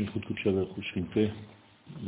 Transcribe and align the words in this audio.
ייחוד 0.00 0.24
קודשה 0.24 0.50
ורכוש 0.50 0.88
שכינתה, 0.88 1.20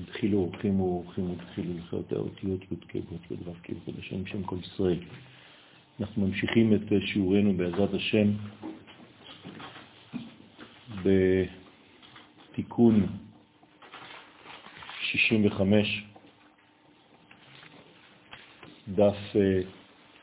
התחילו 0.02 0.38
אורחים 0.38 0.80
ואורחים 0.80 1.30
ותחילו 1.30 1.78
לחיות 1.78 2.12
האותיות 2.12 2.62
י"ק 2.72 2.94
ב' 2.94 2.96
י"ו 3.30 3.54
כ' 3.62 3.70
בשם 3.98 4.26
שם 4.26 4.42
כל 4.42 4.56
ישראל. 4.62 4.98
אנחנו 6.00 6.26
ממשיכים 6.26 6.74
את 6.74 6.92
שיעורנו 7.06 7.56
בעזרת 7.56 7.94
השם 7.94 8.30
בתיקון 12.52 13.06
65, 15.00 16.04
דף 18.88 19.16
אה, 19.36 19.60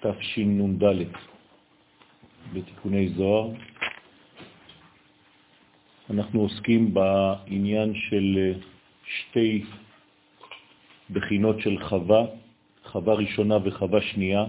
תשנ"ד 0.01 0.83
בתיקוני 2.53 3.09
זוהר. 3.09 3.51
אנחנו 6.11 6.41
עוסקים 6.41 6.93
בעניין 6.93 7.93
של 7.95 8.37
אה, 8.37 8.53
שתי 9.03 9.63
בחינות 11.11 11.59
של 11.59 11.77
חווה, 11.83 12.25
חווה 12.85 13.13
ראשונה 13.13 13.57
וחווה 13.63 14.01
שנייה. 14.01 14.45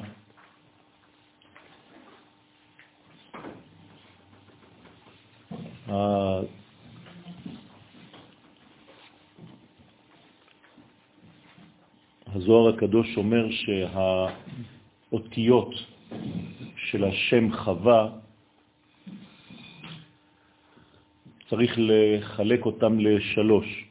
הזוהר 12.34 12.74
הקדוש 12.74 13.16
אומר 13.16 13.46
שהאותיות 15.10 15.74
של 16.76 17.04
השם 17.04 17.52
חווה 17.52 18.21
צריך 21.52 21.74
לחלק 21.78 22.66
אותם 22.66 23.00
לשלוש, 23.00 23.84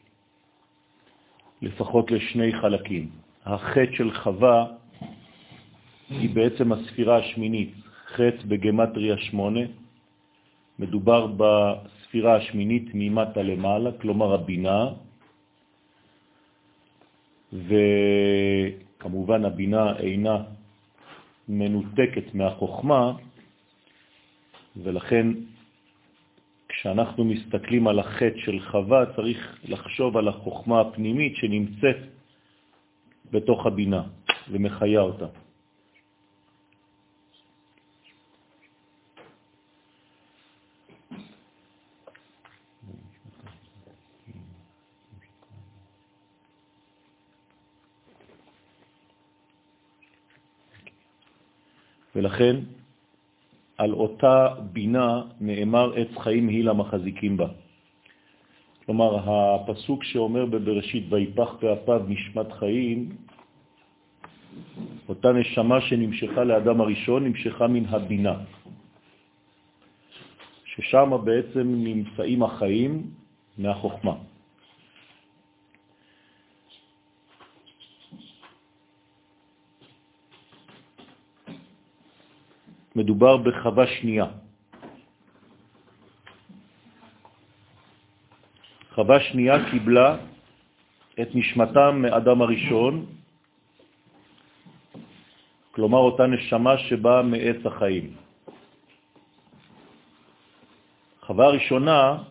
לפחות 1.62 2.12
לשני 2.12 2.54
חלקים. 2.62 3.10
החטא 3.46 3.94
של 3.94 4.12
חווה 4.18 4.66
היא 6.10 6.30
בעצם 6.30 6.74
הספירה 6.74 7.18
השמינית, 7.18 7.74
חטא 8.08 8.44
בגמטריה 8.48 9.18
שמונה, 9.18 9.60
מדובר 10.80 11.28
בספירה 11.38 12.36
השמינית 12.36 12.90
ממטה 12.94 13.42
למעלה, 13.42 13.92
כלומר 14.02 14.34
הבינה, 14.34 14.86
וכמובן 17.54 19.46
הבינה 19.46 19.98
אינה 20.00 20.38
מנותקת 21.48 22.34
מהחוכמה, 22.34 23.14
ולכן 24.84 25.28
כשאנחנו 26.82 27.26
מסתכלים 27.26 27.88
על 27.88 28.00
החטא 28.00 28.38
של 28.38 28.60
חווה, 28.60 29.06
צריך 29.16 29.60
לחשוב 29.64 30.18
על 30.18 30.28
החוכמה 30.28 30.82
הפנימית 30.82 31.36
שנמצאת 31.36 31.98
בתוך 33.32 33.66
הבינה 33.66 34.04
ומחיה 34.52 35.02
אותה. 35.02 35.26
ולכן 52.16 52.81
על 53.82 53.94
אותה 53.94 54.48
בינה 54.74 55.22
נאמר 55.42 55.94
עץ 55.96 56.14
חיים 56.18 56.48
היא 56.48 56.64
למחזיקים 56.64 57.38
בה. 57.38 57.48
כלומר, 58.86 59.12
הפסוק 59.26 60.04
שאומר 60.04 60.46
בבראשית, 60.46 61.06
ויפח 61.10 61.50
באפיו 61.62 62.02
נשמת 62.08 62.52
חיים, 62.52 63.10
אותה 65.10 65.32
נשמה 65.34 65.82
שנמשכה 65.82 66.44
לאדם 66.44 66.82
הראשון, 66.82 67.26
נמשכה 67.26 67.68
מן 67.68 67.86
הבינה, 67.86 68.36
ששם 70.66 71.10
בעצם 71.26 71.66
נמצאים 71.66 72.44
החיים 72.44 72.92
מהחוכמה. 73.58 74.16
מדובר 82.96 83.38
בחווה 83.38 83.88
שנייה. 83.88 84.26
חווה 88.94 89.20
שנייה 89.20 89.72
קיבלה 89.72 90.18
את 91.22 91.30
נשמתם 91.36 92.02
מאדם 92.02 92.42
הראשון, 92.42 93.06
כלומר 95.72 96.00
אותה 96.00 96.28
נשמה 96.28 96.78
שבאה 96.78 97.22
מעץ 97.22 97.66
החיים. 97.66 98.16
חווה 101.22 101.48
ראשונה 101.48 102.24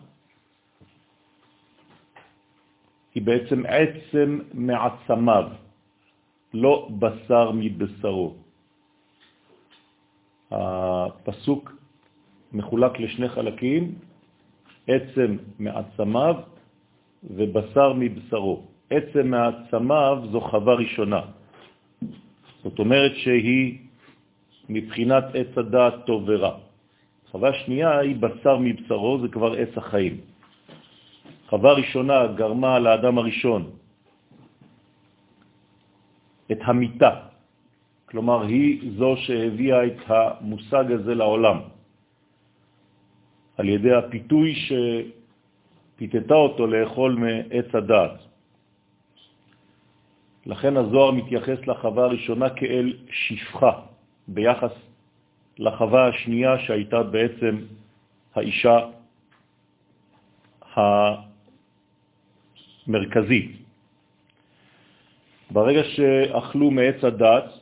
היא 3.15 3.23
בעצם 3.23 3.65
עצם 3.65 4.39
מעצמיו, 4.53 5.45
לא 6.53 6.89
בשר 6.99 7.51
מבשרו. 7.51 8.40
הפסוק 10.51 11.75
מחולק 12.53 12.99
לשני 12.99 13.29
חלקים, 13.29 13.95
עצם 14.87 15.37
מעצמיו 15.59 16.35
ובשר 17.23 17.93
מבשרו. 17.93 18.63
עצם 18.89 19.27
מעצמיו 19.27 20.17
זו 20.31 20.41
חווה 20.41 20.73
ראשונה. 20.73 21.21
זאת 22.63 22.79
אומרת 22.79 23.11
שהיא 23.15 23.77
מבחינת 24.69 25.23
עץ 25.33 25.57
הדעת 25.57 25.93
טוב 26.05 26.23
ורע. 26.27 26.53
חווה 27.31 27.53
שנייה 27.53 27.99
היא 27.99 28.15
בשר 28.15 28.57
מבשרו, 28.57 29.19
זה 29.21 29.27
כבר 29.27 29.51
עץ 29.53 29.77
החיים. 29.77 30.15
חווה 31.49 31.71
ראשונה 31.73 32.27
גרמה 32.35 32.79
לאדם 32.79 33.17
הראשון 33.17 33.69
את 36.51 36.59
המיטה, 36.61 37.30
כלומר 38.11 38.41
היא 38.41 38.91
זו 38.97 39.15
שהביאה 39.17 39.85
את 39.85 39.99
המושג 40.07 40.91
הזה 40.91 41.15
לעולם, 41.15 41.59
על 43.57 43.69
ידי 43.69 43.93
הפיתוי 43.93 44.55
שפיתתה 45.95 46.33
אותו 46.33 46.67
לאכול 46.67 47.15
מעץ 47.15 47.75
הדעת. 47.75 48.19
לכן 50.45 50.77
הזוהר 50.77 51.11
מתייחס 51.11 51.67
לחווה 51.67 52.03
הראשונה 52.03 52.49
כאל 52.49 52.97
שפחה, 53.11 53.71
ביחס 54.27 54.73
לחווה 55.59 56.07
השנייה 56.07 56.59
שהייתה 56.59 57.03
בעצם 57.03 57.55
האישה 58.35 58.77
המרכזית. 62.87 63.51
ברגע 65.51 65.83
שאכלו 65.83 66.71
מעץ 66.71 67.03
הדת, 67.03 67.60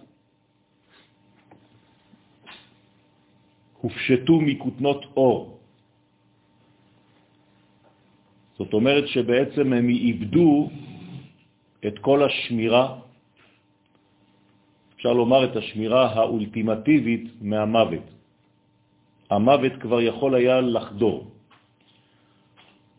הופשטו 3.82 4.42
מכותנות 4.42 5.06
אור. 5.18 5.60
זאת 8.58 8.74
אומרת 8.74 9.08
שבעצם 9.08 9.74
הם 9.74 9.90
איבדו 9.90 10.70
את 11.88 12.00
כל 12.00 12.24
השמירה, 12.24 13.00
אפשר 14.96 15.14
לומר 15.14 15.46
את 15.46 15.56
השמירה 15.56 16.04
האולטימטיבית 16.12 17.40
מהמוות. 17.42 18.04
המוות 19.30 19.74
כבר 19.80 20.02
יכול 20.02 20.36
היה 20.36 20.62
לחדור. 20.62 21.18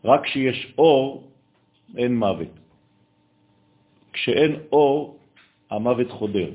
רק 0.05 0.21
כשיש 0.23 0.73
אור, 0.77 1.29
אין 1.97 2.17
מוות. 2.17 2.53
כשאין 4.13 4.55
אור, 4.71 5.17
המוות 5.69 6.11
חודר. 6.11 6.49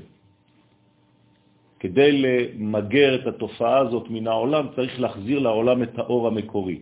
כדי 1.86 2.12
למגר 2.12 3.14
את 3.14 3.26
התופעה 3.26 3.78
הזאת 3.78 4.10
מן 4.10 4.26
העולם, 4.26 4.66
צריך 4.76 5.00
להחזיר 5.00 5.38
לעולם 5.38 5.82
את 5.82 5.98
האור 5.98 6.26
המקורי. 6.26 6.78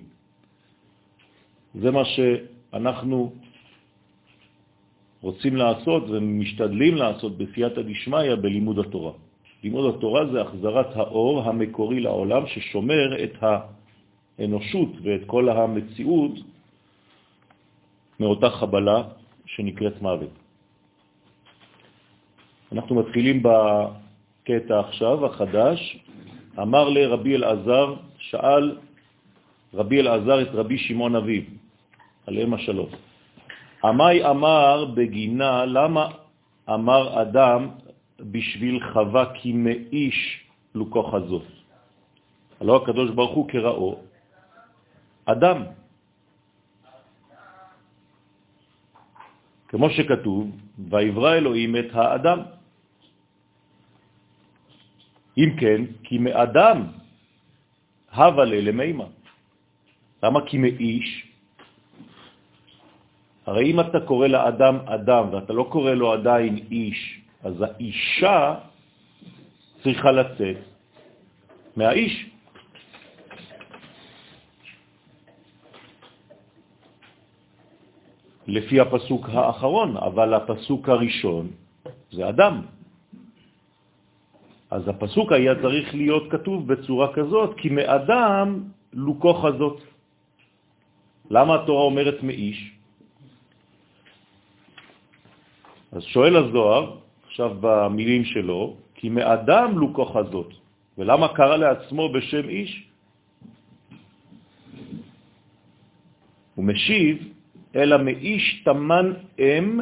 זה 1.75 1.91
מה 1.91 2.05
שאנחנו 2.05 3.33
רוצים 5.21 5.57
לעשות 5.57 6.03
ומשתדלים 6.09 6.95
לעשות 6.97 7.33
בסייעתא 7.39 7.83
דשמיא 7.83 8.35
בלימוד 8.41 8.79
התורה. 8.79 9.13
לימוד 9.63 9.95
התורה 9.95 10.23
זה 10.33 10.41
החזרת 10.41 10.97
האור 10.97 11.43
המקורי 11.43 12.01
לעולם 12.01 12.43
ששומר 12.47 13.25
את 13.25 13.37
האנושות 13.45 14.91
ואת 15.03 15.23
כל 15.27 15.49
המציאות 15.49 16.35
מאותה 18.21 18.51
חבלה 18.51 18.99
שנקראת 19.47 20.03
מוות. 20.03 20.33
אנחנו 22.73 22.93
מתחילים 22.95 23.43
ב... 23.43 23.49
קטע 24.45 24.81
עכשיו, 24.81 25.27
החדש, 25.27 25.99
אמר 26.59 26.89
לרבי 26.89 27.37
אלעזר, 27.37 27.95
שאל 28.19 28.77
רבי 29.75 30.01
אלעזר 30.01 30.43
את 30.43 30.49
רבי 30.53 30.79
שמעון 30.79 31.17
אביו, 31.17 31.43
עליהם 32.27 32.55
השלום. 32.55 32.89
עמי 33.85 34.25
אמר 34.25 34.85
בגינה, 34.95 35.65
למה 35.65 36.05
אמר 36.69 37.23
אדם 37.23 37.69
בשביל 38.21 38.81
חווה 38.93 39.25
כי 39.35 39.53
מאיש 39.53 40.45
לוקו 40.75 41.03
חזות? 41.03 41.49
הלא 42.61 42.77
הקדוש 42.77 43.11
ברוך 43.11 43.35
הוא 43.35 43.49
כראו, 43.49 43.97
אדם. 45.25 45.59
כמו 49.69 49.91
שכתוב, 49.91 50.51
ויברא 50.89 51.35
אלוהים 51.35 51.77
את 51.77 51.89
האדם. 51.93 52.39
אם 55.39 55.51
כן, 55.61 55.81
כי 56.03 56.19
מאדם 56.19 56.87
הווה 58.15 58.45
ללמימה. 58.45 59.05
למה 60.23 60.41
כי 60.47 60.59
מאיש? 60.59 61.27
הרי 63.47 63.71
אם 63.71 63.81
אתה 63.81 64.01
קורא 64.01 64.27
לאדם 64.27 64.77
אדם 64.87 65.25
ואתה 65.33 65.53
לא 65.53 65.69
קורא 65.73 65.93
לו 65.93 66.13
עדיין 66.13 66.57
איש, 66.71 67.21
אז 67.43 67.55
האישה 67.61 68.55
צריכה 69.83 70.11
לצאת 70.13 70.57
מהאיש. 71.77 72.31
לפי 78.47 78.81
הפסוק 78.81 79.29
האחרון, 79.29 79.97
אבל 79.97 80.35
הפסוק 80.35 80.89
הראשון 80.89 81.51
זה 82.13 82.29
אדם. 82.29 82.63
אז 84.75 84.83
הפסוק 84.89 85.33
היה 85.33 85.63
צריך 85.63 85.95
להיות 85.95 86.31
כתוב 86.31 86.67
בצורה 86.67 87.15
כזאת, 87.15 87.51
כי 87.63 87.69
מאדם 87.71 88.49
לוקו 88.93 89.35
חזות. 89.35 89.79
למה 91.31 91.63
התורה 91.63 91.83
אומרת 91.83 92.19
מאיש? 92.23 92.59
אז 95.93 96.03
שואל 96.03 96.37
הזוהר, 96.37 96.85
עכשיו 97.27 97.51
במילים 97.61 98.25
שלו, 98.35 98.77
כי 98.99 99.09
מאדם 99.15 99.79
לוקו 99.79 100.05
חזות. 100.11 100.51
ולמה 100.99 101.29
קרא 101.39 101.57
לעצמו 101.57 102.05
בשם 102.13 102.49
איש? 102.49 102.71
הוא 106.55 106.65
משיב, 106.65 107.17
אלא 107.79 107.97
מאיש 108.03 108.63
תמן 108.67 109.07
אם 109.39 109.81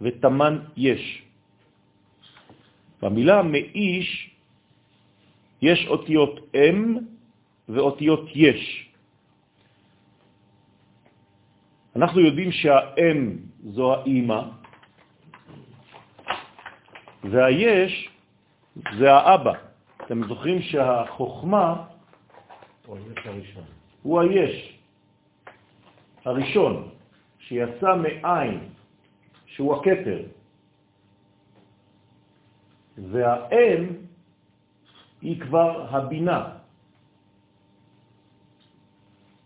ותמן 0.00 0.54
יש. 0.76 1.29
במילה 3.02 3.42
מאיש 3.42 4.30
יש 5.62 5.86
אותיות 5.86 6.54
אם 6.54 6.98
ואותיות 7.68 8.24
יש. 8.34 8.90
אנחנו 11.96 12.20
יודעים 12.20 12.52
שהאם 12.52 13.36
זו 13.64 13.94
האימא, 13.94 14.42
והיש 17.24 18.08
זה 18.98 19.12
האבא. 19.12 19.52
אתם 20.04 20.28
זוכרים 20.28 20.62
שהחוכמה 20.62 21.84
הוא 24.02 24.20
היש 24.20 24.78
הראשון. 26.24 26.88
שיצא 27.38 27.96
מעין, 27.96 28.68
שהוא 29.46 29.76
הכתר. 29.76 30.22
והאם 33.08 33.86
היא 35.20 35.40
כבר 35.40 35.86
הבינה. 35.90 36.48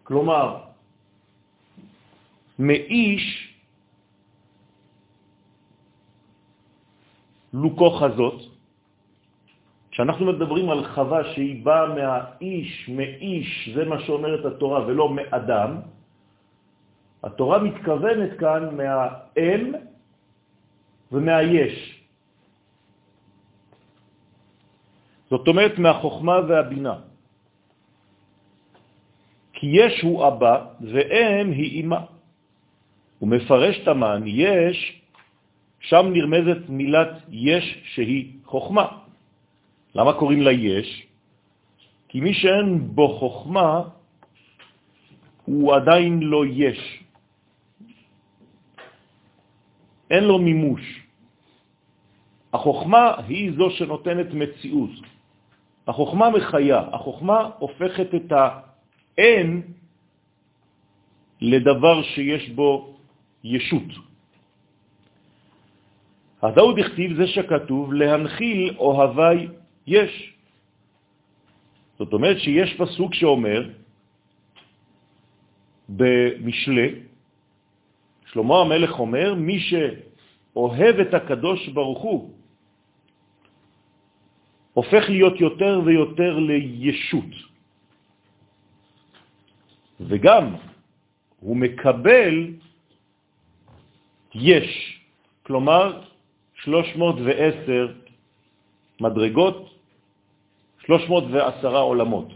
כלומר, 0.03 0.61
מאיש 2.59 3.55
לוקו 7.53 7.91
חזות, 7.91 8.41
כשאנחנו 9.91 10.27
מדברים 10.27 10.71
על 10.71 10.85
חווה 10.95 11.35
שהיא 11.35 11.65
באה 11.65 11.87
מהאיש, 11.95 12.89
מאיש, 12.89 13.69
זה 13.75 13.85
מה 13.85 14.03
שאומרת 14.03 14.45
התורה, 14.45 14.87
ולא 14.87 15.07
מאדם, 15.09 15.71
התורה 17.23 17.59
מתכוונת 17.59 18.39
כאן 18.39 18.62
מהאם 18.77 19.62
ומהיש. 21.12 21.94
זאת 25.31 25.49
אומרת 25.49 25.79
מהחוכמה 25.79 26.37
והבינה. 26.49 26.97
כי 29.53 29.67
יש 29.73 30.03
הוא 30.03 30.29
אבא 30.29 30.55
ואם 30.81 31.50
היא 31.50 31.71
אמא. 31.81 32.00
הוא 33.19 33.29
מפרש 33.29 33.75
את 33.82 33.88
המן, 33.88 34.23
יש, 34.26 35.00
שם 35.81 36.06
נרמזת 36.12 36.69
מילת 36.69 37.12
יש 37.31 37.65
שהיא 37.94 38.44
חוכמה. 38.44 38.87
למה 39.94 40.12
קוראים 40.12 40.41
לה 40.43 40.53
יש? 40.53 41.06
כי 42.09 42.21
מי 42.21 42.35
שאין 42.35 42.94
בו 42.94 43.19
חוכמה, 43.19 43.82
הוא 45.44 45.75
עדיין 45.75 46.21
לא 46.23 46.47
יש. 46.47 46.81
אין 50.11 50.25
לו 50.25 50.38
מימוש. 50.38 50.85
החוכמה 52.53 53.15
היא 53.29 53.53
זו 53.56 53.71
שנותנת 53.71 54.35
מציאות. 54.35 55.13
החוכמה 55.89 56.31
מחיה, 56.31 56.81
החוכמה 56.93 57.51
הופכת 57.59 58.15
את 58.15 58.33
האין 58.33 59.63
לדבר 61.41 62.03
שיש 62.03 62.51
בו 62.51 62.97
ישות. 63.45 63.91
הדאוד 66.43 66.79
הכתיב 66.79 67.17
זה 67.17 67.27
שכתוב 67.27 67.93
להנחיל 67.93 68.75
אוהבי 68.79 69.49
יש. 69.87 70.13
זאת 71.99 72.13
אומרת 72.13 72.39
שיש 72.39 72.75
פסוק 72.77 73.15
שאומר 73.15 73.71
במשלה, 75.89 76.89
שלמה 78.33 78.61
המלך 78.61 78.93
אומר, 78.99 79.35
מי 79.35 79.59
שאוהב 79.61 80.95
את 81.01 81.15
הקדוש 81.15 81.69
ברוך 81.69 82.03
הוא, 82.03 82.31
הופך 84.75 85.05
להיות 85.09 85.41
יותר 85.41 85.81
ויותר 85.85 86.38
לישות. 86.38 87.32
וגם 90.00 90.55
הוא 91.41 91.56
מקבל 91.56 92.35
יש, 94.35 95.00
כלומר 95.43 96.02
310 96.54 97.93
מדרגות, 99.00 99.71
310 100.87 101.76
עולמות. 101.76 102.28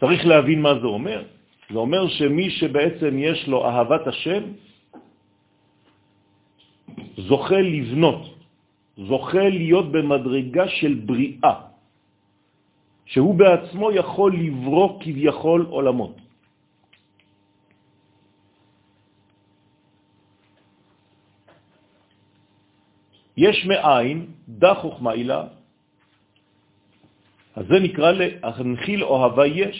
צריך 0.00 0.26
להבין 0.26 0.62
מה 0.62 0.74
זה 0.80 0.86
אומר. 0.86 1.24
זה 1.70 1.78
אומר 1.78 2.08
שמי 2.08 2.50
שבעצם 2.50 3.18
יש 3.18 3.48
לו 3.48 3.66
אהבת 3.66 4.06
השם, 4.06 4.42
זוכה 7.16 7.60
לבנות, 7.60 8.27
זוכה 8.98 9.48
להיות 9.48 9.92
במדרגה 9.92 10.68
של 10.68 10.94
בריאה, 11.06 11.54
שהוא 13.06 13.34
בעצמו 13.34 13.92
יכול 13.92 14.30
לברוא 14.36 15.00
כביכול 15.00 15.66
עולמות. 15.70 16.16
יש 23.38 23.66
מאין, 23.66 24.26
דה 24.48 24.74
חוכמה 24.74 25.12
אילה, 25.12 25.42
אז 27.54 27.64
זה 27.66 27.78
נקרא 27.80 28.10
להנחיל 28.12 29.04
אוהבה 29.04 29.46
יש. 29.46 29.78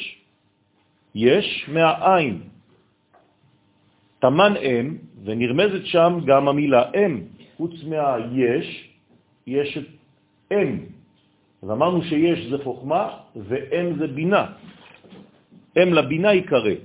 יש 1.14 1.66
מהעין. 1.68 2.42
תמן 4.18 4.54
אם, 4.62 4.86
ונרמזת 5.24 5.84
שם 5.86 6.12
גם 6.26 6.48
המילה 6.48 6.90
אם. 6.94 7.22
חוץ 7.56 7.74
מהיש, 7.84 8.87
יש 9.48 9.78
את 9.78 9.88
אם. 10.52 10.78
אז 11.62 11.70
אמרנו 11.70 12.02
שיש 12.02 12.46
זה 12.50 12.58
חוכמה 12.64 13.04
ואם 13.36 13.86
זה 13.98 14.06
בינה. 14.06 14.44
אם 15.76 15.88
לבינה 15.92 16.34
יקרא. 16.34 16.76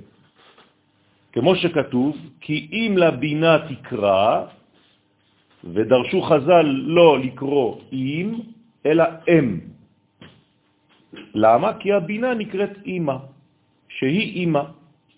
כמו 1.34 1.56
שכתוב, 1.56 2.18
כי 2.42 2.68
אם 2.72 2.98
לבינה 2.98 3.58
תקרא, 3.70 4.46
ודרשו 5.64 6.22
חז"ל 6.22 6.66
לא 6.66 7.20
לקרוא 7.20 7.70
אם, 7.94 8.28
אלא 8.86 9.04
אם. 9.30 9.48
למה? 11.34 11.70
כי 11.80 11.94
הבינה 11.94 12.34
נקראת 12.34 12.74
אימא. 12.86 13.18
שהיא 13.90 14.28
אימא, 14.36 14.64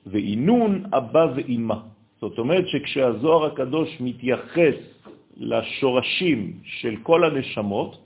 ואינון 0.05 0.83
אבא 0.93 1.25
ואימא. 1.35 1.77
זאת 2.21 2.37
אומרת 2.39 2.67
שכשהזוהר 2.67 3.45
הקדוש 3.45 3.89
מתייחס 3.99 4.94
לשורשים 5.37 6.53
של 6.63 6.95
כל 7.03 7.23
הנשמות, 7.23 7.97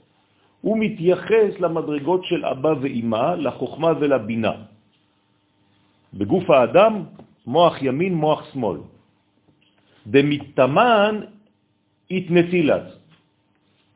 הוא 0.60 0.78
מתייחס 0.78 1.60
למדרגות 1.60 2.24
של 2.24 2.44
אבא 2.44 2.72
ואימא, 2.80 3.34
לחוכמה 3.38 3.92
ולבינה. 4.00 4.52
בגוף 6.14 6.50
האדם 6.50 7.04
מוח 7.46 7.82
ימין, 7.82 8.14
מוח 8.14 8.52
שמאל. 8.52 8.78
במתאמן 10.06 11.20
התנטילת, 12.10 12.86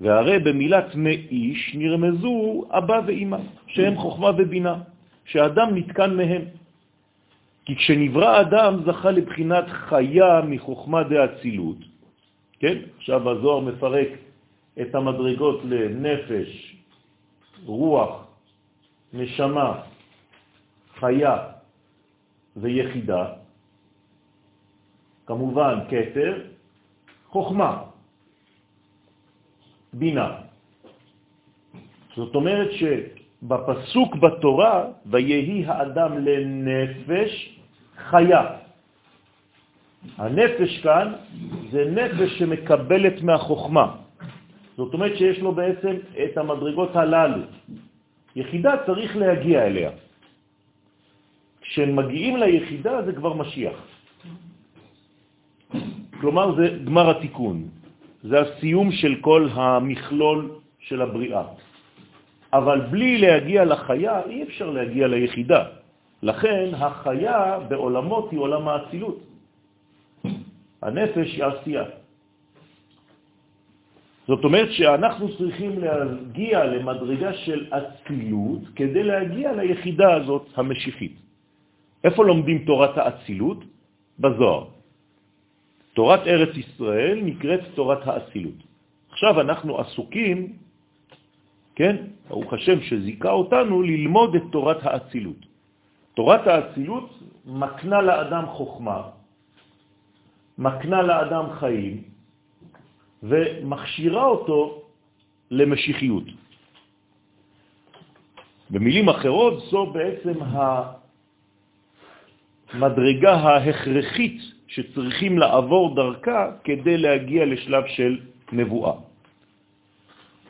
והרי 0.00 0.38
במילת 0.38 0.94
מאיש 0.94 1.74
נרמזו 1.74 2.64
אבא 2.70 3.00
ואמא, 3.06 3.38
שהם 3.66 3.96
חוכמה 3.96 4.30
ובינה, 4.38 4.76
שאדם 5.24 5.74
נתקן 5.74 6.16
מהם. 6.16 6.42
כי 7.64 7.76
כשנברא 7.76 8.40
אדם 8.40 8.72
זכה 8.86 9.10
לבחינת 9.10 9.64
חיה 9.68 10.40
מחוכמה 10.44 11.02
דאצילות, 11.02 11.93
כן? 12.58 12.78
עכשיו 12.96 13.30
הזוהר 13.30 13.60
מפרק 13.60 14.08
את 14.80 14.94
המדרגות 14.94 15.60
לנפש, 15.64 16.76
רוח, 17.66 18.26
נשמה, 19.12 19.82
חיה 20.98 21.36
ויחידה, 22.56 23.24
כמובן 25.26 25.78
כתר, 25.90 26.32
חוכמה, 27.28 27.82
בינה. 29.92 30.30
זאת 32.16 32.34
אומרת 32.34 32.70
שבפסוק 32.72 34.16
בתורה, 34.16 34.84
ויהי 35.06 35.64
האדם 35.66 36.18
לנפש 36.18 37.58
חיה. 37.96 38.63
הנפש 40.18 40.80
כאן 40.82 41.12
זה 41.70 41.84
נפש 41.90 42.38
שמקבלת 42.38 43.22
מהחוכמה. 43.22 43.86
זאת 44.76 44.94
אומרת 44.94 45.16
שיש 45.16 45.38
לו 45.38 45.52
בעצם 45.52 45.94
את 46.24 46.38
המדרגות 46.38 46.96
הללו. 46.96 47.42
יחידה 48.36 48.72
צריך 48.86 49.16
להגיע 49.16 49.66
אליה. 49.66 49.90
כשמגיעים 51.60 52.36
ליחידה 52.36 53.02
זה 53.02 53.12
כבר 53.12 53.32
משיח. 53.34 53.78
כלומר 56.20 56.56
זה 56.56 56.78
גמר 56.84 57.10
התיקון, 57.10 57.68
זה 58.22 58.40
הסיום 58.40 58.92
של 58.92 59.14
כל 59.20 59.48
המכלול 59.52 60.50
של 60.78 61.02
הבריאה. 61.02 61.44
אבל 62.52 62.80
בלי 62.80 63.18
להגיע 63.18 63.64
לחיה 63.64 64.20
אי 64.30 64.42
אפשר 64.42 64.70
להגיע 64.70 65.06
ליחידה. 65.06 65.62
לכן 66.22 66.70
החיה 66.74 67.58
בעולמות 67.68 68.30
היא 68.30 68.40
עולם 68.40 68.68
האצילות. 68.68 69.18
הנפש 70.84 71.28
היא 71.34 71.44
עשייה. 71.44 71.84
זאת 74.28 74.44
אומרת 74.44 74.68
שאנחנו 74.72 75.36
צריכים 75.36 75.72
להגיע 75.78 76.64
למדרגה 76.64 77.32
של 77.34 77.60
אצילות 77.72 78.62
כדי 78.76 79.02
להגיע 79.02 79.52
ליחידה 79.52 80.14
הזאת 80.14 80.46
המשיחית. 80.56 81.16
איפה 82.04 82.20
לומדים 82.24 82.64
תורת 82.64 82.98
האצילות? 82.98 83.60
בזוהר. 84.20 84.64
תורת 85.94 86.22
ארץ 86.26 86.52
ישראל 86.56 87.20
נקראת 87.24 87.60
תורת 87.74 88.06
האצילות. 88.06 88.60
עכשיו 89.10 89.40
אנחנו 89.40 89.78
עסוקים, 89.78 90.52
כן, 91.74 91.96
ברוך 92.28 92.52
השם 92.52 92.80
שזיקה 92.80 93.30
אותנו 93.30 93.82
ללמוד 93.82 94.34
את 94.34 94.42
תורת 94.52 94.80
האצילות. 94.82 95.40
תורת 96.14 96.46
האצילות 96.46 97.08
מקנה 97.46 98.00
לאדם 98.02 98.44
חוכמה, 98.46 99.02
מקנה 100.58 101.02
לאדם 101.02 101.46
חיים, 101.58 102.02
ומכשירה 103.22 104.26
אותו 104.26 104.82
למשיחיות. 105.50 106.24
במילים 108.70 109.08
אחרות, 109.08 109.54
זו 109.70 109.86
בעצם 109.86 110.36
המדרגה 112.72 113.34
ההכרחית 113.34 114.40
שצריכים 114.68 115.38
לעבור 115.38 115.94
דרכה 115.94 116.50
כדי 116.64 116.96
להגיע 116.98 117.44
לשלב 117.44 117.84
של 117.86 118.18
נבואה. 118.52 118.92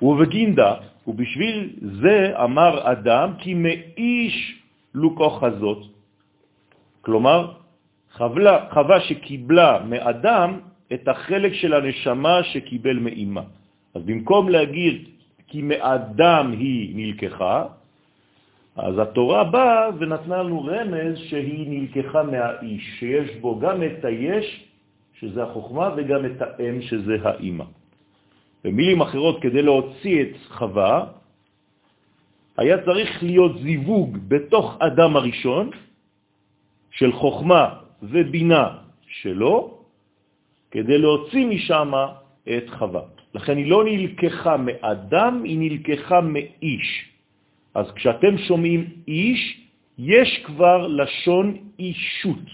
ובגינדה, 0.02 0.74
ובשביל 1.06 1.56
זה 2.02 2.32
אמר 2.44 2.92
אדם, 2.92 3.28
כי 3.38 3.54
מאיש 3.54 4.36
לוקו 4.94 5.30
חזות. 5.30 5.80
כלומר, 7.00 7.63
חווה, 8.16 8.66
חווה 8.70 9.00
שקיבלה 9.00 9.78
מאדם 9.88 10.60
את 10.92 11.08
החלק 11.08 11.52
של 11.52 11.74
הנשמה 11.74 12.42
שקיבל 12.42 12.98
מאימה. 12.98 13.42
אז 13.94 14.02
במקום 14.02 14.48
להגיד 14.48 15.08
כי 15.46 15.62
מאדם 15.62 16.52
היא 16.58 16.96
נלקחה, 16.96 17.66
אז 18.76 18.98
התורה 18.98 19.44
באה 19.44 19.88
ונתנה 19.98 20.42
לנו 20.42 20.64
רמז 20.64 21.18
שהיא 21.18 21.66
נלקחה 21.70 22.22
מהאיש, 22.22 22.82
שיש 22.98 23.36
בו 23.40 23.58
גם 23.58 23.82
את 23.82 24.04
היש, 24.04 24.46
שזה 25.18 25.42
החוכמה, 25.42 25.90
וגם 25.96 26.26
את 26.26 26.42
האם, 26.42 26.82
שזה 26.82 27.16
האימא. 27.22 27.64
במילים 28.64 29.00
אחרות, 29.00 29.42
כדי 29.42 29.62
להוציא 29.62 30.22
את 30.22 30.34
חווה, 30.48 31.04
היה 32.56 32.76
צריך 32.84 33.22
להיות 33.22 33.58
זיווג 33.58 34.18
בתוך 34.28 34.76
אדם 34.80 35.16
הראשון 35.16 35.70
של 36.90 37.12
חוכמה 37.12 37.83
ובינה 38.10 38.68
שלו, 39.06 39.78
כדי 40.70 40.98
להוציא 40.98 41.46
משם 41.46 41.92
את 42.48 42.70
חווה. 42.70 43.02
לכן 43.34 43.56
היא 43.56 43.70
לא 43.70 43.84
נלקחה 43.84 44.56
מאדם, 44.56 45.42
היא 45.44 45.58
נלקחה 45.58 46.20
מאיש. 46.20 46.88
אז 47.74 47.86
כשאתם 47.90 48.38
שומעים 48.38 48.80
איש, 49.08 49.60
יש 49.98 50.42
כבר 50.44 50.86
לשון 50.86 51.56
אישות. 51.78 52.46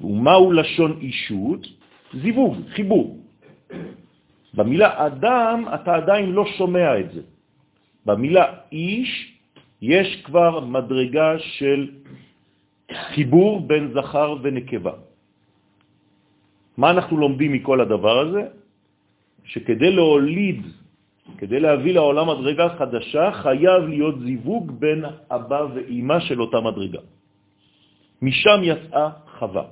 ומהו 0.00 0.52
לשון 0.52 0.98
אישות? 1.00 1.66
זיווג, 2.22 2.56
חיבור. 2.74 3.18
במילה 4.54 5.06
אדם 5.06 5.64
אתה 5.74 5.94
עדיין 5.94 6.32
לא 6.32 6.44
שומע 6.58 7.00
את 7.00 7.12
זה. 7.12 7.22
במילה 8.06 8.46
איש 8.72 9.10
יש 9.82 10.22
כבר 10.24 10.60
מדרגה 10.60 11.38
של 11.38 11.90
חיבור 12.92 13.60
בין 13.66 13.92
זכר 13.94 14.36
ונקבה. 14.42 14.92
מה 16.76 16.90
אנחנו 16.90 17.16
לומדים 17.16 17.52
מכל 17.52 17.80
הדבר 17.80 18.18
הזה? 18.18 18.42
שכדי 19.44 19.90
להוליד 19.90 20.62
כדי 21.38 21.60
להביא 21.60 21.94
לעולם 21.94 22.26
מדרגה 22.28 22.68
חדשה, 22.78 23.32
חייב 23.32 23.82
להיות 23.88 24.20
זיווג 24.20 24.64
בין 24.78 25.04
אבא 25.30 25.60
ואימא 25.74 26.20
של 26.20 26.40
אותה 26.40 26.60
מדרגה. 26.60 27.00
משם 28.22 28.60
יצאה 28.62 29.08
חווה. 29.38 29.64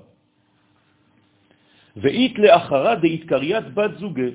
ואית 1.97 2.39
לאחרה 2.39 2.95
דאית 2.95 3.25
קריית 3.29 3.67
בת 3.75 3.99
זוגה, 3.99 4.31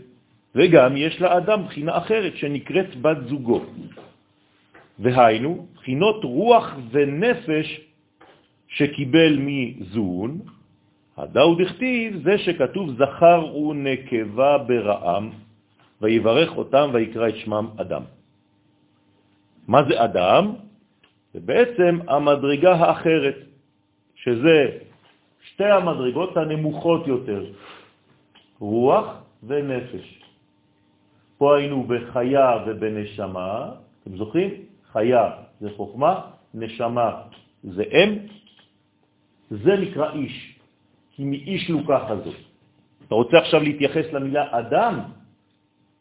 וגם 0.56 0.98
יש 0.98 1.22
לאדם 1.22 1.66
בחינה 1.66 1.98
אחרת 1.98 2.34
שנקראת 2.38 3.02
בת 3.02 3.18
זוגו. 3.28 3.62
והיינו, 5.00 5.68
בחינות 5.76 6.24
רוח 6.24 6.66
ונפש 6.92 7.68
שקיבל 8.68 9.38
מזון, 9.40 10.40
הדאו 11.18 11.56
דכתיב 11.56 12.24
זה 12.24 12.38
שכתוב 12.38 12.90
זכר 12.98 13.56
ונקבה 13.56 14.58
ברעם, 14.58 15.30
ויברך 16.02 16.58
אותם 16.58 16.90
ויקרא 16.94 17.28
את 17.30 17.36
שמם 17.36 17.68
אדם. 17.78 18.04
מה 19.68 19.84
זה 19.84 20.04
אדם? 20.04 20.54
זה 21.34 21.40
בעצם 21.40 22.00
המדרגה 22.08 22.74
האחרת, 22.76 23.38
שזה 24.16 24.78
שתי 25.42 25.66
המדרגות 25.66 26.38
הנמוכות 26.38 27.08
יותר, 27.08 27.46
רוח 28.60 29.08
ונפש. 29.44 30.22
פה 31.38 31.58
היינו 31.58 31.84
בחיה 31.84 32.52
ובנשמה, 32.66 33.72
אתם 34.04 34.18
זוכרים? 34.18 34.52
חיה 34.92 35.32
זה 35.62 35.70
חוכמה, 35.76 36.22
נשמה 36.54 37.22
זה 37.64 37.84
אם, 37.84 38.18
זה 39.51 39.74
נקרא 39.77 40.13
איש, 40.13 40.60
כי 41.12 41.24
מאיש 41.24 41.70
לוקח 41.70 42.04
הזאת. 42.08 42.36
אתה 43.08 43.16
רוצה 43.16 43.38
עכשיו 43.38 43.63
להתייחס 43.63 44.06
למילה 44.13 44.46
אדם? 44.51 45.00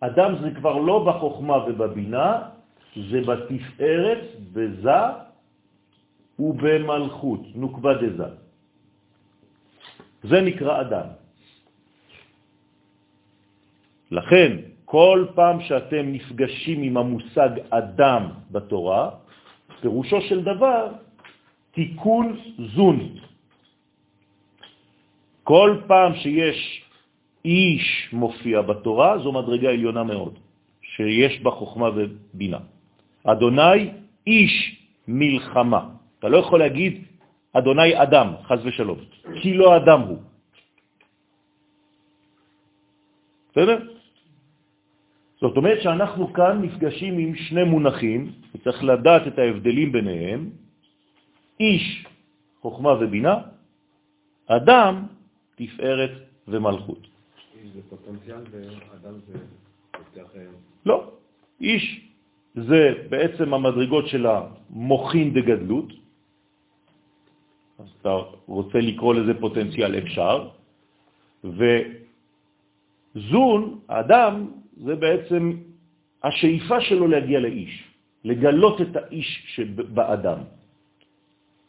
אדם 0.01 0.31
זה 0.43 0.51
כבר 0.51 0.77
לא 0.79 1.05
בחוכמה 1.05 1.57
ובבינה, 1.67 2.43
זה 3.11 3.21
בתפארת, 3.21 4.25
בזה 4.53 5.03
ובמלכות, 6.39 7.43
נוקבה 7.55 7.93
דזה. 7.95 8.31
זה 10.23 10.41
נקרא 10.41 10.81
אדם. 10.81 11.07
לכן, 14.11 14.51
כל 14.85 15.27
פעם 15.35 15.61
שאתם 15.61 16.13
נפגשים 16.13 16.83
עם 16.83 16.97
המושג 16.97 17.51
אדם 17.71 18.23
בתורה, 18.51 19.11
פירושו 19.81 20.21
של 20.21 20.45
דבר 20.45 20.93
תיקון 21.73 22.27
זון. 22.75 22.99
כל 25.47 25.87
פעם 25.87 26.15
שיש 26.27 26.59
איש 27.45 28.11
מופיע 28.13 28.63
בתורה, 28.67 29.19
זו 29.23 29.31
מדרגה 29.33 29.71
עליונה 29.71 30.03
מאוד, 30.03 30.35
שיש 30.83 31.39
בה 31.47 31.51
חוכמה 31.51 31.89
ובינה. 31.95 32.59
אדוני 33.23 33.95
איש 34.27 34.55
מלחמה. 35.07 35.83
אתה 36.19 36.29
לא 36.29 36.37
יכול 36.43 36.59
להגיד 36.59 36.95
אדוני 37.55 38.03
אדם, 38.03 38.29
חז 38.43 38.61
ושלום, 38.67 38.99
כי 39.39 39.55
לא 39.55 39.77
אדם 39.87 40.01
הוא. 40.01 40.19
בסדר? 43.55 43.79
זאת 45.41 45.57
אומרת 45.57 45.79
שאנחנו 45.83 46.33
כאן 46.35 46.55
נפגשים 46.63 47.19
עם 47.19 47.33
שני 47.35 47.65
מונחים, 47.65 48.21
וצריך 48.51 48.79
לדעת 48.85 49.31
את 49.31 49.39
ההבדלים 49.39 49.93
ביניהם, 49.93 50.51
איש, 51.61 51.87
חוכמה 52.61 52.93
ובינה, 52.99 53.37
אדם, 54.51 55.16
תפארת 55.57 56.11
ומלכות. 56.49 57.07
איש 57.63 57.71
זה 57.75 57.81
פוטנציאל 57.91 58.45
ואדם 58.53 59.15
זה 59.27 59.39
יותר... 60.17 60.25
לא, 60.87 61.11
איש 61.61 62.07
זה 62.55 62.95
בעצם 63.09 63.55
המדרגות 63.55 64.09
של 64.09 64.27
המוכין 64.27 65.35
דגדלות, 65.35 65.93
אז 67.79 67.87
אתה 68.01 68.17
רוצה 68.47 68.79
לקרוא 68.79 69.15
לזה 69.15 69.41
פוטנציאל 69.41 69.99
אפשר, 69.99 70.49
וזון, 73.15 73.61
האדם, 73.89 74.51
זה 74.85 74.95
בעצם 74.97 75.53
השאיפה 76.23 76.81
שלו 76.81 77.09
להגיע 77.09 77.41
לאיש, 77.41 77.85
לגלות 78.25 78.81
את 78.81 78.97
האיש 78.97 79.45
שבאדם. 79.55 80.39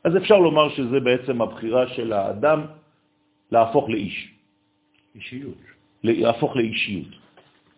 אז 0.03 0.17
אפשר 0.17 0.37
לומר 0.39 0.69
שזה 0.69 0.99
בעצם 0.99 1.41
הבחירה 1.41 1.87
של 1.87 2.13
האדם 2.13 2.61
להפוך 3.51 3.89
לאיש. 3.89 4.33
אישיות. 5.15 5.61
להפוך 6.03 6.55
לאישיות. 6.55 7.11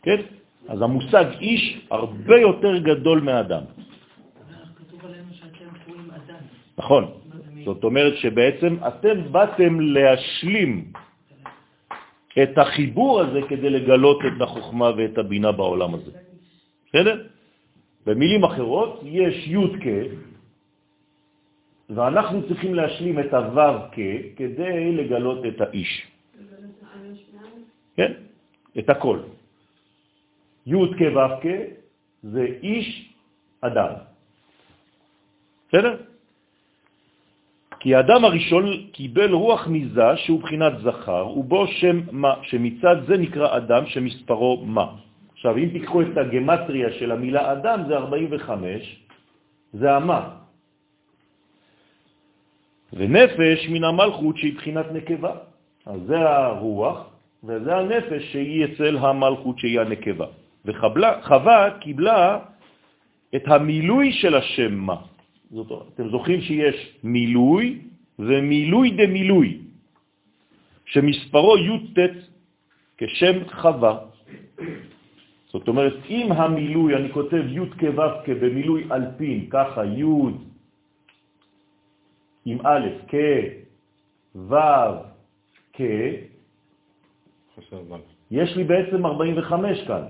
כן? 0.03 0.19
אז 0.67 0.81
המושג 0.81 1.25
איש 1.39 1.81
הרבה 1.91 2.37
יותר 2.37 2.77
גדול 2.77 3.19
מהאדם. 3.21 3.63
נכון. 6.77 7.03
זאת 7.65 7.83
אומרת 7.83 8.17
שבעצם 8.17 8.75
אתם 8.87 9.31
באתם 9.31 9.79
להשלים 9.79 10.91
את 12.43 12.57
החיבור 12.57 13.21
הזה 13.21 13.39
כדי 13.49 13.69
לגלות 13.69 14.19
את 14.25 14.41
החוכמה 14.41 14.91
ואת 14.97 15.17
הבינה 15.17 15.51
בעולם 15.51 15.91
הזה. 15.95 16.11
בסדר? 16.87 17.15
במילים 18.05 18.43
אחרות, 18.43 19.01
יש 19.03 19.47
י' 19.47 19.67
כ', 19.83 19.85
ואנחנו 21.89 22.47
צריכים 22.47 22.75
להשלים 22.75 23.19
את 23.19 23.33
הו' 23.33 23.79
כ' 23.91 23.99
כדי 24.35 24.91
לגלות 24.95 25.45
את 25.45 25.61
האיש. 25.61 26.07
כן? 27.95 28.11
את 28.79 28.89
הכל. 28.89 29.19
י' 30.65 30.73
כ' 30.97 31.01
ו' 31.15 31.35
כ' 31.41 31.47
זה 32.23 32.45
איש 32.63 33.13
אדם. 33.61 33.93
בסדר? 35.69 35.95
כי 37.79 37.95
האדם 37.95 38.25
הראשון 38.25 38.65
קיבל 38.91 39.31
רוח 39.31 39.67
מזה 39.67 40.17
שהוא 40.17 40.41
בחינת 40.41 40.73
זכר, 40.83 41.27
ובו 41.37 41.67
שם 41.67 42.01
מה, 42.11 42.33
שמצד 42.43 42.95
זה 43.07 43.17
נקרא 43.17 43.57
אדם 43.57 43.85
שמספרו 43.85 44.65
מה. 44.65 44.87
עכשיו, 45.33 45.57
אם 45.57 45.69
תיקחו 45.71 46.01
את 46.01 46.17
הגמטריה 46.17 46.89
של 46.99 47.11
המילה 47.11 47.51
אדם, 47.51 47.83
זה 47.87 47.97
45, 47.97 48.99
זה 49.73 49.95
המה. 49.95 50.38
ונפש 52.93 53.69
מן 53.69 53.83
המלכות 53.83 54.37
שהיא 54.37 54.55
בחינת 54.55 54.85
נקבה. 54.91 55.33
אז 55.85 56.01
זה 56.07 56.19
הרוח, 56.29 57.09
וזה 57.43 57.75
הנפש 57.75 58.23
שהיא 58.31 58.65
אצל 58.65 58.97
המלכות 58.97 59.59
שהיא 59.59 59.79
הנקבה. 59.79 60.25
וחווה 60.65 61.69
קיבלה 61.79 62.39
את 63.35 63.43
המילוי 63.47 64.11
של 64.11 64.35
השם 64.35 64.73
מה. 64.73 64.95
זאת 65.51 65.71
אומרת, 65.71 65.85
אתם 65.95 66.09
זוכרים 66.09 66.41
שיש 66.41 66.77
מילוי 67.03 67.79
ומילוי 68.19 68.91
דמילוי, 68.91 69.57
שמספרו 70.85 71.57
י"ט 71.57 71.97
כשם 72.97 73.35
חווה. 73.49 73.97
זאת 75.49 75.67
אומרת, 75.67 75.93
אם 76.09 76.31
המילוי, 76.31 76.95
אני 76.95 77.09
כותב 77.09 77.43
י' 77.49 77.69
כו' 77.79 78.03
כבמילוי 78.25 78.83
אלפין, 78.91 79.45
ככה 79.49 79.85
י' 79.85 80.03
עם 82.49 82.57
א' 82.65 82.87
כ, 83.07 83.13
ו' 84.35 84.55
כ, 85.73 85.81
יש 88.31 88.55
לי 88.55 88.63
בעצם 88.63 89.05
45 89.05 89.87
כאן. 89.87 90.03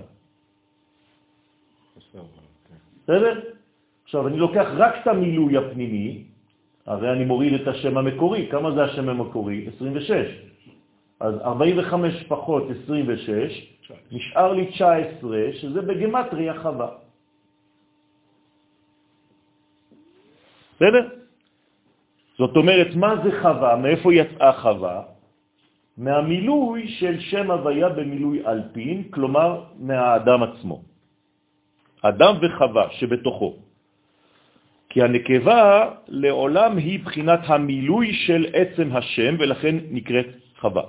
כן. 2.68 2.74
בסדר? 3.04 3.40
עכשיו, 4.04 4.28
אני 4.28 4.36
לוקח 4.36 4.66
רק 4.76 4.94
את 5.02 5.06
המילוי 5.06 5.56
הפנימי, 5.56 6.24
הרי 6.86 7.12
אני 7.12 7.24
מוריד 7.24 7.52
את 7.60 7.68
השם 7.68 7.98
המקורי. 7.98 8.48
כמה 8.50 8.72
זה 8.74 8.82
השם 8.84 9.08
המקורי? 9.08 9.68
26. 9.76 10.12
אז 11.20 11.34
45 11.40 12.24
פחות 12.28 12.62
26, 12.84 13.76
נשאר 14.12 14.52
לי 14.52 14.66
19, 14.66 15.38
שזה 15.52 15.80
בגמטריה 15.82 16.62
חווה. 16.62 16.90
בסדר? 20.76 21.19
זאת 22.40 22.56
אומרת, 22.56 22.96
מה 22.96 23.20
זה 23.20 23.30
חווה? 23.44 23.76
מאיפה 23.76 24.08
יצאה 24.14 24.52
חווה? 24.64 24.96
מהמילוי 26.00 26.88
של 26.88 27.20
שם 27.20 27.50
הוויה 27.50 27.88
במילוי 27.88 28.46
אלפין, 28.48 29.12
כלומר 29.12 29.76
מהאדם 29.76 30.40
עצמו. 30.42 30.76
אדם 32.00 32.34
וחווה 32.40 32.84
שבתוכו. 32.96 33.50
כי 34.88 34.98
הנקבה 35.04 35.60
לעולם 36.08 36.72
היא 36.76 37.04
בחינת 37.04 37.40
המילוי 37.44 38.08
של 38.24 38.42
עצם 38.56 38.88
השם, 38.96 39.32
ולכן 39.38 39.92
נקראת 39.92 40.28
חווה. 40.64 40.84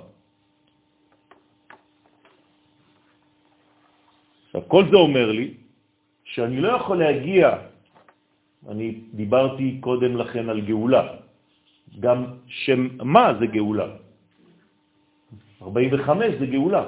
עכשיו, 4.46 4.62
כל 4.68 4.84
זה 4.88 4.96
אומר 4.96 5.32
לי 5.32 5.48
שאני 6.24 6.64
לא 6.64 6.68
יכול 6.80 6.96
להגיע, 6.98 7.44
אני 8.68 8.88
דיברתי 9.12 9.76
קודם 9.84 10.16
לכן 10.16 10.48
על 10.48 10.60
גאולה, 10.64 11.21
גם 12.00 12.24
שם 12.46 12.88
מה 13.04 13.34
זה 13.40 13.46
גאולה. 13.46 13.86
45 15.62 16.34
זה 16.38 16.46
גאולה. 16.46 16.84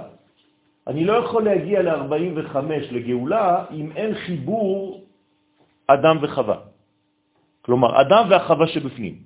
אני 0.86 1.04
לא 1.04 1.12
יכול 1.12 1.44
להגיע 1.44 1.82
ל-45 1.82 2.56
לגאולה 2.92 3.64
אם 3.72 3.92
אין 3.96 4.14
חיבור 4.14 5.04
אדם 5.86 6.16
וחווה. 6.22 6.58
כלומר, 7.64 8.00
אדם 8.00 8.24
והחווה 8.30 8.66
שבפנים. 8.66 9.16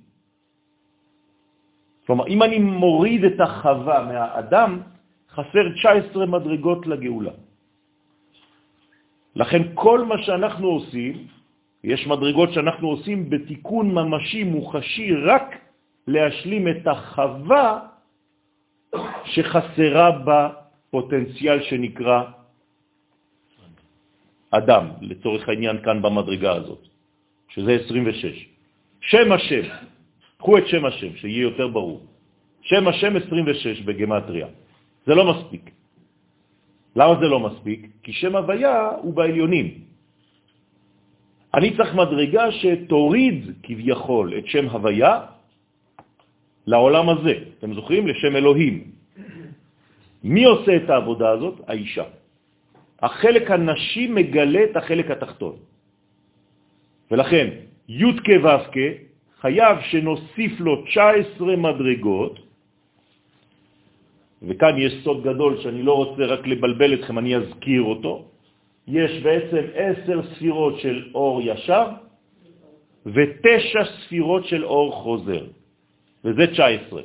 כלומר, 2.07 2.27
אם 2.27 2.39
אני 2.43 2.57
מוריד 2.59 3.23
את 3.23 3.39
החווה 3.39 3.97
מהאדם, 4.05 4.81
חסר 5.29 5.65
19 5.75 6.25
מדרגות 6.25 6.87
לגאולה. 6.87 7.31
לכן 9.35 9.61
כל 9.75 10.05
מה 10.05 10.17
שאנחנו 10.23 10.67
עושים, 10.67 11.27
יש 11.83 12.07
מדרגות 12.07 12.53
שאנחנו 12.53 12.87
עושים 12.87 13.29
בתיקון 13.29 13.85
ממשי 13.93 14.43
מוחשי 14.43 15.15
רק 15.15 15.68
להשלים 16.07 16.67
את 16.67 16.87
החווה 16.87 17.79
שחסרה 19.25 20.09
בפוטנציאל 20.25 21.63
שנקרא 21.63 22.23
אדם, 24.51 24.85
לצורך 25.01 25.49
העניין 25.49 25.77
כאן 25.83 26.01
במדרגה 26.01 26.51
הזאת. 26.53 26.87
שזה 27.49 27.71
26. 27.85 28.47
שם 29.01 29.31
השם, 29.31 29.65
קחו 30.37 30.57
את 30.57 30.67
שם 30.67 30.85
השם, 30.85 31.15
שיהיה 31.15 31.41
יותר 31.41 31.67
ברור. 31.67 32.05
שם 32.61 32.87
השם 32.87 33.15
26 33.15 33.81
בגמטריה. 33.81 34.47
זה 35.05 35.15
לא 35.15 35.23
מספיק. 35.33 35.71
למה 36.95 37.13
זה 37.19 37.27
לא 37.27 37.39
מספיק? 37.39 37.87
כי 38.03 38.13
שם 38.13 38.35
הוויה 38.35 38.89
הוא 39.01 39.13
בעליונים. 39.13 39.67
אני 41.53 41.77
צריך 41.77 41.95
מדרגה 41.95 42.51
שתוריד 42.51 43.37
כביכול 43.63 44.37
את 44.37 44.47
שם 44.47 44.65
הוויה 44.69 45.13
לעולם 46.69 47.09
הזה. 47.09 47.33
אתם 47.57 47.73
זוכרים? 47.73 48.07
לשם 48.07 48.35
אלוהים. 48.35 48.75
מי 50.23 50.43
עושה 50.45 50.75
את 50.75 50.89
העבודה 50.89 51.29
הזאת? 51.29 51.55
האישה. 51.67 52.07
החלק 53.01 53.45
הנשי 53.51 54.07
מגלה 54.07 54.63
את 54.63 54.75
החלק 54.77 55.07
התחתון. 55.11 55.55
ולכן 57.11 57.47
י' 57.89 58.13
כ' 58.21 58.29
ו' 58.43 58.69
חייב 59.41 59.75
שנוסיף 59.89 60.59
לו 60.59 60.85
19 60.85 61.55
מדרגות, 61.55 62.35
וכאן 64.43 64.73
יש 64.77 64.93
סוד 65.03 65.23
גדול 65.23 65.61
שאני 65.63 65.81
לא 65.83 65.93
רוצה 65.93 66.23
רק 66.25 66.47
לבלבל 66.47 66.93
אתכם, 66.93 67.15
אני 67.17 67.35
אזכיר 67.35 67.81
אותו. 67.81 68.13
יש 68.87 69.23
בעצם 69.23 69.63
עשר 69.73 70.17
ספירות 70.35 70.79
של 70.79 71.15
אור 71.15 71.41
ישר 71.41 71.85
ותשע 73.05 73.83
ספירות 73.85 74.45
של 74.45 74.65
אור 74.65 74.87
חוזר, 74.91 75.43
וזה 76.25 76.47
19. 76.47 77.01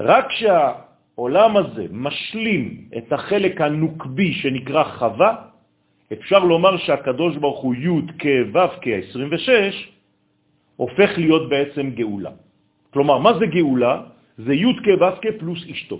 רק 0.00 0.26
כשהעולם 0.28 1.56
הזה 1.56 1.86
משלים 1.90 2.88
את 2.98 3.12
החלק 3.12 3.60
הנוקבי 3.60 4.32
שנקרא 4.32 4.84
חווה, 4.84 5.32
אפשר 6.12 6.38
לומר 6.38 6.76
שהקדוש 6.76 7.36
ברוך 7.36 7.60
הוא 7.60 7.74
י' 7.74 8.00
כ' 8.18 8.26
ו' 8.54 8.58
כ' 8.82 8.86
26, 9.10 9.92
הופך 10.76 11.10
להיות 11.18 11.48
בעצם 11.48 11.90
גאולה. 11.90 12.30
כלומר, 12.90 13.18
מה 13.18 13.38
זה 13.38 13.46
גאולה? 13.46 14.02
זה 14.38 14.52
י' 14.54 14.76
כו' 14.84 15.38
פלוס 15.38 15.60
אשתו. 15.70 15.98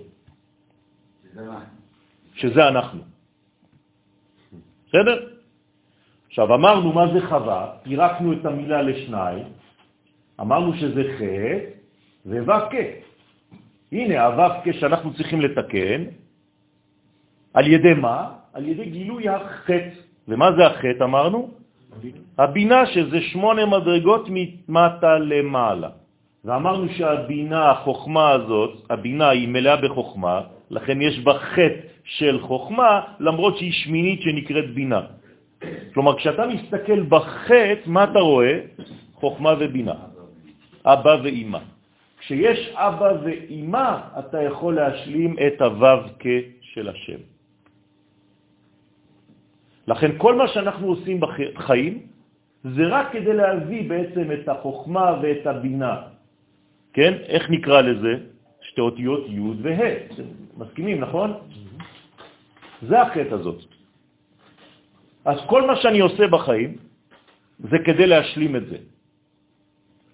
שזה 2.34 2.68
אנחנו. 2.68 3.02
בסדר? 4.88 5.16
עכשיו, 6.26 6.54
אמרנו 6.54 6.92
מה 6.92 7.04
זה 7.12 7.20
חווה, 7.26 7.60
פירקנו 7.82 8.32
את 8.32 8.44
המילה 8.44 8.82
לשניים, 8.82 9.46
אמרנו 10.40 10.74
שזה 10.74 11.02
ח' 11.18 11.22
וו' 12.26 12.52
הנה, 13.92 14.24
הו' 14.26 14.72
שאנחנו 14.72 15.14
צריכים 15.14 15.40
לתקן, 15.40 16.04
על 17.54 17.66
ידי 17.66 17.94
מה? 17.94 18.28
על 18.52 18.68
ידי 18.68 18.84
גילוי 18.84 19.28
החטא. 19.28 19.88
ומה 20.28 20.52
זה 20.52 20.66
החטא 20.66 21.04
אמרנו? 21.04 21.50
הבינה, 22.38 22.86
שזה 22.86 23.20
שמונה 23.20 23.66
מדרגות 23.66 24.28
מטה 24.68 25.18
למעלה. 25.18 25.88
ואמרנו 26.44 26.86
שהבינה, 26.88 27.70
החוכמה 27.70 28.30
הזאת, 28.30 28.86
הבינה 28.90 29.28
היא 29.28 29.48
מלאה 29.48 29.76
בחוכמה, 29.76 30.40
לכן 30.70 31.00
יש 31.00 31.18
בה 31.18 31.34
חטא 31.38 31.80
של 32.04 32.40
חוכמה, 32.40 33.00
למרות 33.20 33.56
שהיא 33.56 33.72
שמינית 33.72 34.22
שנקראת 34.22 34.74
בינה. 34.74 35.00
כלומר, 35.94 36.16
כשאתה 36.16 36.46
מסתכל 36.46 37.02
בחטא, 37.02 37.86
מה 37.86 38.04
אתה 38.04 38.18
רואה? 38.18 38.58
חוכמה 39.14 39.54
ובינה, 39.60 39.94
אבא 40.86 41.16
ואימא. 41.22 41.58
כשיש 42.18 42.60
אבא 42.74 43.12
ואימא, 43.24 43.90
אתה 44.18 44.42
יכול 44.42 44.74
להשלים 44.74 45.36
את 45.46 45.60
הוו 45.60 46.02
של 46.60 46.88
השם. 46.88 47.20
לכן 49.86 50.10
כל 50.18 50.34
מה 50.34 50.48
שאנחנו 50.48 50.86
עושים 50.86 51.20
בחיים 51.20 51.94
זה 52.64 52.82
רק 52.90 53.06
כדי 53.12 53.34
להביא 53.34 53.88
בעצם 53.88 54.26
את 54.32 54.48
החוכמה 54.48 55.18
ואת 55.22 55.46
הבינה. 55.46 55.94
כן? 56.92 57.12
איך 57.28 57.50
נקרא 57.50 57.80
לזה? 57.80 58.12
שתי 58.60 58.80
אותיות 58.80 59.22
י' 59.28 59.40
וה'. 59.62 60.10
מסכימים, 60.56 61.00
נכון? 61.00 61.30
זה 62.82 63.02
החטא 63.02 63.34
הזאת. 63.34 63.60
אז 65.24 65.38
כל 65.46 65.66
מה 65.66 65.76
שאני 65.76 66.00
עושה 66.00 66.26
בחיים 66.26 66.76
זה 67.58 67.76
כדי 67.84 68.06
להשלים 68.06 68.56
את 68.56 68.66
זה. 68.66 68.78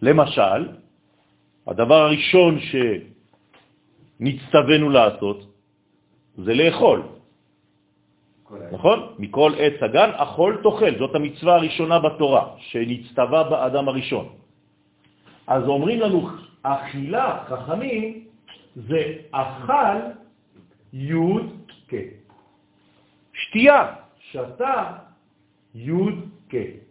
למשל, 0.03 0.69
הדבר 1.67 1.95
הראשון 1.95 2.59
שנצטווינו 4.21 4.91
לעשות 4.91 5.39
זה 6.37 6.55
לאכול. 6.55 7.03
נכון? 8.73 9.15
מכל 9.19 9.53
עץ 9.59 9.83
הגן 9.83 10.11
אכול 10.17 10.61
תאכל, 10.63 10.99
זאת 10.99 11.15
המצווה 11.15 11.55
הראשונה 11.55 11.99
בתורה, 11.99 12.45
שנצטווה 12.59 13.43
באדם 13.45 13.89
הראשון. 13.89 14.29
אז 15.47 15.63
אומרים 15.69 16.01
לנו, 16.01 16.29
אכילה, 16.63 17.45
חכמים, 17.49 18.25
זה 18.77 19.01
אכל 19.31 19.97
י' 20.93 21.39
כ'. 21.89 21.95
שתייה, 23.33 23.95
שתה 24.31 24.93
י' 25.75 25.93
כ'. 26.49 26.82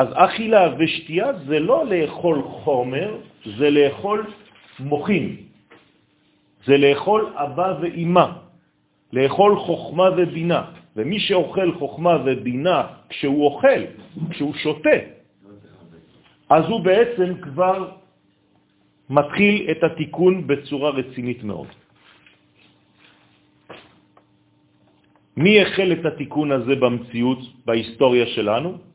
אז 0.00 0.08
אכילה 0.14 0.74
ושתייה 0.78 1.28
זה 1.44 1.60
לא 1.60 1.84
לאכול 1.86 2.42
חומר, 2.42 3.16
זה 3.60 3.70
לאכול 3.70 4.26
מוחים. 4.80 5.36
זה 6.64 6.76
לאכול 6.76 7.32
אבא 7.36 7.68
ואימא. 7.80 8.26
לאכול 9.12 9.52
חוכמה 9.56 10.08
ובינה. 10.16 10.62
ומי 10.96 11.20
שאוכל 11.20 11.68
חוכמה 11.78 12.14
ובינה 12.24 12.80
כשהוא 13.08 13.44
אוכל, 13.44 13.80
כשהוא 14.30 14.54
שותה, 14.54 14.98
אז 16.48 16.64
הוא 16.64 16.80
בעצם 16.80 17.28
כבר 17.44 17.90
מתחיל 19.10 19.70
את 19.70 19.80
התיקון 19.84 20.46
בצורה 20.46 20.90
רצינית 20.90 21.44
מאוד. 21.44 21.68
מי 25.36 25.60
החל 25.60 25.92
את 25.92 26.04
התיקון 26.06 26.52
הזה 26.52 26.74
במציאות, 26.76 27.38
בהיסטוריה 27.64 28.26
שלנו? 28.26 28.89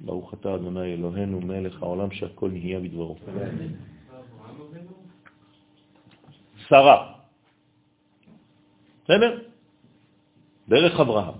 ברוך 0.00 0.34
אתה 0.34 0.54
אדוני 0.54 0.94
אלוהינו 0.94 1.40
מלך 1.40 1.82
העולם 1.82 2.10
שהכל 2.10 2.50
נהיה 2.50 2.80
בדברו. 2.80 3.16
שרה. 6.68 7.12
בסדר? 9.04 9.42
דרך 10.68 11.00
אברהם. 11.00 11.34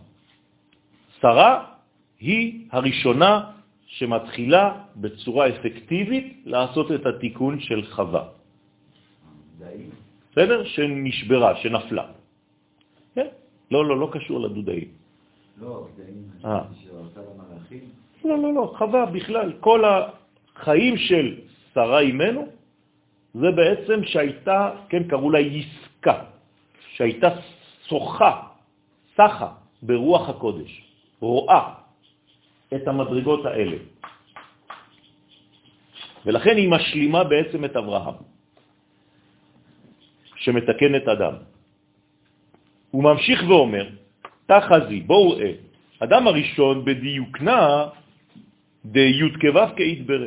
שרה 1.20 1.74
היא 2.20 2.66
הראשונה 2.72 3.50
שמתחילה 3.86 4.84
בצורה 4.96 5.48
אפקטיבית 5.48 6.42
לעשות 6.44 6.92
את 6.92 7.06
התיקון 7.06 7.60
של 7.60 7.84
חווה. 7.92 8.24
בסדר? 10.32 10.64
שנשברה, 10.64 11.56
שנפלה. 11.56 12.06
כן? 13.14 13.26
לא, 13.70 13.84
לא, 13.88 14.00
לא 14.00 14.08
קשור 14.12 14.40
לדודאים. 14.40 14.88
לא, 15.60 15.86
דעים, 15.96 16.22
אה. 16.44 16.62
לא, 18.24 18.38
לא, 18.38 18.54
לא, 18.54 18.74
חווה 18.78 19.06
בכלל. 19.06 19.52
כל 19.60 19.82
החיים 19.84 20.96
של 20.98 21.26
שרה 21.74 22.00
אימנו 22.00 22.48
זה 23.34 23.50
בעצם 23.50 24.04
שהייתה, 24.04 24.70
כן, 24.88 25.08
קראו 25.08 25.30
לה 25.30 25.40
יסקה, 25.40 26.16
שהייתה 26.96 27.28
שוחה, 27.88 28.42
סחה, 29.14 29.48
ברוח 29.82 30.28
הקודש, 30.28 30.72
רואה 31.20 31.62
את 32.74 32.88
המדרגות 32.88 33.46
האלה. 33.46 33.76
ולכן 36.26 36.56
היא 36.56 36.68
משלימה 36.70 37.24
בעצם 37.24 37.64
את 37.64 37.76
אברהם, 37.76 38.18
שמתקן 40.36 40.94
את 40.94 41.08
אדם. 41.08 41.34
הוא 42.90 43.04
ממשיך 43.04 43.44
ואומר, 43.48 43.86
תחזי, 44.46 45.00
בואו 45.00 45.30
ראה, 45.30 45.52
אדם 45.98 46.26
הראשון 46.26 46.84
בדיוקנה 46.84 47.88
די 48.92 49.20
כו' 49.40 49.76
כעידברה. 49.76 50.26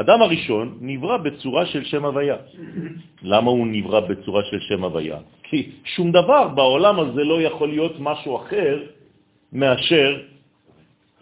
אדם 0.00 0.22
הראשון 0.22 0.78
נברא 0.80 1.16
בצורה 1.16 1.66
של 1.66 1.84
שם 1.84 2.04
הוויה. 2.04 2.36
למה 3.22 3.50
הוא 3.50 3.66
נברא 3.66 4.00
בצורה 4.00 4.42
של 4.44 4.60
שם 4.60 4.84
הוויה? 4.84 5.18
כי 5.42 5.72
שום 5.84 6.12
דבר 6.12 6.48
בעולם 6.48 7.00
הזה 7.00 7.22
לא 7.24 7.42
יכול 7.42 7.68
להיות 7.68 7.94
משהו 8.00 8.36
אחר 8.36 8.74
מאשר 9.52 10.10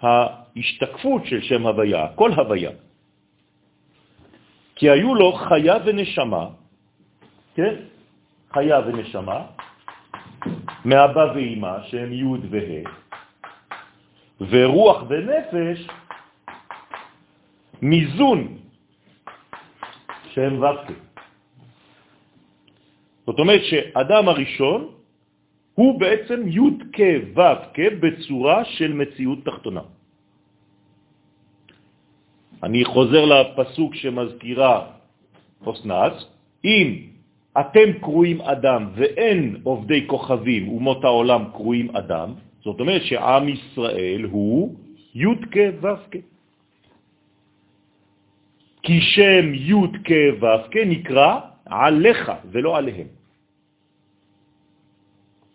ההשתקפות 0.03 1.27
של 1.27 1.41
שם 1.43 1.67
הוויה, 1.67 2.07
כל 2.15 2.33
הוויה. 2.33 2.71
כי 4.79 4.91
היו 4.91 5.15
לו 5.15 5.33
חיה 5.33 5.77
ונשמה, 5.85 6.45
כן? 7.55 7.75
חיה 8.55 8.79
ונשמה, 8.87 9.41
מאבא 10.85 11.25
ואימא, 11.35 11.75
שהם 11.91 12.13
י' 12.13 12.47
וה', 12.51 12.87
ורוח 14.41 14.99
ונפש, 15.09 15.79
מיזון, 17.83 18.59
שהם 20.35 20.63
ו"ק. 20.63 20.93
זאת 23.27 23.39
אומרת 23.39 23.63
שאדם 23.65 24.29
הראשון 24.29 24.89
הוא 25.75 26.01
בעצם 26.01 26.41
י' 26.49 26.71
כ' 26.93 27.01
ו' 27.37 27.43
בצורה 28.01 28.65
של 28.65 28.93
מציאות 28.93 29.45
תחתונה. 29.45 29.81
אני 32.63 32.85
חוזר 32.85 33.25
לפסוק 33.25 33.95
שמזכירה 33.95 34.75
אוסנת, 35.67 36.13
אם 36.65 36.89
אתם 37.61 37.89
קרואים 38.01 38.41
אדם 38.41 38.83
ואין 38.95 39.61
עובדי 39.63 40.07
כוכבים 40.07 40.69
אומות 40.69 41.05
העולם 41.05 41.43
קרואים 41.53 41.97
אדם, 41.97 42.35
זאת 42.65 42.81
אומרת 42.81 43.03
שעם 43.05 43.49
ישראל 43.49 44.23
הוא 44.31 44.75
י' 45.15 45.35
כ' 45.51 45.59
ו' 45.83 45.87
כ'. 46.11 46.38
כי 48.89 49.01
שם 49.01 49.55
י' 49.55 50.01
כ' 50.05 50.41
ו' 50.41 50.65
כ' 50.73 50.77
נקרא 50.77 51.31
עליך 51.67 52.33
ולא 52.51 52.77
עליהם. 52.77 53.07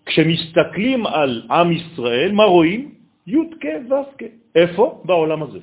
כשמסתכלים 0.05 1.01
על 1.07 1.31
עם 1.49 1.71
ישראל, 1.71 2.31
מה 2.31 2.43
רואים? 2.43 2.81
י' 3.27 3.57
כ' 3.61 3.89
ו' 3.89 4.05
כ'. 4.17 4.23
איפה? 4.53 5.01
בעולם 5.05 5.43
הזה. 5.43 5.59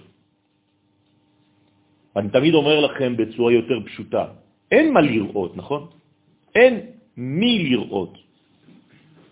אני 2.16 2.28
תמיד 2.34 2.54
אומר 2.54 2.80
לכם 2.90 3.16
בצורה 3.16 3.52
יותר 3.52 3.78
פשוטה, 3.86 4.24
אין 4.70 4.90
מה 4.90 5.00
לראות, 5.00 5.56
נכון? 5.56 5.86
אין 6.54 6.74
מי 7.16 7.70
לראות. 7.70 8.18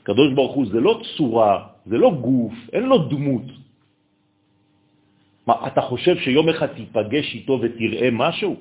קדוש 0.06 0.28
ברוך 0.34 0.54
הוא 0.54 0.66
זה 0.66 0.80
לא 0.80 1.02
צורה, 1.16 1.66
זה 1.90 1.96
לא 1.98 2.10
גוף, 2.22 2.54
אין 2.72 2.84
לו 2.86 2.98
דמות. 3.10 3.46
מה, 5.48 5.66
אתה 5.66 5.80
חושב 5.80 6.16
שיום 6.28 6.48
אחד 6.48 6.66
תיפגש 6.76 7.26
איתו 7.34 7.58
ותראה 7.62 8.08
משהו? 8.12 8.56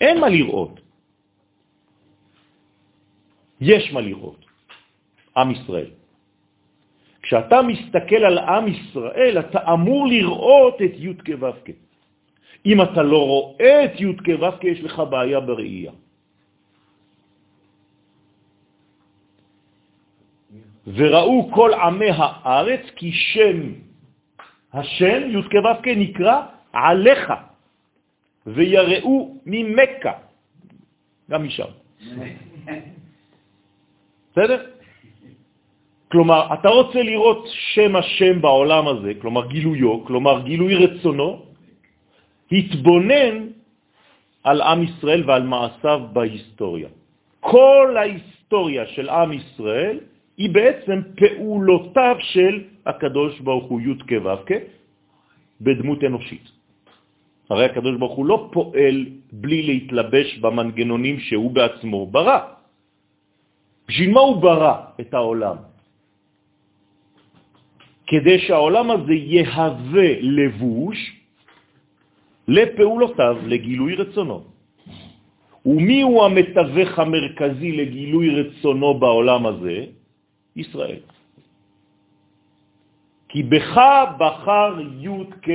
אין 0.00 0.20
מה 0.20 0.28
לראות. 0.28 0.80
יש 3.60 3.92
מה 3.92 4.00
לראות. 4.00 4.44
עם 5.36 5.48
ישראל. 5.50 5.90
כשאתה 7.22 7.62
מסתכל 7.62 8.22
על 8.28 8.38
עם 8.38 8.64
ישראל, 8.68 9.34
אתה 9.40 9.72
אמור 9.72 10.06
לראות 10.06 10.76
את 10.84 10.94
י' 11.00 11.14
כו' 11.24 11.64
אם 12.66 12.78
אתה 12.82 13.02
לא 13.02 13.20
רואה 13.26 13.84
את 13.84 13.94
י' 14.00 14.12
כו' 14.20 14.68
יש 14.68 14.80
לך 14.84 14.96
בעיה 15.10 15.40
בראייה. 15.40 15.92
וראו 20.86 21.50
כל 21.54 21.70
עמי 21.74 22.10
הארץ 22.10 22.84
כי 22.96 23.12
שם 23.12 23.91
השם 24.72 25.20
י' 25.30 25.42
כו' 25.42 25.92
נקרא 25.96 26.36
עליך 26.72 27.32
ויראו 28.46 29.36
ממכה, 29.46 30.12
גם 31.30 31.44
משם. 31.44 31.70
בסדר? 34.32 34.60
כלומר, 36.12 36.54
אתה 36.54 36.68
רוצה 36.68 37.02
לראות 37.02 37.44
שם 37.74 37.96
השם 37.96 38.40
בעולם 38.40 38.88
הזה, 38.88 39.12
כלומר 39.20 39.46
גילויו, 39.46 40.04
כלומר 40.04 40.40
גילוי 40.44 40.74
רצונו, 40.74 41.42
התבונן 42.52 43.48
על 44.44 44.60
עם 44.60 44.82
ישראל 44.82 45.22
ועל 45.26 45.42
מעשיו 45.42 46.00
בהיסטוריה. 46.12 46.88
כל 47.40 47.96
ההיסטוריה 47.96 48.86
של 48.86 49.08
עם 49.08 49.32
ישראל 49.32 50.11
היא 50.36 50.50
בעצם 50.50 50.98
פעולותיו 51.16 52.16
של 52.20 52.54
הקדוש 52.86 53.40
ברוך 53.40 53.64
הוא 53.64 53.80
י' 53.80 53.98
כו' 54.08 54.54
בדמות 55.60 56.04
אנושית. 56.04 56.46
הרי 57.50 57.64
הקדוש 57.64 57.94
ברוך 57.98 58.16
הוא 58.16 58.26
לא 58.26 58.38
פועל 58.52 58.96
בלי 59.32 59.62
להתלבש 59.62 60.38
במנגנונים 60.38 61.20
שהוא 61.20 61.50
בעצמו 61.50 62.06
ברא. 62.06 62.40
בשביל 63.88 64.10
מה 64.10 64.20
הוא 64.20 64.36
ברא 64.36 64.76
את 65.00 65.14
העולם? 65.14 65.56
כדי 68.06 68.38
שהעולם 68.38 68.90
הזה 68.90 69.12
יהווה 69.12 70.10
לבוש 70.20 70.98
לפעולותיו, 72.48 73.36
לגילוי 73.46 73.94
רצונו. 73.94 74.44
ומי 75.66 76.00
הוא 76.02 76.24
המתווך 76.24 76.98
המרכזי 76.98 77.72
לגילוי 77.72 78.26
רצונו 78.30 78.98
בעולם 78.98 79.46
הזה? 79.46 80.01
ישראל. 80.56 81.00
כי 83.28 83.42
בך 83.42 83.74
בחר 84.18 84.72
י' 85.00 85.08
כ'. 85.42 85.48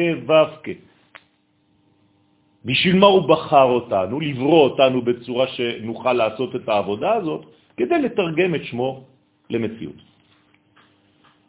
בשביל 2.66 2.96
מה 3.00 3.08
הוא 3.08 3.30
בחר 3.30 3.64
אותנו? 3.64 4.20
לברוא 4.20 4.62
אותנו 4.64 5.02
בצורה 5.02 5.46
שנוכל 5.48 6.14
לעשות 6.14 6.56
את 6.56 6.70
העבודה 6.70 7.14
הזאת, 7.14 7.42
כדי 7.78 8.00
לתרגם 8.02 8.56
את 8.56 8.64
שמו 8.64 9.06
למציאות. 9.50 10.00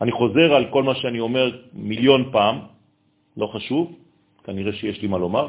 אני 0.01 0.13
חוזר 0.13 0.49
על 0.55 0.65
כל 0.71 0.83
מה 0.83 0.95
שאני 0.95 1.21
אומר 1.21 1.47
מיליון 1.73 2.31
פעם, 2.33 2.57
לא 3.37 3.47
חשוב, 3.47 3.97
כנראה 4.45 4.73
שיש 4.73 5.03
לי 5.03 5.09
מה 5.09 5.19
לומר, 5.19 5.49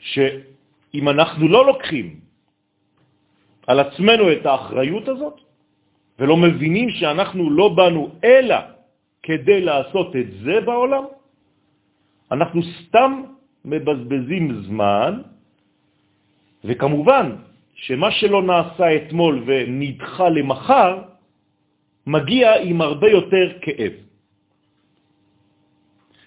שאם 0.00 1.04
אנחנו 1.08 1.48
לא 1.48 1.66
לוקחים 1.66 2.27
על 3.68 3.80
עצמנו 3.80 4.32
את 4.32 4.46
האחריות 4.46 5.08
הזאת, 5.08 5.36
ולא 6.18 6.36
מבינים 6.36 6.90
שאנחנו 6.90 7.50
לא 7.50 7.68
באנו 7.68 8.10
אלא 8.24 8.56
כדי 9.22 9.60
לעשות 9.60 10.16
את 10.16 10.28
זה 10.42 10.60
בעולם, 10.64 11.04
אנחנו 12.32 12.60
סתם 12.62 13.12
מבזבזים 13.64 14.44
זמן, 14.72 15.12
וכמובן 16.64 17.26
שמה 17.74 18.10
שלא 18.10 18.42
נעשה 18.42 18.96
אתמול 18.96 19.44
ונדחה 19.46 20.28
למחר, 20.28 20.92
מגיע 22.06 22.48
עם 22.64 22.80
הרבה 22.80 23.08
יותר 23.10 23.46
כאב. 23.60 23.92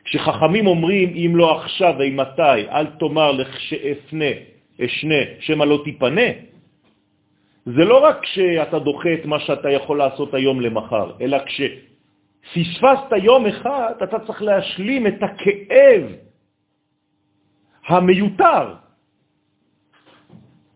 כשחכמים 0.05 0.67
אומרים, 0.67 1.09
אם 1.15 1.31
לא 1.35 1.47
עכשיו 1.61 1.93
מתי, 2.11 2.69
אל 2.69 2.85
תאמר 3.01 3.31
לך 3.31 3.59
שאפנה, 3.59 4.31
אשנה, 4.77 5.21
שמה 5.39 5.65
לא 5.65 5.81
תיפנה, 5.85 6.50
זה 7.65 7.85
לא 7.85 8.03
רק 8.03 8.25
שאתה 8.25 8.79
דוחה 8.79 9.13
את 9.13 9.25
מה 9.25 9.39
שאתה 9.39 9.69
יכול 9.69 9.97
לעשות 9.97 10.33
היום 10.33 10.61
למחר, 10.61 11.11
אלא 11.21 11.37
כשפספסת 11.45 13.11
יום 13.23 13.45
אחד, 13.45 13.93
אתה 14.03 14.19
צריך 14.19 14.41
להשלים 14.41 15.07
את 15.07 15.19
הכאב 15.23 16.03
המיותר 17.87 18.73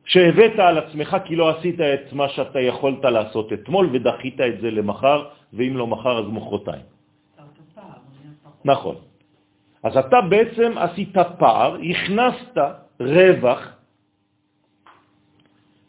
שהבאת 0.05 0.59
על 0.59 0.77
עצמך 0.77 1.17
כי 1.25 1.35
לא 1.35 1.49
עשית 1.49 1.81
את 1.81 2.13
מה 2.13 2.29
שאתה 2.29 2.59
יכולת 2.59 3.03
לעשות 3.03 3.53
אתמול 3.53 3.89
ודחית 3.93 4.41
את 4.41 4.61
זה 4.61 4.71
למחר, 4.71 5.25
ואם 5.53 5.77
לא 5.77 5.87
מחר 5.87 6.19
אז 6.19 6.25
מחרתיים. 6.29 6.85
נכון. 8.65 8.95
אז 9.83 9.97
אתה 9.97 10.21
בעצם 10.21 10.77
עשית 10.77 11.17
פער, 11.37 11.77
הכנסת 11.81 12.57
רווח, 12.99 13.74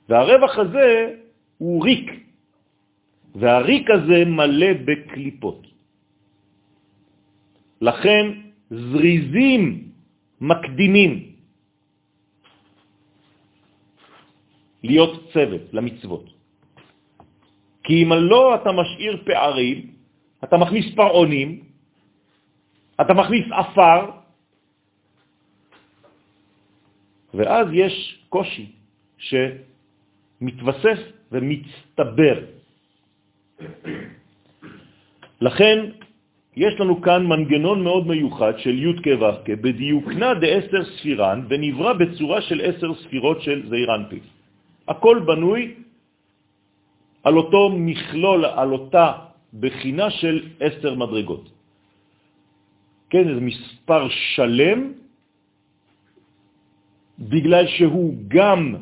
והרווח 0.09 0.59
הזה 0.59 1.15
הוא 1.59 1.85
ריק, 1.85 2.11
והריק 3.35 3.91
הזה 3.91 4.25
מלא 4.25 4.73
בקליפות. 4.85 5.67
לכן 7.81 8.25
זריזים 8.71 9.91
מקדימים 10.41 11.13
להיות 14.83 15.33
צוות 15.33 15.63
למצוות. 15.73 16.27
כי 17.85 18.03
אם 18.03 18.13
לא 18.13 18.55
אתה 18.55 18.73
משאיר 18.73 19.23
פערים, 19.27 19.95
אתה 20.45 20.57
מכניס 20.57 20.95
פרעונים, 20.95 21.51
אתה 23.01 23.15
מכניס 23.15 23.47
אפר, 23.53 24.11
ואז 27.35 27.67
יש 27.73 28.25
קושי 28.29 28.73
שמתווסף 30.41 30.99
ומצטבר. 31.33 32.37
לכן 35.41 35.79
יש 36.57 36.81
לנו 36.81 37.03
כאן 37.03 37.27
מנגנון 37.27 37.85
מאוד 37.85 38.07
מיוחד 38.07 38.59
של 38.59 38.75
י' 38.79 39.03
כו' 39.05 39.57
בדיוקנה 39.61 40.35
דעשר 40.35 40.85
ספירן 40.85 41.39
ונברא 41.49 41.93
בצורה 41.93 42.39
של 42.43 42.61
עשר 42.61 42.95
ספירות 42.95 43.43
של 43.43 43.69
זעיר 43.69 43.95
אנפין. 43.95 44.25
הכל 44.89 45.17
בנוי 45.27 45.75
על 47.25 47.37
אותו 47.37 47.63
מכלול, 47.77 48.45
על 48.45 48.73
אותה 48.73 49.07
בחינה 49.61 50.11
של 50.11 50.57
עשר 50.61 50.95
מדרגות. 50.95 51.45
כן, 53.11 53.35
זה 53.35 53.41
מספר 53.41 54.09
שלם, 54.09 54.93
בגלל 57.19 57.67
שהוא 57.67 58.15
גם 58.29 58.77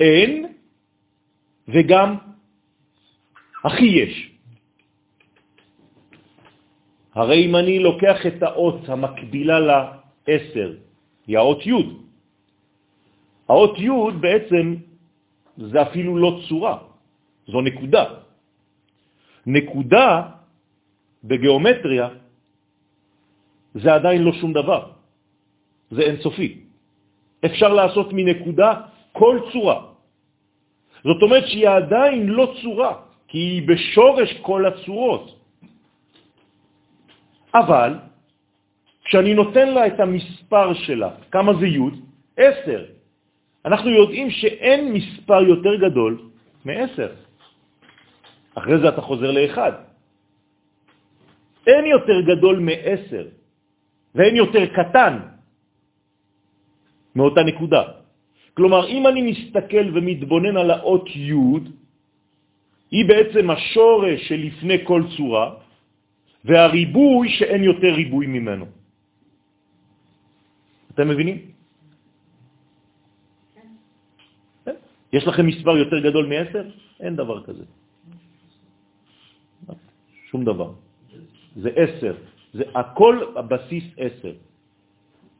אין 0.00 0.52
וגם 1.68 2.16
הכי 3.64 3.84
יש. 3.84 4.30
הרי 7.14 7.46
אם 7.46 7.56
אני 7.56 7.78
לוקח 7.78 8.26
את 8.26 8.42
האות 8.42 8.88
המקבילה 8.88 9.58
לעשר, 9.60 10.68
היא 11.26 11.38
האות 11.38 11.66
י', 11.66 11.72
האות 13.48 13.78
י' 13.78 14.18
בעצם 14.20 14.74
זה 15.56 15.82
אפילו 15.82 16.18
לא 16.18 16.40
צורה, 16.48 16.78
זו 17.46 17.60
נקודה. 17.60 18.04
נקודה 19.46 20.22
בגיאומטריה 21.24 22.08
זה 23.74 23.94
עדיין 23.94 24.22
לא 24.22 24.32
שום 24.32 24.52
דבר, 24.52 24.82
זה 25.90 26.02
אינסופי. 26.02 26.64
אפשר 27.44 27.70
לעשות 27.74 28.08
מנקודה 28.12 28.70
כל 29.14 29.36
צורה. 29.52 29.78
זאת 31.04 31.20
אומרת 31.22 31.44
שהיא 31.46 31.68
עדיין 31.68 32.26
לא 32.26 32.54
צורה, 32.62 32.92
כי 33.30 33.38
היא 33.38 33.62
בשורש 33.68 34.30
כל 34.42 34.66
הצורות. 34.66 35.24
אבל 37.54 37.90
כשאני 39.04 39.34
נותן 39.34 39.68
לה 39.74 39.86
את 39.86 40.00
המספר 40.00 40.74
שלה, 40.74 41.30
כמה 41.30 41.52
זה 41.60 41.66
י'? 41.66 41.94
עשר. 42.36 42.80
אנחנו 43.64 43.90
יודעים 43.90 44.30
שאין 44.30 44.80
מספר 44.92 45.40
יותר 45.42 45.74
גדול 45.86 46.12
מ-10. 46.64 47.14
אחרי 48.54 48.76
זה 48.82 48.88
אתה 48.88 49.00
חוזר 49.00 49.30
לאחד. 49.30 49.72
אין 51.66 51.84
יותר 51.86 52.18
גדול 52.20 52.56
מ-10, 52.58 53.30
ואין 54.14 54.36
יותר 54.36 54.64
קטן 54.74 55.18
מאותה 57.14 57.42
נקודה. 57.42 58.03
כלומר, 58.54 58.88
אם 58.88 59.06
אני 59.06 59.22
מסתכל 59.22 59.86
ומתבונן 59.94 60.56
על 60.56 60.70
האות 60.70 61.06
י', 61.16 61.34
היא 62.90 63.04
בעצם 63.08 63.50
השורש 63.50 64.28
שלפני 64.28 64.86
כל 64.86 65.02
צורה, 65.16 65.46
והריבוי 66.44 67.28
שאין 67.28 67.62
יותר 67.64 67.92
ריבוי 67.94 68.26
ממנו. 68.26 68.66
אתם 70.94 71.08
מבינים? 71.08 71.38
יש 75.12 75.26
לכם 75.26 75.46
מספר 75.46 75.76
יותר 75.76 75.98
גדול 75.98 76.26
מ-10? 76.26 76.66
אין 77.00 77.16
דבר 77.16 77.42
כזה. 77.42 77.64
שום 80.30 80.44
דבר. 80.44 80.70
זה 81.56 81.70
עשר. 81.74 82.14
זה 82.54 82.64
הכל 82.74 83.16
הבסיס 83.36 83.84
עשר. 83.98 84.34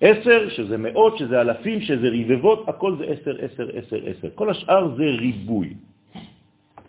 עשר, 0.00 0.48
שזה 0.48 0.76
מאות, 0.76 1.18
שזה 1.18 1.40
אלפים, 1.40 1.80
שזה 1.80 2.08
ריבבות, 2.08 2.68
הכל 2.68 2.96
זה 2.98 3.04
עשר, 3.04 3.34
עשר, 3.40 3.66
עשר, 3.74 3.98
עשר. 4.06 4.28
כל 4.34 4.50
השאר 4.50 4.96
זה 4.96 5.04
ריבוי. 5.04 5.74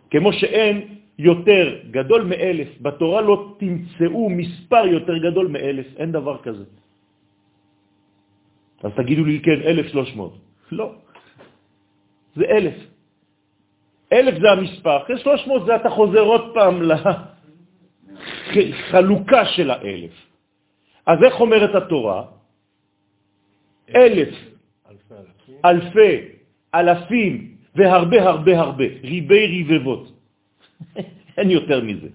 כמו 0.10 0.34
שאין 0.34 0.76
יותר 1.20 1.80
גדול 1.92 2.22
מאלף, 2.24 2.68
בתורה 2.82 3.22
לא 3.22 3.56
תמצאו 3.58 4.30
מספר 4.30 4.88
יותר 4.88 5.18
גדול 5.18 5.48
מאלף, 5.48 5.88
אין 5.98 6.12
דבר 6.12 6.38
כזה. 6.44 6.66
אז 8.84 8.92
תגידו 8.96 9.24
לי, 9.26 9.40
כן, 9.40 9.62
אלף 9.66 9.86
שלוש 9.92 10.16
מאות. 10.16 10.36
לא, 10.72 10.88
זה 12.36 12.46
אלף. 12.46 12.76
אלף 14.14 14.36
זה 14.42 14.52
המספר, 14.52 14.98
אחרי 15.04 15.18
שלוש 15.18 15.48
מאות 15.48 15.66
זה 15.66 15.76
אתה 15.76 15.90
חוזר 15.90 16.20
עוד 16.22 16.54
פעם 16.54 16.82
לחלוקה 18.54 19.46
של 19.56 19.72
האלף. 19.72 20.16
אז 21.06 21.18
איך 21.24 21.40
אומרת 21.42 21.76
התורה? 21.76 22.35
אלף, 23.96 24.34
אלפי, 25.66 26.16
אלפים, 26.76 27.56
והרבה 27.76 28.22
הרבה 28.24 28.60
הרבה, 28.60 28.86
ריבי 29.04 29.46
ריבבות. 29.48 30.12
אין 31.38 31.50
יותר 31.52 31.84
מזה. 31.84 32.08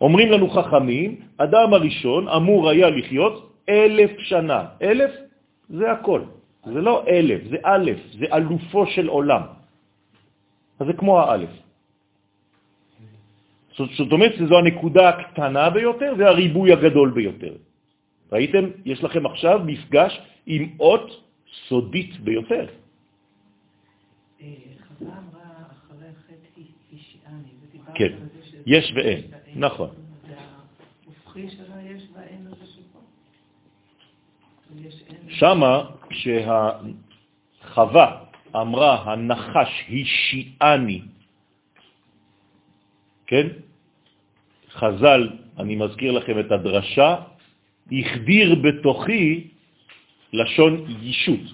אומרים 0.00 0.32
לנו 0.32 0.50
חכמים, 0.50 1.20
אדם 1.36 1.74
הראשון 1.74 2.28
אמור 2.28 2.70
היה 2.70 2.90
לחיות 2.90 3.52
אלף 3.68 4.10
שנה. 4.18 4.60
אלף 4.82 5.10
זה 5.68 5.92
הכל. 5.92 6.20
זה 6.64 6.80
לא 6.80 7.04
אלף, 7.08 7.40
זה 7.50 7.56
א', 7.62 7.90
זה 8.18 8.26
אלופו 8.32 8.86
של 8.86 9.08
עולם. 9.08 9.42
אז 10.80 10.86
זה 10.86 10.92
כמו 10.92 11.20
האלף. 11.20 11.50
זאת 13.76 14.12
אומרת 14.12 14.34
שזו 14.34 14.58
הנקודה 14.58 15.08
הקטנה 15.08 15.70
ביותר 15.70 16.14
והריבוי 16.18 16.72
הגדול 16.72 17.10
ביותר. 17.10 17.54
ראיתם? 18.32 18.64
יש 18.84 19.04
לכם 19.04 19.26
עכשיו 19.26 19.60
מפגש 19.66 20.20
עם 20.46 20.76
אות 20.80 21.24
סודית 21.68 22.20
ביותר. 22.20 22.66
אה, 24.42 24.48
כן, 27.94 28.12
יש 28.66 28.92
ואין, 28.94 29.22
נכון. 29.56 29.88
שמה, 35.28 35.90
כשהחווה 36.10 38.06
אמרה, 38.56 39.12
הנחש 39.12 39.70
השיעני, 39.90 41.02
כן? 43.26 43.46
חז"ל, 44.70 45.28
אני 45.58 45.76
מזכיר 45.76 46.12
לכם 46.12 46.40
את 46.40 46.52
הדרשה, 46.52 47.16
החדיר 47.92 48.54
בתוכי 48.54 49.48
לשון 50.32 50.84
יישות, 51.02 51.46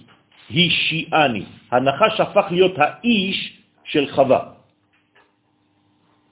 השיעני. 0.51 1.45
הנחש 1.71 2.21
הפך 2.21 2.47
להיות 2.51 2.75
האיש 2.79 3.39
של 3.85 4.07
חווה. 4.11 4.41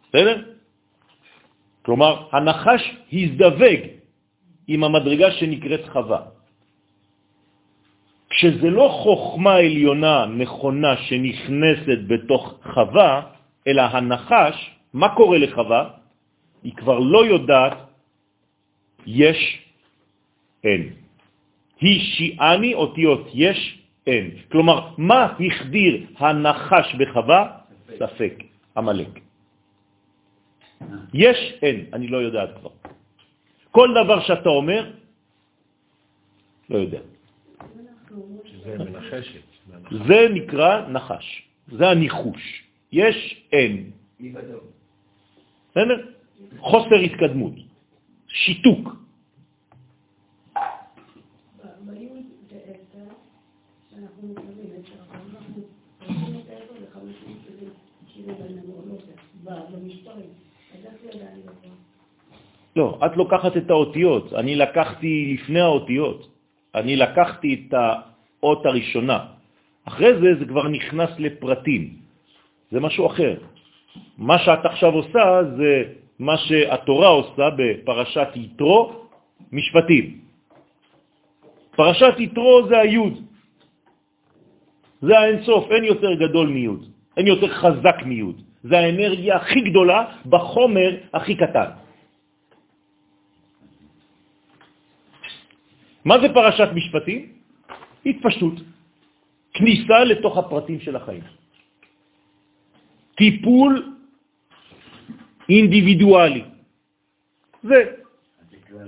בסדר? 0.08 0.42
כלומר, 1.82 2.28
הנחש 2.32 2.82
הזדווג 3.12 3.80
עם 4.68 4.84
המדרגה 4.84 5.30
שנקראת 5.30 5.88
חווה. 5.88 6.20
כשזה 8.30 8.70
לא 8.70 8.88
חוכמה 9.02 9.54
עליונה 9.54 10.26
נכונה 10.26 10.96
שנכנסת 10.96 11.98
בתוך 12.06 12.42
חווה, 12.72 13.22
אלא 13.66 13.82
הנחש, 13.82 14.56
מה 14.92 15.08
קורה 15.14 15.38
לחווה? 15.38 15.90
היא 16.62 16.74
כבר 16.76 16.98
לא 16.98 17.26
יודעת 17.26 17.76
יש, 19.06 19.67
אין. 20.64 20.82
היא 21.80 22.00
שיעני 22.00 22.74
אותיות 22.74 23.28
יש, 23.34 23.78
אין. 24.06 24.30
כלומר, 24.52 24.94
מה 24.98 25.36
החדיר 25.38 26.06
הנחש 26.18 26.94
בחווה? 26.94 27.40
ספק, 27.98 28.34
המלאק. 28.76 29.14
יש, 31.14 31.38
אין, 31.62 31.86
אני 31.92 32.06
לא 32.08 32.18
יודעת 32.18 32.50
כבר. 32.60 32.70
כל 33.70 33.88
דבר 34.04 34.18
שאתה 34.20 34.48
אומר, 34.48 34.92
לא 36.70 36.76
יודע. 36.78 37.00
זה 38.64 38.78
מנחשת. 38.78 39.46
זה 40.06 40.20
נקרא 40.34 40.88
נחש, 40.88 41.26
זה 41.68 41.88
הניחוש. 41.88 42.44
יש, 42.92 43.44
אין. 43.52 43.90
בסדר? 45.70 45.98
חוסר 46.58 46.94
התקדמות, 46.94 47.54
שיתוק. 48.28 49.07
לא, 62.76 62.98
את 63.06 63.16
לוקחת 63.16 63.56
את 63.56 63.70
האותיות, 63.70 64.32
אני 64.32 64.56
לקחתי 64.56 65.34
לפני 65.34 65.60
האותיות, 65.60 66.28
אני 66.74 66.96
לקחתי 66.96 67.66
את 67.68 67.74
האות 67.74 68.66
הראשונה. 68.66 69.18
אחרי 69.84 70.14
זה 70.14 70.28
זה 70.38 70.44
כבר 70.44 70.68
נכנס 70.68 71.10
לפרטים, 71.18 71.82
זה 72.70 72.80
משהו 72.80 73.06
אחר. 73.06 73.34
מה 74.18 74.38
שאת 74.38 74.64
עכשיו 74.64 74.92
עושה 74.94 75.24
זה 75.56 75.72
מה 76.18 76.36
שהתורה 76.36 77.08
עושה 77.08 77.46
בפרשת 77.56 78.28
יתרו, 78.34 79.06
משפטים. 79.52 80.18
פרשת 81.76 82.14
יתרו 82.18 82.66
זה 82.68 82.78
היוד, 82.78 83.27
זה 85.00 85.18
האינסוף, 85.18 85.70
אין 85.70 85.84
יותר 85.84 86.14
גדול 86.14 86.48
מיוד, 86.48 86.82
אין 87.16 87.26
יותר 87.26 87.48
חזק 87.54 87.96
מיוד. 88.04 88.42
זה 88.62 88.78
האנרגיה 88.78 89.36
הכי 89.36 89.60
גדולה 89.60 90.00
בחומר 90.26 90.90
הכי 91.14 91.34
קטן. 91.36 91.70
מה 96.04 96.18
זה 96.20 96.28
פרשת 96.34 96.68
משפטים? 96.74 97.20
התפשטות, 98.06 98.54
כניסה 99.54 99.98
לתוך 100.04 100.38
הפרטים 100.38 100.80
של 100.80 100.96
החיים. 100.96 101.22
טיפול 103.14 103.94
אינדיבידואלי. 105.48 106.44
זה 107.62 107.78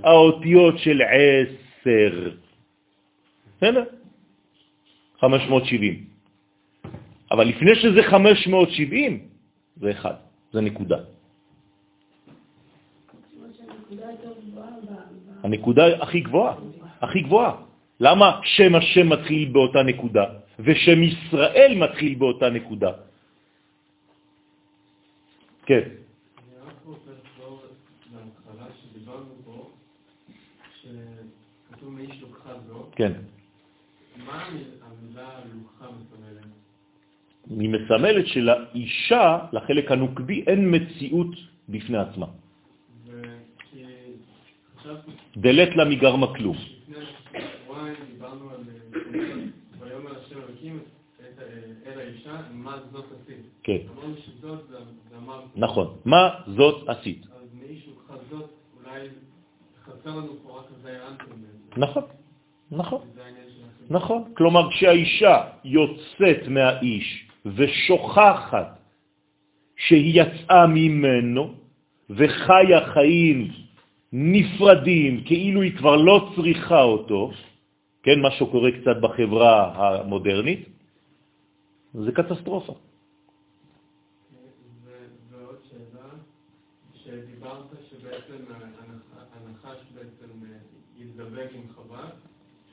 האותיות 0.03 0.77
של 0.77 1.01
עשר. 1.01 2.31
בסדר? 3.57 4.00
570. 5.21 6.05
אבל 7.31 7.45
לפני 7.47 7.75
שזה 7.75 8.03
570, 8.03 9.19
זה 9.77 9.91
אחד, 9.91 10.13
זה 10.53 10.61
נקודה. 10.61 10.97
הנקודה 15.43 16.03
הכי 16.03 16.19
גבוהה. 16.19 16.55
הכי 17.01 17.21
גבוהה. 17.21 17.53
למה 17.99 18.41
שם 18.43 18.75
השם 18.75 19.09
מתחיל 19.09 19.49
באותה 19.51 19.83
נקודה, 19.83 20.25
ושם 20.59 21.03
ישראל 21.03 21.73
מתחיל 21.77 22.13
באותה 22.15 22.49
נקודה? 22.49 22.91
כן. 25.65 26.01
כן. 32.95 33.13
היא 37.59 37.69
מסמלת 37.69 38.27
שלאישה, 38.27 39.39
לחלק 39.53 39.91
הנוקבי, 39.91 40.43
אין 40.47 40.75
מציאות 40.75 41.35
בפני 41.69 41.97
עצמה. 41.97 42.25
דלת 45.37 45.75
לה 45.75 45.85
מגרמה 45.85 46.27
כלום. 46.35 46.57
כן. 53.63 53.77
נכון. 55.55 55.87
מה 56.05 56.29
זאת 56.47 56.89
עשית? 56.89 57.25
נכון, 61.77 62.03
נכון. 62.71 63.01
נכון. 63.91 64.31
כלומר, 64.33 64.71
כשהאישה 64.71 65.35
יוצאת 65.63 66.47
מהאיש 66.47 67.27
ושוכחת 67.45 68.79
שהיא 69.75 70.21
יצאה 70.21 70.67
ממנו 70.67 71.53
וחיה 72.09 72.79
חיים 72.93 73.51
נפרדים, 74.13 75.23
כאילו 75.25 75.61
היא 75.61 75.77
כבר 75.77 75.95
לא 75.95 76.31
צריכה 76.35 76.81
אותו, 76.81 77.31
כן, 78.03 78.19
מה 78.19 78.31
שקורה 78.31 78.71
קצת 78.71 78.97
בחברה 79.01 79.53
המודרנית, 79.75 80.69
זה 81.93 82.11
קטסטרופה. 82.11 82.73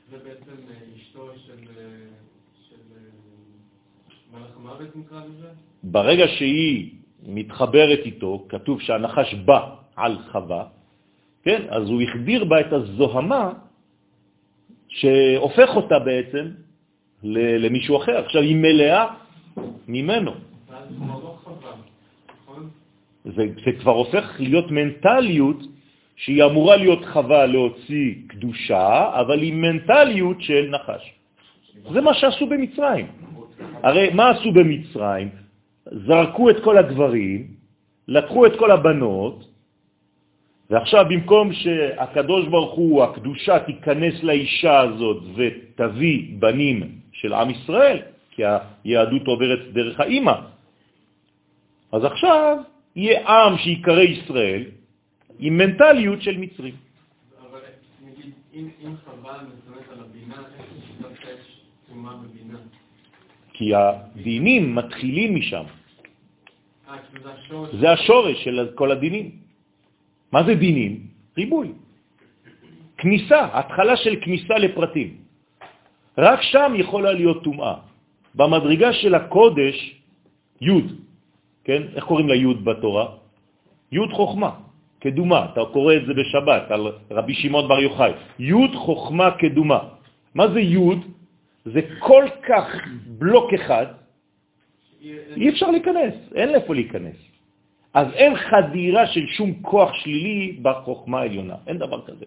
זה 0.09 0.17
בעצם 0.17 0.55
אשתו 1.09 1.29
של 1.45 1.57
אה, 1.77 1.83
אה, 2.71 2.99
מלאך 4.33 4.51
המוות 4.57 4.95
נקרא 4.95 5.21
לזה? 5.25 5.47
ברגע 5.83 6.25
שהיא 6.27 6.91
מתחברת 7.23 7.99
איתו, 8.05 8.45
כתוב 8.49 8.81
שהנחש 8.81 9.33
בא 9.33 9.75
על 9.95 10.17
חווה, 10.31 10.63
כן? 11.43 11.61
אז 11.69 11.89
הוא 11.89 12.01
החדיר 12.01 12.45
בה 12.45 12.59
את 12.59 12.73
הזוהמה 12.73 13.53
שהופך 14.87 15.69
אותה 15.75 15.99
בעצם 15.99 16.45
למישהו 17.23 17.97
אחר. 17.97 18.17
עכשיו 18.25 18.41
היא 18.41 18.55
מלאה 18.55 19.05
ממנו. 19.87 20.31
לא 20.31 21.35
נכון? 22.43 22.69
זה, 23.25 23.43
זה 23.65 23.71
כבר 23.81 23.91
הופך 23.91 24.35
להיות 24.39 24.71
מנטליות 24.71 25.59
שהיא 26.19 26.43
אמורה 26.43 26.75
להיות 26.75 27.05
חווה 27.05 27.45
להוציא 27.45 28.13
קדושה, 28.27 29.09
אבל 29.19 29.39
היא 29.39 29.53
מנטליות 29.53 30.41
של 30.41 30.69
נחש. 30.71 31.03
זה 31.91 32.01
מה 32.01 32.13
שעשו 32.13 32.47
במצרים. 32.47 33.07
הרי 33.83 34.09
מה 34.13 34.29
עשו 34.29 34.51
במצרים? 34.51 35.29
זרקו 35.85 36.49
את 36.49 36.59
כל 36.63 36.77
הגברים, 36.77 37.47
לקחו 38.07 38.45
את 38.45 38.55
כל 38.59 38.71
הבנות, 38.71 39.47
ועכשיו 40.69 41.05
במקום 41.09 41.53
שהקדוש 41.53 42.47
ברוך 42.47 42.73
הוא, 42.75 43.03
הקדושה, 43.03 43.59
תיכנס 43.59 44.23
לאישה 44.23 44.79
הזאת 44.79 45.23
ותביא 45.35 46.17
בנים 46.39 46.77
של 47.11 47.33
עם 47.33 47.49
ישראל, 47.49 47.99
כי 48.31 48.43
היהדות 48.43 49.27
עוברת 49.27 49.59
דרך 49.73 49.99
האימא, 49.99 50.35
אז 51.91 52.03
עכשיו 52.05 52.57
יהיה 52.95 53.27
עם 53.27 53.57
שיקרא 53.57 54.01
ישראל 54.01 54.78
עם 55.39 55.57
מנטליות 55.57 56.21
של 56.21 56.37
מצרים. 56.37 56.75
אבל 57.41 57.59
נגיד, 58.03 58.31
אם 58.53 58.93
חווה 59.05 59.37
מסתמכת 59.43 59.89
על 59.91 59.99
הבינה, 60.03 60.35
איך 60.57 60.65
דווקא 61.01 61.27
יש 61.27 61.61
בבינה? 61.89 62.59
כי 63.53 63.75
הדינים 63.75 64.75
מתחילים 64.75 65.35
משם. 65.35 65.63
אה, 66.89 66.95
זה 67.79 67.91
השורש. 67.91 68.43
של 68.43 68.71
כל 68.75 68.91
הדינים. 68.91 69.31
מה 70.31 70.43
זה 70.43 70.55
דינים? 70.55 71.07
ריבוי. 71.37 71.71
כניסה, 72.97 73.39
התחלה 73.53 73.95
של 73.97 74.15
כניסה 74.21 74.55
לפרטים. 74.57 75.09
רק 76.17 76.39
שם 76.41 76.73
יכולה 76.75 77.11
להיות 77.13 77.43
טומאה. 77.43 77.75
במדרגה 78.35 78.93
של 78.93 79.15
הקודש, 79.15 79.75
י', 80.61 80.71
כן? 81.63 81.81
איך 81.95 82.03
קוראים 82.03 82.27
לה 82.27 82.35
י' 82.35 82.53
בתורה? 82.63 83.05
י' 83.91 84.07
חוכמה, 84.11 84.51
קדומה. 84.99 85.45
אתה 85.53 85.61
קורא 85.73 85.95
את 85.95 86.05
זה 86.05 86.13
בשבת 86.13 86.71
על 86.71 86.81
רבי 87.11 87.33
שמעון 87.33 87.67
בר 87.67 87.79
יוחאי. 87.79 88.11
י' 88.39 88.75
חוכמה 88.75 89.31
קדומה. 89.31 89.79
מה 90.35 90.47
זה 90.47 90.59
י'? 90.59 90.77
זה 91.65 91.81
כל 91.99 92.25
כך 92.47 92.65
בלוק 93.07 93.53
אחד, 93.53 93.85
אי 95.35 95.49
אפשר 95.49 95.71
להיכנס, 95.71 96.13
אין 96.35 96.49
לאיפה 96.49 96.73
להיכנס. 96.73 97.15
אז 97.93 98.07
אין 98.13 98.35
חדירה 98.35 99.07
של 99.07 99.25
שום 99.27 99.53
כוח 99.61 99.93
שלילי 99.93 100.59
בחוכמה 100.61 101.19
העליונה, 101.19 101.55
אין 101.67 101.77
דבר 101.77 102.05
כזה. 102.05 102.25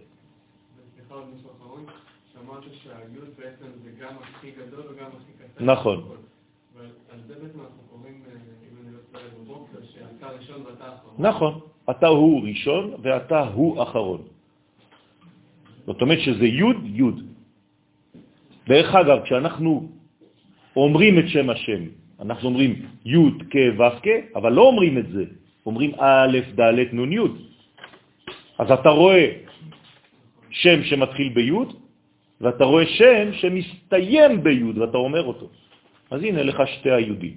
נכון. 5.60 5.98
נכון, 11.18 11.60
אתה 11.90 12.06
הוא 12.06 12.48
ראשון 12.48 12.84
ואתה 13.02 13.40
הוא 13.40 13.82
אחרון. 13.82 14.22
זאת 15.86 16.02
אומרת 16.02 16.20
שזה 16.20 16.46
י' 16.46 16.78
י'. 16.94 17.10
דרך 18.68 18.94
אגב, 18.94 19.18
כשאנחנו 19.24 19.88
אומרים 20.76 21.18
את 21.18 21.28
שם 21.28 21.50
השם, 21.50 21.82
אנחנו 22.20 22.48
אומרים 22.48 22.72
י' 23.04 23.30
כ' 23.50 23.56
ו' 23.78 23.98
כ', 24.02 24.08
אבל 24.38 24.52
לא 24.52 24.62
אומרים 24.62 24.98
את 24.98 25.08
זה, 25.10 25.24
אומרים 25.66 25.90
א', 25.98 26.36
ד', 26.54 26.94
נ', 26.94 27.12
י'. 27.12 27.30
אז 28.58 28.68
אתה 28.70 28.88
רואה 28.88 29.26
שם 30.50 30.78
שמתחיל 30.84 31.28
בי', 31.34 31.52
ואתה 32.40 32.64
רואה 32.64 32.86
שם 32.86 33.32
שמסתיים 33.32 34.42
בי', 34.42 34.78
ואתה 34.78 34.98
אומר 34.98 35.24
אותו. 35.26 35.48
אז 36.10 36.18
הנה 36.22 36.42
לך 36.42 36.58
שתי 36.78 36.90
היהודים. 36.90 37.36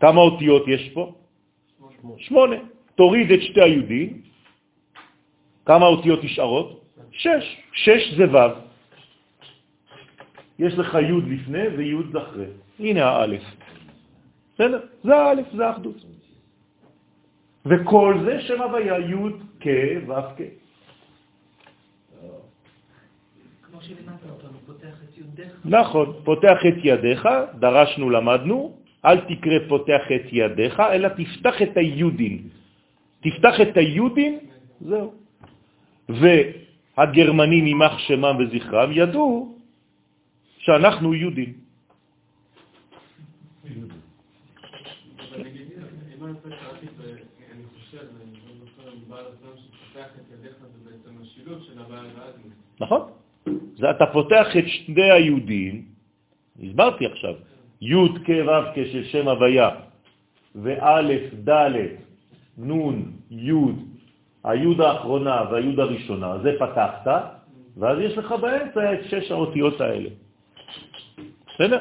כמה 0.00 0.20
אותיות 0.20 0.64
יש 0.68 0.88
פה? 0.94 1.19
שמונה. 2.18 2.56
תוריד 2.94 3.32
את 3.32 3.42
שתי 3.42 3.62
היהודים, 3.62 4.20
כמה 5.66 5.86
אותיות 5.86 6.24
נשארות? 6.24 6.84
שש. 7.12 7.56
שש 7.72 8.14
זה 8.16 8.24
ו'. 8.32 8.38
יש 10.58 10.74
לך 10.78 10.94
י' 10.94 11.34
לפני 11.34 11.68
וי' 11.68 12.18
אחרי. 12.18 12.46
הנה 12.78 13.04
האלף. 13.04 13.42
בסדר? 14.54 14.80
זה 15.04 15.16
האלף, 15.16 15.46
זה 15.52 15.66
האחדות. 15.66 15.96
וכל 17.66 18.14
זה 18.24 18.40
שם 18.40 18.62
הוויה 18.62 18.98
י' 18.98 19.14
כ' 19.60 19.66
ו' 20.08 20.12
כ'. 20.36 20.60
נכון, 25.64 26.12
פותח 26.24 26.58
את 26.68 26.74
ידיך, 26.84 27.28
דרשנו, 27.58 28.10
למדנו, 28.10 28.79
אל 29.04 29.20
תקרא 29.20 29.58
פותח 29.68 30.02
את 30.14 30.26
ידיך, 30.32 30.80
אלא 30.80 31.08
תפתח 31.08 31.62
את 31.62 31.76
היודין. 31.76 32.38
תפתח 33.20 33.54
את 33.60 33.76
היודין, 33.76 34.38
זהו. 34.80 35.12
והגרמנים, 36.08 37.66
יימח 37.66 37.98
שמם 37.98 38.36
וזכרם, 38.38 38.90
ידעו 38.92 39.58
שאנחנו 40.58 41.14
והאדמי. 51.90 52.50
נכון? 52.80 53.02
אתה 53.90 54.06
פותח 54.12 54.46
את 54.58 54.64
שני 54.68 55.10
היהודים, 55.10 55.84
הסברתי 56.62 57.06
עכשיו, 57.06 57.34
י' 57.80 57.94
כ' 58.24 58.30
ו' 58.46 58.72
כ' 58.74 58.92
של 58.92 59.04
שם 59.04 59.28
הוויה, 59.28 59.70
וא', 60.54 61.00
ד', 61.48 61.76
נ', 62.58 63.02
י', 63.30 63.52
הי' 64.44 64.74
האחרונה 64.78 65.42
והי' 65.50 65.74
הראשונה, 65.78 66.38
זה 66.42 66.50
פתחת, 66.58 67.06
ואז 67.76 67.98
יש 67.98 68.18
לך 68.18 68.32
באמצע 68.32 68.92
את 68.92 69.00
שש 69.04 69.30
האותיות 69.30 69.80
האלה. 69.80 70.10
בסדר? 71.54 71.80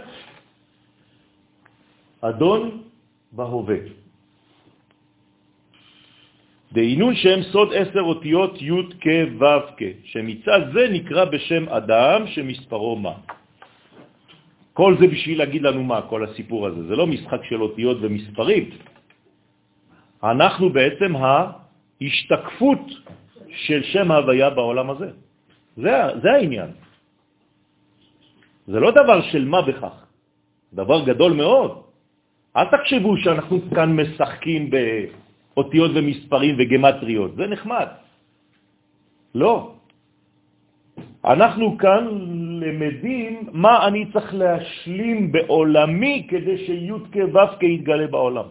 אדון 2.22 2.82
בהווה. 3.32 3.78
דהינון 6.74 7.16
שם 7.16 7.44
סוד 7.52 7.74
עשר 7.74 8.00
אותיות 8.00 8.62
י' 8.62 8.72
כ' 9.02 9.08
ו' 9.40 9.46
כ', 9.78 9.84
שמצד 10.04 10.62
זה 10.74 10.88
נקרא 10.92 11.26
בשם 11.26 11.70
אדם 11.70 12.28
שמספרו 12.28 12.96
מה. 12.96 13.14
כל 14.74 14.96
זה 15.00 15.08
בשביל 15.08 15.38
להגיד 15.40 15.62
לנו 15.62 15.84
מה, 15.84 16.02
כל 16.02 16.24
הסיפור 16.24 16.68
הזה. 16.68 16.88
זה 16.88 16.96
לא 16.96 17.08
משחק 17.08 17.42
של 17.44 17.62
אותיות 17.62 17.98
ומספרים. 18.02 18.70
אנחנו 20.24 20.70
בעצם 20.70 21.12
ההשתקפות 21.16 22.84
של 23.50 23.84
שם 23.84 24.12
ההוויה 24.12 24.50
בעולם 24.50 24.90
הזה. 24.90 25.10
זה, 25.78 25.92
זה 26.22 26.30
העניין. 26.32 26.70
זה 28.68 28.80
לא 28.80 28.92
דבר 28.92 29.22
של 29.32 29.46
מה 29.46 29.62
בכך, 29.62 29.96
דבר 30.74 31.06
גדול 31.06 31.34
מאוד. 31.34 31.72
אל 32.58 32.66
תחשבו 32.70 33.18
שאנחנו 33.18 33.56
כאן 33.76 33.90
משחקים 33.96 34.70
באותיות 34.70 35.92
ומספרים 35.96 36.56
וגמטריות, 36.60 37.36
זה 37.36 37.48
נחמד. 37.48 37.88
לא. 39.36 39.79
אנחנו 41.26 41.78
כאן 41.78 42.04
למדים 42.64 43.50
מה 43.52 43.88
אני 43.88 44.12
צריך 44.12 44.34
להשלים 44.34 45.32
בעולמי 45.32 46.28
כדי 46.30 46.58
שי' 46.66 46.92
כו' 47.12 47.66
יתגלה 47.66 48.08
בעולם. 48.08 48.48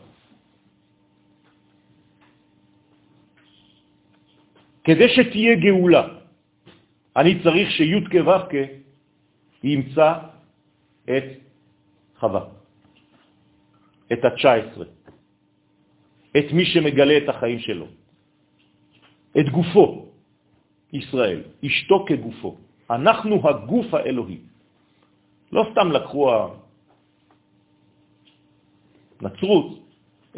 כדי 4.84 5.08
שתהיה 5.08 5.54
גאולה, 5.56 6.04
אני 7.16 7.42
צריך 7.42 7.70
שי' 7.70 8.04
כו' 8.12 8.52
ימצא 9.64 10.12
את 11.04 11.24
חווה, 12.20 12.44
את 14.12 14.24
ה-19, 14.24 14.82
את 16.36 16.46
מי 16.52 16.64
שמגלה 16.64 17.16
את 17.24 17.28
החיים 17.28 17.58
שלו, 17.58 17.86
את 19.40 19.48
גופו, 19.48 20.07
ישראל, 20.92 21.42
אשתו 21.66 22.04
כגופו. 22.08 22.56
אנחנו 22.90 23.48
הגוף 23.48 23.94
האלוהי. 23.94 24.38
לא 25.52 25.62
סתם 25.72 25.92
לקחו 25.92 26.22
הנצרות 29.20 29.68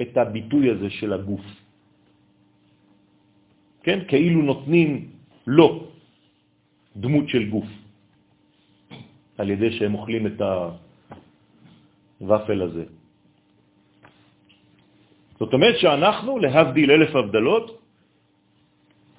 את 0.00 0.16
הביטוי 0.16 0.70
הזה 0.70 0.90
של 0.90 1.12
הגוף. 1.12 1.46
כן? 3.82 3.98
כאילו 4.08 4.42
נותנים 4.42 4.90
לא 5.46 5.68
דמות 6.96 7.28
של 7.28 7.50
גוף, 7.50 7.70
על 9.38 9.50
ידי 9.50 9.70
שהם 9.78 9.94
אוכלים 9.94 10.26
את 10.26 10.38
הוואפל 12.20 12.62
הזה. 12.62 12.84
זאת 15.38 15.52
אומרת 15.52 15.76
שאנחנו, 15.78 16.38
להבדיל 16.38 16.90
אלף 16.90 17.16
הבדלות, 17.16 17.66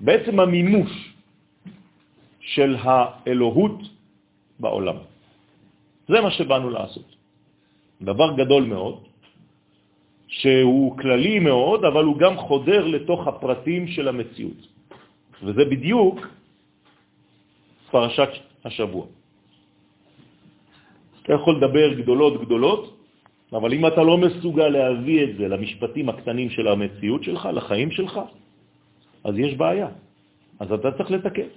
בעצם 0.01 0.39
המימוש 0.39 1.10
של 2.51 2.75
האלוהות 2.79 3.79
בעולם. 4.59 4.97
זה 6.07 6.21
מה 6.21 6.31
שבאנו 6.31 6.69
לעשות. 6.69 7.09
דבר 8.01 8.35
גדול 8.35 8.63
מאוד, 8.63 8.95
שהוא 10.27 10.97
כללי 10.97 11.39
מאוד, 11.39 11.85
אבל 11.85 12.03
הוא 12.03 12.17
גם 12.17 12.37
חודר 12.37 12.87
לתוך 12.87 13.27
הפרטים 13.27 13.87
של 13.87 14.07
המציאות. 14.07 14.61
וזה 15.43 15.63
בדיוק 15.65 16.27
פרשת 17.91 18.31
השבוע. 18.65 19.05
אתה 21.23 21.33
יכול 21.33 21.53
לדבר 21.57 21.87
גדולות 21.93 22.33
גדולות, 22.41 22.83
אבל 23.53 23.69
אם 23.73 23.83
אתה 23.87 24.01
לא 24.03 24.15
מסוגל 24.17 24.67
להביא 24.67 25.19
את 25.23 25.31
זה 25.37 25.45
למשפטים 25.47 26.09
הקטנים 26.09 26.49
של 26.49 26.67
המציאות 26.67 27.21
שלך, 27.23 27.41
לחיים 27.53 27.91
שלך, 27.91 28.13
אז 29.23 29.33
יש 29.37 29.53
בעיה. 29.53 29.89
אז 30.59 30.67
אתה 30.71 30.91
צריך 30.97 31.11
לתקן. 31.11 31.51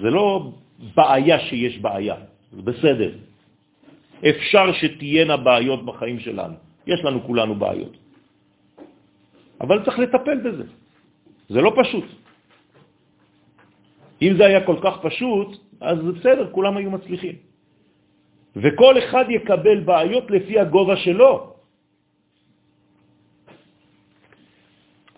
זה 0.00 0.10
לא 0.10 0.52
בעיה 0.94 1.38
שיש 1.40 1.78
בעיה, 1.78 2.16
זה 2.52 2.62
בסדר. 2.62 3.12
אפשר 4.22 4.72
שתהיינה 4.72 5.36
בעיות 5.36 5.84
בחיים 5.84 6.18
שלנו. 6.20 6.54
יש 6.86 7.00
לנו 7.04 7.22
כולנו 7.22 7.54
בעיות. 7.54 7.96
אבל 9.60 9.84
צריך 9.84 9.98
לטפל 9.98 10.38
בזה. 10.38 10.64
זה 11.48 11.60
לא 11.60 11.72
פשוט. 11.76 12.04
אם 14.22 14.32
זה 14.38 14.42
היה 14.46 14.66
כל 14.66 14.78
כך 14.82 14.94
פשוט, 15.02 15.48
אז 15.80 15.98
בסדר, 15.98 16.50
כולם 16.50 16.76
היו 16.76 16.90
מצליחים. 16.90 17.36
וכל 18.56 18.94
אחד 18.98 19.24
יקבל 19.28 19.80
בעיות 19.80 20.30
לפי 20.30 20.58
הגובה 20.58 20.96
שלו. 20.96 21.54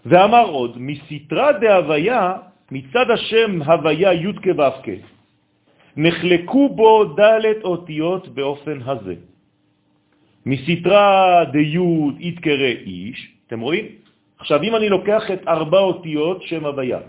ואמר 0.06 0.46
עוד, 0.48 0.72
מסתרה 0.78 1.52
דהוויה, 1.52 2.53
מצד 2.70 3.10
השם 3.10 3.62
הוויה 3.62 4.12
י' 4.12 4.32
כו' 4.32 4.92
נחלקו 5.96 6.68
בו 6.68 7.04
ד' 7.04 7.62
אותיות 7.64 8.28
באופן 8.28 8.78
הזה. 8.82 9.14
מסתרה 10.46 11.44
דיוד 11.52 12.14
יתקרא 12.20 12.72
איש, 12.86 13.18
אתם 13.46 13.60
רואים? 13.60 13.86
עכשיו, 14.38 14.62
אם 14.62 14.76
אני 14.76 14.88
לוקח 14.88 15.30
את 15.30 15.48
ארבע 15.48 15.78
אותיות 15.78 16.42
שם 16.42 16.66
הוויה, 16.66 17.00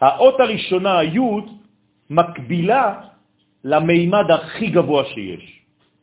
האות 0.00 0.40
הראשונה, 0.40 0.98
היוד, 0.98 1.44
מקבילה 2.10 3.00
למימד 3.64 4.30
הכי 4.30 4.66
גבוה 4.70 5.04
שיש, 5.04 5.44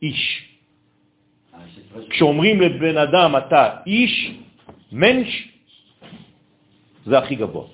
איש. 0.02 0.22
כשאומרים 2.10 2.60
לבן 2.60 2.96
אדם, 2.98 3.36
אתה 3.36 3.62
איש, 3.86 4.14
מנש, 4.92 5.48
זה 7.06 7.18
הכי 7.18 7.34
גבוה. 7.34 7.73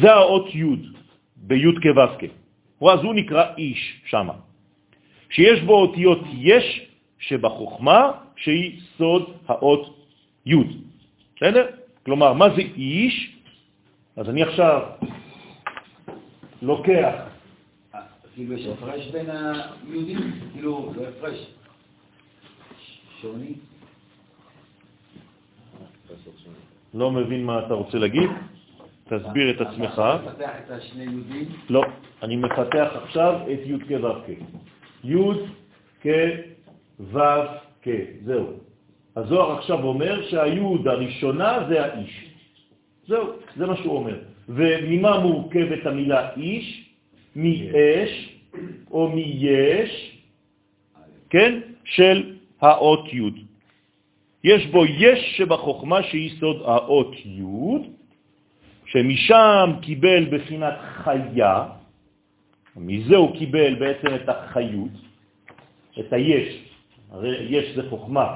זה 0.00 0.12
האות 0.12 0.54
י' 0.54 0.64
בי' 1.36 1.72
כו' 2.78 2.90
אז 2.90 3.00
הוא 3.00 3.14
נקרא 3.14 3.44
איש 3.58 4.00
שמה. 4.06 4.32
שיש 5.30 5.60
בו 5.60 5.74
אותיות 5.74 6.20
יש 6.38 6.90
שבחוכמה, 7.18 8.10
שהיא 8.36 8.80
סוד 8.96 9.22
האות 9.48 10.06
י'. 10.46 10.54
בסדר? 11.36 11.66
כלומר, 12.04 12.32
מה 12.32 12.50
זה 12.56 12.62
איש? 12.76 13.36
אז 14.16 14.28
אני 14.28 14.42
עכשיו 14.42 14.80
לוקח... 16.62 17.14
כאילו 18.34 18.54
יש 18.54 18.66
הפרש 18.66 19.06
בין 19.06 19.26
היהודים? 19.30 20.18
כאילו, 20.52 20.92
לא 20.96 21.02
הפרש. 21.08 21.38
שוני? 23.20 23.54
לא 26.94 27.10
מבין 27.10 27.44
מה 27.44 27.66
אתה 27.66 27.74
רוצה 27.74 27.98
להגיד? 27.98 28.30
תסביר 29.04 29.50
את 29.50 29.60
עצמך. 29.60 29.92
אתה 29.92 30.18
מפתח 30.26 30.50
את 30.64 30.70
השני 30.70 31.04
יהודים? 31.04 31.48
לא, 31.70 31.82
אני 32.22 32.36
מפתח 32.36 32.88
עכשיו 33.02 33.40
את 33.52 33.58
י' 33.64 33.78
כו' 33.88 34.08
כ'. 34.26 34.30
י' 35.04 35.16
כו' 36.02 37.18
כ', 37.82 37.88
זהו. 38.24 38.46
הזוהר 39.16 39.58
עכשיו 39.58 39.84
אומר 39.84 40.28
שהיוד 40.28 40.88
הראשונה 40.88 41.66
זה 41.68 41.84
האיש. 41.84 42.30
זהו, 43.06 43.26
זה 43.56 43.66
מה 43.66 43.76
שהוא 43.76 43.96
אומר. 43.96 44.18
וממה 44.48 45.18
מורכבת 45.18 45.86
המילה 45.86 46.34
איש? 46.36 46.90
מאש 47.36 48.38
או 48.90 49.08
מיש, 49.08 50.18
כן? 51.30 51.60
של 51.84 52.36
האות 52.60 53.12
י'. 53.12 53.30
יש 54.44 54.66
בו 54.66 54.86
יש 54.86 55.34
שבחוכמה 55.36 56.02
שהיא 56.02 56.30
סוד 56.40 56.62
האות 56.64 57.12
י', 57.24 57.42
שמשם 58.94 59.70
קיבל 59.82 60.24
בחינת 60.30 60.74
חיה, 61.02 61.64
מזה 62.76 63.16
הוא 63.16 63.36
קיבל 63.36 63.74
בעצם 63.74 64.14
את 64.14 64.28
החיות, 64.28 64.94
את 66.00 66.12
היש, 66.12 66.64
הרי 67.10 67.46
יש 67.50 67.74
זה 67.74 67.82
חוכמה, 67.90 68.34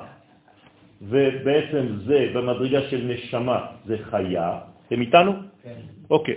ובעצם 1.03 1.87
זה 2.05 2.31
במדרגה 2.35 2.91
של 2.91 3.05
נשמה 3.07 3.67
זה 3.85 3.97
חיה, 4.11 4.59
אתם 4.87 5.01
איתנו? 5.01 5.33
כן. 5.63 5.71
אוקיי. 6.11 6.35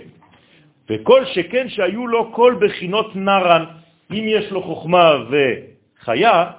וכל 0.90 1.24
שכן 1.24 1.68
שהיו 1.68 2.06
לו 2.06 2.32
כל 2.32 2.54
בחינות 2.60 3.16
נרן, 3.16 3.64
אם 4.10 4.24
יש 4.28 4.50
לו 4.50 4.62
חוכמה 4.62 5.12
וחיה, 5.30 6.50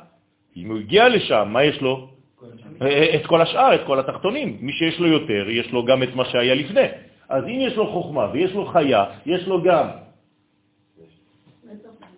אם 0.58 0.70
הוא 0.70 0.80
הגיע 0.80 1.10
לשם, 1.10 1.48
מה 1.48 1.64
יש 1.64 1.82
לו? 1.82 2.10
את 3.16 3.26
כל 3.26 3.42
השאר, 3.42 3.76
את 3.76 3.82
כל 3.86 4.00
התחתונים. 4.00 4.58
מי 4.62 4.72
שיש 4.72 5.00
לו 5.00 5.08
יותר, 5.08 5.50
יש 5.50 5.72
לו 5.72 5.86
גם 5.86 6.04
את 6.04 6.16
מה 6.16 6.26
שהיה 6.26 6.56
לפני. 6.56 7.13
אז 7.34 7.44
אם 7.44 7.60
יש 7.66 7.76
לו 7.76 7.88
חוכמה 7.88 8.30
ויש 8.34 8.54
לו 8.54 8.66
חיה, 8.66 9.06
יש 9.26 9.48
לו 9.48 9.64
גם 9.64 9.88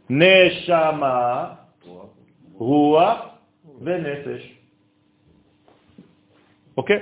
נשמה, 0.09 1.47
רוח 2.53 3.19
ונפש. 3.81 4.43
אוקיי? 6.77 6.99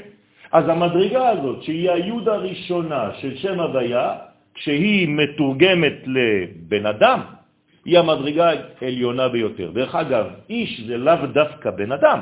אז 0.51 0.69
המדרגה 0.69 1.29
הזאת, 1.29 1.63
שהיא 1.63 1.91
היוד 1.91 2.29
הראשונה 2.29 3.11
של 3.17 3.37
שם 3.37 3.59
הוויה, 3.59 4.15
כשהיא 4.53 5.07
מתורגמת 5.09 5.97
לבן 6.05 6.85
אדם, 6.85 7.19
היא 7.85 7.99
המדרגה 7.99 8.51
העליונה 8.81 9.27
ביותר. 9.29 9.71
דרך 9.71 9.95
אגב, 9.95 10.25
איש 10.49 10.81
זה 10.87 10.97
לאו 10.97 11.33
דווקא 11.33 11.71
בן 11.71 11.91
אדם. 11.91 12.19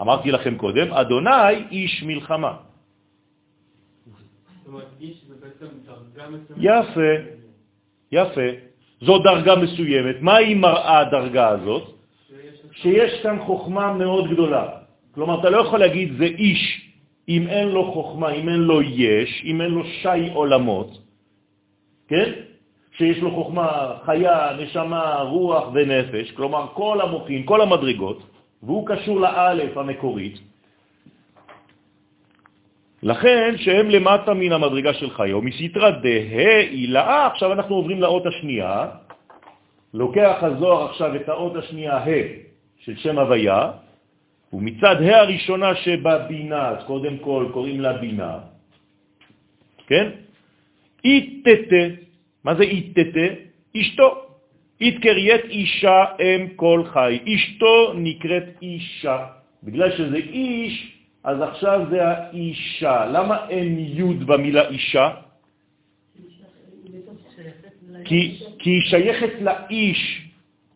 אמרתי 0.00 0.30
לכם 0.30 0.58
קודם, 0.58 0.92
אדוני 0.92 1.70
איש 1.70 2.02
מלחמה. 2.02 2.69
יפה, 6.56 7.12
יפה. 8.12 8.48
זו 9.00 9.18
דרגה 9.18 9.56
מסוימת. 9.56 10.16
מה 10.20 10.36
היא 10.36 10.56
מראה 10.56 10.98
הדרגה 10.98 11.48
הזאת? 11.48 11.82
שיש 12.72 13.22
כאן 13.22 13.38
חוכמה 13.46 13.92
מאוד 13.92 14.30
גדולה. 14.30 14.68
כלומר, 15.14 15.40
אתה 15.40 15.50
לא 15.50 15.58
יכול 15.58 15.78
להגיד 15.78 16.12
זה 16.18 16.24
איש 16.24 16.90
אם 17.28 17.46
אין 17.46 17.68
לו 17.68 17.92
חוכמה, 17.92 18.28
אם 18.30 18.48
אין 18.48 18.60
לו 18.60 18.82
יש, 18.82 19.42
אם 19.44 19.60
אין 19.60 19.70
לו 19.70 19.84
שי 19.84 20.30
עולמות, 20.34 20.98
כן? 22.08 22.32
שיש 22.96 23.18
לו 23.18 23.30
חוכמה, 23.30 23.96
חיה, 24.04 24.56
נשמה, 24.58 25.22
רוח 25.22 25.64
ונפש, 25.74 26.30
כלומר 26.30 26.66
כל 26.74 27.00
המוחים, 27.00 27.42
כל 27.42 27.60
המדרגות, 27.60 28.22
והוא 28.62 28.86
קשור 28.86 29.20
לאלף 29.20 29.76
המקורית, 29.76 30.40
לכן 33.02 33.54
שהם 33.56 33.90
למטה 33.90 34.34
מן 34.34 34.52
המדרגה 34.52 34.94
של 34.94 35.10
חיו, 35.10 35.42
מסתרא 35.42 35.90
דהה 35.90 36.58
הילאה, 36.58 37.26
עכשיו 37.26 37.52
אנחנו 37.52 37.74
עוברים 37.74 38.00
לאות 38.00 38.26
השנייה, 38.26 38.86
לוקח 39.94 40.36
הזוהר 40.42 40.90
עכשיו 40.90 41.16
את 41.16 41.28
האות 41.28 41.56
השנייה 41.56 41.96
ה' 41.96 42.04
של 42.78 42.96
שם 42.96 43.18
הוויה, 43.18 43.70
ומצד 44.52 44.96
ה' 45.02 45.20
הראשונה 45.20 45.74
שבבינה, 45.74 46.68
אז 46.68 46.84
קודם 46.86 47.18
כל 47.18 47.46
קוראים 47.52 47.80
לה 47.80 47.92
בינה, 47.92 48.38
כן? 49.86 50.08
איתתה, 51.04 51.84
מה 52.44 52.54
זה 52.54 52.62
איתתה? 52.62 53.26
אשתו. 53.76 54.30
איתקריית 54.80 55.44
אישה 55.44 56.04
אם 56.20 56.48
כל 56.56 56.82
חי. 56.92 57.18
אשתו 57.34 57.92
נקראת 57.94 58.44
אישה. 58.62 59.26
בגלל 59.62 59.90
שזה 59.96 60.16
איש, 60.16 60.99
אז 61.24 61.40
עכשיו 61.40 61.80
זה 61.90 62.08
האישה. 62.08 63.06
למה 63.06 63.48
אין 63.48 63.78
י' 63.78 64.24
במילה 64.24 64.68
אישה? 64.68 65.10
כי, 68.04 68.38
היא 68.64 68.80
שייכת 68.82 69.32
לאיש, 69.40 70.28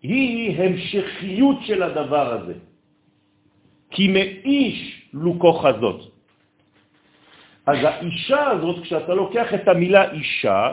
היא 0.03 0.62
המשכיות 0.62 1.57
של 1.66 1.82
הדבר 1.82 2.32
הזה. 2.32 2.55
כי 3.90 4.09
מאיש 4.09 5.09
לוקו 5.12 5.53
חזות. 5.53 6.11
אז 7.66 7.78
האישה 7.84 8.51
הזאת, 8.51 8.82
כשאתה 8.82 9.14
לוקח 9.14 9.55
את 9.55 9.68
המילה 9.68 10.12
אישה, 10.12 10.72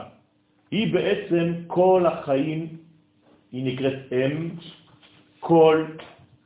היא 0.71 0.93
בעצם 0.93 1.53
כל 1.67 2.05
החיים, 2.05 2.67
היא 3.51 3.63
נקראת 3.73 3.99
אם, 4.11 4.49
כל 5.39 5.85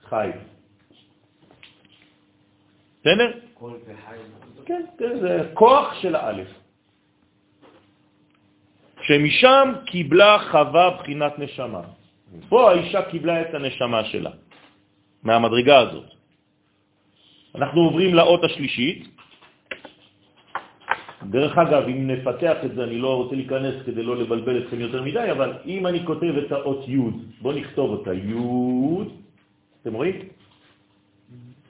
חי. 0.09 0.29
בסדר? 3.05 3.31
כן, 4.65 4.81
כן, 4.97 5.19
זה 5.21 5.49
כוח 5.53 5.93
של 6.01 6.15
האלף. 6.15 6.47
שמשם 9.01 9.73
קיבלה 9.85 10.37
חווה 10.51 10.89
בחינת 10.89 11.39
נשמה. 11.39 11.81
פה 12.49 12.71
האישה 12.71 13.01
קיבלה 13.01 13.41
את 13.41 13.53
הנשמה 13.53 14.05
שלה, 14.05 14.31
מהמדרגה 15.23 15.79
הזאת. 15.79 16.09
אנחנו 17.55 17.81
עוברים 17.81 18.15
לאות 18.15 18.43
השלישית. 18.43 19.07
דרך 21.29 21.57
אגב, 21.57 21.83
אם 21.83 22.07
נפתח 22.07 22.57
את 22.65 22.75
זה, 22.75 22.83
אני 22.83 22.97
לא 22.97 23.15
רוצה 23.15 23.35
להיכנס 23.35 23.75
כדי 23.85 24.03
לא 24.03 24.17
לבלבל 24.17 24.63
אתכם 24.63 24.79
יותר 24.79 25.01
מדי, 25.01 25.31
אבל 25.31 25.53
אם 25.65 25.87
אני 25.87 26.05
כותב 26.05 26.33
את 26.45 26.51
האות 26.51 26.89
י', 26.89 26.97
בואו 27.41 27.53
נכתוב 27.53 27.89
אותה, 27.89 28.13
י', 28.13 28.33
אתם 29.81 29.93
רואים? 29.93 30.34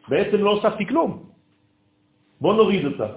בעצם 0.08 0.38
לא 0.38 0.50
הוספתי 0.52 0.86
כלום. 0.86 1.24
בואו 2.42 2.56
נוריד 2.56 2.86
אותה, 2.86 3.08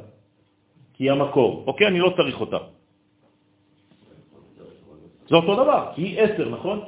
כי 0.95 1.05
היא 1.05 1.11
המקור. 1.13 1.65
אוקיי, 1.67 1.87
אני 1.87 1.99
לא 1.99 2.15
צריך 2.17 2.41
אותה. 2.41 2.59
זה 5.29 5.37
אותו 5.37 5.55
דבר, 5.55 5.93
היא 5.97 6.21
עשר, 6.21 6.49
נכון? 6.49 6.79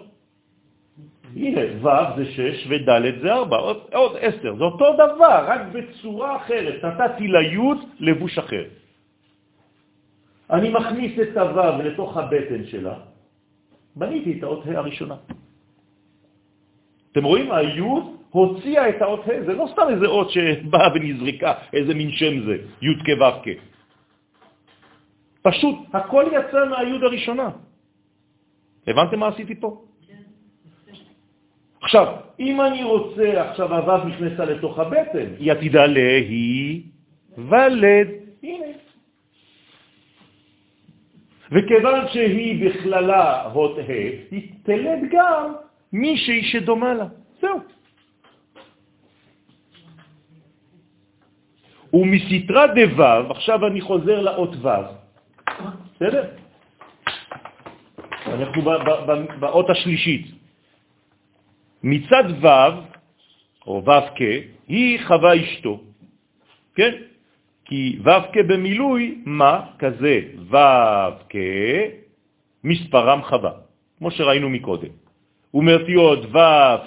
הנה, 1.37 1.61
ו' 1.83 2.17
זה 2.17 2.25
שש 2.33 2.67
וד' 2.67 3.21
זה 3.23 3.33
ארבע, 3.33 3.57
עוד 3.93 4.13
עשר, 4.21 4.57
זה 4.57 4.65
אותו 4.65 4.87
דבר, 4.95 5.45
רק 5.47 5.61
בצורה 5.73 6.37
אחרת. 6.37 6.85
נתתי 6.85 7.29
ליוד 7.29 7.79
לבוש 8.01 8.39
אחר. 8.39 8.65
אני 10.51 10.69
מכניס 10.71 11.13
את 11.23 11.37
הו' 11.37 11.83
לתוך 11.85 12.17
הבטן 12.17 12.65
שלה, 12.65 12.95
בניתי 13.97 14.39
את 14.39 14.43
האות 14.43 14.67
ה' 14.67 14.79
הראשונה. 14.79 15.17
אתם 17.13 17.25
רואים? 17.25 17.53
היוד 17.53 18.20
הוציאה 18.31 18.89
את 18.89 19.03
האות 19.03 19.29
ה', 19.29 19.45
זה 19.47 19.53
לא 19.53 19.69
סתם 19.73 19.83
איזה 19.91 20.07
אות 20.07 20.31
שבאה 20.31 20.89
ונזריקה, 20.95 21.53
איזה 21.73 21.95
מין 21.95 22.11
שם 22.13 22.35
זה, 22.47 22.57
כו' 22.81 23.31
כ. 23.43 23.49
פשוט, 25.43 25.77
הכל 25.93 26.25
יצא 26.33 26.65
מהיוד 26.71 27.03
הראשונה. 27.05 27.49
הבנתם 28.87 29.19
מה 29.19 29.29
עשיתי 29.29 29.55
פה? 29.55 29.83
עכשיו, 31.83 32.07
אם 32.41 32.61
אני 32.61 32.83
רוצה, 32.85 33.51
עכשיו 33.51 33.75
הוו 33.75 34.05
נכנסה 34.05 34.45
לתוך 34.45 34.79
הבטן, 34.79 35.29
היא 35.39 35.53
עתידה 35.53 35.87
להי 35.87 36.83
ולד. 37.39 38.09
הנה. 38.43 38.67
וכיוון 41.53 42.09
שהיא 42.13 42.53
בכללה 42.67 43.43
הות 43.43 43.79
ה', 43.79 43.93
היא 44.31 44.49
תלד 44.63 45.01
גם 45.11 45.53
מישהי 45.93 46.43
שדומה 46.43 46.95
לה. 46.95 47.07
זהו. 47.41 47.80
ומסתרה 51.93 52.67
דוו, 52.67 53.31
עכשיו 53.31 53.67
אני 53.67 53.81
חוזר 53.81 54.21
לאות 54.21 54.55
וו, 54.57 54.83
בסדר? 55.95 56.25
אנחנו 58.27 58.63
באות 59.41 59.71
השלישית. 59.71 60.27
מצד 61.83 62.25
ו', 62.43 62.47
או 63.67 63.83
ו' 63.87 64.15
כ', 64.15 64.23
היא 64.69 64.99
חווה 65.07 65.33
אשתו, 65.37 65.81
כן? 66.75 66.93
כי 67.65 67.99
ו' 68.05 68.23
כ' 68.33 68.39
במילוי, 68.49 69.23
מה? 69.27 69.61
כזה 69.79 70.21
ו' 70.51 70.57
כ', 71.29 71.37
מספרם 72.65 73.23
חווה, 73.23 73.53
כמו 73.99 74.11
שראינו 74.11 74.49
מקודם. 74.51 75.00
ומאותיות 75.55 76.19
ו' 76.33 76.39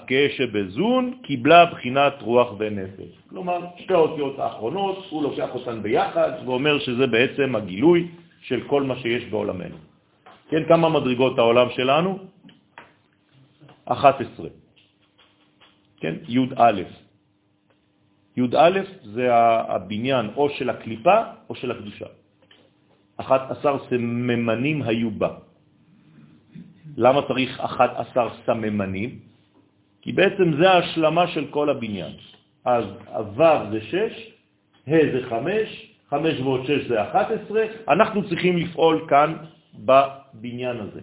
כ' 0.07 0.13
שבזון 0.37 1.13
קיבלה 1.23 1.65
בחינת 1.65 2.21
רוח 2.21 2.49
ונפש. 2.59 3.11
כלומר, 3.29 3.59
שתי 3.77 3.93
האותיות 3.93 4.39
האחרונות, 4.39 5.05
הוא 5.09 5.23
לוקח 5.23 5.49
אותן 5.53 5.83
ביחד 5.83 6.31
ואומר 6.45 6.79
שזה 6.79 7.07
בעצם 7.07 7.55
הגילוי 7.55 8.07
של 8.41 8.63
כל 8.67 8.83
מה 8.83 8.95
שיש 8.95 9.23
בעולמנו. 9.25 9.75
כן, 10.49 10.63
כמה 10.67 10.89
מדרגות 10.89 11.39
העולם 11.39 11.67
שלנו? 11.75 12.17
11. 13.85 14.47
כן, 15.99 16.15
י"א. 16.27 16.81
י"א 18.37 18.79
זה 19.03 19.27
הבניין 19.67 20.25
או 20.35 20.49
של 20.49 20.69
הקליפה 20.69 21.17
או 21.49 21.55
של 21.55 21.71
הקדושה. 21.71 22.05
11 23.17 23.77
סממנים 23.89 24.81
היו 24.81 25.11
בה. 25.11 25.29
למה 26.97 27.21
צריך 27.27 27.59
11 27.59 28.29
סממנים? 28.45 29.19
כי 30.01 30.11
בעצם 30.11 30.53
זה 30.59 30.71
ההשלמה 30.71 31.27
של 31.27 31.45
כל 31.49 31.69
הבניין. 31.69 32.11
אז 32.65 32.85
הו' 33.07 33.71
זה 33.71 33.81
6, 33.81 34.31
ה' 34.87 35.11
זה 35.13 35.19
5, 35.29 35.93
5 36.09 36.39
ועוד 36.39 36.65
6 36.65 36.87
זה 36.87 37.03
11, 37.03 37.63
אנחנו 37.87 38.29
צריכים 38.29 38.57
לפעול 38.57 39.05
כאן 39.09 39.35
בבניין 39.73 40.79
הזה. 40.79 41.01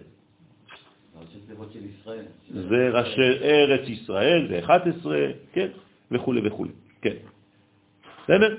זה 2.69 2.89
ראשי 2.93 3.21
ארץ 3.41 3.89
ישראל, 3.89 4.47
זה 4.49 4.59
11, 4.59 5.17
כן, 5.53 5.67
וכו' 6.11 6.33
וכו', 6.43 6.65
כן. 7.01 7.15
בסדר? 8.23 8.57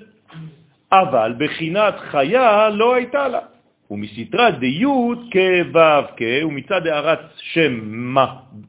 אבל 0.93 1.35
בחינת 1.39 1.95
חיה 1.99 2.69
לא 2.69 2.95
הייתה 2.95 3.29
לה. 3.29 3.52
ומסתרה 3.93 4.51
דיות 4.51 5.19
כו' 5.33 6.17
כ', 6.17 6.45
ומצד 6.49 6.87
הערת 6.87 7.21
שם 7.53 7.73
מה 7.85 8.27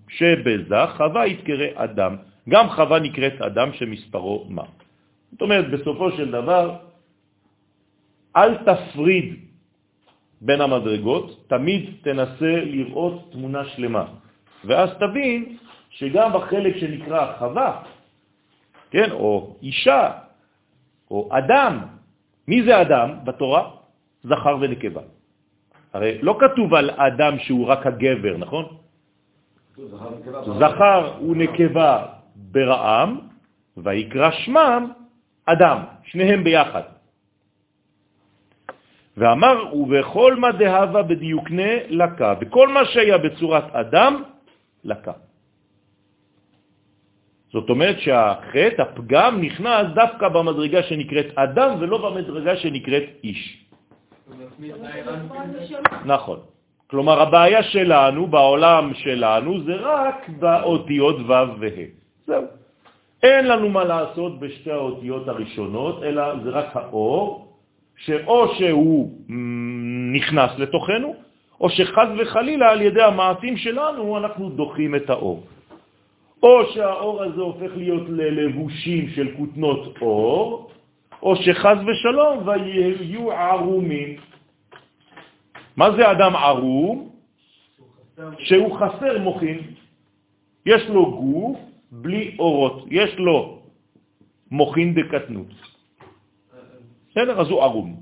שבזה, 0.08 0.88
חווה 1.00 1.28
יתקרא 1.28 1.68
אדם. 1.76 2.16
גם 2.50 2.70
חווה 2.70 3.00
נקראת 3.00 3.42
אדם 3.42 3.74
שמספרו 3.74 4.46
מה. 4.50 4.68
זאת 5.32 5.42
אומרת, 5.42 5.72
בסופו 5.72 6.12
של 6.12 6.32
דבר, 6.32 6.76
אל 8.36 8.52
תפריד 8.68 9.28
בין 10.42 10.62
המדרגות, 10.62 11.48
תמיד 11.48 12.04
תנסה 12.04 12.54
לראות 12.68 13.32
תמונה 13.32 13.64
שלמה. 13.66 14.06
ואז 14.68 14.90
תבין 15.00 15.58
שגם 15.90 16.34
בחלק 16.34 16.78
שנקרא 16.78 17.40
חווה, 17.40 17.72
כן, 18.92 19.12
או 19.12 19.56
אישה, 19.64 20.12
או 21.12 21.30
אדם, 21.32 21.74
מי 22.48 22.64
זה 22.64 22.82
אדם 22.82 23.24
בתורה? 23.24 23.64
זכר 24.24 24.56
ונקבה. 24.62 25.02
הרי 25.94 26.22
לא 26.22 26.38
כתוב 26.40 26.74
על 26.74 26.90
אדם 26.90 27.40
שהוא 27.40 27.68
רק 27.68 27.88
הגבר, 27.88 28.38
נכון? 28.38 28.66
זכר 30.60 31.22
ונקבה 31.22 32.06
ברעם, 32.36 33.20
ויקרא 33.78 34.32
שמם 34.32 34.92
אדם, 35.46 35.78
שניהם 36.04 36.44
ביחד. 36.44 36.82
ואמר, 39.18 39.76
ובכל 39.76 40.36
מה 40.36 40.52
דהבה 40.52 41.02
בדיוקנה 41.04 41.74
לקה, 41.90 42.34
בכל 42.34 42.68
מה 42.68 42.86
שהיה 42.86 43.18
בצורת 43.18 43.76
אדם, 43.76 44.24
לקה. 44.84 45.12
זאת 47.54 47.70
אומרת 47.70 48.00
שהחטא, 48.00 48.82
הפגם, 48.82 49.42
נכנס 49.42 49.86
דווקא 49.94 50.28
במדרגה 50.28 50.84
שנקראת 50.84 51.38
אדם 51.38 51.70
ולא 51.80 51.98
במדרגה 52.10 52.58
שנקראת 52.58 53.04
איש. 53.24 53.63
נכון. 56.06 56.40
כלומר, 56.88 57.22
הבעיה 57.22 57.64
שלנו, 57.64 58.28
בעולם 58.28 58.94
שלנו, 58.94 59.64
זה 59.64 59.76
רק 59.76 60.30
באותיות 60.40 61.16
ו' 61.16 61.60
וה'. 61.60 61.90
זהו. 62.28 62.44
אין 63.24 63.48
לנו 63.48 63.70
מה 63.70 63.84
לעשות 63.84 64.40
בשתי 64.40 64.72
האותיות 64.72 65.28
הראשונות, 65.28 66.04
אלא 66.04 66.24
זה 66.44 66.50
רק 66.50 66.76
האור, 66.76 67.48
שאו 67.98 68.56
שהוא 68.56 69.12
נכנס 70.14 70.52
לתוכנו, 70.58 71.16
או 71.62 71.70
שחז 71.70 72.08
וחלילה 72.18 72.72
על 72.72 72.82
ידי 72.82 73.02
המעשים 73.02 73.58
שלנו 73.58 74.18
אנחנו 74.18 74.50
דוחים 74.50 74.96
את 74.96 75.10
האור. 75.10 75.44
או 76.44 76.66
שהאור 76.74 77.24
הזה 77.24 77.42
הופך 77.42 77.72
להיות 77.76 78.04
ללבושים 78.10 79.10
של 79.10 79.28
כותנות 79.38 79.98
אור, 80.02 80.72
או 81.24 81.36
שחז 81.36 81.78
ושלום 81.88 82.48
ויהיו 82.48 83.32
ערומים. 83.32 84.20
מה 85.78 85.92
זה 85.92 86.12
אדם 86.12 86.36
ערום? 86.36 87.10
שהוא 88.40 88.78
חסר 88.80 89.20
מוכין. 89.20 89.60
יש 90.66 90.90
לו 90.90 91.12
גוף 91.12 91.58
בלי 91.92 92.36
אורות, 92.40 92.86
יש 92.92 93.16
לו 93.18 93.62
מוכין 94.52 94.94
דקטנות. 94.94 95.48
בסדר? 97.12 97.42
אז 97.42 97.48
הוא 97.48 97.64
ערום. 97.64 98.02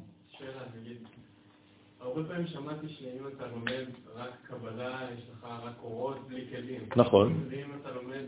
הרבה 1.99 2.23
פעמים 2.23 2.47
שמעתי 2.47 2.89
שאם 2.89 3.27
אתה 3.27 3.47
לומד 3.47 3.85
רק 4.15 4.29
קבלה, 4.43 5.07
יש 5.13 5.23
לך 5.29 5.43
רק 5.63 5.73
אורות 5.83 6.27
בלי 6.27 6.45
כלים. 6.49 6.81
נכון. 6.95 7.45
ואם 7.49 7.69
אתה 7.81 7.91
לומד, 7.91 8.25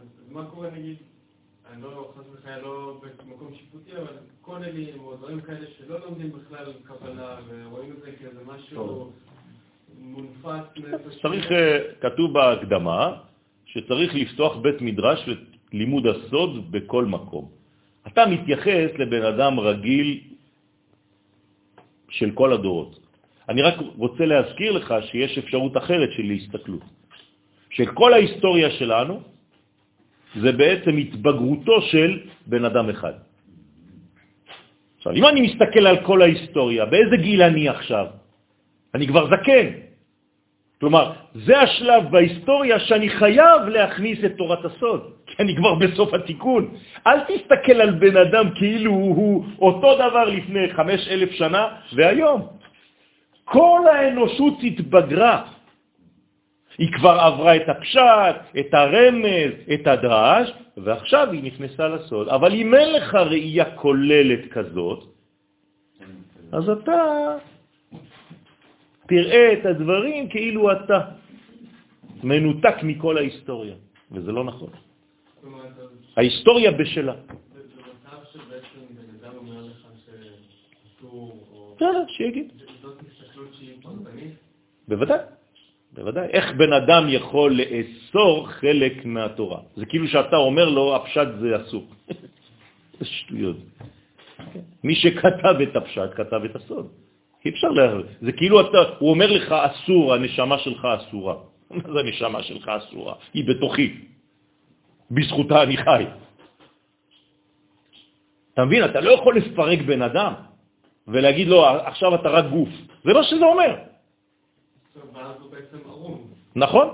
אז 0.00 0.06
מה 0.30 0.46
קורה 0.50 0.70
נגיד, 0.70 0.96
אני 1.72 1.82
לא, 1.82 2.12
חס 2.16 2.24
וחלילה, 2.34 2.58
לא 2.58 3.00
במקום 3.24 3.54
שיפוטי, 3.54 3.90
אבל 3.96 4.16
כוללים 4.40 5.00
או 5.00 5.16
דברים 5.16 5.40
כאלה 5.40 5.66
שלא 5.78 6.00
לומדים 6.00 6.32
בכלל 6.32 6.72
קבלה, 6.84 7.36
ורואים 7.48 7.90
את 7.92 7.96
זה 8.02 8.10
כאיזה 8.18 8.40
משהו. 8.46 9.12
מונפץ. 9.98 10.64
צריך, 11.22 11.52
אה, 11.52 11.78
כתוב 12.00 12.32
בהקדמה, 12.32 13.16
שצריך 13.66 14.14
לפתוח 14.14 14.56
בית 14.56 14.80
מדרש 14.80 15.28
ללימוד 15.72 16.06
הסוד 16.06 16.72
בכל 16.72 17.04
מקום. 17.04 17.50
אתה 18.06 18.26
מתייחס 18.26 18.90
לבן 18.98 19.22
אדם 19.22 19.60
רגיל 19.60 20.20
של 22.08 22.30
כל 22.34 22.52
הדורות. 22.52 22.98
אני 23.48 23.62
רק 23.62 23.74
רוצה 23.96 24.24
להזכיר 24.26 24.72
לך 24.72 24.94
שיש 25.10 25.38
אפשרות 25.38 25.76
אחרת 25.76 26.10
של 26.12 26.22
להסתכלות. 26.22 26.84
שכל 27.70 28.12
ההיסטוריה 28.12 28.70
שלנו 28.70 29.22
זה 30.36 30.52
בעצם 30.52 30.96
התבגרותו 30.96 31.82
של 31.82 32.18
בן 32.46 32.64
אדם 32.64 32.90
אחד. 32.90 33.12
עכשיו, 34.96 35.12
אם 35.12 35.26
אני 35.26 35.40
מסתכל 35.40 35.86
על 35.86 35.96
כל 36.06 36.22
ההיסטוריה, 36.22 36.84
באיזה 36.84 37.16
גיל 37.16 37.42
אני 37.42 37.68
עכשיו? 37.68 38.06
אני 38.94 39.06
כבר 39.06 39.26
זקן. 39.26 39.66
כלומר, 40.80 41.12
זה 41.34 41.60
השלב 41.60 42.10
בהיסטוריה 42.10 42.80
שאני 42.80 43.08
חייב 43.08 43.60
להכניס 43.68 44.18
את 44.24 44.32
תורת 44.36 44.64
הסוד, 44.64 45.00
כי 45.26 45.34
אני 45.42 45.56
כבר 45.56 45.74
בסוף 45.74 46.14
התיקון. 46.14 46.74
אל 47.06 47.20
תסתכל 47.20 47.80
על 47.80 47.90
בן 47.90 48.16
אדם 48.16 48.46
כאילו 48.54 48.92
הוא, 48.92 49.44
אותו 49.58 49.94
דבר 49.94 50.24
לפני 50.24 50.72
חמש 50.72 51.08
אלף 51.08 51.30
שנה 51.30 51.68
והיום. 51.92 52.40
כל 53.44 53.80
האנושות 53.92 54.54
התבגרה. 54.62 55.42
היא 56.78 56.92
כבר 56.92 57.16
עברה 57.20 57.56
את 57.56 57.68
הפשט, 57.68 58.36
את 58.60 58.74
הרמז, 58.74 59.52
את 59.74 59.86
הדרש, 59.86 60.52
ועכשיו 60.76 61.32
היא 61.32 61.42
נכנסה 61.42 61.88
לסוד. 61.88 62.28
אבל 62.28 62.52
אם 62.54 62.74
אין 62.74 62.92
לך 62.92 63.14
ראייה 63.14 63.76
כוללת 63.76 64.52
כזאת, 64.52 65.04
אז 66.52 66.68
אתה 66.68 67.02
תראה 69.08 69.52
את 69.52 69.66
הדברים 69.66 70.28
כאילו 70.28 70.72
אתה 70.72 70.98
מנותק 72.22 72.76
מכל 72.82 73.16
ההיסטוריה, 73.16 73.74
וזה 74.12 74.32
לא 74.32 74.44
נכון. 74.44 74.70
ההיסטוריה 76.16 76.72
בשלה. 76.72 77.14
בסדר, 81.76 82.04
שיגיד. 82.08 82.52
בוודאי, 84.88 85.18
בוודאי. 85.92 86.26
איך 86.26 86.52
בן 86.56 86.72
אדם 86.72 87.04
יכול 87.08 87.60
לאסור 87.60 88.48
חלק 88.48 89.04
מהתורה? 89.04 89.60
זה 89.76 89.86
כאילו 89.86 90.08
שאתה 90.08 90.36
אומר 90.36 90.68
לו, 90.68 90.96
הפשט 90.96 91.28
זה 91.40 91.56
אסור. 91.56 91.86
זה 92.98 93.04
שטויות. 93.14 93.56
מי 94.84 94.94
שכתב 94.94 95.54
את 95.62 95.76
הפשט, 95.76 96.10
כתב 96.16 96.40
את 96.44 96.56
הסוד. 96.56 96.88
אי 97.44 97.50
אפשר 97.50 97.68
לה... 97.68 97.92
זה 98.20 98.32
כאילו 98.32 98.60
אתה, 98.60 98.78
הוא 98.98 99.10
אומר 99.10 99.30
לך 99.30 99.52
אסור, 99.52 100.14
הנשמה 100.14 100.58
שלך 100.58 100.84
אסורה. 100.84 101.34
מה 101.70 101.92
זה 101.92 102.00
הנשמה 102.00 102.42
שלך 102.42 102.68
אסורה? 102.68 103.14
היא 103.34 103.44
בתוכי. 103.48 103.94
בזכותה 105.10 105.62
אני 105.62 105.76
חי. 105.76 106.04
אתה 108.54 108.64
מבין? 108.64 108.84
אתה 108.84 109.00
לא 109.00 109.10
יכול 109.10 109.36
לפרק 109.36 109.78
בן 109.78 110.02
אדם 110.02 110.32
ולהגיד 111.08 111.48
לו, 111.48 111.66
עכשיו 111.66 112.14
אתה 112.14 112.28
רק 112.28 112.44
גוף. 112.44 112.68
זה 113.04 113.12
לא 113.12 113.22
שזה 113.22 113.44
אומר. 113.44 113.89
עכשיו, 115.00 115.14
ואז 115.14 115.36
הוא 115.40 115.50
בעצם 115.50 115.78
ערום. 115.88 116.26
נכון? 116.56 116.88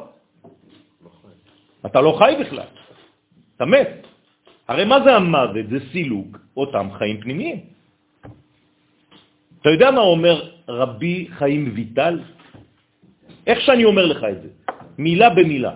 אתה 1.87 2.01
לא 2.01 2.17
חי 2.19 2.33
בכלל, 2.41 2.71
אתה 3.57 3.65
מת. 3.65 3.89
הרי 4.69 4.85
מה 4.85 4.99
זה 5.05 5.11
המוות? 5.15 5.67
זה 5.71 5.79
סילוק 5.93 6.39
אותם 6.57 6.87
חיים 6.99 7.21
פנימיים. 7.21 7.61
אתה 9.61 9.69
יודע 9.71 9.91
מה 9.91 10.01
אומר 10.01 10.51
רבי 10.69 11.27
חיים 11.31 11.73
ויטל? 11.75 12.21
איך 13.47 13.61
שאני 13.61 13.85
אומר 13.85 14.07
לך 14.07 14.21
את 14.25 14.43
זה, 14.43 14.49
מילה 14.99 15.31
במילה. 15.31 15.75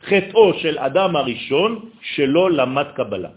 חטאו 0.00 0.54
של 0.64 0.78
אדם 0.78 1.16
הראשון 1.16 1.90
שלא 2.00 2.50
למד 2.50 2.88
קבלה. 2.96 3.30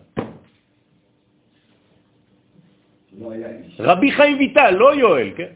לא. 3.20 3.32
רבי 3.80 4.12
חיים 4.12 4.38
ויטל, 4.38 4.72
לא 4.72 4.96
יואל, 4.96 5.30
כן? 5.36 5.52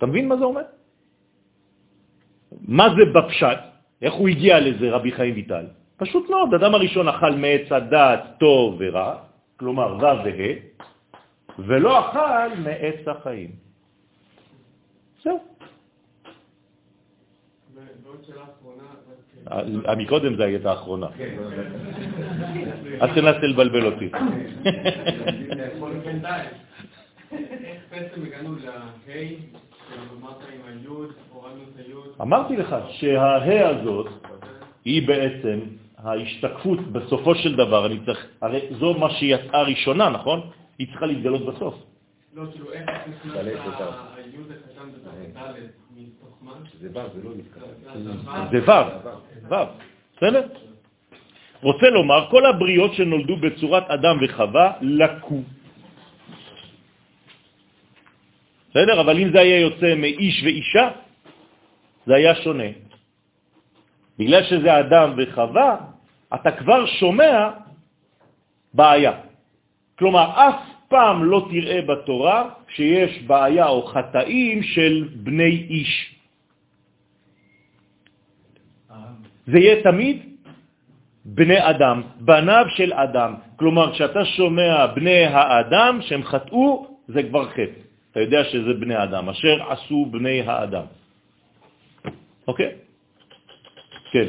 אתה 0.00 0.08
מבין 0.08 0.28
מה 0.28 0.36
זה 0.36 0.44
אומר? 0.44 0.64
מה 2.64 2.86
זה 2.96 3.04
בפשט? 3.12 3.58
איך 4.02 4.14
הוא 4.14 4.28
הגיע 4.28 4.60
לזה, 4.60 4.90
רבי 4.90 5.12
חיים 5.12 5.34
ויטל? 5.34 5.66
פשוט 5.96 6.30
מאוד, 6.30 6.54
אדם 6.54 6.74
הראשון 6.74 7.08
אכל 7.08 7.32
מעץ 7.36 7.72
הדעת 7.72 8.20
טוב 8.40 8.76
ורע, 8.78 9.16
כלומר 9.56 9.96
ו' 9.96 10.00
וה', 10.00 10.56
ולא 11.58 11.92
אכל 12.00 12.56
מעץ 12.64 13.08
החיים. 13.08 13.50
זהו. 15.22 15.36
רק... 18.36 18.52
אה, 19.52 20.36
זה 20.36 20.44
הייתה 20.44 20.70
האחרונה. 20.70 21.06
אל 23.02 23.14
תנסה 23.14 23.46
לבלבל 23.52 23.86
אותי. 23.86 24.10
איך 27.64 27.82
בעצם 27.90 28.24
הגענו 28.24 28.56
לה', 28.64 28.88
אמרתי 32.20 32.56
לך 32.56 32.76
שהה 32.90 33.68
הזאת 33.68 34.06
היא 34.84 35.08
בעצם 35.08 35.60
ההשתקפות 35.98 36.78
בסופו 36.80 37.34
של 37.34 37.56
דבר, 37.56 37.86
אני 37.86 37.98
צריך, 38.06 38.26
הרי 38.42 38.60
זו 38.78 38.94
מה 38.94 39.10
שיצאה 39.10 39.62
ראשונה, 39.62 40.08
נכון? 40.10 40.40
היא 40.78 40.86
צריכה 40.90 41.06
להתגלות 41.06 41.46
בסוף. 41.46 41.74
לא, 42.34 42.42
כאילו, 42.52 42.72
איך 42.72 42.90
נכנס 42.90 43.34
היוד 44.16 44.46
הקטן 44.50 44.88
בתוך 44.92 45.14
ד' 45.36 45.54
מתוך 45.96 46.38
מה? 46.42 46.52
זה 46.80 46.88
בר, 46.88 47.06
זה 47.14 47.20
לא 47.24 47.30
נתקע. 47.36 47.60
זה- 48.50 48.72
ו', 48.72 49.52
ו', 49.54 49.54
בסדר? 50.16 50.42
רוצה 51.62 51.90
לומר, 51.90 52.26
כל 52.30 52.46
הבריאות 52.46 52.94
שנולדו 52.94 53.36
בצורת 53.36 53.90
אדם 53.90 54.16
וחווה 54.22 54.72
לקו. 54.80 55.40
בסדר? 58.70 59.00
אבל 59.00 59.18
אם 59.18 59.28
זה 59.32 59.40
היה 59.40 59.60
יוצא 59.60 59.94
מאיש 59.94 60.42
ואישה, 60.44 60.88
זה 62.06 62.14
היה 62.14 62.34
שונה. 62.34 62.70
בגלל 64.18 64.42
שזה 64.44 64.78
אדם 64.78 65.14
וחווה, 65.16 65.76
אתה 66.34 66.50
כבר 66.50 66.86
שומע 66.86 67.50
בעיה. 68.74 69.12
כלומר, 69.98 70.26
אף 70.34 70.60
פעם 70.88 71.24
לא 71.24 71.46
תראה 71.50 71.82
בתורה 71.82 72.38
שיש 72.68 73.22
בעיה 73.26 73.66
או 73.68 73.86
חטאים 73.86 74.62
של 74.62 75.08
בני 75.14 75.66
איש. 75.70 75.92
זה 79.46 79.58
יהיה 79.58 79.82
תמיד 79.82 80.16
בני 81.24 81.70
אדם, 81.70 82.02
בניו 82.20 82.64
של 82.76 82.92
אדם. 82.92 83.34
כלומר, 83.56 83.92
כשאתה 83.92 84.24
שומע 84.24 84.86
בני 84.86 85.24
האדם 85.24 85.98
שהם 86.02 86.22
חטאו, 86.22 86.86
זה 87.08 87.22
כבר 87.22 87.50
חטא. 87.50 87.89
אתה 88.10 88.20
יודע 88.20 88.44
שזה 88.44 88.74
בני 88.80 89.02
אדם, 89.02 89.28
אשר 89.28 89.70
עשו 89.70 90.06
בני 90.10 90.40
האדם. 90.40 90.84
אוקיי? 92.48 92.72
כן, 94.12 94.26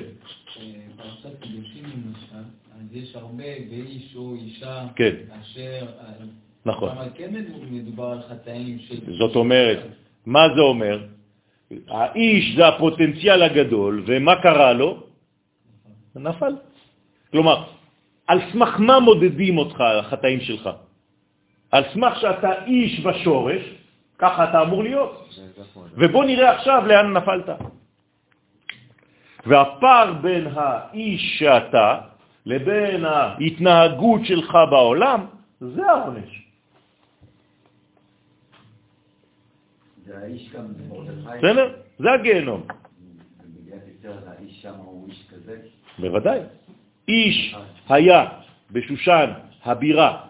למשל, 1.84 2.44
אז 2.76 2.96
יש 2.96 3.16
הרבה 3.16 3.44
באיש 3.70 4.16
או 4.16 4.36
אישה, 4.36 4.88
כן. 4.96 5.16
אשר... 5.42 5.86
נכון. 6.66 6.90
אבל 6.90 7.10
כן 7.16 7.34
מדובר 7.72 8.06
על 8.06 8.22
חטאים 8.22 8.80
של... 8.80 9.18
זאת 9.18 9.36
אומרת, 9.36 9.80
מה 10.26 10.48
זה 10.56 10.62
אומר? 10.62 11.06
האיש 11.88 12.56
זה 12.56 12.68
הפוטנציאל 12.68 13.42
הגדול, 13.44 14.04
ומה 14.08 14.36
קרה 14.42 14.74
לו? 14.74 15.04
נפל. 16.16 16.56
כלומר, 17.32 17.64
על 18.28 18.40
סמך 18.52 18.80
מה 18.80 19.00
מודדים 19.00 19.58
אותך, 19.58 19.82
החטאים 19.82 20.40
שלך? 20.42 20.70
על 21.72 21.84
סמך 21.94 22.20
שאתה 22.20 22.66
איש 22.66 23.06
בשורש, 23.06 23.62
ככה 24.18 24.50
אתה 24.50 24.62
אמור 24.62 24.84
להיות. 24.84 25.30
ובוא 25.94 26.26
נראה 26.26 26.52
עכשיו 26.52 26.84
לאן 26.88 27.18
נפלת. 27.18 27.50
והפער 29.46 30.14
בין 30.14 30.48
האיש 30.56 31.40
שאתה 31.40 32.02
לבין 32.46 33.06
ההתנהגות 33.06 34.22
שלך 34.26 34.58
בעולם, 34.70 35.26
זה 35.60 35.92
העונש. 35.92 36.32
זה 40.06 40.18
האיש 40.18 40.54
גם 40.54 40.66
במרדכי. 40.78 41.38
בסדר? 41.38 41.74
זה 42.00 42.12
הגיהנום. 42.12 42.62
בוודאי. 46.00 46.40
איש 47.08 47.56
היה 47.90 48.30
בשושן 48.72 49.30
הבירה. 49.64 50.28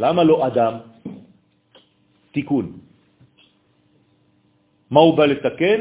למה 0.00 0.24
לא 0.24 0.46
אדם? 0.46 0.74
תיקון. 2.32 2.66
מה 4.90 5.00
הוא 5.00 5.16
בא 5.16 5.24
לתקן? 5.26 5.80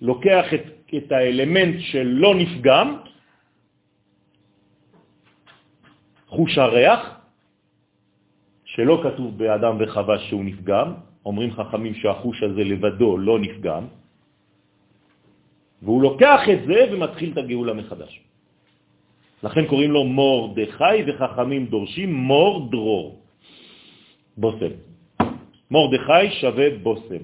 לוקח 0.00 0.44
את, 0.54 0.64
את 0.96 1.12
האלמנט 1.12 1.76
שלא 1.80 2.34
נפגם 2.34 2.86
חוש 6.26 6.58
הריח, 6.58 7.00
שלא 8.64 8.94
כתוב 9.02 9.38
באדם 9.38 9.74
וחווה 9.80 10.18
שהוא 10.18 10.44
נפגם, 10.44 10.88
אומרים 11.24 11.50
חכמים 11.54 11.94
שהחוש 11.94 12.42
הזה 12.42 12.62
לבדו 12.64 13.18
לא 13.18 13.38
נפגם, 13.38 13.84
והוא 15.82 16.02
לוקח 16.02 16.40
את 16.52 16.60
זה 16.66 16.78
ומתחיל 16.92 17.32
את 17.32 17.36
הגאולה 17.38 17.74
מחדש. 17.74 18.27
לכן 19.42 19.66
קוראים 19.66 19.90
לו 19.90 20.04
מורדכי, 20.04 20.96
וחכמים 21.06 21.66
דורשים 21.66 22.14
מור 22.14 22.70
דרור, 22.70 23.22
בוסם. 24.36 24.74
מורדכי 25.70 26.24
שווה 26.40 26.66
בוסם. 26.82 27.22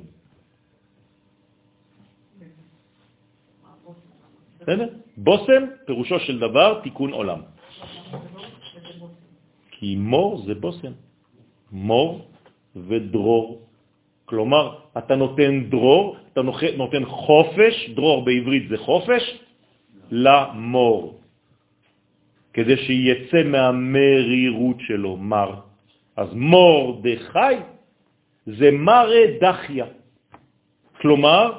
בסדר? 4.61 4.89
בוסם, 5.17 5.63
פירושו 5.87 6.19
של 6.21 6.39
דבר, 6.39 6.81
תיקון 6.81 7.13
עולם. 7.13 7.41
כי 9.71 9.97
מור 9.97 10.43
זה 10.47 10.55
בוסם. 10.55 10.93
מור 11.73 12.11
ודרור. 12.77 13.61
כלומר, 14.25 14.65
אתה 14.99 15.15
נותן 15.17 15.71
דרור, 15.71 16.17
אתה 16.33 16.41
נותן 16.77 17.05
חופש, 17.05 17.91
דרור 17.95 18.25
בעברית 18.25 18.69
זה 18.69 18.79
חופש, 18.79 19.23
למור, 20.11 21.21
כדי 22.55 22.77
שיצא 22.77 23.43
מהמרירות 23.45 24.77
שלו, 24.81 25.17
מר. 25.17 25.51
אז 26.17 26.29
מור 26.35 27.03
דחי 27.03 27.55
זה 28.47 28.71
מרא 28.71 29.25
דחיה. 29.41 29.87
כלומר, 31.01 31.53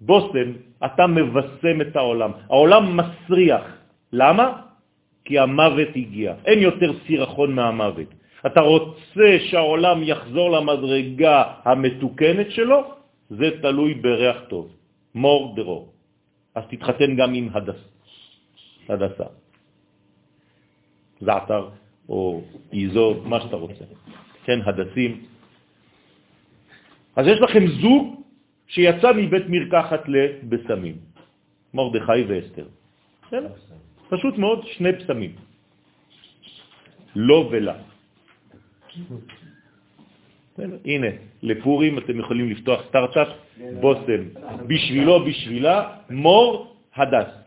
בוסם, 0.00 0.52
אתה 0.84 1.06
מבשם 1.06 1.80
את 1.80 1.96
העולם. 1.96 2.32
העולם 2.48 2.84
מסריח. 2.96 3.64
למה? 4.12 4.46
כי 5.24 5.38
המוות 5.38 5.88
הגיע. 5.96 6.34
אין 6.44 6.58
יותר 6.58 6.92
סירחון 7.06 7.54
מהמוות. 7.54 8.10
אתה 8.46 8.60
רוצה 8.60 9.30
שהעולם 9.50 10.02
יחזור 10.02 10.50
למדרגה 10.50 11.36
המתוקנת 11.64 12.50
שלו, 12.50 12.80
זה 13.30 13.48
תלוי 13.62 13.94
בריח 13.94 14.38
טוב. 14.48 14.66
מור 15.14 15.56
דרור. 15.56 15.92
אז 16.54 16.64
תתחתן 16.70 17.16
גם 17.16 17.34
עם 17.34 17.48
הדס, 17.52 17.80
הדסה. 18.88 19.39
זעתר 21.20 21.68
או 22.08 22.42
איזו, 22.72 23.22
מה 23.24 23.40
שאתה 23.40 23.56
רוצה. 23.56 23.84
כן, 24.44 24.58
הדסים. 24.64 25.20
אז 27.16 27.26
יש 27.26 27.40
לכם 27.40 27.66
זוג 27.66 28.22
שיצא 28.66 29.12
מבית 29.12 29.44
מרקחת 29.48 30.02
לבשמים, 30.08 30.96
מרדכי 31.74 32.22
ואסתר. 32.28 32.66
פשוט 34.08 34.38
מאוד 34.38 34.66
שני 34.66 34.92
פסמים. 34.98 35.32
לא 37.16 37.48
ולה. 37.50 37.76
הנה, 40.84 41.06
לפורים 41.42 41.98
אתם 41.98 42.20
יכולים 42.20 42.50
לפתוח 42.50 42.80
סטארט-אפ, 42.88 43.28
בושם, 43.80 44.22
בשבילו, 44.66 45.24
בשבילה, 45.24 45.76
מור, 46.10 46.76
הדס. 46.96 47.39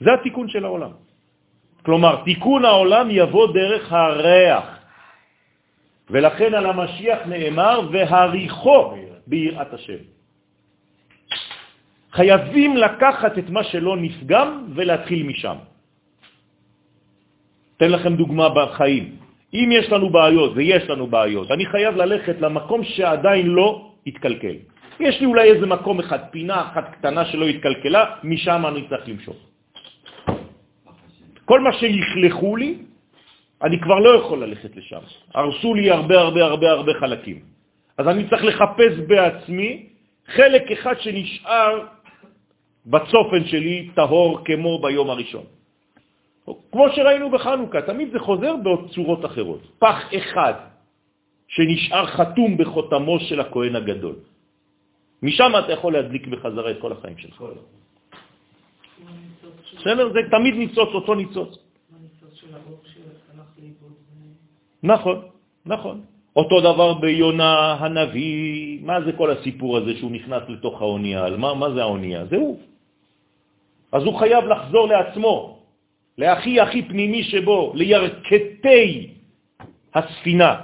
זה 0.00 0.14
התיקון 0.14 0.48
של 0.48 0.64
העולם. 0.64 0.90
כלומר, 1.84 2.24
תיקון 2.24 2.64
העולם 2.64 3.06
יבוא 3.10 3.46
דרך 3.52 3.92
הריח. 3.92 4.66
ולכן 6.10 6.54
על 6.54 6.66
המשיח 6.66 7.18
נאמר, 7.26 7.88
והריחו 7.92 8.94
ביראת 9.26 9.72
השם. 9.74 10.02
חייבים 12.12 12.76
לקחת 12.76 13.38
את 13.38 13.48
מה 13.50 13.62
שלא 13.64 13.96
נפגם 13.96 14.48
ולהתחיל 14.74 15.22
משם. 15.22 15.56
תן 17.76 17.90
לכם 17.90 18.16
דוגמה 18.16 18.48
בחיים. 18.48 19.16
אם 19.54 19.68
יש 19.72 19.92
לנו 19.92 20.10
בעיות, 20.10 20.52
ויש 20.54 20.84
לנו 20.90 21.06
בעיות, 21.06 21.50
אני 21.50 21.66
חייב 21.66 21.96
ללכת 21.96 22.36
למקום 22.40 22.84
שעדיין 22.84 23.46
לא 23.46 23.68
התקלקל. 24.06 24.56
יש 25.00 25.20
לי 25.20 25.26
אולי 25.26 25.46
איזה 25.50 25.66
מקום 25.66 26.00
אחד, 26.00 26.18
פינה 26.30 26.60
אחת 26.60 26.86
קטנה 26.98 27.24
שלא 27.24 27.46
התקלקלה, 27.46 28.04
משם 28.24 28.66
אני 28.66 28.88
צריך 28.88 29.08
למשוך. 29.08 29.49
כל 31.50 31.60
מה 31.60 31.72
שיחלחו 31.72 32.56
לי, 32.56 32.78
אני 33.62 33.80
כבר 33.80 33.98
לא 33.98 34.10
יכול 34.22 34.38
ללכת 34.44 34.76
לשם. 34.76 35.02
הרסו 35.34 35.74
לי 35.74 35.90
הרבה 35.90 36.20
הרבה 36.20 36.42
הרבה 36.44 36.70
הרבה 36.70 36.92
חלקים. 36.94 37.38
אז 37.98 38.08
אני 38.08 38.28
צריך 38.30 38.44
לחפש 38.44 38.92
בעצמי 39.10 39.70
חלק 40.26 40.70
אחד 40.70 40.94
שנשאר 41.00 41.72
בצופן 42.86 43.42
שלי 43.50 43.90
טהור 43.98 44.44
כמו 44.46 44.78
ביום 44.78 45.10
הראשון. 45.10 45.44
כמו 46.70 46.86
שראינו 46.94 47.30
בחנוכה, 47.30 47.82
תמיד 47.82 48.14
זה 48.14 48.18
חוזר 48.18 48.54
צורות 48.94 49.24
אחרות. 49.24 49.62
פח 49.82 49.98
אחד 50.16 50.54
שנשאר 51.48 52.06
חתום 52.06 52.56
בחותמו 52.56 53.20
של 53.26 53.40
הכהן 53.40 53.74
הגדול. 53.76 54.16
משם 55.22 55.52
אתה 55.58 55.72
יכול 55.72 55.92
להדליק 55.98 56.26
בחזרה 56.26 56.70
את 56.70 56.78
כל 56.78 56.92
החיים 56.92 57.18
שלך. 57.18 57.42
בסדר? 59.80 60.12
זה 60.12 60.20
תמיד 60.30 60.54
ניצוץ, 60.54 60.88
אותו 60.94 61.14
ניצוץ. 61.14 61.58
נכון, 64.82 65.18
נכון. 65.66 65.96
אותו 66.36 66.60
דבר 66.60 66.94
ביונה 66.94 67.72
הנביא, 67.80 68.78
מה 68.82 69.00
זה 69.04 69.12
כל 69.12 69.30
הסיפור 69.30 69.76
הזה 69.76 69.96
שהוא 69.96 70.10
נכנס 70.10 70.42
לתוך 70.48 70.80
האונייה? 70.80 71.36
מה, 71.36 71.54
מה 71.54 71.70
זה 71.70 71.82
האונייה? 71.82 72.26
זה 72.26 72.36
הוא. 72.36 72.60
אז 73.92 74.02
הוא 74.02 74.18
חייב 74.18 74.44
לחזור 74.44 74.88
לעצמו, 74.88 75.58
להכי 76.18 76.60
הכי 76.60 76.82
פנימי 76.82 77.22
שבו, 77.22 77.72
לירכתי 77.74 79.14
הספינה, 79.94 80.54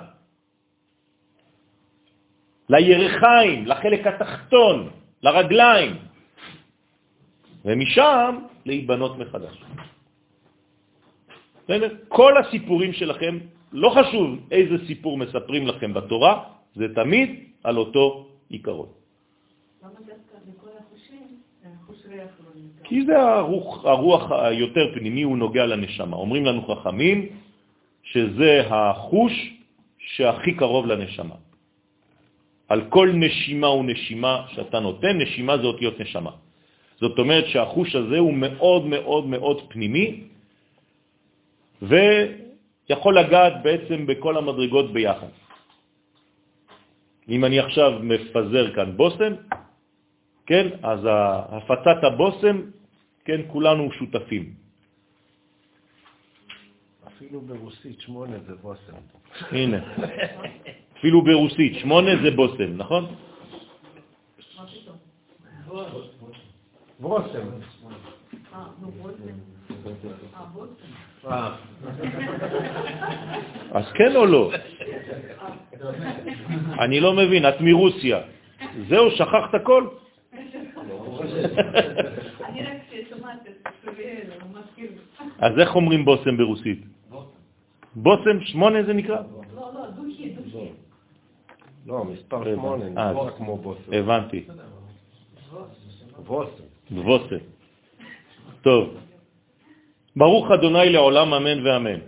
לירחיים, 2.69 3.67
לחלק 3.67 4.07
התחתון, 4.07 4.91
לרגליים, 5.23 5.97
ומשם 7.64 8.39
להיבנות 8.67 9.19
מחדש. 9.19 9.57
כל 12.09 12.33
הסיפורים 12.39 12.93
שלכם, 12.93 13.39
לא 13.73 13.89
חשוב 13.91 14.29
איזה 14.51 14.87
סיפור 14.87 15.19
מספרים 15.19 15.67
לכם 15.67 15.95
בתורה, 15.95 16.33
זה 16.75 16.95
תמיד 16.95 17.29
על 17.64 17.77
אותו 17.77 18.29
עיקרון. 18.49 18.89
ריח 22.09 22.31
לא? 22.41 22.89
כי 22.89 23.07
זה 23.07 23.23
הרוח, 23.23 23.85
הרוח 23.85 24.33
היותר 24.33 24.95
פנימי, 24.95 25.23
הוא 25.23 25.39
נוגע 25.39 25.67
לנשמה. 25.67 26.17
אומרים 26.17 26.45
לנו 26.45 26.62
חכמים 26.62 27.19
שזה 28.03 28.62
החוש 28.71 29.35
שהכי 29.99 30.55
קרוב 30.55 30.87
לנשמה. 30.87 31.35
על 32.69 32.81
כל 32.89 33.09
נשימה 33.14 33.71
ונשימה 33.71 34.47
שאתה 34.55 34.81
נותן, 34.81 35.19
נשימה 35.19 35.59
זה 35.59 35.67
אותיות 35.67 36.01
נשמה. 36.01 36.31
זאת 37.01 37.19
אומרת 37.19 37.47
שהחוש 37.47 37.95
הזה 37.95 38.19
הוא 38.19 38.35
מאוד 38.35 38.87
מאוד 38.87 39.25
מאוד 39.27 39.59
פנימי, 39.69 40.25
ויכול 41.83 43.19
לגעת 43.19 43.53
בעצם 43.63 44.07
בכל 44.07 44.37
המדרגות 44.37 44.93
ביחד. 44.93 45.33
אם 47.29 47.45
אני 47.45 47.59
עכשיו 47.59 47.91
מפזר 48.03 48.75
כאן 48.75 48.97
בוסם, 48.97 49.33
כן, 50.47 50.67
אז 50.83 51.01
הפצת 51.49 51.99
הבוסם, 52.03 52.57
כן, 53.25 53.41
כולנו 53.47 53.93
שותפים. 53.93 54.55
אפילו 57.07 57.41
ברוסית 57.41 58.01
שמונה 58.01 58.37
זה 58.47 58.55
בוסם. 58.63 58.97
הנה, 59.51 59.81
אפילו 60.99 61.25
ברוסית, 61.25 61.79
שמונה 61.79 62.11
זה 62.23 62.31
בוסם, 62.31 62.77
נכון? 62.77 63.05
אה, 67.05 67.09
בושם. 67.09 67.47
אה, 68.55 68.65
בושם. 70.53 70.69
אה, 71.27 71.57
אז 73.73 73.85
כן 73.95 74.17
או 74.17 74.27
לא? 74.27 74.51
אני 76.79 77.01
לא 77.01 77.13
מבין, 77.13 77.49
את 77.49 77.61
מרוסיה. 77.61 78.19
זהו, 78.89 79.11
שכחת 79.11 79.55
הכל? 79.55 79.87
אני 82.49 82.63
רק 82.63 82.77
שומעת 83.11 83.41
את 83.49 83.69
צוריאל, 83.85 84.31
ממש. 84.53 84.91
אז 85.39 85.59
איך 85.59 85.75
אומרים 85.75 86.05
בוסם 86.05 86.37
ברוסית? 86.37 86.81
בוסם 87.97 88.41
שמונה 88.41 88.83
זה 88.83 88.93
נקרא? 88.93 89.17
לא, 89.55 89.71
לא, 89.75 89.91
דוכי, 89.91 90.31
דוכי. 90.31 90.73
לא, 91.87 92.05
מספר 92.05 92.55
שמונה, 92.55 92.85
אה, 92.85 93.13
נשמע 93.13 93.31
כמו 93.37 93.57
בוסם. 93.57 93.93
הבנתי. 93.93 94.45
בוסם. 96.27 96.66
בוסם. 96.91 97.43
טוב. 98.62 98.97
ברוך 100.16 100.51
אדוני 100.51 100.89
לעולם 100.93 101.34
אמן 101.34 101.66
ואמן. 101.66 102.01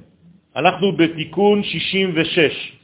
אנחנו 0.57 0.93
בתיקון 0.97 1.63
66. 1.63 2.79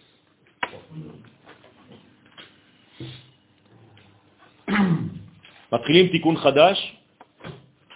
מתחילים 5.73 6.09
תיקון 6.09 6.37
חדש, 6.37 6.97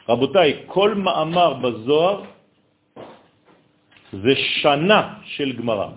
רבותיי, 0.09 0.63
כל 0.67 0.95
מאמר 0.95 1.55
בזוהר 1.55 2.25
זה 4.13 4.35
שנה 4.63 5.19
של 5.25 5.53
גמרא. 5.53 5.89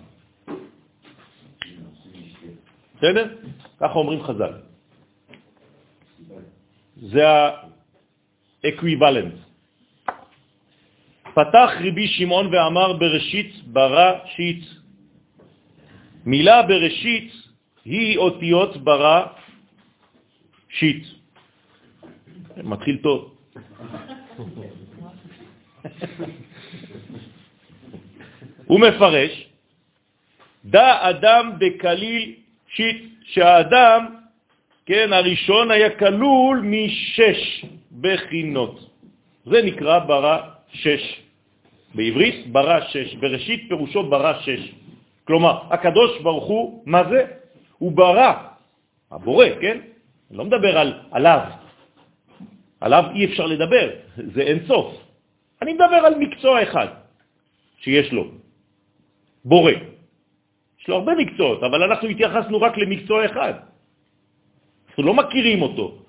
בסדר? 2.98 3.26
ככה 3.80 3.94
אומרים 3.94 4.24
חז"ל. 4.24 4.54
זה 7.02 7.24
האקוויבלנט. 8.64 9.34
פתח 11.34 11.70
רבי 11.80 12.08
שמעון 12.08 12.54
ואמר 12.54 12.94
בראשית 12.94 13.52
ברא 13.66 14.12
שיט. 14.36 14.64
מילה 16.26 16.62
בראשית 16.62 17.32
היא 17.86 18.18
אותיות 18.18 18.78
ברא 18.78 19.26
שיט. 20.70 21.06
מתחיל 22.64 22.98
טוב. 22.98 23.38
הוא 28.66 28.80
מפרש, 28.80 29.34
דא 30.66 31.10
אדם 31.10 31.52
בקליל 31.60 32.36
שיט, 32.68 33.02
שהאדם, 33.24 34.16
כן, 34.86 35.14
הראשון 35.14 35.72
היה 35.72 35.90
כלול 36.00 36.62
משש 36.64 37.66
בחינות. 38.02 38.76
זה 39.46 39.62
נקרא 39.62 40.00
ברא 40.00 40.38
שש. 40.74 41.22
בעברית 41.96 42.48
ברא 42.48 42.80
שש, 42.88 43.16
בראשית 43.16 43.62
פירושו 43.68 44.04
ברא 44.04 44.34
שש. 44.42 44.72
כלומר, 45.28 45.60
הקדוש 45.70 46.22
ברוך 46.22 46.48
הוא, 46.48 46.84
מה 46.86 47.02
זה? 47.10 47.26
הוא 47.78 47.92
ברא, 47.92 48.34
הבורא, 49.12 49.46
כן? 49.62 49.78
אני 50.30 50.38
לא 50.38 50.46
מדבר 50.46 50.78
על, 50.78 50.90
עליו, 51.12 51.42
עליו 52.80 53.04
אי 53.16 53.26
אפשר 53.26 53.46
לדבר, 53.46 53.86
זה 54.34 54.42
אין 54.42 54.60
סוף. 54.68 54.88
אני 55.62 55.74
מדבר 55.74 56.02
על 56.06 56.16
מקצוע 56.16 56.64
אחד 56.64 56.88
שיש 57.78 58.14
לו, 58.14 58.32
בורא. 59.46 59.72
יש 60.82 60.88
לו 60.88 60.96
הרבה 60.96 61.16
מקצועות, 61.16 61.64
אבל 61.64 61.84
אנחנו 61.84 62.08
התייחסנו 62.08 62.62
רק 62.62 62.78
למקצוע 62.78 63.26
אחד. 63.26 63.54
אנחנו 64.90 65.04
לא 65.04 65.14
מכירים 65.14 65.62
אותו. 65.62 66.01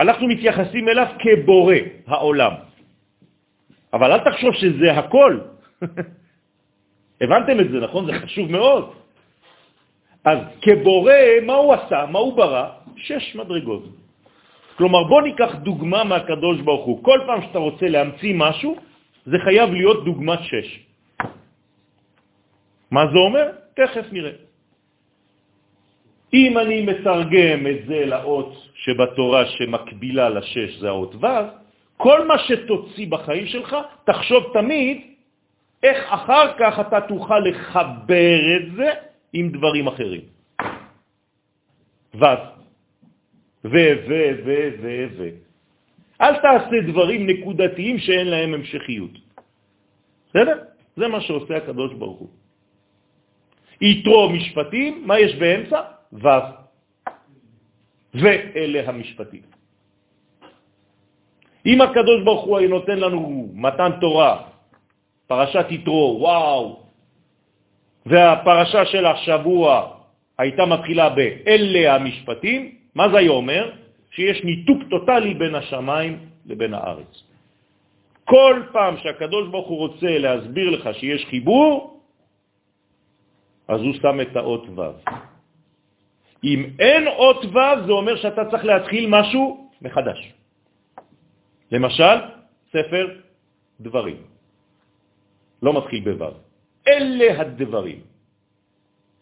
אנחנו 0.00 0.28
מתייחסים 0.28 0.88
אליו 0.88 1.06
כבורא 1.18 1.74
העולם. 2.06 2.52
אבל 3.92 4.12
אל 4.12 4.20
תחשוב 4.24 4.54
שזה 4.54 4.92
הכל. 4.92 5.38
הבנתם 7.20 7.60
את 7.60 7.68
זה, 7.70 7.76
נכון? 7.80 8.06
זה 8.06 8.12
חשוב 8.24 8.50
מאוד. 8.50 8.84
אז 10.24 10.38
כבורא, 10.60 11.44
מה 11.46 11.54
הוא 11.54 11.74
עשה? 11.74 12.06
מה 12.08 12.18
הוא 12.18 12.32
ברא? 12.36 12.66
שש 12.96 13.36
מדרגות. 13.36 13.84
כלומר, 14.76 15.04
בוא 15.04 15.22
ניקח 15.22 15.54
דוגמה 15.54 16.04
מהקדוש 16.04 16.60
ברוך 16.60 16.84
הוא. 16.86 17.04
כל 17.04 17.18
פעם 17.26 17.40
שאתה 17.42 17.58
רוצה 17.58 17.86
להמציא 17.88 18.32
משהו, 18.36 18.76
זה 19.26 19.36
חייב 19.44 19.68
להיות 19.70 20.04
דוגמת 20.04 20.40
שש. 20.42 20.68
מה 22.90 23.02
זה 23.12 23.18
אומר? 23.18 23.46
תכף 23.76 24.06
נראה. 24.12 24.49
אם 26.34 26.58
אני 26.58 26.82
מתרגם 26.86 27.66
את 27.66 27.86
זה 27.86 28.06
לאות 28.06 28.52
שבתורה 28.74 29.46
שמקבילה 29.46 30.28
לשש 30.28 30.78
זה 30.78 30.88
האות 30.88 31.14
ו', 31.14 31.26
כל 31.96 32.26
מה 32.26 32.38
שתוציא 32.38 33.06
בחיים 33.06 33.46
שלך, 33.46 33.76
תחשוב 34.04 34.44
תמיד 34.52 35.00
איך 35.82 35.98
אחר 36.08 36.46
כך 36.58 36.80
אתה 36.80 37.00
תוכל 37.00 37.38
לחבר 37.38 38.40
את 38.56 38.72
זה 38.76 38.88
עם 39.32 39.48
דברים 39.48 39.86
אחרים. 39.86 40.20
ו' 42.14 42.24
ו, 43.64 43.74
ו, 44.08 44.10
ו, 44.44 44.50
ו, 44.80 45.06
ו. 45.16 45.28
אל 46.20 46.34
תעשה 46.36 46.80
דברים 46.88 47.26
נקודתיים 47.26 47.98
שאין 47.98 48.28
להם 48.28 48.54
המשכיות. 48.54 49.10
בסדר? 50.28 50.58
זה 50.96 51.08
מה 51.08 51.20
שעושה 51.20 51.56
הקדוש 51.56 51.92
ברוך 51.94 52.18
הוא. 52.18 52.28
יתרו 53.80 54.30
משפטים, 54.30 55.02
מה 55.06 55.20
יש 55.20 55.34
באמצע? 55.34 55.99
ו'. 56.12 56.28
ואלה 58.14 58.88
המשפטים. 58.88 59.42
אם 61.66 61.80
הקדוש 61.80 62.18
ברוך 62.24 62.44
הוא 62.44 62.60
נותן 62.60 62.98
לנו 62.98 63.48
מתן 63.54 63.90
תורה, 64.00 64.42
פרשת 65.26 65.66
יתרו, 65.70 66.16
וואו, 66.20 66.82
והפרשה 68.06 68.86
של 68.86 69.06
השבוע 69.06 69.66
הייתה 70.38 70.66
מתחילה 70.66 71.08
ב"אלה 71.08 71.94
המשפטים", 71.94 72.60
מה 72.94 73.08
זה 73.08 73.18
היה 73.18 73.30
אומר? 73.30 73.70
שיש 74.10 74.44
ניתוק 74.44 74.78
טוטלי 74.90 75.34
בין 75.34 75.54
השמיים 75.54 76.18
לבין 76.46 76.74
הארץ. 76.74 77.12
כל 78.24 78.62
פעם 78.72 78.96
שהקדוש 78.96 79.48
ברוך 79.48 79.68
הוא 79.68 79.78
רוצה 79.78 80.18
להסביר 80.18 80.70
לך 80.70 80.84
שיש 80.98 81.24
חיבור, 81.30 82.00
אז 83.68 83.80
הוא 83.80 83.94
שם 84.02 84.20
את 84.20 84.36
האות 84.36 84.66
ו'. 84.74 84.82
אם 86.44 86.60
אין 86.78 87.08
אות 87.08 87.44
ו', 87.44 87.86
זה 87.86 87.92
אומר 87.92 88.16
שאתה 88.16 88.50
צריך 88.50 88.64
להתחיל 88.64 89.06
משהו 89.08 89.70
מחדש. 89.82 90.32
למשל, 91.70 92.16
ספר 92.72 93.04
דברים. 93.80 94.16
לא 95.62 95.70
מתחיל 95.78 96.00
בו'. 96.00 96.40
אלה 96.88 97.40
הדברים. 97.40 98.00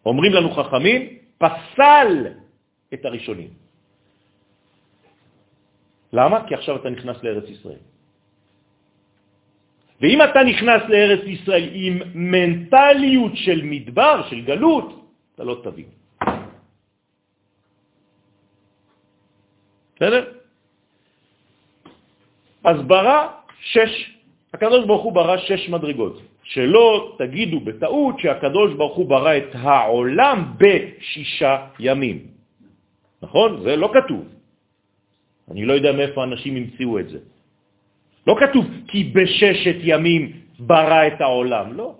אומרים 0.06 0.32
לנו 0.32 0.50
חכמים, 0.50 1.18
פסל 1.38 2.26
את 2.94 3.04
הראשונים. 3.04 3.50
למה? 6.12 6.46
כי 6.48 6.54
עכשיו 6.54 6.76
אתה 6.76 6.90
נכנס 6.90 7.16
לארץ 7.22 7.48
ישראל. 7.48 7.82
ואם 10.00 10.18
אתה 10.22 10.40
נכנס 10.44 10.82
לארץ 10.88 11.24
ישראל 11.26 11.68
עם 11.72 11.94
מנטליות 12.14 13.32
של 13.34 13.60
מדבר, 13.64 14.30
של 14.30 14.40
גלות, 14.40 14.88
אתה 15.34 15.44
לא 15.44 15.60
תבין. 15.64 15.97
בסדר? 19.98 20.24
אז 22.64 22.78
ברא 22.86 23.20
שש, 23.60 23.92
הקדוש 24.54 24.86
ברוך 24.86 25.02
הוא 25.02 25.12
ברא 25.12 25.36
שש 25.36 25.68
מדרגות. 25.68 26.22
שלא 26.42 27.18
תגידו 27.18 27.60
בטעות 27.60 28.14
שהקדוש 28.18 28.74
ברוך 28.78 28.96
הוא 28.96 29.08
ברא 29.08 29.36
את 29.36 29.50
העולם 29.54 30.38
בשישה 30.58 31.66
ימים. 31.78 32.18
נכון? 33.22 33.62
זה 33.62 33.76
לא 33.76 33.90
כתוב. 33.94 34.22
אני 35.50 35.64
לא 35.66 35.72
יודע 35.72 35.92
מאיפה 35.92 36.24
אנשים 36.24 36.56
המציאו 36.56 36.98
את 36.98 37.08
זה. 37.08 37.18
לא 38.26 38.34
כתוב 38.40 38.64
כי 38.88 39.10
בששת 39.10 39.76
ימים 39.82 40.22
ברא 40.58 41.06
את 41.06 41.20
העולם, 41.20 41.66
לא. 41.72 41.94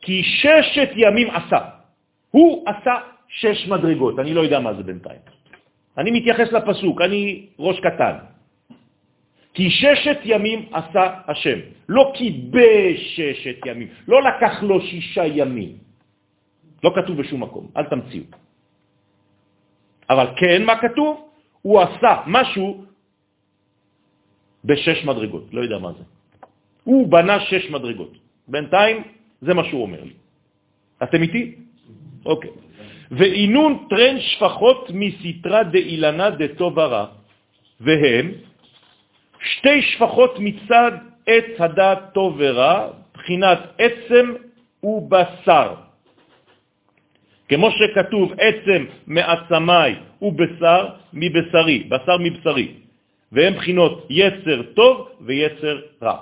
כי 0.00 0.22
ששת 0.22 0.90
ימים 0.96 1.28
עשה. 1.30 1.60
הוא 2.30 2.64
עשה 2.68 2.94
שש 3.28 3.68
מדרגות, 3.68 4.18
אני 4.18 4.34
לא 4.34 4.40
יודע 4.40 4.60
מה 4.60 4.74
זה 4.74 4.82
בינתיים. 4.82 5.20
אני 5.98 6.10
מתייחס 6.10 6.52
לפסוק, 6.52 7.00
אני 7.00 7.46
ראש 7.58 7.80
קטן. 7.80 8.16
כי 9.54 9.70
ששת 9.70 10.18
ימים 10.24 10.70
עשה 10.72 11.04
השם, 11.26 11.58
לא 11.88 12.12
כי 12.14 12.46
בששת 12.50 13.66
ימים, 13.66 13.88
לא 14.08 14.22
לקח 14.22 14.62
לו 14.62 14.80
שישה 14.80 15.26
ימים. 15.26 15.72
לא 16.84 16.90
כתוב 16.94 17.16
בשום 17.18 17.42
מקום, 17.42 17.64
אל 17.76 17.84
תמציאו. 17.84 18.24
אבל 20.10 20.26
כן, 20.36 20.64
מה 20.64 20.78
כתוב? 20.80 21.28
הוא 21.62 21.80
עשה 21.82 22.22
משהו 22.26 22.84
בשש 24.64 25.04
מדרגות, 25.04 25.44
לא 25.52 25.60
יודע 25.60 25.78
מה 25.78 25.92
זה. 25.92 26.04
הוא 26.84 27.08
בנה 27.08 27.40
שש 27.40 27.70
מדרגות. 27.70 28.12
בינתיים 28.48 28.96
זה 29.40 29.54
מה 29.54 29.64
שהוא 29.64 29.82
אומר 29.82 30.04
לי. 30.04 30.14
אתם 31.02 31.22
איתי? 31.22 31.42
אוקיי. 32.26 32.50
ואינון 33.10 33.86
טרן 33.90 34.20
שפחות 34.20 34.90
מסתרה 34.94 35.62
דאילנה 35.62 36.30
דטוב 36.30 36.78
ורע, 36.78 37.06
והם 37.80 38.32
שתי 39.42 39.82
שפחות 39.82 40.34
מצד 40.38 40.92
עת 41.26 41.44
הדעת 41.58 41.98
טוב 42.14 42.34
ורע, 42.38 42.88
בחינת 43.14 43.58
עצם 43.78 44.34
ובשר. 44.82 45.74
כמו 47.48 47.68
שכתוב 47.70 48.32
עצם 48.38 48.84
מעצמי 49.06 49.90
ובשר 50.22 50.88
מבשרי, 51.12 51.78
בשר 51.88 52.16
מבשרי, 52.20 52.68
והם 53.32 53.54
בחינות 53.54 54.06
יצר 54.10 54.62
טוב 54.74 55.08
ויצר 55.20 55.80
רע. 56.02 56.18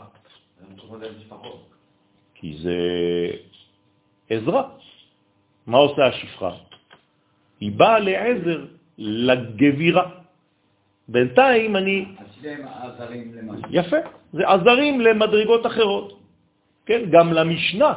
כי 2.35 2.57
זה 2.63 2.77
עזרה. 4.31 4.63
מה 5.67 5.79
עושה 5.79 6.07
השפחה? 6.07 6.51
היא 7.61 7.73
באה 7.73 7.99
לעזר, 7.99 8.61
לגבירה. 8.99 10.07
בינתיים 11.09 11.77
אני... 11.77 12.05
יפה, 13.71 13.97
זה 14.33 14.43
עזרים 14.49 15.01
למדרגות 15.01 15.67
אחרות. 15.67 16.09
כן, 16.87 17.11
גם 17.11 17.33
למשנה. 17.33 17.93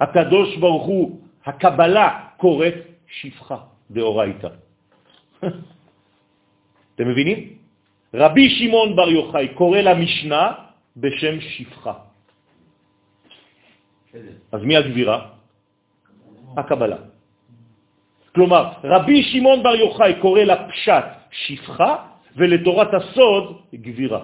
הקדוש 0.00 0.56
ברוך 0.56 0.86
הוא, 0.86 1.20
הקבלה 1.44 2.08
קוראת 2.36 2.74
שפחה 3.06 3.58
דאורייתא. 3.90 4.48
אתם 6.94 7.08
מבינים? 7.08 7.38
רבי 8.14 8.50
שמעון 8.50 8.96
בר 8.96 9.08
יוחאי 9.08 9.48
קורא 9.54 9.80
למשנה 9.80 10.52
בשם 10.96 11.40
שפחה. 11.40 11.94
אז 14.52 14.60
מי 14.62 14.76
הגבירה? 14.76 15.18
הקבלה. 16.56 17.15
כלומר, 18.36 18.84
רבי 18.84 19.22
שמעון 19.32 19.62
בר 19.64 19.74
יוחאי 19.74 20.20
קורא 20.20 20.42
לפשט 20.44 21.06
שפחה 21.32 21.92
ולתורת 22.36 22.90
הסוד 22.94 23.46
גבירה. 23.72 24.22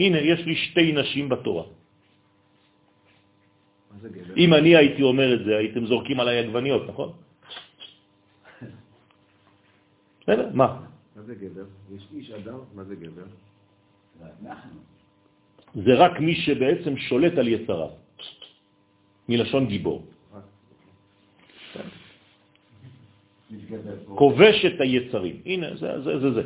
הנה, 0.00 0.18
יש 0.18 0.40
לי 0.48 0.56
שתי 0.56 0.92
נשים 0.96 1.28
בתורה. 1.28 1.64
אם 4.36 4.50
אני 4.54 4.76
הייתי 4.76 5.02
אומר 5.04 5.28
את 5.34 5.40
זה, 5.44 5.52
הייתם 5.56 5.86
זורקים 5.86 6.16
עליי 6.20 6.36
עגבניות, 6.48 6.82
נכון? 6.88 7.10
בסדר, 10.24 10.48
מה? 10.56 10.68
מה 11.16 11.22
זה 11.22 11.34
גבר? 11.36 11.68
יש 11.92 12.02
איש 12.16 12.30
אדם, 12.30 12.58
מה 12.74 12.84
זה 12.84 12.96
גבר? 12.96 13.28
זה 15.74 15.92
רק 15.94 16.14
מי 16.20 16.34
שבעצם 16.34 16.96
שולט 16.96 17.34
על 17.38 17.48
יצריו, 17.48 17.92
מלשון 19.28 19.66
גיבור. 19.68 20.00
מתגבר 21.74 21.84
פה. 21.84 23.43
כובש 24.14 24.64
את 24.64 24.80
היצרים. 24.80 25.36
הנה, 25.46 25.76
זה 25.76 26.00
זה. 26.02 26.18
זה, 26.18 26.30
זה. 26.30 26.42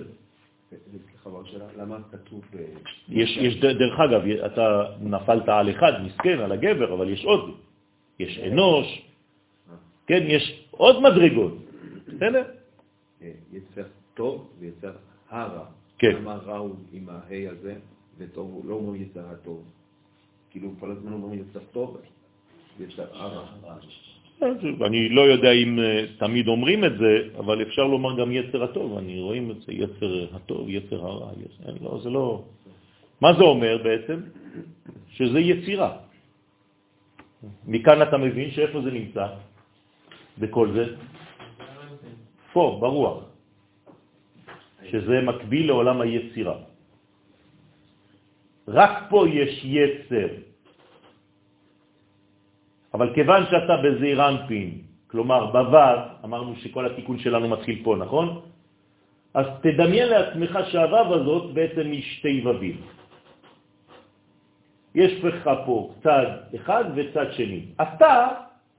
למה 1.77 1.99
כתוב... 2.13 2.45
אה, 2.59 2.65
יש, 3.09 3.37
יש, 3.37 3.57
ד- 3.61 3.79
דרך 3.79 4.01
אגב, 4.01 4.21
אתה 4.47 4.85
נפלת 5.01 5.49
על 5.49 5.71
אחד, 5.71 5.93
מסכן, 6.05 6.39
על 6.39 6.53
הגבר, 6.53 6.95
אבל 6.95 7.11
יש 7.11 7.25
עוד. 7.25 7.55
יש 8.19 8.39
אנוש, 8.39 9.03
כן, 10.07 10.25
יש 10.27 10.65
עוד 10.71 11.03
מדרגות. 11.03 11.55
בסדר? 12.09 12.45
אה, 13.23 13.31
יצר 13.53 13.83
טוב 14.15 14.49
ויצר 14.59 14.93
הרע. 15.31 15.65
כן. 15.99 16.13
למה 16.17 16.35
רע 16.35 16.57
הוא 16.57 16.75
עם 16.93 17.09
ההי 17.09 17.49
הזה, 17.49 17.75
וטוב 18.19 18.51
הוא 18.53 18.65
לא 18.69 18.75
אומרים 18.75 19.03
יצר 19.03 19.29
הטוב. 19.33 19.65
כאילו 20.51 20.71
כל 20.81 20.91
הזמן 20.91 21.13
אומרים 21.13 21.41
יצר 21.51 21.61
טוב, 21.73 21.97
יצר 22.81 23.05
הרע. 23.13 23.47
אני 24.43 25.09
לא 25.09 25.21
יודע 25.21 25.53
אם 25.53 25.79
אה, 25.79 26.05
תמיד 26.19 26.49
אומרים 26.49 26.85
את 26.85 26.99
זה, 26.99 27.13
אבל 27.39 27.63
אפשר 27.63 27.85
לומר 27.85 28.19
גם 28.19 28.33
יצר 28.33 28.65
הטוב. 28.65 28.99
אני 28.99 29.21
רואים 29.21 29.51
את 29.51 29.59
זה, 29.61 29.73
יצר 29.73 30.27
הטוב, 30.33 30.69
יצר 30.69 31.07
הרע. 31.07 31.31
יצר, 31.43 31.75
לא, 31.83 32.01
זה 32.03 32.11
לא... 32.11 32.43
מה 33.21 33.33
זה 33.35 33.43
אומר 33.43 33.79
בעצם? 33.83 34.19
שזה 35.11 35.41
יצירה. 35.41 35.91
מכאן 37.67 38.03
אתה 38.03 38.17
מבין 38.19 38.51
שאיפה 38.51 38.83
זה 38.83 38.91
נמצא? 38.91 39.27
בכל 40.39 40.67
זה? 40.73 40.85
פה, 42.53 42.79
ברוח. 42.81 43.19
שזה 44.91 45.21
מקביל 45.21 45.67
לעולם 45.67 46.01
היצירה. 46.01 46.57
רק 48.69 48.93
פה 49.11 49.19
יש 49.29 49.65
יצר. 49.65 50.48
אבל 52.99 53.15
כיוון 53.15 53.43
שאתה 53.47 53.77
בזעיר 53.77 54.29
אנפין, 54.29 54.83
כלומר 55.07 55.55
בו"ב, 55.55 55.75
אמרנו 56.25 56.57
שכל 56.67 56.87
התיקון 56.87 57.19
שלנו 57.19 57.49
מתחיל 57.49 57.79
פה, 57.87 57.97
נכון? 57.97 58.43
אז 59.35 59.47
תדמיין 59.63 60.09
לעצמך 60.09 60.59
שהו"ב 60.71 61.13
הזאת 61.13 61.55
בעצם 61.55 61.87
היא 61.95 62.03
שתי 62.03 62.43
ו"בים. 62.43 62.79
יש 64.95 65.25
לך 65.25 65.51
פה 65.67 65.95
צד 66.03 66.51
אחד 66.59 66.85
וצד 66.95 67.33
שני. 67.39 67.79
אתה 67.83 68.15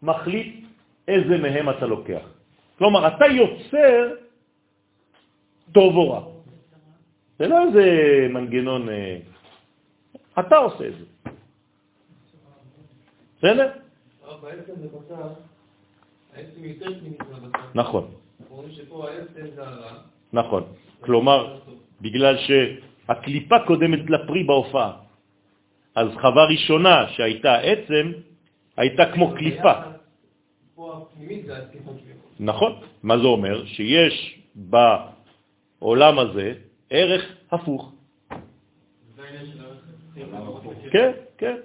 מחליט 0.03 0.67
איזה 1.07 1.37
מהם 1.37 1.69
אתה 1.69 1.85
לוקח. 1.87 2.25
כלומר, 2.75 3.07
אתה 3.07 3.25
יוצר 3.25 3.99
טוב 5.71 5.95
או 5.95 6.11
רע. 6.11 6.21
זה 7.39 7.47
לא 7.47 7.57
איזה 7.67 7.85
מנגנון, 8.29 8.89
אה, 8.89 9.17
אתה 10.39 10.57
עושה 10.57 10.87
את 10.87 10.93
זה. 10.99 11.05
בסדר? 13.37 13.79
בעצם 14.41 14.73
זה 14.81 14.87
העצם 16.35 16.63
יותר 16.63 16.99
פנימית 16.99 17.19
מהבשר. 17.19 17.59
נכון, 17.75 18.11
רואים 18.49 18.71
שפה 18.71 19.09
העצם 19.09 19.55
זה 19.55 19.67
הרע. 19.67 19.91
נכון. 20.33 20.63
כלומר, 21.01 21.59
בגלל 22.01 22.35
שהקליפה 22.37 23.55
קודמת 23.67 24.09
לפרי 24.09 24.43
בהופעה. 24.43 24.91
אז 25.95 26.07
חווה 26.21 26.45
ראשונה 26.45 27.07
שהייתה 27.09 27.55
עצם, 27.55 28.11
הייתה 28.77 29.03
כמו 29.13 29.31
קליפה. 29.35 29.73
נכון. 32.39 32.71
מה 33.03 33.17
זה 33.17 33.23
אומר? 33.23 33.65
שיש 33.65 34.39
בעולם 34.55 36.19
הזה 36.19 36.53
ערך 36.89 37.23
הפוך. 37.51 37.93
כן, 40.91 41.11
כן, 41.37 41.55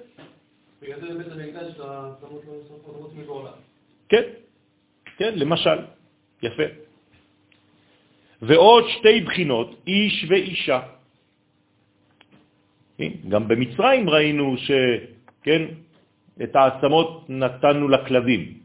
כן, 4.09 4.23
כן, 5.17 5.33
למשל. 5.37 5.79
יפה. 6.43 6.63
ועוד 8.43 8.85
שתי 8.89 9.21
בחינות, 9.21 9.69
איש 9.87 10.27
ואישה. 10.29 10.81
כן, 12.99 13.13
גם 13.29 13.49
במצרים 13.49 14.11
ראינו 14.11 14.57
שכן, 14.57 15.63
את 16.43 16.57
העצמות 16.57 17.31
נתנו 17.31 17.89
לכלבים 17.89 18.59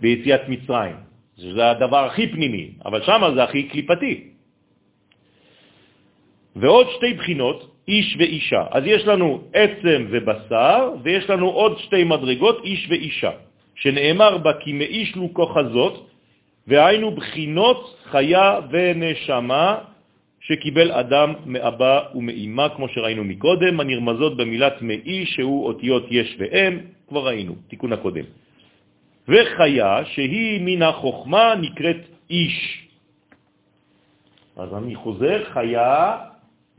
ביציאת 0.00 0.48
מצרים. 0.48 0.96
זה 1.36 1.70
הדבר 1.70 2.04
הכי 2.04 2.32
פנימי, 2.32 2.70
אבל 2.84 3.04
שם 3.04 3.20
זה 3.34 3.44
הכי 3.44 3.68
קליפתי. 3.68 4.14
ועוד 6.56 6.86
שתי 6.96 7.14
בחינות, 7.14 7.77
איש 7.88 8.16
ואישה. 8.18 8.64
אז 8.70 8.82
יש 8.86 9.06
לנו 9.06 9.42
עצם 9.52 10.06
ובשר, 10.10 10.90
ויש 11.02 11.30
לנו 11.30 11.48
עוד 11.50 11.78
שתי 11.78 12.04
מדרגות, 12.04 12.64
איש 12.64 12.86
ואישה, 12.90 13.30
שנאמר 13.74 14.38
בה 14.38 14.52
כי 14.60 14.72
מאיש 14.72 15.16
לו 15.16 15.28
כוחזות, 15.32 16.10
והיינו 16.66 17.10
בחינות 17.10 17.80
חיה 18.10 18.60
ונשמה 18.70 19.78
שקיבל 20.40 20.92
אדם 20.92 21.34
מאבא 21.46 22.00
ומאמא, 22.14 22.66
כמו 22.76 22.88
שראינו 22.88 23.24
מקודם, 23.24 23.80
הנרמזות 23.80 24.36
במילת 24.36 24.82
מאיש, 24.82 25.34
שהוא 25.34 25.66
אותיות 25.66 26.06
יש 26.10 26.36
ואם, 26.38 26.78
כבר 27.08 27.26
ראינו, 27.26 27.54
תיקון 27.68 27.92
הקודם. 27.92 28.24
וחיה, 29.28 30.04
שהיא 30.04 30.60
מן 30.60 30.82
החוכמה, 30.82 31.54
נקראת 31.60 32.00
איש. 32.30 32.88
אז 34.56 34.74
אני 34.74 34.94
חוזר, 34.94 35.44
חיה, 35.52 36.16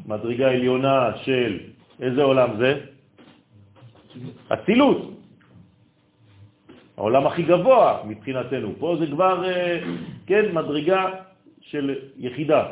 מדרגה 0.06 0.48
עליונה 0.52 1.18
של 1.24 1.60
איזה 2.00 2.24
עולם 2.24 2.50
זה? 2.58 2.72
אצילות. 4.54 4.98
העולם 6.98 7.28
הכי 7.28 7.44
גבוה 7.44 8.04
מבחינתנו. 8.06 8.74
פה 8.80 8.96
זה 9.00 9.08
כבר, 9.08 9.36
אה, 9.46 9.80
כן, 10.28 10.52
מדרגה 10.52 11.02
של 11.62 11.96
יחידה. 12.18 12.64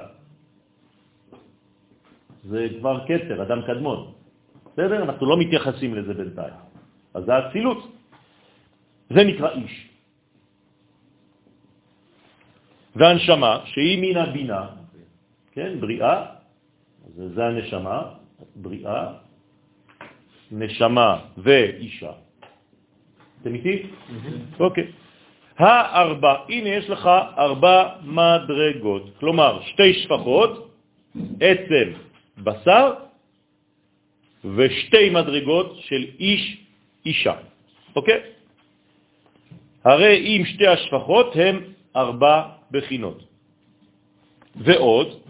זה 2.44 2.68
כבר 2.80 2.96
קצר, 3.08 3.42
אדם 3.44 3.62
קדמון. 3.68 4.12
בסדר? 4.74 5.04
אנחנו 5.04 5.26
לא 5.26 5.38
מתייחסים 5.40 5.96
לזה 5.96 6.14
בינתיים. 6.14 6.54
אז 7.14 7.24
זה 7.24 7.32
אצילות. 7.40 7.82
זה 9.10 9.24
נקרא 9.24 9.50
איש. 9.52 9.76
והנשמה, 12.96 13.54
שהיא 13.66 13.96
מן 14.02 14.18
הבינה, 14.18 14.64
כן, 15.52 15.80
בריאה, 15.80 16.37
זה, 17.18 17.34
זה 17.34 17.46
הנשמה, 17.46 18.02
בריאה, 18.56 19.08
נשמה 20.52 21.20
ואישה. 21.38 22.12
אתם 23.42 23.54
איתי? 23.54 23.84
אוקיי. 24.60 24.88
הארבע, 25.58 26.34
הנה 26.50 26.70
יש 26.70 26.90
לך 26.90 27.10
ארבע 27.38 27.90
מדרגות, 28.04 29.04
כלומר 29.20 29.62
שתי 29.62 29.94
שפחות, 29.94 30.70
עצם 31.42 31.88
בשר 32.38 32.94
ושתי 34.46 35.10
מדרגות 35.10 35.76
של 35.90 36.06
איש 36.20 36.44
אישה, 37.06 37.34
אוקיי? 37.96 38.22
הרי 39.84 40.14
אם 40.18 40.46
שתי 40.46 40.68
השפחות 40.68 41.34
הם 41.36 41.74
ארבע 41.96 42.36
בחינות. 42.72 43.24
ועוד, 44.56 45.27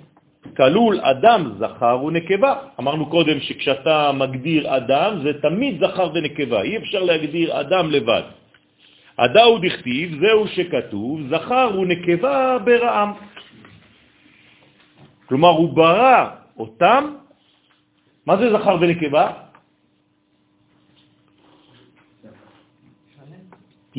כלול 0.56 1.00
אדם 1.02 1.52
זכר 1.60 2.04
ונקבה. 2.04 2.54
אמרנו 2.80 3.06
קודם 3.06 3.40
שכשאתה 3.40 4.12
מגדיר 4.12 4.76
אדם 4.78 5.20
זה 5.24 5.42
תמיד 5.42 5.84
זכר 5.84 6.10
ונקבה, 6.14 6.62
אי 6.62 6.78
אפשר 6.78 7.04
להגדיר 7.04 7.60
אדם 7.60 7.92
לבד. 7.92 8.24
הדאו 9.18 9.58
דכתיב, 9.58 10.20
זהו 10.22 10.48
שכתוב, 10.48 11.22
זכר 11.30 11.70
ונקבה 11.80 12.58
ברעם. 12.66 13.12
כלומר, 15.26 15.50
הוא 15.50 15.70
ברא 15.74 16.30
אותם, 16.58 17.04
מה 18.26 18.38
זה 18.38 18.52
זכר 18.54 18.78
ונקבה? 18.82 19.32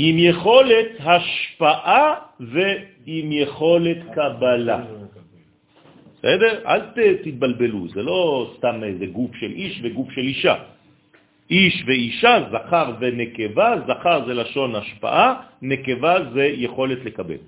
עם 0.00 0.16
יכולת 0.18 0.88
השפעה 1.00 2.14
ועם 2.40 3.32
יכולת 3.32 3.98
קבלה. 4.14 4.80
בסדר? 6.19 6.66
אל 6.66 6.81
תתבלבלו, 7.23 7.89
זה 7.89 8.03
לא 8.03 8.51
סתם 8.59 8.85
איזה 8.85 9.07
גוף 9.07 9.31
של 9.36 9.51
איש 9.51 9.81
וגוף 9.82 10.11
של 10.11 10.20
אישה. 10.20 10.55
איש 11.51 11.85
ואישה, 11.86 12.35
זכר 12.53 12.86
ונקבה, 13.01 13.69
זכר 13.86 14.27
זה 14.27 14.35
לשון 14.35 14.74
השפעה, 14.74 15.27
נקבה 15.62 16.15
זה 16.35 16.45
יכולת 16.45 17.05
לקבל. 17.05 17.40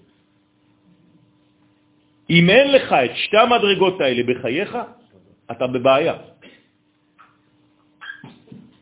אם 2.30 2.44
אין 2.50 2.66
לך 2.72 2.88
את 2.92 3.12
שתי 3.16 3.36
המדרגות 3.36 4.00
האלה 4.00 4.22
בחייך, 4.22 4.78
אתה 5.50 5.66
בבעיה. 5.66 6.14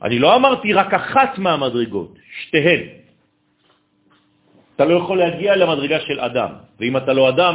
אני 0.02 0.18
לא 0.18 0.36
אמרתי 0.36 0.72
רק 0.72 0.94
אחת 0.94 1.38
מהמדרגות, 1.38 2.14
שתיהן. 2.40 2.80
אתה 4.76 4.84
לא 4.84 4.94
יכול 4.94 5.18
להגיע 5.18 5.56
למדרגה 5.56 5.98
של 6.00 6.20
אדם, 6.20 6.50
ואם 6.80 6.96
אתה 6.96 7.12
לא 7.12 7.28
אדם, 7.28 7.54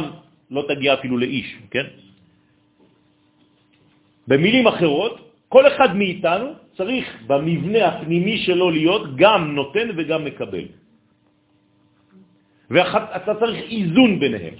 לא 0.50 0.62
תגיע 0.68 0.94
אפילו 0.94 1.16
לאיש, 1.18 1.48
כן? 1.70 1.86
במילים 4.28 4.66
אחרות, 4.66 5.14
כל 5.48 5.64
אחד 5.66 5.96
מאיתנו 5.96 6.46
צריך 6.76 7.04
במבנה 7.26 7.80
הפנימי 7.86 8.36
שלו 8.38 8.70
להיות 8.70 9.16
גם 9.16 9.54
נותן 9.54 9.86
וגם 9.96 10.24
מקבל. 10.24 10.66
ואתה 12.70 13.32
צריך 13.38 13.58
איזון 13.70 14.20
ביניהם. 14.20 14.54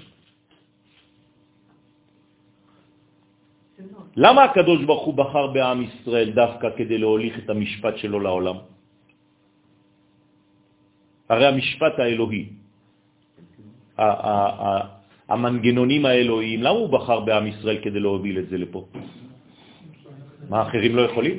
למה 4.17 4.45
הקדוש 4.45 4.85
ברוך 4.85 5.05
הוא 5.05 5.15
בחר 5.15 5.47
בעם 5.47 5.83
ישראל 5.83 6.31
דווקא 6.31 6.69
כדי 6.77 6.99
להוליך 6.99 7.35
את 7.39 7.51
המשפט 7.51 7.95
שלו 7.99 8.21
לעולם? 8.21 8.57
הרי 11.29 11.47
המשפט 11.47 11.99
האלוהי, 11.99 12.45
המנגנונים 15.29 16.07
האלוהיים, 16.07 16.63
למה 16.63 16.79
הוא 16.79 16.89
בחר 16.89 17.21
בעם 17.21 17.47
ישראל 17.47 17.79
כדי 17.83 18.01
להוביל 18.01 18.39
את 18.39 18.49
זה 18.49 18.57
לפה? 18.59 18.87
מה, 20.49 20.63
אחרים 20.63 20.97
לא 20.97 21.03
יכולים? 21.03 21.39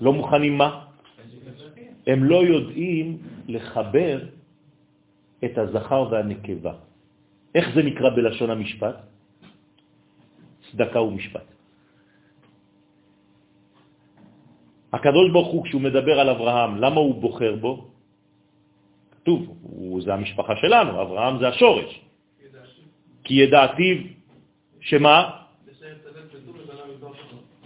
לא 0.00 0.12
מוכנים 0.12 0.58
מה? 0.58 0.84
הם 2.06 2.24
לא 2.24 2.36
יודעים 2.44 3.18
לחבר 3.48 4.16
את 5.44 5.58
הזכר 5.58 6.08
והנקבה. 6.10 6.74
איך 7.54 7.66
זה 7.74 7.82
נקרא 7.82 8.10
בלשון 8.10 8.50
המשפט? 8.50 8.96
צדקה 10.70 11.00
ומשפט. 11.00 11.46
הקדוש 14.92 15.26
ברוך 15.32 15.48
הוא, 15.48 15.64
כשהוא 15.64 15.82
מדבר 15.82 16.20
על 16.20 16.28
אברהם, 16.30 16.72
למה 16.76 17.00
הוא 17.00 17.14
בוחר 17.20 17.56
בו? 17.56 17.72
כתוב, 19.10 19.40
הוא, 19.62 20.02
זה 20.02 20.14
המשפחה 20.14 20.56
שלנו, 20.56 21.02
אברהם 21.02 21.38
זה 21.38 21.48
השורש. 21.48 22.00
כי 23.24 23.34
ידעתיו, 23.34 23.96
שמה? 24.80 25.43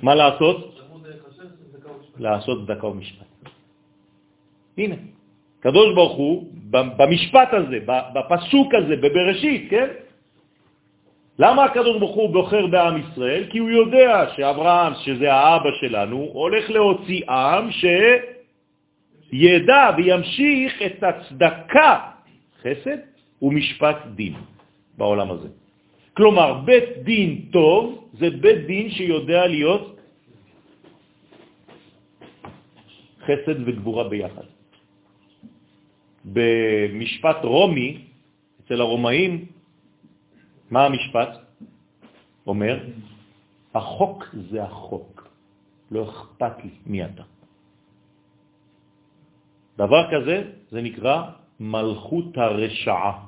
מה 0.03 0.15
לעשות? 0.15 0.75
לעשות 2.19 2.67
צדקה 2.67 2.87
ומשפט. 2.87 3.27
הנה, 4.79 4.95
קדוש 5.61 5.95
ברוך 5.95 6.17
הוא, 6.17 6.53
במשפט 6.71 7.49
הזה, 7.53 7.79
בפסוק 7.87 8.75
הזה, 8.75 8.97
בבראשית, 8.97 9.71
כן? 9.71 9.89
למה 11.39 11.65
הקדוש 11.65 11.99
ברוך 11.99 12.17
הוא 12.17 12.31
בוחר 12.33 12.67
בעם 12.67 12.97
ישראל? 12.99 13.45
כי 13.51 13.59
הוא 13.59 13.71
יודע 13.71 14.27
שאברהם, 14.37 14.93
שזה 14.95 15.33
האבא 15.33 15.71
שלנו, 15.81 16.29
הולך 16.33 16.71
להוציא 16.71 17.31
עם 17.31 17.71
שידע 19.31 19.91
וימשיך 19.97 20.83
את 20.87 21.03
הצדקה, 21.03 22.01
חסד 22.63 22.99
ומשפט 23.43 23.97
דין 24.15 24.35
בעולם 24.99 25.31
הזה. 25.31 25.49
כלומר, 26.19 26.67
בית 26.67 27.07
דין 27.07 27.55
טוב 27.55 28.11
זה 28.19 28.27
בית 28.43 28.67
דין 28.67 28.91
שיודע 28.91 29.47
להיות 29.47 29.87
חסד 33.23 33.59
וגבורה 33.67 34.09
ביחד. 34.09 34.47
במשפט 36.25 37.39
רומי, 37.45 38.05
אצל 38.61 38.81
הרומאים, 38.81 39.47
מה 40.71 40.87
המשפט? 40.87 41.31
אומר, 42.47 42.77
החוק 43.75 44.35
זה 44.51 44.59
החוק, 44.63 45.29
לא 45.91 46.03
אכפת 46.03 46.65
לי 46.65 46.71
מי 46.87 47.05
אתה. 47.05 47.23
דבר 49.79 50.03
כזה, 50.11 50.37
זה 50.71 50.83
נקרא 50.83 51.17
מלכות 51.61 52.35
הרשעה. 52.35 53.28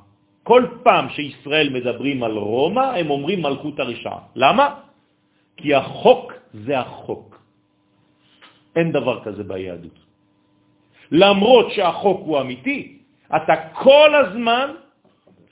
כל 0.51 0.83
פעם 0.83 1.15
שישראל 1.15 1.69
מדברים 1.71 2.23
על 2.27 2.35
רומא, 2.35 2.99
הם 2.99 3.11
אומרים 3.11 3.39
מלכות 3.43 3.79
הרשעה. 3.79 4.35
למה? 4.35 4.67
כי 5.57 5.75
החוק 5.75 6.33
זה 6.67 6.79
החוק. 6.79 7.39
אין 8.77 8.91
דבר 8.91 9.23
כזה 9.25 9.47
ביהדות. 9.47 9.99
למרות 11.15 11.67
שהחוק 11.71 12.21
הוא 12.27 12.41
אמיתי, 12.41 12.99
אתה 13.31 13.55
כל 13.79 14.11
הזמן 14.15 14.75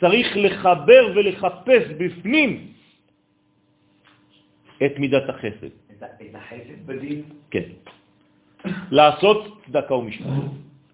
צריך 0.02 0.26
לחבר 0.34 1.02
ולחפש 1.14 1.84
בפנים 1.98 2.50
את 4.82 4.98
מידת 4.98 5.28
החסד. 5.30 5.72
את 6.02 6.34
החסד 6.34 6.78
בדין? 6.86 7.22
כן. 7.54 7.70
לעשות 8.90 9.62
צדקה 9.66 9.94
ומשפט. 9.94 10.26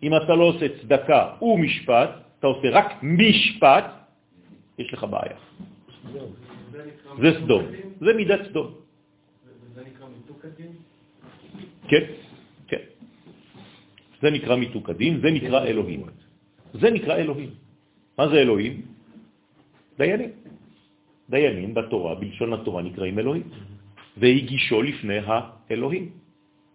אם 0.02 0.12
אתה 0.16 0.32
לא 0.36 0.44
עושה 0.44 0.66
צדקה 0.84 1.40
ומשפט, 1.40 2.23
אתה 2.44 2.52
עושה 2.52 2.68
רק 2.76 3.00
משפט, 3.02 3.86
יש 4.78 4.92
לך 4.92 5.00
בעיה. 5.08 5.38
זה 7.16 7.30
סדום. 7.40 7.62
זה 8.04 8.10
מידת 8.12 8.40
סדום. 8.52 8.68
זה 9.74 9.80
נקרא 9.80 10.06
מיתוק 10.12 10.44
הדין? 10.44 10.72
כן, 11.88 12.04
כן. 12.68 12.82
זה 14.20 14.28
נקרא 14.30 14.56
מיתוק 14.56 14.90
הדין, 14.92 15.20
זה 15.24 15.28
נקרא 15.30 15.64
אלוהים. 15.72 16.02
זה 16.76 16.90
נקרא 16.90 17.14
אלוהים. 17.16 17.50
מה 18.18 18.28
זה 18.28 18.36
אלוהים? 18.44 18.74
דיינים. 19.96 20.32
דיינים 21.30 21.74
בתורה, 21.74 22.14
בלשון 22.20 22.52
התורה, 22.52 22.82
נקראים 22.82 23.18
אלוהים. 23.24 23.48
והגישו 24.20 24.82
לפני 24.82 25.18
האלוהים. 25.24 26.04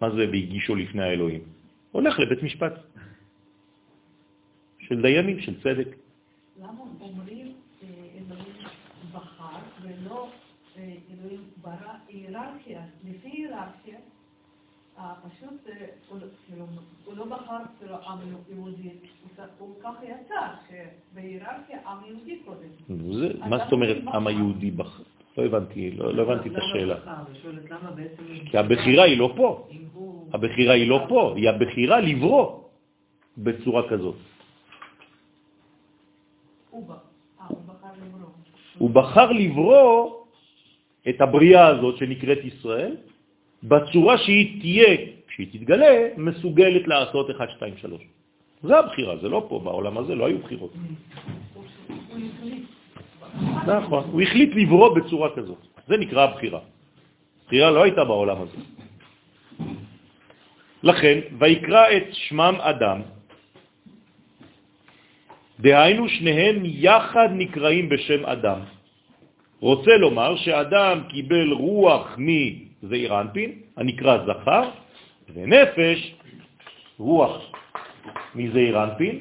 מה 0.02 0.10
זה 0.18 0.26
והגישו 0.34 0.76
לפני 0.76 1.04
האלוהים? 1.04 1.41
הולך 1.91 2.20
לבית 2.20 2.41
משפט. 2.44 2.89
של 4.90 5.02
דיינים, 5.02 5.40
של 5.40 5.60
צדק. 5.61 5.88
למה 6.61 6.70
אומרים 7.02 7.53
אה, 7.84 7.88
אלוהים 8.16 8.56
בחר 9.14 9.57
ולא 9.82 10.28
אה, 10.78 10.94
אלוהים 11.14 11.41
ברא 11.61 11.94
היררכיה? 12.07 12.82
לפי 13.10 13.30
היררכיה, 13.30 13.98
אה, 14.98 15.14
פשוט 15.28 15.68
הוא 16.10 16.20
לא- 16.22 16.28
כאילו, 16.48 16.66
הוא 17.06 17.18
לא 17.18 17.26
בחר 17.26 17.57
כאילו 17.80 17.95
עם 17.95 18.20
יהודי, 18.52 18.90
הוא 19.60 19.76
ככה 19.84 20.06
יצא, 20.06 20.41
שבהיררכיה 20.68 21.80
עם 21.88 21.98
יהודי 22.07 22.40
קודם. 22.45 22.99
מה 23.49 23.57
זאת 23.57 23.72
אומרת 23.72 23.98
עם 24.14 24.28
היהודי 24.28 24.72
בחר? 24.72 25.03
לא 25.38 25.45
הבנתי, 25.45 25.91
לא, 25.91 26.14
לא 26.16 26.22
הבנתי 26.22 26.49
את 26.49 26.56
השאלה. 26.57 26.95
כי 28.52 28.57
הבחירה 28.57 29.03
היא 29.03 29.18
לא 29.18 29.34
פה. 29.36 29.68
הבחירה 30.34 30.74
היא 30.74 30.90
לא 30.90 31.06
פה, 31.10 31.34
היא 31.36 31.49
הבחירה 31.49 31.99
לברוא 31.99 32.64
בצורה 33.38 33.90
כזאת. 33.90 34.16
הוא 36.88 36.95
אה, 37.41 37.47
הוא 38.77 38.89
בחר 38.89 39.31
לברוא. 39.31 40.19
את 41.10 41.22
הבריאה 41.22 41.68
הזאת 41.68 41.97
שנקראת 41.97 42.38
ישראל 42.43 42.95
בצורה 43.64 44.18
שהיא 44.18 44.61
תהיה, 44.61 44.91
כשהיא 45.27 45.47
תתגלה, 45.51 46.07
מסוגלת 46.18 46.88
לעשות 46.88 47.30
1, 47.31 47.49
2, 47.49 47.77
3. 47.77 48.01
זה 48.64 48.80
הבחירה, 48.80 49.18
זה 49.18 49.30
לא 49.30 49.45
פה, 49.49 49.60
בעולם 49.64 49.97
הזה 49.97 50.15
לא 50.15 50.26
היו 50.27 50.39
בחירות. 50.39 50.73
נכון, 53.68 54.03
הוא 54.11 54.22
החליט 54.22 54.51
לברוא 54.56 54.95
בצורה 54.95 55.30
כזאת. 55.35 55.61
זה 55.88 55.97
נקרא 55.97 56.23
הבחירה. 56.23 56.60
בחירה 57.47 57.72
לא 57.72 57.84
הייתה 57.84 58.03
בעולם 58.03 58.38
הזה. 58.41 58.57
לכן, 60.84 61.18
ויקרא 61.39 61.84
את 61.97 62.07
שמם 62.11 62.56
אדם, 62.60 63.01
דהיינו 65.60 66.10
שניהם 66.10 66.56
יחד 66.64 67.30
נקראים 67.31 67.90
בשם 67.90 68.26
אדם. 68.26 68.60
רוצה 69.60 69.91
לומר 69.99 70.36
שאדם 70.36 71.03
קיבל 71.10 71.52
רוח 71.52 72.15
מזעיר 72.18 73.22
אנפין, 73.22 73.52
הנקרא 73.77 74.18
זכר, 74.26 74.64
ונפש, 75.34 75.99
רוח 76.98 77.52
מזעיר 78.36 78.84
אנפין, 78.84 79.15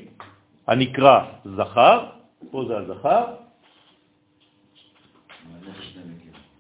הנקרא 0.67 1.19
זכר, 1.45 1.99
פה 2.51 2.65
זה 2.69 2.77
הזכר, 2.77 3.25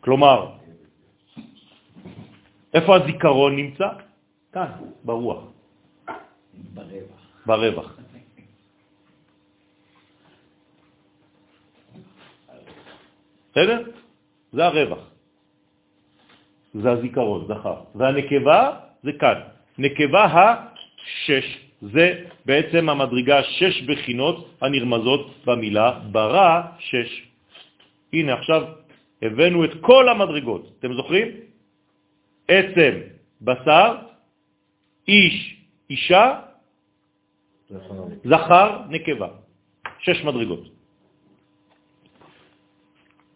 כלומר, 0.00 0.38
איפה 2.74 2.96
הזיכרון 2.96 3.56
נמצא? 3.56 3.88
כאן, 4.52 4.70
ברוח, 5.04 5.44
ברווח. 6.74 7.20
ברווח. 7.46 8.07
בסדר? 13.58 13.82
זה 14.52 14.64
הרווח. 14.66 14.98
זה 16.74 16.90
הזיכרון, 16.90 17.46
זכר. 17.48 17.76
והנקבה 17.94 18.60
זה 19.02 19.12
כאן. 19.12 19.38
נקבה 19.78 20.24
השש, 20.24 21.46
זה 21.82 22.24
בעצם 22.44 22.88
המדרגה 22.88 23.42
שש 23.42 23.82
בחינות 23.82 24.58
הנרמזות 24.60 25.34
במילה 25.46 26.00
ברא 26.12 26.62
שש. 26.78 27.10
הנה 28.12 28.34
עכשיו 28.34 28.62
הבאנו 29.22 29.64
את 29.64 29.70
כל 29.80 30.08
המדרגות. 30.08 30.62
אתם 30.78 30.94
זוכרים? 30.94 31.28
עצם, 32.48 32.94
בשר, 33.42 33.96
איש, 35.08 35.36
אישה, 35.90 36.40
זכר, 38.24 38.68
נקבה. 38.88 39.28
שש 39.98 40.22
מדרגות. 40.24 40.77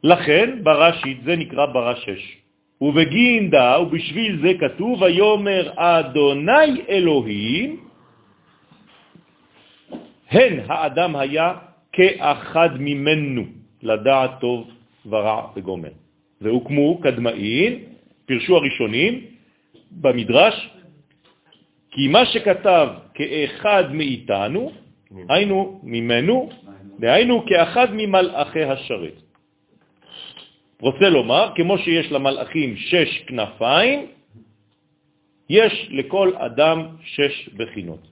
לכן 0.02 0.58
בראשית 0.62 1.18
זה 1.24 1.36
נקרא 1.36 1.66
ברא 1.66 1.94
שש. 1.94 2.36
ובגינדה, 2.80 3.78
ובשביל 3.80 4.42
זה 4.42 4.52
כתוב, 4.60 5.02
ויומר 5.02 5.72
אדוני 5.76 6.82
אלוהים, 6.88 7.80
הן 10.30 10.60
האדם 10.68 11.16
היה 11.16 11.54
כאחד 11.92 12.70
ממנו, 12.78 13.42
לדעת 13.82 14.30
טוב 14.40 14.70
ורע 15.06 15.46
וגומר. 15.56 15.94
והוקמו 16.40 16.98
קדמאין, 16.98 17.78
פרשו 18.26 18.56
הראשונים 18.56 19.20
במדרש, 19.90 20.70
כי 21.90 22.08
מה 22.08 22.26
שכתב 22.26 22.88
כאחד 23.14 23.84
מאיתנו, 23.92 24.72
היינו 25.28 25.80
ממנו, 25.82 26.48
דהיינו 26.98 27.46
כאחד 27.46 27.88
ממלאכי 27.92 28.64
השרת. 28.64 29.31
רוצה 30.82 31.08
לומר, 31.08 31.52
כמו 31.54 31.78
שיש 31.78 32.12
למלאכים 32.12 32.76
שש 32.76 33.22
כנפיים, 33.26 34.06
יש 35.48 35.88
לכל 35.90 36.36
אדם 36.36 36.78
שש 37.04 37.48
בחינות. 37.54 38.02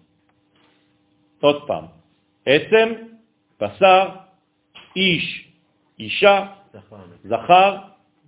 עוד 1.41 1.67
פעם, 1.67 1.85
עצם, 2.47 2.89
בשר, 3.61 4.09
איש, 4.97 5.49
אישה, 5.99 6.47
זכר, 7.25 7.77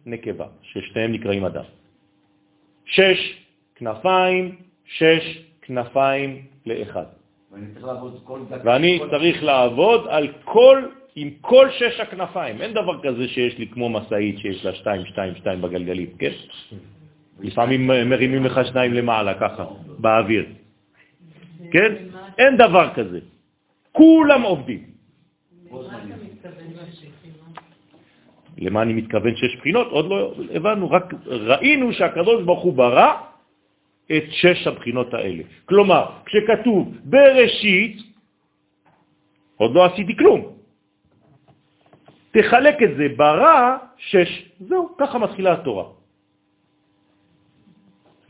נקבה, 0.07 0.47
ששתיהם 0.63 1.13
נקראים 1.13 1.45
אדם. 1.45 1.65
שש 2.85 3.19
כנפיים, 3.75 4.57
שש 4.85 5.25
כנפיים 5.63 6.31
לאחד. 6.67 7.07
ואני 7.53 7.67
צריך 7.75 7.85
לעבוד 7.85 8.21
כל. 8.25 8.41
ואני 8.65 8.99
כל- 8.99 9.11
צריך 9.11 9.43
לעבוד 9.43 10.01
על 10.09 10.27
כל, 10.45 10.79
עם 11.17 11.31
כל 11.41 11.69
שש 11.71 12.01
הכנפיים. 12.01 12.61
אין 12.61 12.73
דבר 12.75 13.03
כזה 13.03 13.29
שיש 13.29 13.59
לי 13.59 13.67
כמו 13.67 13.89
מסעית 13.89 14.39
שיש 14.39 14.65
לה 14.65 14.75
שתיים, 14.75 15.07
שתיים, 15.07 15.35
שתיים 15.35 15.63
בגלגלים, 15.63 16.11
כן? 16.19 16.33
לפעמים 17.41 17.87
מרימים 17.87 18.45
לך 18.45 18.61
שניים 18.67 18.93
למעלה, 18.95 19.35
ככה, 19.35 19.65
באוויר. 19.99 20.47
כן? 21.73 21.93
אין 22.39 22.57
דבר 22.57 22.95
כזה. 22.95 23.21
כולם 23.93 24.43
עובדים. 24.43 24.83
למה 28.59 28.83
אני 28.83 28.93
מתכוון 28.93 29.37
שש 29.37 29.57
בחינות? 29.57 29.87
עוד 29.91 30.07
לא 30.09 30.35
הבנו, 30.55 30.91
רק 30.91 31.05
ראינו 31.27 31.93
שהקדוש 31.93 32.43
ברוך 32.45 32.63
הוא 32.63 32.75
ברא 32.75 33.13
את 34.07 34.25
שש 34.31 34.67
הבחינות 34.67 35.15
האלה. 35.15 35.43
כלומר, 35.65 36.05
כשכתוב 36.27 36.95
בראשית, 37.05 37.97
עוד 39.57 39.75
לא 39.75 39.85
עשיתי 39.85 40.17
כלום. 40.17 40.62
תחלק 42.33 42.77
את 42.83 42.97
זה 42.97 43.07
ברע, 43.17 43.77
שש, 43.97 44.31
זהו, 44.61 44.97
ככה 44.99 45.19
מתחילה 45.19 45.53
התורה. 45.53 45.85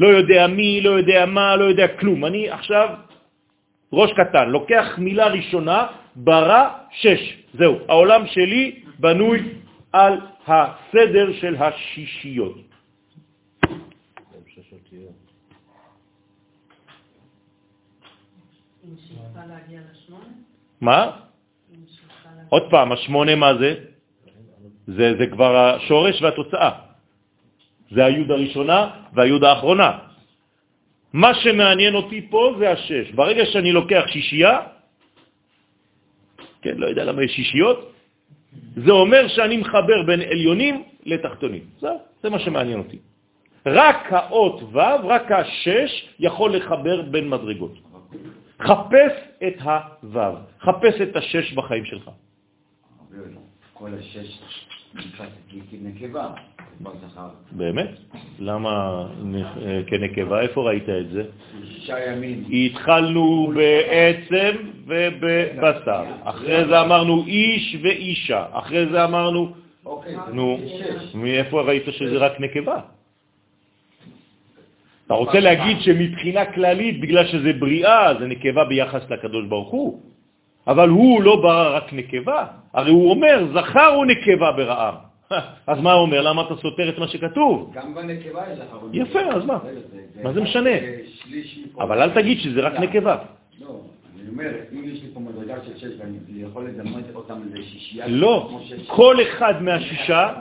לא 0.00 0.08
יודע 0.08 0.46
מי, 0.46 0.80
לא 0.80 0.90
יודע 0.90 1.26
מה, 1.26 1.56
לא 1.56 1.64
יודע 1.64 1.88
כלום. 2.02 2.24
אני 2.24 2.50
עכשיו 2.50 2.88
ראש 3.92 4.10
קטן, 4.12 4.48
לוקח 4.48 4.98
מילה 4.98 5.26
ראשונה, 5.26 5.86
ברא 6.16 6.62
שש. 6.90 7.22
זהו, 7.54 7.78
העולם 7.88 8.26
שלי 8.26 8.82
בנוי 8.98 9.38
על 9.92 10.20
הסדר 10.46 11.32
של 11.32 11.54
השישיות. 11.56 12.56
מה? 20.80 21.00
עוד 22.48 22.70
פעם, 22.70 22.92
השמונה 22.92 23.34
מה 23.36 23.54
זה? 23.54 23.91
זה, 24.86 25.14
זה 25.18 25.26
כבר 25.26 25.56
השורש 25.56 26.22
והתוצאה. 26.22 26.70
זה 27.90 28.04
היוד 28.04 28.30
הראשונה 28.30 28.90
והיוד 29.14 29.44
האחרונה. 29.44 29.98
מה 31.12 31.34
שמעניין 31.34 31.94
אותי 31.94 32.26
פה 32.30 32.54
זה 32.58 32.70
השש. 32.70 33.12
ברגע 33.12 33.46
שאני 33.46 33.72
לוקח 33.72 34.04
שישייה, 34.08 34.58
כן, 36.62 36.74
לא 36.76 36.86
יודע 36.86 37.04
למה 37.04 37.24
יש 37.24 37.32
שישיות, 37.32 37.92
זה 38.76 38.92
אומר 38.92 39.28
שאני 39.28 39.56
מחבר 39.56 40.02
בין 40.06 40.20
עליונים 40.20 40.82
לתחתונים. 41.04 41.64
זה, 41.80 41.88
זה 42.22 42.30
מה 42.30 42.38
שמעניין 42.38 42.78
אותי. 42.78 42.98
רק 43.66 44.12
האות 44.12 44.62
ו', 44.72 44.78
רק 45.04 45.32
השש, 45.32 46.08
יכול 46.18 46.56
לחבר 46.56 47.02
בין 47.02 47.28
מדרגות. 47.28 47.74
חפש 48.62 49.12
את 49.46 49.56
הו', 49.60 50.36
חפש 50.60 50.94
את 51.02 51.16
השש 51.16 51.52
בחיים 51.52 51.84
שלך. 51.84 52.10
כל 53.74 53.90
השש 53.94 54.40
כנקבה. 55.70 56.30
באמת? 57.52 57.88
למה 58.38 59.04
אה, 59.62 59.80
כנקבה? 59.86 60.40
איפה 60.40 60.62
ראית 60.62 60.88
את 60.88 61.10
זה? 61.10 61.22
שישה 61.64 62.12
ימים. 62.12 62.44
התחלנו 62.52 63.52
בעצם 63.54 64.56
ובבשר, 64.86 66.04
אחרי 66.24 66.64
זה 66.68 66.80
אמרנו 66.80 67.26
איש 67.26 67.76
ואישה, 67.82 68.46
אחרי 68.52 68.86
זה 68.86 69.04
אמרנו, 69.04 69.52
אוקיי, 69.86 70.16
נו. 70.32 70.58
מאיפה 71.14 71.62
ראית 71.62 71.82
שזה 71.90 72.16
רק 72.18 72.40
נקבה? 72.40 72.80
אתה 75.06 75.14
רוצה 75.14 75.40
להגיד 75.40 75.76
שמבחינה 75.80 76.44
כללית, 76.44 77.00
בגלל 77.00 77.26
שזה 77.26 77.52
בריאה, 77.52 78.14
זה 78.18 78.26
נקבה 78.26 78.64
ביחס 78.64 79.02
לקדוש 79.10 79.46
ברוך 79.46 79.70
הוא, 79.70 80.02
אבל 80.66 80.88
הוא 80.88 81.22
לא 81.22 81.36
ברא 81.36 81.76
רק 81.76 81.92
נקבה, 81.92 82.46
הרי 82.72 82.90
הוא 82.90 83.10
אומר, 83.10 83.46
זכר 83.54 83.86
הוא 83.86 84.06
נקבה 84.06 84.52
ברעם. 84.52 84.94
אז 85.66 85.80
מה 85.80 85.92
הוא 85.92 86.02
אומר? 86.02 86.20
למה 86.20 86.42
אתה 86.42 86.56
סותר 86.56 86.88
את 86.88 86.98
מה 86.98 87.08
שכתוב? 87.08 87.72
גם 87.74 87.94
בנקבה 87.94 88.42
יש 88.52 88.58
לך... 88.58 88.76
יפה, 88.92 89.20
אז 89.20 89.44
מה? 89.44 89.58
מה 90.22 90.32
זה 90.32 90.40
משנה? 90.40 90.70
אבל 91.78 92.02
אל 92.02 92.10
תגיד 92.10 92.38
שזה 92.40 92.60
רק 92.60 92.72
נקבה. 92.80 93.16
לא, 93.60 93.80
אני 94.20 94.28
אומר, 94.28 94.50
אם 94.72 94.84
יש 94.84 95.02
לי 95.02 95.08
פה 95.14 95.20
מדרגה 95.20 95.54
של 95.66 95.78
שש 95.78 96.00
ואני 96.00 96.16
יכול 96.42 96.64
לדמות 96.68 97.04
אותם 97.14 97.40
לשישייה... 97.54 98.06
לא, 98.08 98.60
שש- 98.64 98.88
כל 98.88 99.16
אחד 99.22 99.62
מהשישה, 99.62 100.32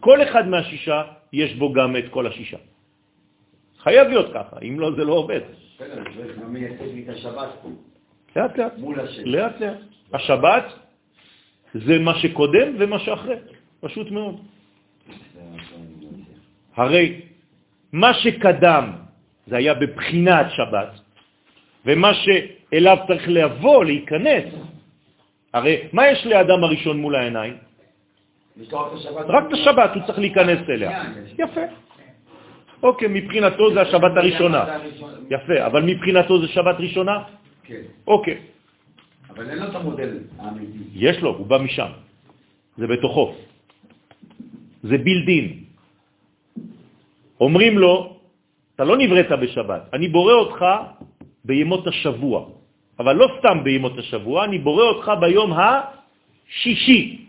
כל 0.00 0.22
אחד 0.22 0.48
מהשישה, 0.48 1.02
יש 1.32 1.54
בו 1.54 1.72
גם 1.72 1.96
את 1.96 2.04
כל 2.10 2.26
השישה. 2.26 2.56
חייב 3.82 4.08
להיות 4.08 4.30
ככה, 4.34 4.56
אם 4.62 4.80
לא, 4.80 4.90
זה 4.96 5.04
לא 5.04 5.12
עובד. 5.12 5.40
בסדר, 5.76 6.02
זה 6.16 6.40
מה 6.42 6.48
מייצג 6.48 6.82
לי 6.94 7.04
את 7.04 7.14
השבת 7.14 7.48
פה, 7.62 7.68
לאט 8.36 8.58
לאט, 8.58 8.72
מול 8.78 9.00
השש. 9.00 9.18
לאט 9.24 9.60
לאט. 9.60 9.78
השבת 10.12 10.64
זה 11.74 11.98
מה 11.98 12.14
שקודם 12.18 12.68
ומה 12.78 12.98
שאחרי, 12.98 13.36
פשוט 13.80 14.10
מאוד. 14.10 14.36
הרי 16.76 17.20
מה 17.92 18.14
שקדם 18.14 18.92
זה 19.46 19.56
היה 19.56 19.74
בבחינת 19.74 20.46
שבת, 20.50 20.92
ומה 21.86 22.12
שאליו 22.14 22.96
צריך 23.06 23.24
לבוא, 23.28 23.84
להיכנס, 23.84 24.44
הרי 25.52 25.88
מה 25.92 26.08
יש 26.08 26.26
לאדם 26.26 26.64
הראשון 26.64 26.96
מול 27.00 27.14
העיניים? 27.16 27.56
רק 28.72 28.92
את 28.92 28.92
השבת. 28.92 29.24
רק 29.28 29.44
את 29.48 29.52
השבת, 29.52 29.90
הוא 29.94 30.02
צריך 30.06 30.18
להיכנס 30.18 30.60
אליה. 30.68 31.02
יפה. 31.38 31.60
אוקיי, 32.82 33.08
מבחינתו 33.10 33.74
זה 33.74 33.80
השבת 33.80 34.12
הראשונה. 34.16 34.64
יפה, 35.30 35.66
אבל 35.66 35.82
מבחינתו 35.82 36.40
זה 36.40 36.48
שבת 36.48 36.76
ראשונה? 36.78 37.16
כן, 37.66 37.82
אוקיי. 38.06 38.38
אבל 39.30 39.50
אין 39.50 39.58
לו 39.58 39.66
את 39.68 39.74
המודל 39.74 40.18
האמיתי. 40.38 40.78
יש 40.94 41.16
לו, 41.18 41.36
הוא 41.36 41.46
בא 41.46 41.58
משם. 41.58 41.90
זה 42.78 42.86
בתוכו. 42.86 43.34
זה 44.82 44.96
בילדין. 44.98 45.46
אומרים 47.40 47.78
לו, 47.78 48.16
אתה 48.74 48.84
לא 48.84 48.96
נבראת 48.96 49.30
בשבת, 49.42 49.82
אני 49.92 50.08
בורא 50.08 50.32
אותך 50.32 50.60
בימות 51.44 51.86
השבוע. 51.86 52.38
אבל 52.98 53.14
לא 53.16 53.26
סתם 53.38 53.64
בימות 53.64 53.98
השבוע, 53.98 54.44
אני 54.44 54.58
בורא 54.58 54.84
אותך 54.84 55.06
ביום 55.20 55.52
השישי. 55.52 57.26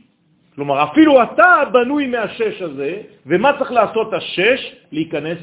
כלומר, 0.56 0.84
אפילו 0.84 1.24
אתה 1.24 1.72
בנוי 1.74 2.08
מהשש 2.08 2.62
הזה, 2.62 2.92
ומה 3.26 3.50
צריך 3.60 3.72
לעשות 3.72 4.14
השש? 4.14 4.60
להיכנס 4.92 5.40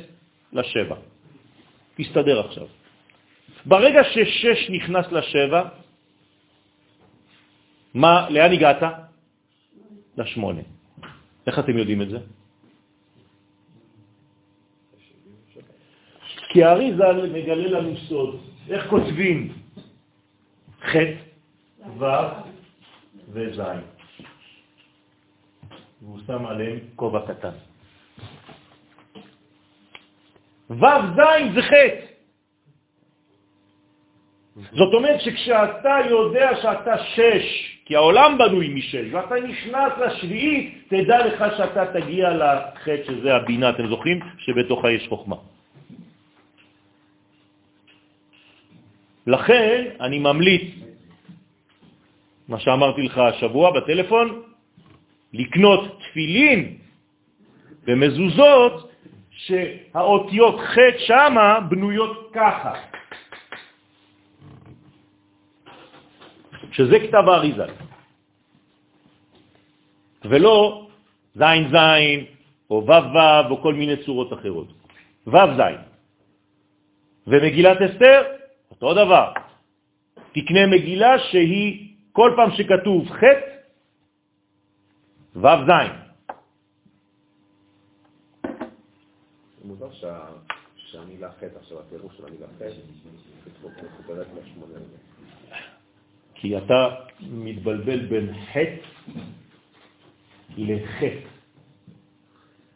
לשבע. 0.53 0.97
תסתדר 1.97 2.41
עכשיו. 2.41 2.67
ברגע 3.67 4.01
ששש 4.05 4.71
נכנס 4.71 5.13
לשבע, 5.13 5.69
מה, 7.95 8.31
לאן 8.31 8.53
הגעת? 8.53 8.83
לשמונה. 10.17 10.61
איך 11.47 11.59
אתם 11.59 11.79
יודעים 11.79 12.03
את 12.03 12.09
זה? 12.11 12.19
כי 16.49 16.65
הארי 16.65 16.95
ז"ל 16.97 17.31
מגלה 17.33 17.67
לנו 17.81 17.97
סוד. 17.97 18.41
איך 18.71 18.87
כותבים 18.87 19.53
ח', 20.81 20.97
ו' 21.99 22.05
וז'. 23.29 23.61
והוא 26.03 26.19
שם 26.27 26.47
עליהם 26.47 26.79
כובע 26.97 27.21
קטן. 27.27 27.57
ו' 30.71 31.01
ז' 31.17 31.55
זה 31.55 31.63
חטא. 31.63 32.14
זאת 34.55 34.95
אומרת 34.95 35.21
שכשאתה 35.21 35.97
יודע 36.11 36.51
שאתה 36.63 36.99
שש, 36.99 37.47
כי 37.85 37.97
העולם 37.97 38.39
בנוי 38.39 38.69
משש, 38.69 39.07
ואתה 39.13 39.35
נכנס 39.35 39.93
לשביעית, 40.07 40.85
תדע 40.89 41.27
לך 41.27 41.45
שאתה 41.57 41.87
תגיע 41.87 42.31
לחטא 42.31 43.05
שזה 43.07 43.37
הבינה, 43.37 43.71
אתם 43.71 43.87
זוכרים? 43.87 44.21
שבתוכה 44.39 44.91
יש 44.91 45.09
חוכמה. 45.09 45.37
לכן 49.27 49.85
אני 50.01 50.19
ממליץ, 50.19 50.63
מה 52.49 52.61
שאמרתי 52.61 53.03
לך 53.03 53.19
השבוע 53.19 53.71
בטלפון, 53.71 54.43
לקנות 55.33 55.99
תפילין 56.01 56.77
ומזוזות 57.87 58.91
שהאותיות 59.31 60.61
ח' 60.61 60.79
שמה 60.99 61.61
בנויות 61.61 62.31
ככה. 62.35 62.73
שזה 66.75 66.97
כתב 67.01 67.25
האריזה. 67.29 67.67
ולא 70.25 70.87
זין 71.35 71.69
זין, 71.71 72.25
או 72.71 72.77
וו 72.87 72.93
וו, 73.15 73.51
או 73.51 73.63
כל 73.63 73.75
מיני 73.75 74.05
צורות 74.05 74.33
אחרות. 74.33 74.69
וו 75.27 75.39
זין. 75.57 75.79
ומגילת 77.27 77.79
אסתר, 77.83 78.23
אותו 78.71 78.95
דבר. 78.95 79.33
תקנה 80.33 80.67
מגילה 80.67 81.19
שהיא, 81.19 81.95
כל 82.13 82.33
פעם 82.37 82.51
שכתוב 82.51 83.11
חטא, 83.11 83.55
וו 85.37 85.57
זין. 85.67 85.93
שהמילה 90.77 91.31
חטא, 91.33 91.59
עכשיו 91.59 91.79
הפירוש 91.81 92.17
של 92.17 92.25
המילה 92.27 92.47
חטא. 92.59 92.71
כי 96.45 96.57
אתה 96.57 96.95
מתבלבל 97.21 98.07
בין 98.07 98.35
חטא 98.53 98.89
לחטא, 100.57 101.29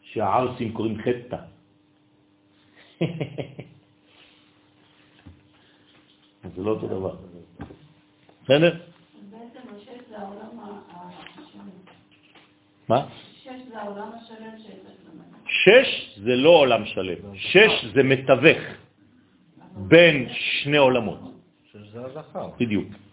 שהערסים 0.01 0.73
קוראים 0.73 0.97
חטא. 0.97 1.37
זה 6.55 6.61
לא 6.63 6.71
אותו 6.71 6.87
דבר. 6.87 7.15
בסדר? 8.43 8.79
בעצם 9.29 9.59
השש 9.75 10.09
זה 10.09 10.17
העולם 10.17 10.59
השלם. 10.89 11.69
מה? 12.89 13.07
שש 13.33 13.49
זה 13.69 13.81
העולם 13.81 14.09
השלם. 14.17 14.53
שש 15.45 16.19
זה 16.23 16.35
לא 16.35 16.49
עולם 16.49 16.85
שלם, 16.85 17.35
שש 17.35 17.85
זה 17.93 18.03
מתווך 18.03 18.57
בין 19.75 20.29
שני 20.29 20.77
עולמות. 20.77 21.19
שזה 21.71 22.05
הזכר. 22.05 22.49
בדיוק. 22.59 23.08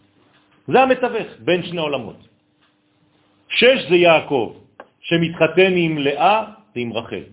זה 0.68 0.82
המתווך 0.82 1.28
בין 1.40 1.62
שני 1.62 1.80
עולמות. 1.80 2.28
שש 3.48 3.78
זה 3.88 3.96
יעקב, 3.96 4.52
שמתחתן 5.00 5.72
עם 5.76 5.98
לאה 5.98 6.44
ועם 6.76 6.92
רחל. 6.92 7.24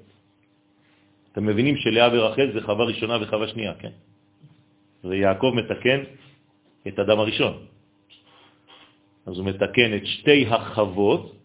אתם 1.32 1.46
מבינים 1.46 1.76
שלאה 1.78 2.08
ורחל 2.14 2.52
זה 2.54 2.62
חווה 2.62 2.86
ראשונה 2.86 3.18
וחווה 3.22 3.48
שנייה, 3.48 3.74
כן? 3.74 3.92
ויעקב 5.04 5.52
מתקן 5.56 6.00
את 6.88 7.00
אדם 7.00 7.20
הראשון. 7.20 7.54
אז 9.26 9.38
הוא 9.38 9.46
מתקן 9.46 9.90
את 9.98 10.06
שתי 10.06 10.46
החוות 10.48 11.36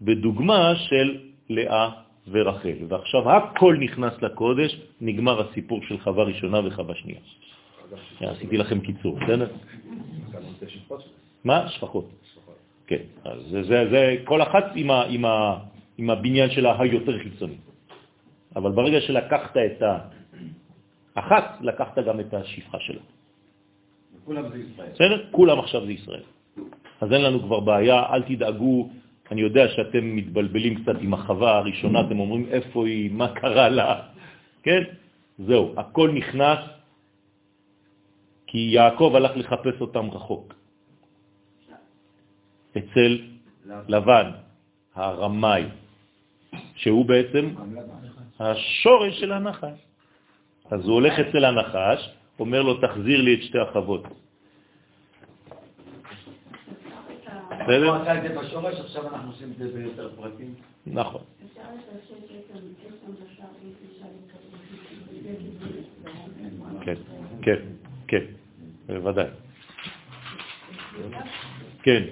בדוגמה 0.00 0.76
של 0.76 1.18
לאה 1.50 1.90
ורחל. 2.28 2.78
ועכשיו 2.88 3.22
הכל 3.30 3.76
נכנס 3.80 4.14
לקודש, 4.22 4.70
נגמר 5.00 5.48
הסיפור 5.48 5.80
של 5.88 5.98
חווה 6.00 6.24
ראשונה 6.24 6.60
וחווה 6.66 6.94
שנייה. 6.94 7.20
עשיתי 8.20 8.56
לכם 8.56 8.80
קיצור, 8.80 9.18
בסדר? 9.18 9.48
מה? 11.44 11.68
שפחות. 11.68 12.10
כן, 12.86 13.02
אז 13.24 13.38
זה, 13.50 13.62
זה, 13.62 13.78
זה 13.90 14.16
כל 14.24 14.42
אחת 14.42 14.64
עם 15.98 16.10
הבניין 16.10 16.50
שלה 16.50 16.80
היותר 16.80 17.18
חיצוני. 17.18 17.56
אבל 18.56 18.70
ברגע 18.72 19.00
שלקחת 19.00 19.56
את 19.56 19.82
האחת, 21.16 21.58
לקחת 21.60 21.98
גם 21.98 22.20
את 22.20 22.34
השפחה 22.34 22.78
שלה. 22.80 23.00
כולם 24.24 24.48
זה 24.48 24.58
ישראל. 24.58 24.88
בסדר? 24.94 25.24
כולם 25.30 25.58
עכשיו 25.58 25.86
זה 25.86 25.92
ישראל. 25.92 26.22
אז 27.00 27.12
אין 27.12 27.22
לנו 27.22 27.42
כבר 27.42 27.60
בעיה, 27.60 28.02
אל 28.12 28.22
תדאגו, 28.22 28.88
אני 29.30 29.40
יודע 29.40 29.68
שאתם 29.68 30.16
מתבלבלים 30.16 30.74
קצת 30.82 30.96
עם 31.00 31.14
החווה 31.14 31.56
הראשונה, 31.56 32.00
אתם 32.00 32.18
אומרים 32.18 32.46
איפה 32.50 32.86
היא, 32.86 33.10
מה 33.10 33.28
קרה 33.28 33.68
לה, 33.68 34.00
כן? 34.62 34.82
זהו, 35.38 35.74
הכל 35.76 36.10
נכנס, 36.10 36.58
כי 38.54 38.70
יעקב 38.70 39.12
הלך 39.14 39.36
לחפש 39.36 39.80
אותם 39.80 40.10
רחוק. 40.10 40.54
אצל 42.78 43.12
לבן, 43.88 44.30
הרמאי, 44.94 45.64
שהוא 46.74 47.04
בעצם 47.04 47.54
השורש 48.40 49.20
של 49.20 49.32
הנחש. 49.32 49.78
אז 50.70 50.84
הוא 50.84 50.94
הולך 50.94 51.18
אצל 51.18 51.44
הנחש, 51.44 52.10
אומר 52.38 52.62
לו, 52.62 52.80
תחזיר 52.80 53.20
לי 53.22 53.34
את 53.34 53.42
שתי 53.42 53.58
החוות. 53.58 54.02
בסדר? 57.50 57.88
הוא 57.90 58.02
עשה 58.02 58.18
את 58.18 58.22
זה 58.22 58.38
בשורש, 58.38 58.80
עכשיו 58.80 59.02
אנחנו 59.08 59.30
עושים 59.30 59.50
את 59.50 59.56
זה 59.58 59.66
ביותר 59.74 60.10
פרטים. 60.16 60.54
נכון. 60.86 61.22
כן, 66.84 66.94
כן, 67.42 67.60
כן, 68.08 68.43
בוודאי. 68.86 69.26
כן. 71.82 72.02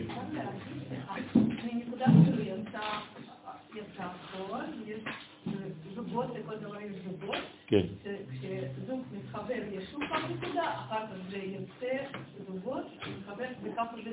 כן. 7.67 7.87
כשזוג 8.31 9.01
מתחבר, 9.13 9.55
יש 9.73 9.85
שוב 9.91 10.03
פעם 10.09 10.33
נקודה, 10.33 10.75
אחר 10.75 11.07
כך 11.07 11.31
זה 11.31 11.39
יוצא 11.39 12.05
זוגות, 12.49 12.85
מתחבר, 13.19 13.45
וככה 13.63 13.97
זה. 14.05 14.11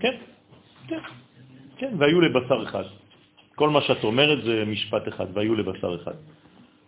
כן, 0.00 0.16
כן, 0.88 0.98
כן, 1.76 1.94
והיו 1.98 2.20
לבשר 2.20 2.62
אחד. 2.62 2.84
כל 3.54 3.70
מה 3.70 3.80
שאת 3.80 4.04
אומרת 4.04 4.44
זה 4.44 4.64
משפט 4.66 5.08
אחד, 5.08 5.26
והיו 5.32 5.54
לבשר 5.54 6.02
אחד. 6.02 6.14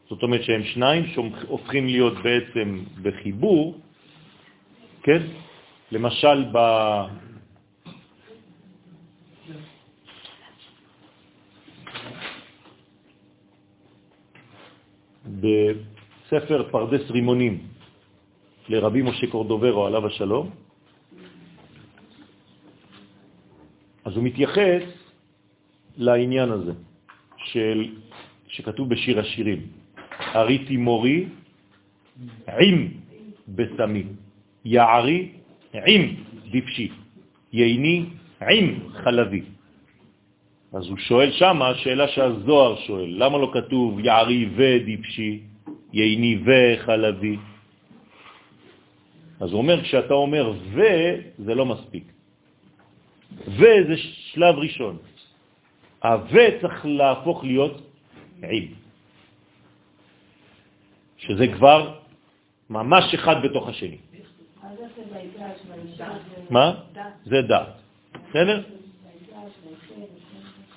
זאת 0.09 0.23
אומרת 0.23 0.43
שהם 0.43 0.65
שניים 0.65 1.07
שהופכים 1.07 1.87
להיות 1.87 2.15
בעצם 2.23 2.85
בחיבור, 3.03 3.81
כן? 5.07 5.23
למשל 5.93 6.45
ב... 6.53 6.59
בספר 15.27 16.69
פרדס 16.71 17.11
רימונים 17.11 17.55
לרבי 18.69 19.03
משה 19.03 19.27
קורדוברו 19.31 19.87
עליו 19.87 20.07
השלום, 20.07 20.51
אז 24.05 24.13
הוא 24.17 24.25
מתייחס 24.25 24.83
לעניין 25.97 26.51
הזה 26.51 26.73
של, 27.37 27.95
שכתוב 28.49 28.91
בשיר 28.91 29.21
השירים, 29.21 29.67
הריתי 30.19 30.77
מורי 30.77 31.27
עם 32.59 32.89
בסמי, 33.49 34.05
יערי 34.67 35.29
עם 35.87 36.03
דפשי, 36.51 36.89
ייני 37.53 38.05
עם 38.51 38.79
חלבי. 38.93 39.43
אז 40.73 40.87
הוא 40.87 40.99
שואל 40.99 41.31
שם, 41.33 41.63
השאלה 41.63 42.09
שהזוהר 42.09 42.77
שואל, 42.77 43.15
למה 43.23 43.39
לא 43.39 43.51
כתוב 43.55 44.01
יערי 44.01 44.49
ודפשי, 44.57 45.41
ייני 45.93 46.39
וחלבי? 46.45 47.37
אז 49.41 49.49
הוא 49.53 49.59
אומר, 49.59 49.83
כשאתה 49.83 50.15
אומר 50.15 50.53
ו, 50.75 50.81
זה 51.39 51.55
לא 51.55 51.67
מספיק. 51.67 52.05
ו 53.47 53.63
זה 53.89 53.97
שלב 54.35 54.55
ראשון. 54.59 54.97
ה-ו 56.03 56.39
צריך 56.61 56.87
להפוך 56.87 57.45
להיות 57.45 57.77
עם. 58.43 58.67
שזה 61.19 61.47
כבר 61.55 61.99
ממש 62.71 63.15
אחד 63.15 63.37
בתוך 63.43 63.69
השני. 63.69 63.97
מה? 66.51 66.75
זה 67.25 67.43
דעת. 67.43 67.69
בסדר? 68.29 68.63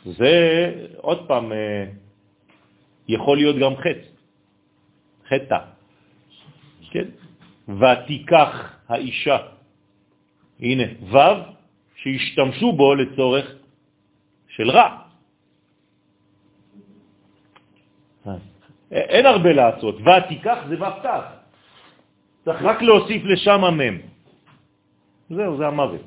זה 0.05 0.33
עוד 0.97 1.27
פעם 1.27 1.51
אה, 1.51 1.85
יכול 3.07 3.37
להיות 3.37 3.55
גם 3.55 3.75
חטא, 3.75 4.07
חטא, 5.27 5.59
כן? 6.91 7.07
ותיקח 7.67 8.75
האישה. 8.87 9.37
הנה, 10.59 10.83
ו' 11.11 11.17
שהשתמשו 11.95 12.71
בו 12.71 12.95
לצורך 12.95 13.45
של 14.47 14.69
רע. 14.69 14.97
אין 18.91 19.25
הרבה 19.25 19.53
לעשות. 19.53 19.95
ותיקח 20.01 20.57
זה 20.69 20.75
ותח. 20.75 21.38
צריך 22.49 22.61
רק 22.61 22.81
להוסיף 22.81 23.23
לשם 23.25 23.63
המם. 23.63 23.97
זהו, 25.29 25.57
זה 25.57 25.67
המוות. 25.67 26.01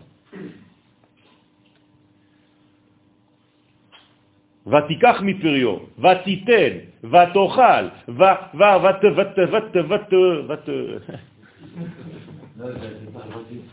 ותיקח 4.66 5.16
מפריו, 5.22 5.76
ותיתן, 5.98 6.72
ותאכל, 7.06 7.84
ו... 8.08 8.22
ו... 8.58 8.62
ות... 8.82 9.02
ות... 9.16 9.38
ות... 9.52 9.76
ות... 9.88 10.12
ות... 10.48 10.66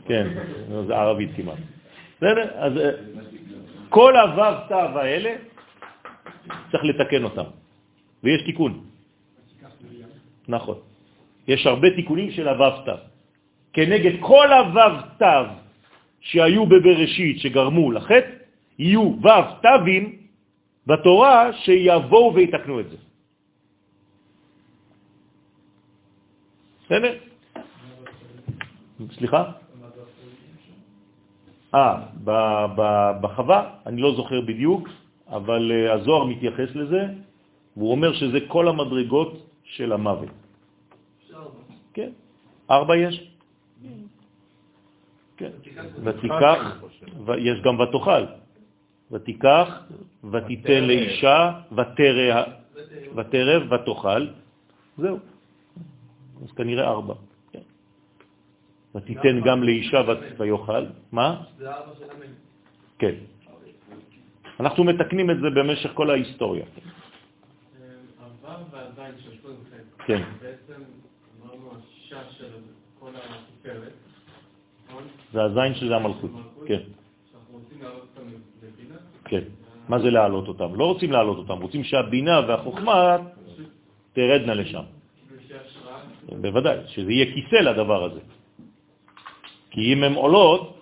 כן, 0.06 0.28
זה 0.88 0.94
ערבית 0.96 1.30
כמעט. 1.36 1.58
בסדר? 2.18 2.48
אז 2.56 2.78
אה, 2.78 2.92
כל 3.90 4.14
הוו 4.18 4.54
תו 4.70 5.00
האלה, 5.00 5.36
צריך 6.72 6.84
לתקן 6.84 7.24
אותם, 7.24 7.50
ויש 8.24 8.42
תיקון. 8.46 8.86
נכון. 10.48 10.89
יש 11.50 11.66
הרבה 11.66 11.88
תיקונים 11.96 12.32
של 12.32 12.48
הוו 12.48 12.86
תו. 12.86 13.02
כנגד 13.74 14.22
כל 14.22 14.48
הוו 14.54 14.96
תו 15.18 15.46
שהיו 16.22 16.66
בבראשית 16.66 17.40
שגרמו 17.40 17.92
לחטא, 17.92 18.38
יהיו 18.80 19.18
וו 19.22 19.42
תווים 19.62 20.04
בתורה 20.88 21.54
שיבואו 21.66 22.34
ויתקנו 22.36 22.80
את 22.80 22.90
זה. 22.90 22.98
בסדר? 26.86 27.14
סליחה? 29.18 29.42
אה, 31.76 31.96
בחווה, 33.22 33.60
אני 33.86 34.02
לא 34.02 34.16
זוכר 34.16 34.42
בדיוק, 34.42 34.90
אבל 35.30 35.72
אה, 35.72 35.94
הזוהר 35.94 36.24
מתייחס 36.26 36.70
לזה, 36.76 37.02
והוא 37.78 37.92
אומר 37.92 38.14
שזה 38.14 38.40
כל 38.48 38.68
המדרגות 38.68 39.34
של 39.64 39.94
המוות. 39.94 40.39
כן, 41.94 42.10
ארבע 42.72 42.98
יש. 42.98 43.32
כן, 45.38 45.52
ותיקח, 46.04 46.82
יש 47.38 47.62
גם 47.62 47.80
ותאכל. 47.80 48.24
ותיקח, 49.12 49.68
ותיתן 50.32 50.84
לאישה, 50.84 51.62
ותרב, 53.16 53.72
ותאכל. 53.72 54.28
זהו. 54.98 55.20
אז 56.44 56.52
כנראה 56.52 56.88
ארבע. 56.88 57.14
כן. 57.52 57.66
ותיתן 58.96 59.42
גם 59.46 59.64
לאישה 59.64 60.02
ויאכל. 60.38 60.86
מה? 61.12 61.44
זה 61.58 61.72
ארבע 61.72 61.96
של 62.00 62.12
המן. 62.12 62.34
כן. 63.00 63.16
אנחנו 64.60 64.84
מתקנים 64.84 65.32
את 65.32 65.38
זה 65.40 65.50
במשך 65.56 65.92
כל 65.94 66.10
ההיסטוריה. 66.10 66.66
הוו 68.44 68.72
והזין 68.72 69.16
של 69.20 69.32
כל 69.42 69.54
חטא. 69.70 70.04
כן. 70.06 70.22
בעצם 70.42 70.82
אמרנו 71.44 71.72
השש 71.78 72.38
של 72.38 72.52
כל 73.00 73.12
התפארת, 73.16 73.94
נכון? 74.88 75.04
זה 75.34 75.44
הזין 75.44 75.76
שזה 75.76 75.96
המלכות. 75.96 76.32
כן. 76.66 76.80
כן. 79.26 79.44
מה 79.90 80.00
זה 80.00 80.10
להעלות 80.12 80.48
אותם? 80.48 80.76
לא 80.76 80.86
רוצים 80.86 81.12
להעלות 81.12 81.38
אותם, 81.38 81.62
רוצים 81.62 81.84
שהבינה 81.84 82.40
והחוכמה 82.48 83.18
תרדנה 84.14 84.54
לשם. 84.54 84.84
בוודאי, 86.42 86.78
שזה 86.88 87.12
יהיה 87.12 87.26
כיסא 87.34 87.56
לדבר 87.56 88.04
הזה. 88.04 88.20
כי 89.70 89.94
אם 89.94 90.04
הן 90.04 90.14
עולות, 90.14 90.78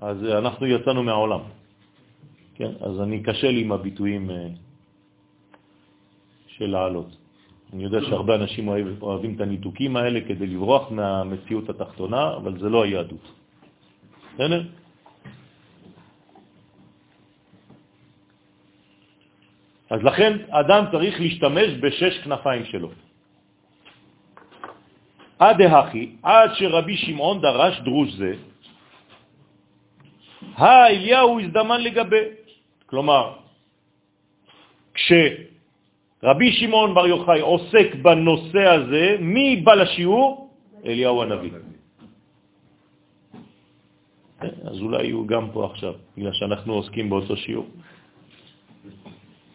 אז 0.00 0.24
אנחנו 0.24 0.66
יצאנו 0.66 1.02
מהעולם. 1.02 1.40
כן, 2.54 2.72
אז 2.80 3.00
אני 3.00 3.22
קשה 3.22 3.50
לי 3.50 3.60
עם 3.60 3.72
הביטויים 3.72 4.30
אה, 4.30 4.48
של 6.46 6.66
לעלות. 6.66 7.16
אני 7.72 7.84
יודע 7.84 8.00
שהרבה 8.00 8.34
אנשים 8.34 8.68
אוהב, 8.68 9.02
אוהבים 9.02 9.34
את 9.34 9.40
הניתוקים 9.40 9.96
האלה 9.96 10.20
כדי 10.20 10.46
לברוח 10.46 10.90
מהמציאות 10.90 11.70
התחתונה, 11.70 12.36
אבל 12.36 12.58
זה 12.60 12.68
לא 12.68 12.84
היהדות. 12.84 13.41
בסדר? 14.34 14.62
אז 19.90 20.00
לכן 20.02 20.32
אדם 20.50 20.84
צריך 20.92 21.20
להשתמש 21.20 21.68
בשש 21.80 22.18
כנפיים 22.24 22.64
שלו. 22.64 22.90
עד 25.38 25.62
דהכי, 25.62 26.16
עד 26.22 26.50
שרבי 26.54 26.96
שמעון 26.96 27.40
דרש 27.40 27.80
דרוש 27.80 28.08
זה, 28.12 28.32
האליהו 30.54 31.40
הזדמן 31.40 31.80
לגבי. 31.80 32.24
כלומר, 32.86 33.32
כשרבי 34.94 36.52
שמעון 36.52 36.94
בר 36.94 37.06
יוחאי 37.06 37.40
עוסק 37.40 37.88
בנושא 38.02 38.64
הזה, 38.68 39.16
מי 39.20 39.56
בא 39.64 39.74
לשיעור? 39.74 40.50
אליהו 40.84 41.22
הנביא. 41.22 41.71
אז 44.64 44.80
אולי 44.80 45.10
הוא 45.10 45.26
גם 45.26 45.50
פה 45.52 45.66
עכשיו, 45.66 45.94
בגלל 46.16 46.32
שאנחנו 46.32 46.72
עוסקים 46.74 47.10
באותו 47.10 47.36
שיעור. 47.36 47.66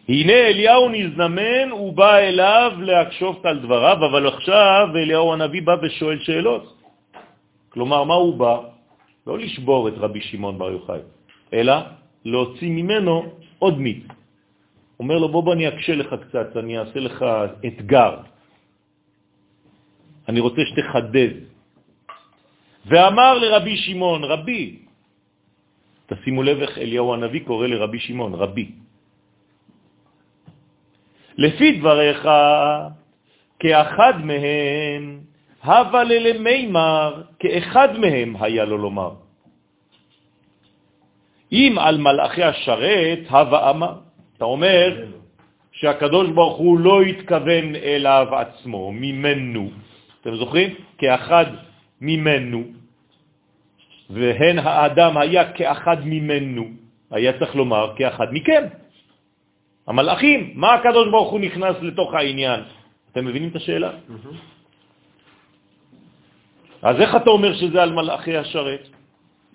הנה 0.08 0.32
אליהו 0.32 0.88
נזנמן, 0.88 1.70
הוא 1.70 1.92
בא 1.92 2.16
אליו 2.16 2.72
להקשוף 2.80 3.44
על 3.44 3.58
דבריו, 3.58 3.96
אבל 4.06 4.26
עכשיו 4.28 4.88
אליהו 4.96 5.32
הנביא 5.32 5.62
בא 5.62 5.76
ושואל 5.82 6.18
שאלות. 6.18 6.64
כלומר, 7.68 8.04
מה 8.04 8.14
הוא 8.14 8.34
בא? 8.36 8.56
לא 9.26 9.38
לשבור 9.38 9.88
את 9.88 9.94
רבי 9.96 10.20
שמעון 10.20 10.58
בר 10.58 10.70
יוחאי, 10.70 11.00
אלא 11.52 11.74
להוציא 12.24 12.70
ממנו 12.70 13.24
עוד 13.58 13.78
מיץ. 13.78 14.04
אומר 15.00 15.18
לו, 15.18 15.28
בוא 15.28 15.42
בוא 15.44 15.52
אני 15.52 15.68
אקשה 15.68 15.94
לך 15.94 16.14
קצת, 16.28 16.56
אני 16.56 16.78
אעשה 16.78 17.00
לך 17.00 17.24
אתגר. 17.66 18.12
אני 20.28 20.40
רוצה 20.40 20.60
שתחדד. 20.64 21.34
ואמר 22.86 23.38
לרבי 23.38 23.76
שמעון, 23.76 24.24
רבי, 24.24 24.87
תשימו 26.08 26.42
לב 26.42 26.60
איך 26.60 26.78
אליהו 26.78 27.14
הנביא 27.14 27.40
קורא 27.44 27.66
לרבי 27.66 27.98
שמעון, 27.98 28.34
רבי. 28.34 28.68
לפי 31.38 31.78
דבריך, 31.78 32.28
כאחד 33.58 34.14
מהם, 34.24 35.20
הווה 35.64 36.04
ללמימר, 36.04 37.22
כאחד 37.38 37.98
מהם 37.98 38.36
היה 38.40 38.64
לו 38.64 38.78
לומר. 38.78 39.12
אם 41.52 41.76
על 41.80 41.98
מלאכי 41.98 42.42
השרת, 42.42 43.18
הווה 43.30 43.70
אמר. 43.70 43.92
אתה 44.36 44.44
אומר 44.44 45.04
שהקדוש 45.72 46.28
ברוך 46.30 46.58
הוא 46.58 46.78
לא 46.78 47.02
התכוון 47.02 47.76
אליו 47.76 48.26
עצמו, 48.30 48.92
ממנו. 48.92 49.70
אתם 50.20 50.36
זוכרים? 50.36 50.74
כאחד 50.98 51.46
ממנו, 52.00 52.77
והן 54.10 54.58
האדם 54.58 55.16
היה 55.16 55.52
כאחד 55.52 55.96
ממנו, 56.04 56.64
היה 57.10 57.38
צריך 57.38 57.56
לומר 57.56 57.92
כאחד 57.96 58.26
מכם. 58.32 58.64
המלאכים, 59.86 60.52
מה 60.54 60.74
הקדוש 60.74 61.08
ברוך 61.10 61.30
הוא 61.30 61.40
נכנס 61.40 61.76
לתוך 61.82 62.14
העניין? 62.14 62.60
אתם 63.12 63.24
מבינים 63.24 63.48
את 63.48 63.56
השאלה? 63.56 63.90
אז 66.82 67.00
איך 67.00 67.16
אתה 67.16 67.30
אומר 67.30 67.54
שזה 67.54 67.82
על 67.82 67.92
מלאכי 67.92 68.36
השרת? 68.36 68.88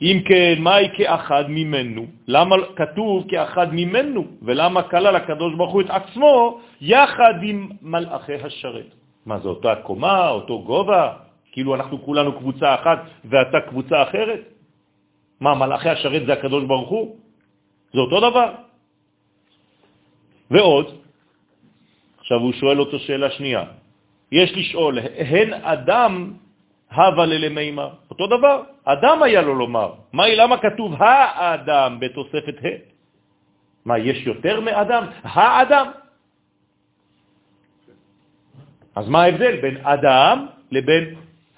אם 0.01 0.21
כן, 0.25 0.55
מהי 0.59 0.89
כאחד 0.97 1.43
ממנו? 1.49 2.05
למה 2.27 2.55
כתוב 2.75 3.25
כאחד 3.30 3.73
ממנו? 3.73 4.25
ולמה 4.41 4.81
כלל 4.84 5.15
הקדוש 5.15 5.55
ברוך 5.55 5.73
הוא 5.73 5.81
את 5.81 5.89
עצמו 5.89 6.59
יחד 6.81 7.34
עם 7.43 7.69
מלאכי 7.81 8.35
השרת? 8.35 8.89
מה 9.25 9.39
זה, 9.39 9.47
אותה 9.49 9.75
קומה, 9.75 10.30
אותו 10.30 10.63
גובה? 10.63 11.23
כאילו 11.53 11.75
אנחנו 11.75 12.01
כולנו 12.01 12.34
קבוצה 12.34 12.75
אחת 12.75 12.99
ואתה 13.30 13.59
קבוצה 13.69 14.03
אחרת? 14.03 14.41
מה, 15.39 15.53
מלאכי 15.55 15.89
השרת 15.89 16.25
זה 16.25 16.34
הקדוש 16.34 16.63
ברוך 16.65 16.89
הוא? 16.89 17.05
זה 17.93 17.99
אותו 17.99 18.19
דבר. 18.19 18.49
ועוד, 20.51 20.88
עכשיו 22.19 22.38
הוא 22.39 22.53
שואל 22.53 22.80
אותו 22.80 22.99
שאלה 22.99 23.30
שנייה, 23.38 23.63
יש 24.31 24.49
לשאול, 24.57 24.99
הן 25.17 25.53
אדם 25.53 26.13
הווה 26.89 27.25
ללמימה, 27.25 27.88
אותו 28.09 28.27
דבר, 28.27 28.63
אדם 28.84 29.23
היה 29.23 29.41
לו 29.41 29.53
לומר, 29.55 29.93
מה, 30.13 30.23
למה 30.27 30.57
כתוב 30.57 30.93
האדם 30.97 31.99
בתוספת 31.99 32.57
ה'? 32.65 32.81
מה, 33.85 33.97
יש 33.97 34.25
יותר 34.25 34.59
מאדם? 34.59 35.03
האדם. 35.23 35.88
אז 38.95 39.05
מה 39.09 39.23
ההבדל 39.23 39.61
בין 39.61 39.77
אדם 39.85 40.38
לבין 40.71 41.03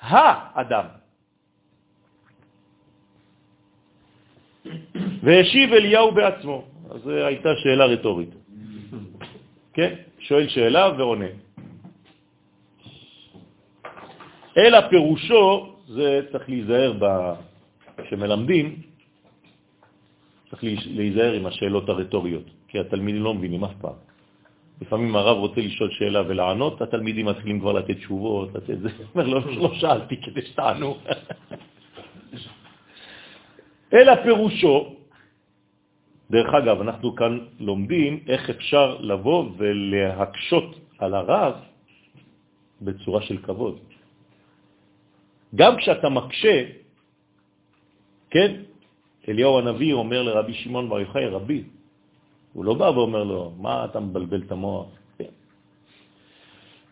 האדם? 0.02 0.86
והשיב 5.24 5.74
אליהו 5.74 6.12
בעצמו. 6.12 6.66
אז 6.92 7.02
זו 7.02 7.12
הייתה 7.12 7.50
שאלה 7.64 7.86
רטורית. 7.86 8.30
כן? 9.74 9.94
שואל 10.20 10.48
שאלה 10.48 10.90
ועונה. 10.98 11.32
אלא 14.58 14.90
פירושו, 14.90 15.76
זה 15.88 16.22
צריך 16.32 16.50
להיזהר 16.50 16.94
ב... 17.00 17.06
כשמלמדים, 17.98 18.82
צריך 20.50 20.64
להיזהר 20.86 21.34
עם 21.34 21.46
השאלות 21.46 21.90
הרטוריות, 21.90 22.46
כי 22.68 22.80
התלמידים 22.80 23.24
לא 23.24 23.34
מבינים 23.34 23.64
אף 23.64 23.76
פעם. 23.82 24.05
לפעמים 24.82 25.16
הרב 25.16 25.38
רוצה 25.38 25.62
לשאול 25.62 25.92
שאלה 25.92 26.22
ולענות, 26.28 26.82
התלמידים 26.82 27.26
מתחילים 27.26 27.60
כבר 27.60 27.74
לתת 27.74 27.98
תשובות, 27.98 28.56
לתת 28.56 28.80
זה. 28.80 28.90
אומר, 29.16 29.28
לא, 29.28 29.42
לא 29.56 29.74
שאלתי 29.74 30.22
כדי 30.22 30.42
שתענו. 30.42 30.98
אלא 33.94 34.24
פירושו, 34.24 34.96
דרך 36.32 36.54
אגב, 36.54 36.82
אנחנו 36.82 37.16
כאן 37.16 37.40
לומדים 37.60 38.20
איך 38.28 38.50
אפשר 38.50 38.98
לבוא 39.00 39.50
ולהקשות 39.58 40.80
על 40.98 41.14
הרב 41.14 41.54
בצורה 42.82 43.22
של 43.22 43.38
כבוד. 43.38 43.80
גם 45.56 45.78
כשאתה 45.78 46.10
מקשה, 46.10 46.64
כן, 48.30 48.52
אליהו 49.28 49.60
הנביא 49.60 49.94
אומר 49.94 50.22
לרבי 50.24 50.54
שמעון 50.54 50.90
בר 50.90 51.00
יוחאי, 51.00 51.28
רבי, 51.28 51.64
הוא 52.56 52.66
לא 52.66 52.74
בא 52.74 52.84
ואומר 52.84 53.24
לו, 53.24 53.52
מה 53.58 53.86
אתה 53.86 54.00
מבלבל 54.00 54.42
את 54.48 54.52
המוח? 54.52 54.88
כן. 55.18 55.34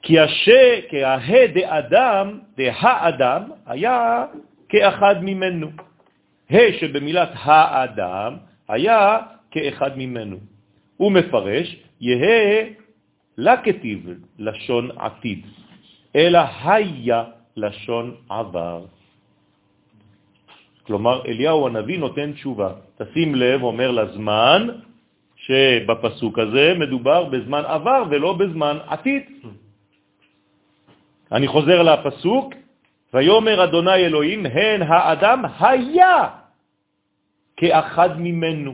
כי 0.01 0.19
השה, 0.19 0.79
כהה 0.89 1.47
דאדם, 1.47 2.39
דהאדם, 2.57 3.41
היה 3.65 4.25
כאחד 4.69 5.15
ממנו. 5.23 5.67
ה' 6.51 6.73
שבמילת 6.79 7.29
האדם 7.33 8.31
היה 8.67 9.19
כאחד 9.51 9.97
ממנו. 9.97 10.37
הוא 10.97 11.11
מפרש, 11.11 11.75
יהא 12.01 12.75
לכתיב 13.37 14.09
לשון 14.39 14.89
עתיד, 14.97 15.45
אלא 16.15 16.39
היה 16.63 17.23
לשון 17.57 18.15
עבר. 18.29 18.85
כלומר, 20.83 21.25
אליהו 21.25 21.67
הנביא 21.67 21.99
נותן 21.99 22.33
תשובה. 22.33 22.69
תשים 22.97 23.35
לב, 23.35 23.63
אומר 23.63 23.91
לזמן, 23.91 24.67
שבפסוק 25.43 26.39
הזה 26.39 26.73
מדובר 26.79 27.23
בזמן 27.23 27.63
עבר 27.65 28.03
ולא 28.09 28.33
בזמן 28.33 28.77
עתיד. 28.87 29.23
אני 31.31 31.47
חוזר 31.47 31.83
לפסוק, 31.83 32.53
ויומר 33.13 33.63
אדוני 33.63 33.95
אלוהים, 33.95 34.45
הן 34.45 34.81
האדם 34.81 35.43
היה 35.59 36.29
כאחד 37.57 38.19
ממנו, 38.19 38.73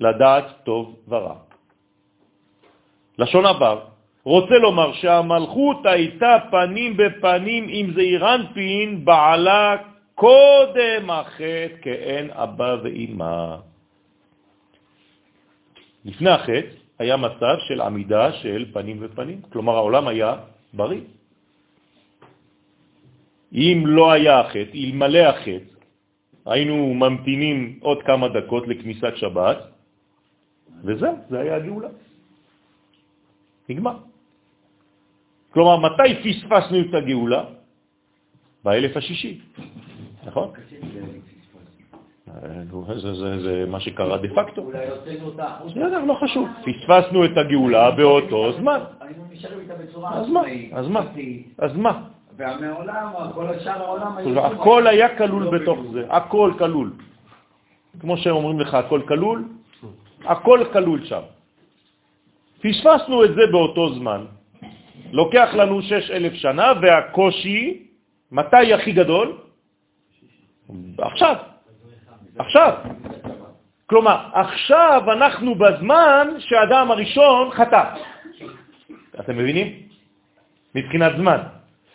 לדעת 0.00 0.44
טוב 0.64 0.96
ורע. 1.08 1.34
לשון 3.18 3.46
עבר 3.46 3.80
רוצה 4.24 4.54
לומר 4.54 4.92
שהמלכות 4.92 5.86
הייתה 5.86 6.36
פנים 6.50 6.96
בפנים 6.96 7.66
עם 7.68 7.86
זעירנפין 7.94 9.04
בעלה 9.04 9.76
קודם 10.14 11.10
החטא 11.10 11.76
כאין 11.82 12.30
אבא 12.30 12.76
ואימא. 12.82 13.67
לפני 16.08 16.30
החטא 16.30 16.72
היה 16.98 17.16
מצב 17.16 17.56
של 17.68 17.80
עמידה 17.80 18.32
של 18.32 18.72
פנים 18.72 18.96
ופנים, 19.00 19.42
כלומר 19.52 19.74
העולם 19.76 20.08
היה 20.08 20.30
בריא. 20.72 21.00
אם 23.52 23.84
לא 23.86 24.12
היה 24.12 24.40
החטא, 24.40 24.72
אלמלא 24.74 25.18
החטא, 25.18 25.72
היינו 26.46 26.94
ממתינים 26.94 27.78
עוד 27.80 28.02
כמה 28.02 28.28
דקות 28.28 28.68
לכניסת 28.68 29.12
שבת, 29.16 29.58
וזהו, 30.84 31.16
זה 31.28 31.40
היה 31.40 31.56
הגאולה. 31.56 31.88
נגמר. 33.68 33.96
כלומר, 35.52 35.76
מתי 35.76 36.10
פספסנו 36.24 36.76
את 36.80 36.92
הגאולה? 36.94 37.44
באלף 38.64 38.96
השישי, 38.96 39.40
נכון? 40.24 40.52
זה, 42.96 43.14
זה, 43.14 43.40
זה 43.40 43.64
מה 43.68 43.80
שקרה 43.80 44.18
דה 44.18 44.28
פקטו. 44.34 44.62
אולי 44.62 44.88
הוצאנו 44.88 45.26
אותה. 45.26 45.46
בסדר, 45.66 46.04
לא 46.04 46.14
חשוב. 46.14 46.48
פספסנו 46.64 47.24
את 47.24 47.36
הגאולה 47.36 47.90
באותו 47.90 48.52
זמן. 48.52 48.80
היינו 49.00 49.24
נשארים 49.32 49.60
איתה 49.60 49.74
בצורה 49.74 50.14
אז 50.14 50.28
מה? 50.28 50.40
עצמאית, 50.40 50.72
אז 50.74 50.88
מה? 50.88 51.00
אז 51.58 51.76
מה? 51.76 52.02
והמעולם, 52.36 53.08
כל 53.34 53.46
השאר 53.46 53.82
העולם 53.82 54.16
היו... 54.16 54.46
הכל 54.46 54.86
היה 54.86 55.16
כלול 55.18 55.42
לא 55.44 55.50
בתוך. 55.50 55.78
זה, 55.92 56.06
הכל 56.08 56.52
כלול. 56.58 56.92
כמו 58.00 58.16
שאומרים 58.16 58.60
לך, 58.60 58.74
הכל 58.74 59.00
כלול, 59.08 59.44
הכל 60.24 60.64
כלול 60.72 61.04
שם. 61.04 61.22
פספסנו 62.62 63.24
את 63.24 63.34
זה 63.34 63.42
באותו 63.50 63.94
זמן. 63.94 64.24
לוקח 65.12 65.48
לנו 65.54 65.82
שש 65.82 66.10
אלף 66.10 66.32
שנה, 66.32 66.72
והקושי, 66.82 67.86
מתי 68.32 68.74
הכי 68.74 68.92
גדול? 68.92 69.36
עכשיו. 70.98 71.36
עכשיו. 72.38 72.72
כלומר, 73.86 74.16
עכשיו 74.32 75.02
אנחנו 75.12 75.54
בזמן 75.54 76.28
שהאדם 76.38 76.90
הראשון 76.90 77.50
חטא. 77.50 77.84
אתם 79.20 79.38
מבינים? 79.38 79.66
מבחינת 80.74 81.12
זמן. 81.16 81.38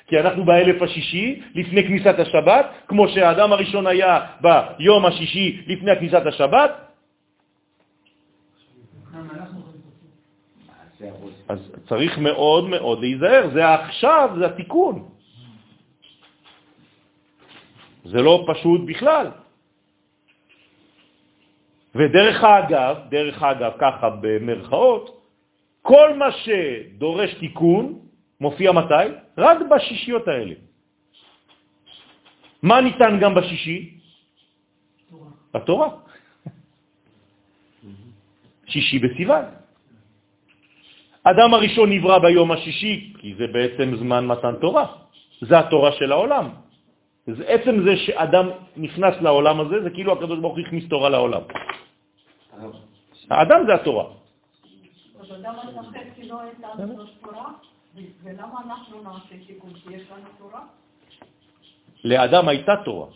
כי 0.07 0.19
אנחנו 0.19 0.45
באלף 0.45 0.81
השישי, 0.81 1.41
לפני 1.55 1.87
כניסת 1.87 2.19
השבת, 2.19 2.65
כמו 2.87 3.07
שהאדם 3.07 3.51
הראשון 3.53 3.87
היה 3.87 4.19
ביום 4.41 5.05
השישי 5.05 5.63
לפני 5.67 5.91
כניסת 5.99 6.25
השבת. 6.25 6.71
אז 11.49 11.59
צריך 11.87 12.17
מאוד 12.17 12.69
מאוד 12.69 12.99
להיזהר, 12.99 13.49
זה 13.53 13.73
עכשיו, 13.73 14.29
זה 14.37 14.45
התיקון. 14.45 15.09
זה 18.03 18.21
לא 18.21 18.45
פשוט 18.47 18.81
בכלל. 18.85 19.27
ודרך 21.95 22.43
האגב, 22.43 22.95
דרך 23.09 23.43
האגב, 23.43 23.71
ככה 23.79 24.09
במרכאות, 24.21 25.05
כל 25.81 26.13
מה 26.17 26.29
שדורש 26.31 27.33
תיקון 27.33 27.99
מופיע 28.41 28.71
מתי? 28.71 29.05
רק 29.37 29.57
בשישיות 29.69 30.27
האלה. 30.27 30.55
מה 32.63 32.81
ניתן 32.81 33.19
גם 33.19 33.35
בשישי? 33.35 33.99
התורה. 35.53 35.89
שישי 38.65 38.99
בסיוון. 38.99 39.45
אדם 41.23 41.53
הראשון 41.53 41.87
נברא 41.91 42.19
ביום 42.19 42.51
השישי, 42.51 43.13
כי 43.19 43.35
זה 43.37 43.47
בעצם 43.47 43.95
זמן 43.95 44.27
מתן 44.27 44.55
תורה. 44.61 44.85
זה 45.41 45.59
התורה 45.59 45.91
של 45.91 46.11
העולם. 46.11 46.49
זה 47.27 47.43
עצם 47.47 47.83
זה 47.83 47.97
שאדם 47.97 48.45
נכנס 48.77 49.15
לעולם 49.21 49.59
הזה, 49.59 49.83
זה 49.83 49.89
כאילו 49.89 50.13
הקדוש 50.13 50.39
ברוך 50.39 50.55
הוא 50.57 50.65
הכניס 50.65 50.89
תורה 50.89 51.09
לעולם. 51.09 51.41
האדם 53.29 53.59
זה 53.67 53.73
התורה. 53.73 54.03
לא? 60.51 60.59
לאדם 62.03 62.47
הייתה 62.47 62.75
תורה, 62.85 63.07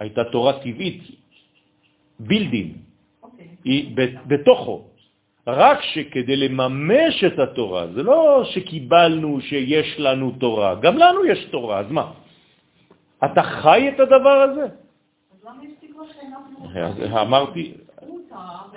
הייתה 0.00 0.24
תורה 0.24 0.52
טבעית, 0.52 1.02
בילדין. 2.20 2.76
היא 3.64 3.96
בתוכו. 4.26 4.84
רק 5.46 5.78
שכדי 5.82 6.36
לממש 6.36 7.24
את 7.24 7.38
התורה, 7.38 7.86
זה 7.92 8.02
לא 8.02 8.44
שקיבלנו 8.44 9.40
שיש 9.40 10.00
לנו 10.00 10.32
תורה, 10.40 10.74
גם 10.74 10.96
לנו 10.96 11.24
יש 11.24 11.44
תורה, 11.52 11.78
אז 11.78 11.90
מה? 11.90 12.12
אתה 13.24 13.42
חי 13.42 13.88
את 13.88 14.00
הדבר 14.00 14.38
הזה? 14.48 14.64
אז 14.64 15.40
למה 15.44 15.64
יש 15.64 15.72
תקווה 15.80 16.04
שאנחנו... 16.08 17.20
אמרתי, 17.20 17.74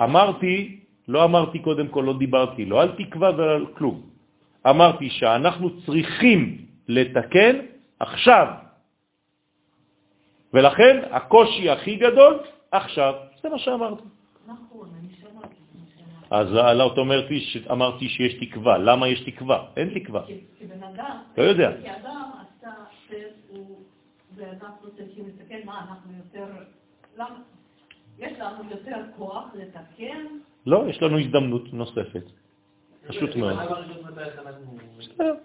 אמרתי, 0.03 0.79
לא 1.07 1.23
אמרתי 1.23 1.59
קודם 1.59 1.87
כל, 1.87 2.01
לא 2.01 2.17
דיברתי, 2.17 2.65
לא 2.65 2.81
על 2.81 2.91
תקווה 2.97 3.29
ועל 3.37 3.65
כלום. 3.77 4.01
אמרתי 4.69 5.09
שאנחנו 5.09 5.81
צריכים 5.85 6.65
לתקן 6.87 7.55
עכשיו. 7.99 8.47
ולכן 10.53 11.01
הקושי 11.11 11.69
הכי 11.69 11.95
גדול 11.95 12.39
עכשיו. 12.71 13.13
זה 13.43 13.49
מה 13.49 13.57
שאמרתי. 13.59 14.03
נכון, 14.47 14.89
אני 14.99 15.07
שמעתי. 15.21 15.55
אז 16.31 16.47
לא, 16.53 16.93
את 16.93 16.97
אומרת 16.97 17.25
שאמרתי 17.39 18.09
שיש 18.09 18.33
תקווה. 18.33 18.77
למה 18.77 19.07
יש 19.07 19.19
תקווה? 19.25 19.65
אין 19.77 19.99
תקווה. 19.99 20.23
כי- 20.27 20.39
כי 20.59 20.65
בן 20.67 20.83
אדם... 20.83 21.17
לא 21.37 21.43
יודע. 21.43 21.71
כי 21.81 21.91
אדם 21.91 22.29
עשה 22.39 22.71
ואנחנו 24.35 24.87
צריכים 24.97 25.25
להסתכל 25.27 25.65
מה 25.65 25.81
אנחנו 25.89 26.11
יותר... 26.17 26.45
יש 28.19 28.39
לנו 28.39 28.69
יותר 28.71 28.97
כוח 29.17 29.45
לתקן, 29.55 30.25
לא, 30.65 30.83
יש 30.89 31.01
לנו 31.01 31.19
הזדמנות 31.19 31.73
נוספת. 31.73 32.23
פשוט 33.07 33.35
מאוד. 33.35 33.57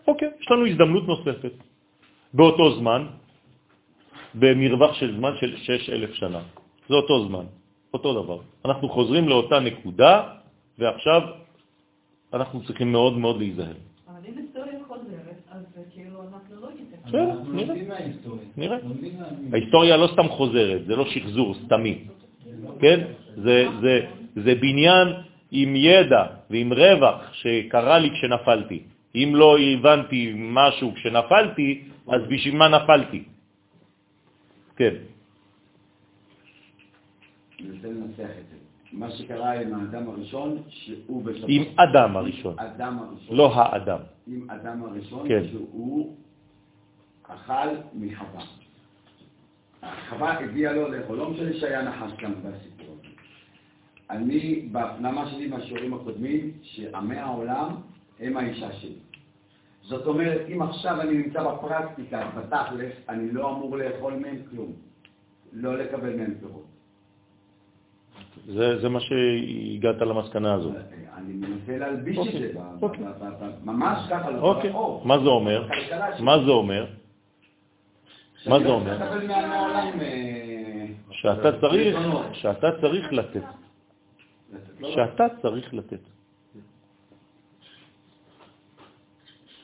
אוקיי, 0.08 0.28
יש 0.40 0.50
לנו 0.50 0.66
הזדמנות 0.66 1.04
נוספת. 1.08 1.52
באותו 2.34 2.78
זמן, 2.78 3.06
במרווח 4.34 4.94
של 4.94 5.16
זמן 5.16 5.32
של 5.40 5.56
6,000 5.56 6.14
שנה. 6.14 6.40
זה 6.88 6.94
אותו 6.94 7.28
זמן, 7.28 7.44
אותו 7.94 8.22
דבר. 8.22 8.38
אנחנו 8.64 8.88
חוזרים 8.88 9.28
לאותה 9.28 9.60
נקודה, 9.60 10.22
ועכשיו 10.78 11.20
אנחנו 12.34 12.64
צריכים 12.64 12.92
מאוד 12.92 13.18
מאוד 13.18 13.38
להיזהר. 13.38 13.76
אבל 14.08 14.20
אם 14.28 14.34
היסטוריה 14.38 14.78
חוזרת, 14.88 15.38
אז 15.50 15.62
כאילו 15.94 16.22
אנחנו 16.22 16.54
לא 16.60 16.68
נראה. 17.52 17.76
נראה. 18.56 18.78
ההיסטוריה 19.52 19.96
לא 19.96 20.08
סתם 20.12 20.28
חוזרת, 20.28 20.86
זה 20.86 20.96
לא 20.96 21.04
שחזור 21.04 21.54
סתמי, 21.64 22.04
כן? 22.80 23.00
זה, 23.36 23.66
זה, 23.80 24.06
זה 24.36 24.54
בניין 24.54 25.08
עם 25.50 25.76
ידע 25.76 26.24
ועם 26.50 26.72
רווח 26.72 27.32
שקרה 27.32 27.98
לי 27.98 28.10
כשנפלתי. 28.10 28.82
אם 29.14 29.32
לא 29.34 29.58
הבנתי 29.58 30.32
משהו 30.36 30.94
כשנפלתי, 30.94 31.82
אז 32.08 32.20
בשביל 32.28 32.56
מה 32.56 32.68
נפלתי? 32.68 33.24
כן. 34.76 34.94
מה 38.92 39.10
שקרה 39.10 39.60
עם 39.60 39.74
האדם 39.74 40.08
הראשון, 40.08 40.62
שהוא 40.68 41.24
בסופו... 41.24 41.46
עם 41.48 41.62
אדם 41.76 42.16
הראשון, 42.16 42.58
אדם 42.58 42.98
הראשון. 42.98 43.36
לא 43.36 43.54
האדם. 43.54 43.98
עם 44.26 44.50
אדם 44.50 44.82
הראשון, 44.82 45.28
כן. 45.28 45.42
שהוא 45.50 46.16
אכל 47.22 47.68
מחווה. 47.94 48.61
החווה 49.82 50.40
הביאה 50.40 50.72
לו 50.72 50.88
לאכול, 50.88 51.16
לא 51.18 51.30
משנה 51.30 51.52
שהיה 51.52 51.82
נחש 51.82 52.12
כאן 52.18 52.34
בסיפור 52.34 52.96
הזה. 52.98 53.08
אני, 54.10 54.68
בהפנמה 54.72 55.30
שלי 55.30 55.46
מהשיעורים 55.46 55.94
הקודמים, 55.94 56.50
שעמי 56.62 57.16
העולם 57.16 57.74
הם 58.20 58.36
האישה 58.36 58.72
שלי. 58.72 58.98
זאת 59.82 60.06
אומרת, 60.06 60.40
אם 60.54 60.62
עכשיו 60.62 61.00
אני 61.00 61.14
נמצא 61.14 61.42
בפרקטיקה, 61.42 62.30
בתכלס, 62.36 62.92
אני 63.08 63.30
לא 63.32 63.50
אמור 63.50 63.76
לאכול 63.76 64.14
מהם 64.14 64.36
כלום. 64.50 64.72
לא 65.52 65.78
לקבל 65.78 66.16
מהם 66.16 66.34
פירות. 66.40 66.64
זה, 68.46 68.78
זה 68.80 68.88
מה 68.88 69.00
שהגעת 69.00 69.96
למסקנה 69.96 70.54
הזאת. 70.54 70.74
אני 71.16 71.32
מנסה 71.32 71.78
להלביש 71.78 72.18
את 72.18 72.26
אוקיי, 72.26 72.52
זה, 72.52 72.60
אוקיי. 72.82 73.04
ממש 73.64 73.98
ככה, 74.10 74.30
לא 74.30 74.40
אוקיי. 74.40 74.72
מה 75.04 75.18
זה 75.18 75.28
אומר? 75.28 75.68
מה 76.20 76.38
זה 76.44 76.50
אומר? 76.50 76.86
מה 78.46 78.58
זה 78.58 78.64
לא 78.64 78.74
אומר? 78.74 78.98
צריך 78.98 79.30
אה, 79.30 80.86
שאתה 81.10 81.60
צריך, 81.60 81.96
רצונות. 81.96 82.26
שאתה 82.32 82.68
צריך 82.80 83.12
לתת. 83.12 83.42
לא, 84.80 84.90
שאתה 84.94 85.24
צריך 85.42 85.74
לתת. 85.74 86.00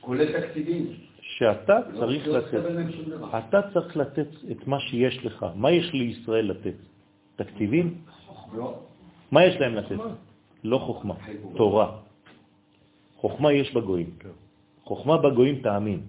כולל 0.01 0.41
תקציבים. 0.41 0.87
שאתה 1.21 1.79
לא- 1.93 2.01
צריך 2.01 2.27
לא 2.29 2.39
לתת. 2.39 2.61
אתה 3.39 3.61
צריך 3.75 3.97
לתת 3.97 4.29
את 4.51 4.67
מה 4.67 4.81
שיש 4.81 5.25
לך. 5.25 5.47
מה 5.55 5.71
יש 5.71 5.93
לישראל 5.93 6.51
לתת? 6.51 6.75
תקציבים? 7.37 7.87
לא. 8.55 8.75
מה 9.31 9.45
יש 9.45 9.55
להם 9.61 9.75
לתת? 9.75 9.97
לא 10.65 10.79
חוכמה, 10.79 11.15
תורה. 11.57 11.99
חוכמה 13.17 13.53
יש 13.53 13.75
בגויים. 13.75 14.11
חוכמה 14.85 15.17
בגויים 15.19 15.61
תאמין. 15.63 16.01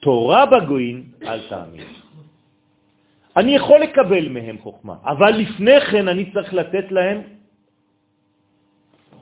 תורה 0.00 0.46
בגויים 0.46 1.12
אל 1.22 1.48
תאמין. 1.48 1.88
אני 3.36 3.54
יכול 3.54 3.80
לקבל 3.80 4.28
מהם 4.28 4.58
חוכמה, 4.58 4.96
אבל 5.04 5.30
לפני 5.30 5.80
כן 5.80 6.08
אני 6.08 6.32
צריך 6.32 6.54
לתת 6.54 6.86
להם 6.90 7.18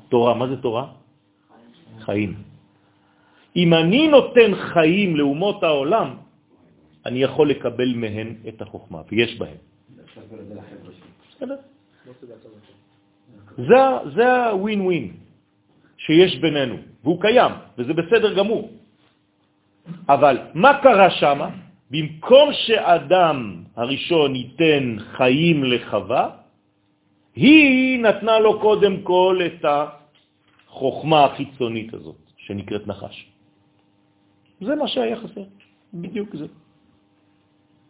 תורה. 0.09 0.35
מה 0.35 0.49
זה 0.49 0.57
תורה? 0.63 0.87
חיים. 2.01 2.35
אם 3.57 3.75
אני 3.75 4.09
נותן 4.09 4.51
חיים 4.55 5.17
לאומות 5.17 5.63
העולם, 5.63 6.09
אני 7.07 7.23
יכול 7.23 7.51
לקבל 7.51 7.91
מהן 7.95 8.29
את 8.49 8.63
החוכמה, 8.63 9.03
ויש? 9.11 9.39
זה, 13.57 13.83
זה 14.15 14.47
הווין 14.47 14.81
ווין 14.81 15.07
שיש 15.99 16.39
בינינו, 16.39 16.77
והוא 17.05 17.21
קיים, 17.21 17.53
וזה 17.79 17.93
בסדר 17.93 18.35
גמור. 18.35 18.71
אבל 20.09 20.39
מה 20.55 20.83
קרה 20.83 21.11
שם? 21.11 21.41
במקום 21.91 22.53
שאדם 22.53 23.65
הראשון 23.77 24.37
ייתן 24.37 24.97
חיים 25.17 25.65
לחווה, 25.65 26.31
היא 27.35 28.03
נתנה 28.03 28.39
לו 28.39 28.61
קודם 28.61 29.03
כל 29.03 29.41
את 29.47 29.65
החוכמה 29.65 31.25
החיצונית 31.25 31.95
הזאת, 31.95 32.21
שנקראת 32.37 32.87
נחש. 32.87 33.17
זה 34.61 34.75
מה 34.75 34.89
שהיה 34.89 35.17
חסר, 35.17 35.45
בדיוק 35.95 36.37
זה. 36.37 36.47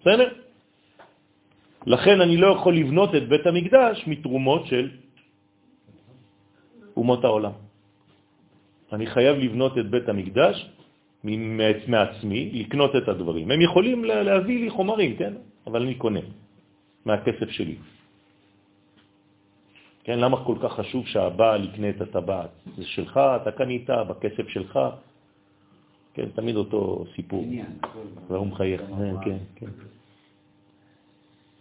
בסדר? 0.01 0.29
לכן 1.87 2.21
אני 2.21 2.37
לא 2.37 2.47
יכול 2.47 2.77
לבנות 2.77 3.15
את 3.15 3.29
בית 3.29 3.47
המקדש 3.47 4.05
מתרומות 4.07 4.67
של 4.67 4.91
אומות 6.97 7.25
העולם. 7.25 7.53
אני 8.93 9.07
חייב 9.07 9.37
לבנות 9.37 9.79
את 9.79 9.87
בית 9.91 10.09
המקדש 10.09 10.57
מעצמי, 11.25 12.51
לקנות 12.55 12.97
את 12.97 13.09
הדברים. 13.09 13.51
הם 13.51 13.61
יכולים 13.61 14.05
לה- 14.05 14.23
להביא 14.23 14.61
לי 14.65 14.71
חומרים, 14.71 15.17
כן? 15.17 15.33
אבל 15.67 15.83
אני 15.83 15.95
קונה 15.95 16.21
מהכסף 17.05 17.51
שלי. 17.51 17.77
כן, 20.05 20.19
למה 20.19 20.45
כל 20.45 20.57
כך 20.63 20.73
חשוב 20.73 21.07
שהבעל 21.07 21.65
יקנה 21.65 21.91
את 21.91 22.01
הטבעת? 22.01 22.51
זה 22.77 22.85
שלך, 22.85 23.21
אתה 23.43 23.51
קנית, 23.53 23.91
בכסף 23.91 24.49
שלך. 24.49 24.79
כן, 26.15 26.29
תמיד 26.35 26.57
אותו 26.57 27.05
סיפור. 27.17 27.45
והוא 28.29 28.47
מחייך, 28.47 28.81
כן, 28.81 29.15
כן, 29.25 29.37
כן. 29.57 29.67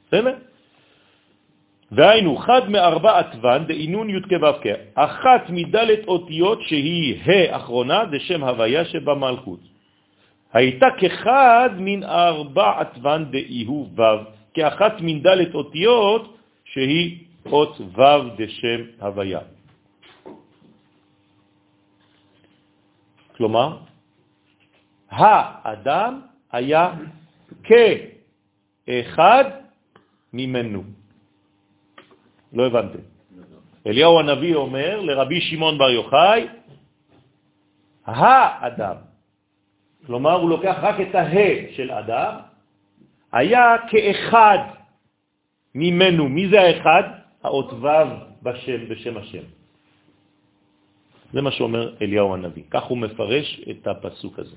בסדר? 0.08 0.36
והיינו, 1.92 2.38
חד 2.38 2.70
מארבע 2.70 3.20
עטוון 3.20 3.66
דאינון 3.68 4.10
י' 4.10 4.22
כו' 4.22 4.60
כ', 4.64 4.68
אחת 4.96 5.44
מדלת 5.50 6.08
אותיות 6.08 6.60
שהיא 6.62 7.16
ה' 7.26 7.56
אחרונה, 7.56 8.12
זה 8.12 8.20
שם 8.20 8.44
הוויה 8.44 8.86
שבמלכות. 8.86 9.60
הייתה 10.54 10.88
כחד 11.00 11.70
מן 11.80 12.04
ארבע 12.04 12.80
עטוון 12.80 13.32
דאיהו 13.32 13.90
ו', 13.96 14.02
כאחת 14.54 14.96
מן 15.02 15.20
דלת 15.24 15.56
אותיות 15.56 16.38
שהיא 16.66 17.08
אות 17.46 17.82
ו' 17.96 18.36
דשם 18.38 18.82
הוויה. 19.00 19.40
כלומר, 23.38 23.78
האדם 25.10 26.22
היה 26.52 26.92
כאחד 27.64 29.44
ממנו. 30.34 30.97
לא 32.54 32.66
הבנתם. 32.66 33.00
אליהו 33.88 34.20
הנביא 34.20 34.56
אומר 34.56 35.02
לרבי 35.02 35.42
שמעון 35.42 35.78
בר 35.78 35.90
יוחאי, 35.90 36.48
האדם, 38.06 38.96
כלומר 40.06 40.36
הוא 40.42 40.50
לוקח 40.50 40.78
רק 40.82 40.96
את 41.02 41.16
הה 41.16 41.76
של 41.76 41.92
אדם, 41.92 42.34
היה 43.32 43.76
כאחד 43.90 44.58
ממנו. 45.76 46.30
מי 46.30 46.50
זה 46.50 46.62
האחד? 46.62 47.04
האות 47.44 47.74
ו' 47.74 47.88
בשם, 48.44 48.90
בשם 48.90 49.18
השם. 49.18 49.46
זה 51.34 51.42
מה 51.42 51.52
שאומר 51.52 51.96
אליהו 52.02 52.34
הנביא. 52.34 52.64
כך 52.72 52.84
הוא 52.84 52.98
מפרש 52.98 53.62
את 53.70 53.88
הפסוק 53.88 54.40
הזה. 54.40 54.56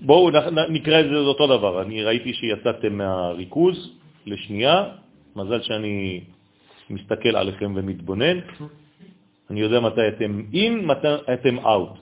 בואו 0.00 0.30
נקרא 0.68 1.00
את 1.00 1.06
זה 1.08 1.16
אותו 1.16 1.46
דבר. 1.46 1.82
אני 1.82 2.04
ראיתי 2.04 2.32
שיצאתם 2.34 2.92
מהריכוז 2.98 3.76
לשנייה, 4.26 4.84
מזל 5.36 5.62
שאני 5.62 6.20
מסתכל 6.90 7.36
עליכם 7.36 7.72
ומתבונן. 7.76 8.38
אני 9.50 9.60
יודע 9.60 9.80
מתי 9.80 10.08
אתם 10.08 10.42
in, 10.52 10.86
מתי 10.86 11.32
אתם 11.32 11.58
out. 11.58 11.98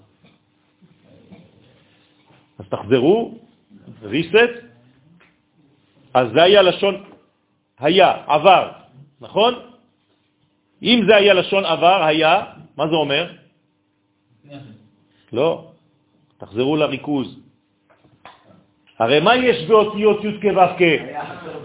אז 2.59 2.65
תחזרו, 2.69 3.39
reset. 4.03 4.53
אז 6.15 6.29
זה 6.35 6.43
היה 6.43 6.63
לשון 6.63 7.05
היה, 7.79 8.25
עבר, 8.27 8.71
נכון? 9.21 9.55
אם 10.83 11.01
זה 11.09 11.17
היה 11.17 11.35
לשון 11.35 11.65
עבר, 11.65 12.03
היה, 12.03 12.45
מה 12.77 12.89
זה 12.89 12.95
אומר? 12.95 13.33
לא, 15.33 15.71
תחזרו 16.39 16.77
לריכוז. 16.77 17.42
הרי 19.03 19.21
מה 19.21 19.37
יש 19.37 19.67
באותיות 19.67 20.25
י' 20.25 20.41
כו' 20.43 20.79
כ'? 20.79 20.83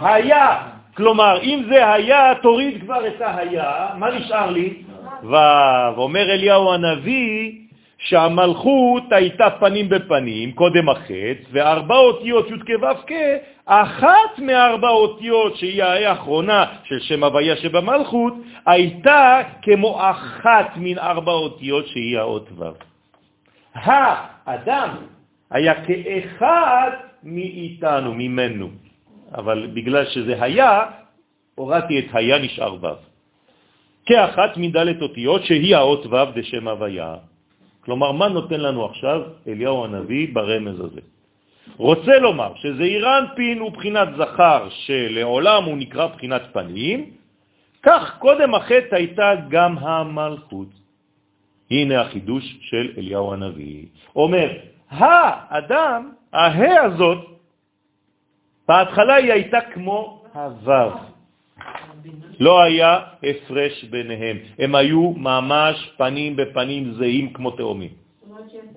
היה. 0.01 0.57
כלומר, 0.97 1.41
אם 1.41 1.63
זה 1.69 1.93
היה, 1.93 2.33
תוריד 2.41 2.81
כבר 2.81 3.07
את 3.07 3.21
ההיה, 3.21 3.87
מה 3.97 4.09
נשאר 4.11 4.49
לי? 4.49 4.73
ו'. 5.23 5.35
אומר 5.97 6.31
אליהו 6.31 6.73
הנביא 6.73 7.51
שהמלכות 7.97 9.03
הייתה 9.11 9.49
פנים 9.49 9.89
בפנים, 9.89 10.51
קודם 10.51 10.89
החץ, 10.89 11.37
וארבע 11.51 11.95
אותיות 11.95 12.47
י' 12.49 12.59
כו' 12.65 12.93
כ', 13.07 13.13
אחת 13.65 14.33
מארבע 14.37 14.89
אותיות 14.89 15.57
שהיא 15.57 15.83
האחרונה 15.83 16.65
של 16.83 16.99
שם 16.99 17.23
הוויה 17.23 17.55
שבמלכות, 17.55 18.33
הייתה 18.65 19.39
כמו 19.61 20.01
אחת 20.09 20.69
מן 20.75 20.97
ארבע 20.97 21.31
אותיות 21.31 21.87
שהיא 21.87 22.19
האות 22.19 22.49
ו'. 22.57 22.63
האדם 23.75 24.89
היה 25.51 25.73
כאחד 25.85 27.06
מאיתנו, 27.23 28.13
ממנו. 28.13 28.69
אבל 29.35 29.67
בגלל 29.73 30.05
שזה 30.05 30.43
היה, 30.43 30.85
הורדתי 31.55 31.99
את 31.99 32.05
היה 32.13 32.39
נשאר 32.39 32.73
ו'. 32.73 32.87
כאחת 34.05 34.57
מדלת 34.57 35.01
אותיות 35.01 35.43
שהיא 35.43 35.75
האות 35.75 36.05
ו' 36.05 36.31
בשם 36.35 36.67
הוויה. 36.67 37.15
כלומר, 37.81 38.11
מה 38.11 38.27
נותן 38.27 38.59
לנו 38.59 38.85
עכשיו 38.85 39.21
אליהו 39.47 39.85
הנביא 39.85 40.27
ברמז 40.33 40.79
הזה? 40.79 41.01
רוצה 41.77 42.19
לומר 42.19 42.51
שזעיר 42.55 43.17
אנפין 43.17 43.59
הוא 43.59 43.71
בחינת 43.71 44.07
זכר 44.17 44.67
שלעולם 44.69 45.63
הוא 45.63 45.77
נקרא 45.77 46.07
בחינת 46.07 46.41
פנים, 46.53 47.11
כך 47.83 48.17
קודם 48.19 48.55
החטא 48.55 48.95
הייתה 48.95 49.31
גם 49.49 49.77
המלכות. 49.77 50.67
הנה 51.71 52.01
החידוש 52.01 52.57
של 52.61 52.91
אליהו 52.97 53.33
הנביא. 53.33 53.85
אומר, 54.15 54.49
האדם, 54.89 56.11
הה 56.33 56.83
הזאת, 56.83 57.17
בהתחלה 58.67 59.15
היא 59.15 59.31
הייתה 59.31 59.61
כמו 59.73 60.23
הוו. 60.33 60.91
לא 62.39 62.61
היה 62.61 62.99
הפרש 63.23 63.83
ביניהם. 63.83 64.37
הם 64.59 64.75
היו 64.75 65.11
ממש 65.11 65.91
פנים 65.97 66.35
בפנים 66.35 66.93
זהים 66.93 67.33
כמו 67.33 67.51
תאומים. 67.51 67.89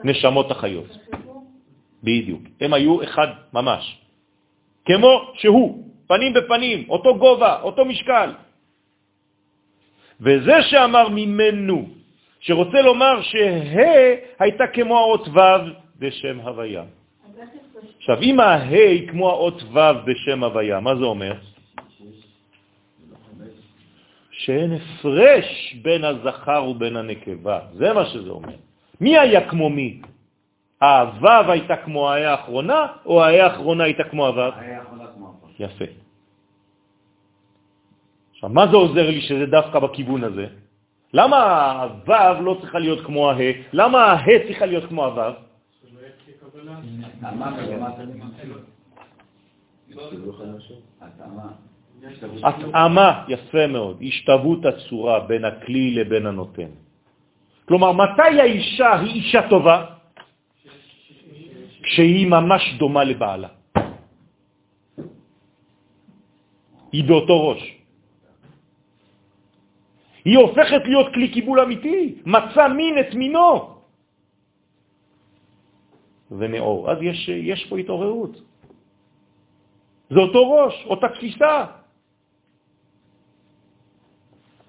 נשמות 0.05 0.51
החיות. 0.51 0.99
בדיוק. 2.03 2.43
הם 2.61 2.73
היו 2.73 3.03
אחד 3.03 3.29
ממש. 3.53 3.99
כמו 4.85 5.33
שהוא, 5.35 5.85
פנים 6.07 6.33
בפנים, 6.35 6.91
אותו 6.91 7.19
גובה, 7.19 7.61
אותו 7.63 7.85
משקל. 7.85 8.33
וזה 10.21 10.63
שאמר 10.63 11.09
ממנו, 11.09 11.89
שרוצה 12.41 12.81
לומר 12.83 13.23
שה' 13.23 14.17
הייתה 14.39 14.67
כמו 14.67 14.99
האות 14.99 15.29
ו' 15.29 15.41
בשם 15.99 16.41
הוויה. 16.41 16.85
עכשיו, 17.99 18.23
אם 18.23 18.41
הה 18.41 18.63
היא 18.63 19.09
כמו 19.09 19.31
האות 19.31 19.63
ו' 19.63 19.79
בשם 20.05 20.45
הוויה, 20.45 20.81
מה 20.81 20.97
זה 20.97 21.05
אומר? 21.05 21.33
שאין 24.31 24.73
הפרש 24.73 25.75
בין 25.83 26.05
הזכר 26.05 26.65
ובין 26.69 26.97
הנקבה. 26.97 27.59
זה 27.73 27.93
מה 27.93 28.07
שזה 28.07 28.31
אומר. 28.31 28.57
מי 29.01 29.19
היה 29.19 29.49
כמו 29.49 29.71
מי? 29.71 30.01
הוו 30.83 31.51
הייתה 31.51 31.77
כמו 31.77 32.11
האה 32.11 32.31
האחרונה, 32.31 32.87
או 33.07 33.25
האה 33.25 33.45
האחרונה 33.45 33.85
הייתה 33.85 34.05
כמו 34.05 34.27
הוו? 34.27 34.41
האה 34.41 34.79
האחרונה 34.79 35.05
כמו 35.15 35.27
הוו. 35.27 35.49
יפה. 35.59 35.85
עכשיו, 38.33 38.49
מה 38.49 38.67
זה 38.67 38.77
עוזר 38.77 39.11
לי 39.11 39.21
שזה 39.21 39.47
דווקא 39.47 39.79
בכיוון 39.79 40.25
הזה? 40.25 40.47
למה 41.15 41.39
הוו 41.83 42.43
לא 42.43 42.57
צריכה 42.61 42.79
להיות 42.79 43.07
כמו 43.07 43.31
הה? 43.31 43.53
למה 43.73 44.13
הה 44.13 44.39
צריכה 44.47 44.67
להיות 44.67 44.89
כמו 44.89 45.05
הוו? 45.05 45.50
התאמה. 51.01 51.49
התאמה, 52.43 53.25
יפה 53.29 53.67
מאוד, 53.67 54.03
השתוות 54.03 54.67
הצורה 54.67 55.21
בין 55.21 55.45
הכלי 55.45 55.91
לבין 55.91 56.27
הנותן. 56.27 56.71
כלומר, 57.69 57.93
מתי 57.93 58.41
האישה 58.41 59.01
היא 59.01 59.13
אישה 59.15 59.49
טובה? 59.49 59.85
כשהיא 61.83 62.27
ממש 62.27 62.75
דומה 62.79 63.05
לבעלה. 63.05 63.49
היא 66.93 67.05
באותו 67.05 67.49
ראש. 67.49 67.63
היא 70.25 70.39
הופכת 70.39 70.83
להיות 70.85 71.15
כלי 71.15 71.29
קיבול 71.29 71.61
אמיתי, 71.61 72.15
מצא 72.27 72.69
מין 72.69 72.95
את 72.99 73.15
מינו. 73.15 73.70
ונאור. 76.31 76.91
אז 76.91 76.99
יש, 77.03 77.29
יש 77.29 77.67
פה 77.69 77.79
התעוררות. 77.79 78.43
זה 80.11 80.21
אותו 80.21 80.51
ראש, 80.51 80.75
אותה 80.87 81.09
תפיסה. 81.09 81.67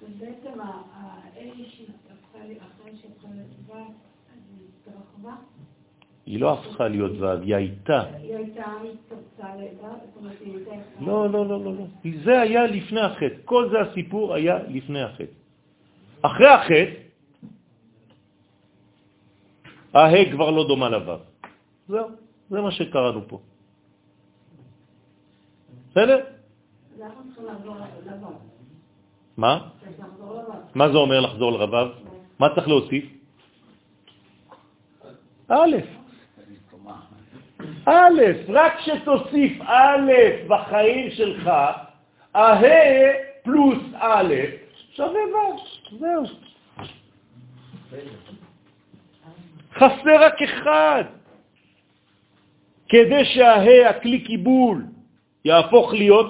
אז 0.01 0.21
היא 6.25 6.39
לא 6.39 6.53
הפכה 6.53 6.87
להיות 6.87 7.11
ו', 7.11 7.25
היא 7.41 7.55
הייתה. 7.55 8.03
היא 8.17 8.35
הייתה. 8.35 8.65
לא, 10.99 11.29
לא, 11.29 11.47
לא, 11.47 11.63
לא, 11.65 11.73
לא. 11.73 11.85
זה 12.23 12.41
היה 12.41 12.65
לפני 12.65 13.01
החטא. 13.01 13.35
כל 13.45 13.69
זה 13.71 13.79
הסיפור 13.81 14.33
היה 14.33 14.59
לפני 14.67 15.01
החטא. 15.01 15.33
אחרי 16.21 16.47
החטא, 16.47 16.91
ההא 19.93 20.31
כבר 20.31 20.51
לא 20.51 20.67
דומה 20.67 20.89
לו'. 20.89 21.30
זהו, 21.87 22.07
זה 22.49 22.61
מה 22.61 22.71
שקראנו 22.71 23.27
פה. 23.27 23.39
בסדר? 25.91 26.19
מה? 29.37 29.67
מה 30.75 30.89
זה 30.89 30.97
אומר 30.97 31.19
לחזור 31.19 31.51
לרבב? 31.51 31.87
מה 32.39 32.55
צריך 32.55 32.67
להוסיף? 32.67 33.05
א', 35.47 35.75
א', 37.85 38.21
רק 38.47 38.73
שתוסיף 38.79 39.61
א' 39.61 40.11
בחיים 40.47 41.11
שלך, 41.11 41.49
הה 42.33 42.61
פלוס 43.43 43.83
א' 43.93 44.33
שווה 44.93 45.21
ו', 45.21 45.97
זהו. 45.99 46.23
חסר 49.73 50.25
רק 50.25 50.41
אחד. 50.41 51.03
כדי 52.91 53.25
שהה, 53.25 53.89
הכלי 53.89 54.19
קיבול, 54.19 54.85
יהפוך 55.45 55.93
להיות 55.93 56.29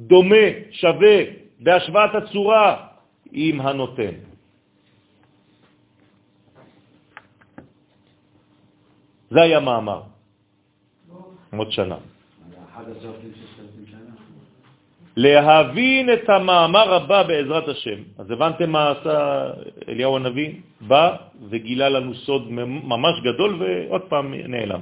דומה, 0.00 0.46
שווה, 0.70 1.16
בהשוואת 1.60 2.14
הצורה 2.14 2.68
עם 3.32 3.60
הנותן. 3.60 4.14
זה 9.30 9.40
היה 9.42 9.60
מאמר, 9.60 10.00
עוד 11.56 11.72
שנה. 11.72 11.96
להבין 15.16 16.12
את 16.12 16.28
המאמר 16.28 16.94
הבא 16.94 17.22
בעזרת 17.22 17.68
השם. 17.68 18.00
אז 18.18 18.30
הבנתם 18.30 18.70
מה 18.70 18.90
עשה 18.90 19.16
אליהו 19.88 20.16
הנביא? 20.16 20.50
בא 20.80 21.16
וגילה 21.48 21.88
לנו 21.88 22.14
סוד 22.14 22.52
ממש 22.84 23.14
גדול 23.20 23.62
ועוד 23.62 24.02
פעם 24.12 24.34
נעלם. 24.34 24.80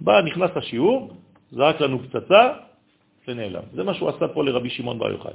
בא, 0.00 0.20
נכנס 0.22 0.50
לשיעור, 0.56 1.10
זרק 1.52 1.80
לנו 1.80 1.98
פצצה 1.98 2.52
ונעלם. 3.28 3.62
זה 3.72 3.84
מה 3.84 3.94
שהוא 3.94 4.08
עשה 4.08 4.28
פה 4.28 4.44
לרבי 4.44 4.70
שמעון 4.70 4.98
בר 4.98 5.10
יוחאי. 5.10 5.32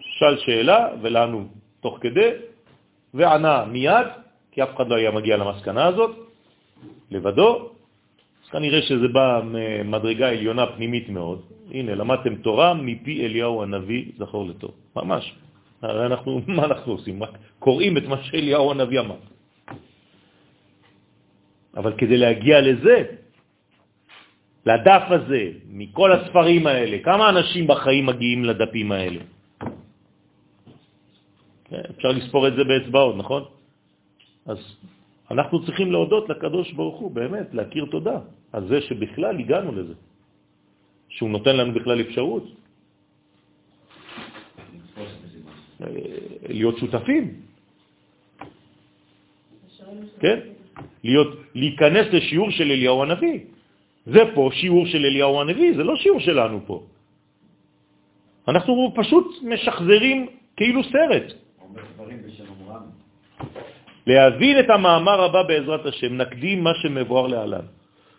שאל 0.00 0.36
שאלה 0.38 0.88
ולענו 1.02 1.48
תוך 1.80 1.98
כדי, 2.00 2.30
וענה 3.14 3.64
מיד, 3.64 4.06
כי 4.52 4.62
אף 4.62 4.76
אחד 4.76 4.88
לא 4.88 4.94
היה 4.94 5.10
מגיע 5.10 5.36
למסקנה 5.36 5.86
הזאת, 5.86 6.16
לבדו. 7.10 7.70
אז 8.44 8.48
כנראה 8.50 8.82
שזה 8.82 9.08
בא 9.08 9.40
ממדרגה 9.44 10.28
עליונה 10.28 10.66
פנימית 10.66 11.08
מאוד. 11.08 11.42
הנה, 11.70 11.94
למדתם 11.94 12.34
תורה 12.36 12.74
מפי 12.74 13.26
אליהו 13.26 13.62
הנביא, 13.62 14.04
זכור 14.18 14.46
לטוב. 14.46 14.70
ממש. 14.96 15.34
הרי 15.82 16.06
אנחנו, 16.06 16.40
מה 16.56 16.64
אנחנו 16.64 16.92
עושים? 16.92 17.22
רק 17.22 17.30
קוראים 17.58 17.96
את 17.96 18.06
מה 18.06 18.22
שאליהו 18.22 18.70
הנביא 18.70 19.00
אמר. 19.00 19.16
אבל 21.76 21.92
כדי 21.98 22.16
להגיע 22.16 22.60
לזה, 22.60 23.23
לדף 24.66 25.04
הזה, 25.10 25.42
מכל 25.68 26.12
הספרים 26.12 26.66
האלה, 26.66 26.96
כמה 27.04 27.28
אנשים 27.28 27.66
בחיים 27.66 28.06
מגיעים 28.06 28.44
לדפים 28.44 28.92
האלה? 28.92 29.20
כן, 31.64 31.82
אפשר 31.96 32.08
לספור 32.08 32.48
את 32.48 32.54
זה 32.56 32.64
באצבעות, 32.64 33.16
נכון? 33.16 33.42
אז 34.46 34.58
אנחנו 35.30 35.64
צריכים 35.64 35.92
להודות 35.92 36.28
לקדוש 36.28 36.72
ברוך 36.72 36.98
הוא, 37.00 37.10
באמת, 37.10 37.54
להכיר 37.54 37.84
תודה 37.90 38.18
על 38.52 38.68
זה 38.68 38.80
שבכלל 38.80 39.34
הגענו 39.40 39.70
לזה, 39.72 39.94
שהוא 41.08 41.30
נותן 41.30 41.56
לנו 41.56 41.72
בכלל 41.72 42.00
אפשרות 42.00 42.44
להיות 46.48 46.76
שותפים, 46.78 47.24
כן? 50.20 50.38
להיות, 51.04 51.30
להיכנס 51.54 52.06
לשיעור 52.12 52.50
של 52.50 52.64
אליהו 52.70 53.02
הנביא. 53.02 53.53
זה 54.06 54.22
פה 54.34 54.50
שיעור 54.52 54.86
של 54.86 55.04
אליהו 55.04 55.40
הנביא, 55.40 55.76
זה 55.76 55.84
לא 55.84 55.96
שיעור 55.96 56.20
שלנו 56.20 56.60
פה. 56.66 56.82
אנחנו 58.48 58.92
פשוט 58.94 59.26
משחזרים 59.42 60.26
כאילו 60.56 60.84
סרט. 60.84 61.26
להבין 64.06 64.58
את 64.60 64.70
המאמר 64.70 65.18
הבא 65.24 65.42
בעזרת 65.42 65.86
השם, 65.86 66.16
נקדים 66.16 66.64
מה 66.64 66.72
שמבואר 66.74 67.26
להלן. 67.26 67.66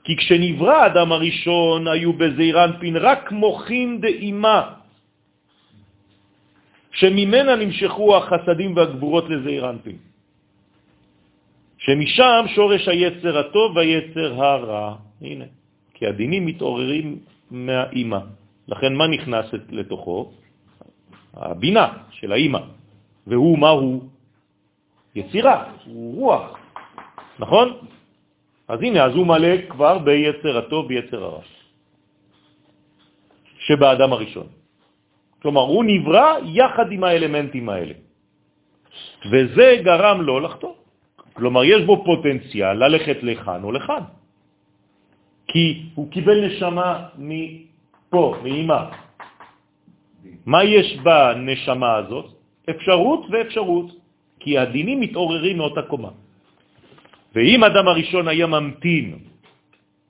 כי 0.03 0.17
כשנברא 0.17 0.73
האדם 0.73 1.11
הראשון 1.11 1.87
היו 1.87 2.13
בזעיר 2.13 2.63
אנפין 2.63 2.95
רק 2.97 3.31
מוחין 3.31 4.01
דאימה, 4.01 4.61
שממנה 6.91 7.55
נמשכו 7.55 8.17
החסדים 8.17 8.75
והגבורות 8.75 9.29
לזעיר 9.29 9.69
אנפין. 9.69 9.97
שמשם 11.77 12.45
שורש 12.55 12.87
היצר 12.87 13.37
הטוב 13.37 13.75
והיצר 13.75 14.29
הרע. 14.43 14.95
הנה, 15.21 15.45
כי 15.95 16.07
הדינים 16.07 16.45
מתעוררים 16.45 17.19
מהאימא. 17.51 18.19
לכן 18.67 18.91
מה 18.93 19.07
נכנס 19.07 19.45
לתוכו? 19.69 20.31
הבינה 21.33 21.87
של 22.11 22.31
האימא. 22.31 22.59
והוא, 23.27 23.59
מה 23.59 23.69
הוא? 23.69 24.03
יצירה, 25.15 25.57
הוא 25.85 26.15
רוח. 26.15 26.57
נכון? 27.39 27.67
אז 28.67 28.79
הנה, 28.81 29.03
אז 29.03 29.13
הוא 29.15 29.27
מלא 29.27 29.69
כבר 29.69 29.97
ביצר 29.99 30.57
הטוב, 30.57 30.87
ביצר 30.87 31.23
הרע. 31.23 31.41
שבאדם 33.59 34.13
הראשון. 34.13 34.47
כלומר, 35.41 35.61
הוא 35.61 35.83
נברא 35.85 36.29
יחד 36.43 36.91
עם 36.91 37.03
האלמנטים 37.03 37.69
האלה. 37.69 37.93
וזה 39.31 39.67
גרם 39.83 40.21
לו 40.21 40.39
לחטוא. 40.39 40.73
כלומר, 41.33 41.63
יש 41.63 41.81
בו 41.85 42.03
פוטנציאל 42.05 42.73
ללכת 42.73 43.17
לכאן 43.23 43.63
או 43.63 43.71
לכאן. 43.71 44.03
כי 45.47 45.89
הוא 45.95 46.11
קיבל 46.11 46.45
נשמה 46.45 46.89
מפה, 47.17 48.35
מאמא. 48.43 48.81
מה 50.45 50.63
יש 50.63 50.97
בנשמה 51.03 51.95
הזאת? 51.95 52.25
אפשרות 52.69 53.21
ואפשרות, 53.31 53.87
כי 54.39 54.57
הדינים 54.57 54.99
מתעוררים 54.99 55.57
מאותה 55.57 55.81
קומה. 55.81 56.09
ואם 57.35 57.63
אדם 57.63 57.87
הראשון 57.87 58.27
היה 58.27 58.47
ממתין, 58.47 59.19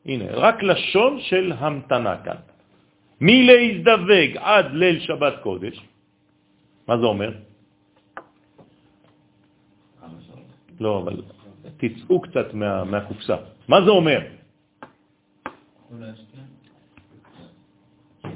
הנה, 0.06 0.26
רק 0.32 0.64
לשון 0.64 1.20
של 1.22 1.53
המתנה 1.57 2.16
כאן, 2.24 2.40
מלהזדווג 3.22 4.32
עד 4.38 4.68
ליל 4.74 4.99
שבת 4.99 5.34
קודש, 5.44 5.76
מה 6.88 6.98
זה 6.98 7.06
אומר? 7.06 7.32
לא, 10.80 10.99
אבל 10.99 11.22
תצאו 11.78 12.22
קצת 12.22 12.53
מה, 12.53 12.84
מהקופסה. 12.84 13.36
מה 13.68 13.82
זה 13.82 13.90
אומר? 13.90 14.20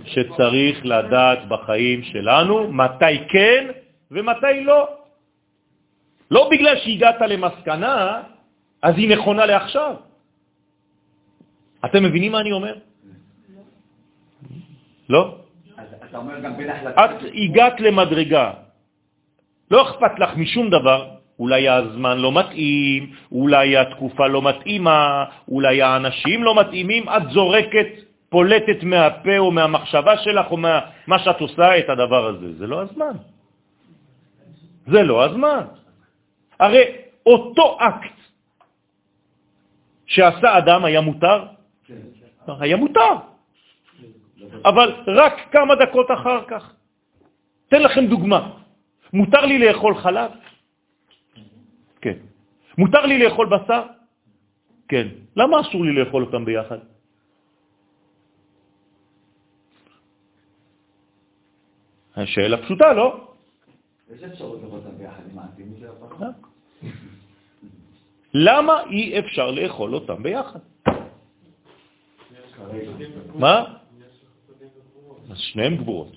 שצריך 0.05 0.85
לדעת 0.85 1.47
בחיים 1.47 2.03
שלנו 2.03 2.73
מתי 2.73 3.15
כן 3.29 3.63
ומתי 4.11 4.63
לא. 4.63 4.87
לא 6.31 6.49
בגלל 6.51 6.75
שהגעת 6.77 7.21
למסקנה, 7.21 8.21
אז 8.81 8.93
היא 8.97 9.09
נכונה 9.09 9.45
לעכשיו. 9.45 9.95
אתם 11.85 12.03
מבינים 12.03 12.31
מה 12.31 12.39
אני 12.39 12.51
אומר? 12.51 12.75
לא? 15.09 15.37
אתה 16.09 16.17
אומר 16.17 16.39
גם 16.39 16.57
בין 16.57 16.69
החלטה... 16.69 17.05
את 17.05 17.11
הגעת 17.33 17.79
למדרגה, 17.79 18.53
לא 19.71 19.79
אכפת 19.89 20.19
לך 20.19 20.29
משום 20.37 20.69
דבר, 20.69 21.18
אולי 21.39 21.69
הזמן 21.69 22.17
לא 22.17 22.31
מתאים, 22.31 23.01
אולי 23.31 23.77
התקופה 23.77 24.27
לא 24.27 24.41
מתאימה, 24.41 25.25
אולי 25.47 25.81
האנשים 25.81 26.43
לא 26.43 26.55
מתאימים, 26.55 27.09
את 27.09 27.29
זורקת, 27.31 27.87
פולטת 28.29 28.83
מהפה 28.83 29.37
או 29.37 29.51
מהמחשבה 29.51 30.17
שלך 30.17 30.51
או 30.51 30.57
מה 31.07 31.19
שאת 31.19 31.39
עושה 31.41 31.77
את 31.79 31.89
הדבר 31.89 32.27
הזה. 32.27 32.53
זה 32.53 32.67
לא 32.67 32.81
הזמן. 32.81 33.15
זה 34.87 35.03
לא 35.03 35.25
הזמן. 35.25 35.63
הרי 36.59 36.83
אותו 37.25 37.77
אקט 37.79 38.17
שעשה 40.05 40.57
אדם 40.57 40.85
היה 40.85 41.01
מותר? 41.01 41.45
היה 42.47 42.77
מותר. 42.77 43.13
אבל 44.65 44.93
רק 45.07 45.33
כמה 45.51 45.75
דקות 45.75 46.11
אחר 46.11 46.41
כך. 46.47 46.73
תן 47.69 47.81
לכם 47.81 48.05
דוגמה. 48.05 48.49
מותר 49.13 49.45
לי 49.45 49.57
לאכול 49.59 49.95
חלב? 49.95 50.31
מותר 52.79 53.05
לי 53.05 53.19
לאכול 53.19 53.47
בשר? 53.49 53.83
כן. 54.87 55.07
למה 55.35 55.61
אסור 55.61 55.83
לי 55.85 55.91
לאכול 55.99 56.23
אותם 56.23 56.45
ביחד? 56.45 56.79
השאלה 62.15 62.57
פשוטה, 62.63 62.93
לא? 62.93 63.07
יש 64.15 64.23
אפשרות 64.23 64.59
לאכול 64.63 64.79
אותם 64.79 64.97
ביחד 64.97 65.23
עם 65.31 65.39
העתים 65.39 65.73
של 65.79 65.87
הפרה? 65.87 66.29
למה 68.33 68.73
אי 68.89 69.19
אפשר 69.19 69.51
לאכול 69.51 69.95
אותם 69.95 70.23
ביחד? 70.23 70.59
מה? 73.35 73.55
אז 75.31 75.37
שניהם 75.37 75.75
גבורות. 75.75 76.11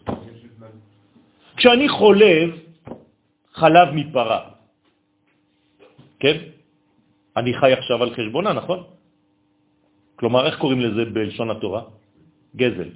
כשאני 1.57 1.89
חולב 1.89 2.49
חלב 3.53 3.89
מפרה, 3.95 4.52
כן? 6.23 6.37
אני 7.37 7.51
חי 7.59 7.73
עכשיו 7.73 7.99
על 8.03 8.15
חשבונה, 8.15 8.53
נכון? 8.53 8.81
כלומר, 10.17 10.47
איך 10.47 10.55
קוראים 10.63 10.81
לזה 10.81 11.11
בלשון 11.11 11.51
התורה? 11.51 11.83
גזל. 12.57 12.91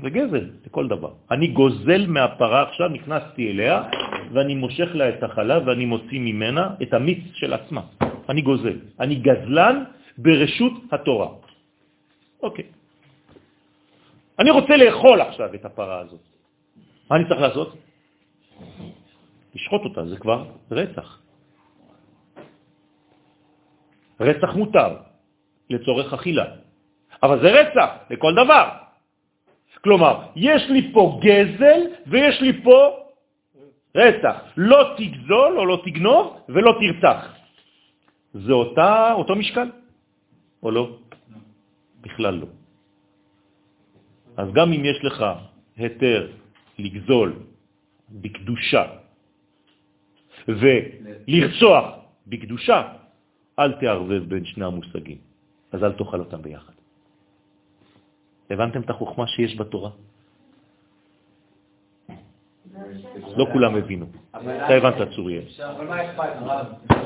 זה 0.00 0.08
גזל, 0.10 0.44
זה 0.64 0.68
כל 0.72 0.88
דבר. 0.88 1.12
אני 1.30 1.46
גוזל 1.52 2.02
מהפרה 2.08 2.60
עכשיו, 2.72 2.88
נכנסתי 2.88 3.42
אליה, 3.50 3.76
ואני 4.32 4.54
מושך 4.54 4.88
לה 4.96 5.08
את 5.08 5.22
החלב 5.22 5.68
ואני 5.68 5.84
מוציא 5.84 6.20
ממנה 6.20 6.80
את 6.82 6.90
המיץ 6.94 7.36
של 7.36 7.52
עצמה. 7.52 7.82
אני 8.28 8.40
גוזל. 8.40 8.96
אני 8.96 9.14
גזלן 9.20 9.76
ברשות 10.18 10.72
התורה. 10.92 11.28
אוקיי. 12.42 12.64
אני 14.40 14.50
רוצה 14.50 14.74
לאכול 14.76 15.18
עכשיו 15.20 15.48
את 15.54 15.64
הפרה 15.64 15.98
הזאת. 16.08 16.24
מה 17.10 17.16
אני 17.16 17.24
צריך 17.28 17.40
לעשות? 17.40 17.70
לשחוט 19.54 19.82
אותה, 19.84 20.02
זה 20.06 20.16
כבר 20.16 20.40
רצח. 20.70 21.23
רצח 24.20 24.54
מותר 24.54 24.96
לצורך 25.70 26.12
אכילה, 26.12 26.44
אבל 27.22 27.40
זה 27.42 27.48
רצח 27.50 27.90
לכל 28.10 28.32
דבר. 28.34 28.68
כלומר, 29.84 30.14
יש 30.36 30.62
לי 30.70 30.92
פה 30.92 31.20
גזל 31.22 31.80
ויש 32.06 32.40
לי 32.40 32.62
פה 32.62 32.78
רצח. 33.94 34.36
לא 34.56 34.94
תגזול 34.96 35.52
או 35.58 35.66
לא 35.66 35.82
תגנוב 35.84 36.40
ולא 36.48 36.72
תרצח. 36.80 37.20
זה 38.34 38.52
אותה, 38.52 39.12
אותו 39.12 39.36
משקל 39.36 39.70
או 40.62 40.70
לא? 40.70 40.98
בכלל 42.00 42.34
לא. 42.34 42.46
אז 44.36 44.48
גם 44.52 44.72
אם 44.72 44.84
יש 44.84 45.04
לך 45.04 45.24
היתר 45.76 46.32
לגזול 46.78 47.32
בקדושה 48.10 48.84
ולרצוח 50.48 51.84
בקדושה, 52.26 52.78
אל 53.58 53.72
תערבב 53.72 54.22
בין 54.28 54.44
שני 54.44 54.64
המושגים, 54.64 55.18
אז 55.72 55.84
אל 55.84 55.92
תאכל 55.92 56.20
אותם 56.20 56.42
ביחד. 56.42 56.72
הבנתם 58.50 58.80
את 58.80 58.90
החוכמה 58.90 59.26
שיש 59.26 59.56
בתורה? 59.56 59.90
לא 63.36 63.46
כולם 63.52 63.76
הבינו. 63.76 64.06
אתה 64.30 64.74
הבנת, 64.74 65.08
צוריאל. 65.14 65.42
אבל 65.76 65.86
מה 65.86 66.04
אכפת? 66.04 66.28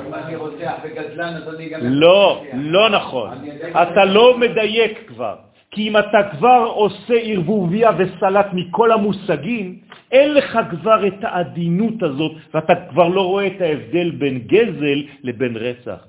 אם 0.07 0.15
אני 0.15 0.37
רוצח 0.37 0.75
וגזלן, 0.85 1.35
אז 1.37 1.55
אני 1.55 1.69
גם... 1.69 1.81
לא, 1.83 2.45
לא 2.55 2.91
נכון. 2.91 3.29
אתה 3.73 4.05
לא 4.05 4.39
מדייק 4.39 5.09
כבר. 5.09 5.37
כי 5.71 5.89
אם 5.89 5.97
אתה 5.97 6.19
כבר 6.33 6.73
עושה 6.75 7.15
ערבוביה 7.15 7.91
וסלט 7.99 8.47
מכל 8.53 8.93
המושגים, 8.93 9.79
אין 10.13 10.35
לך 10.35 10.59
כבר 10.71 11.07
את 11.07 11.21
העדינות 11.23 12.03
הזאת, 12.03 12.33
ואתה 12.55 12.75
כבר 12.91 13.09
לא 13.09 13.23
רואה 13.27 13.47
את 13.47 13.61
ההבדל 13.61 14.11
בין 14.11 14.39
גזל 14.39 14.99
לבין 15.23 15.57
רצח. 15.57 16.01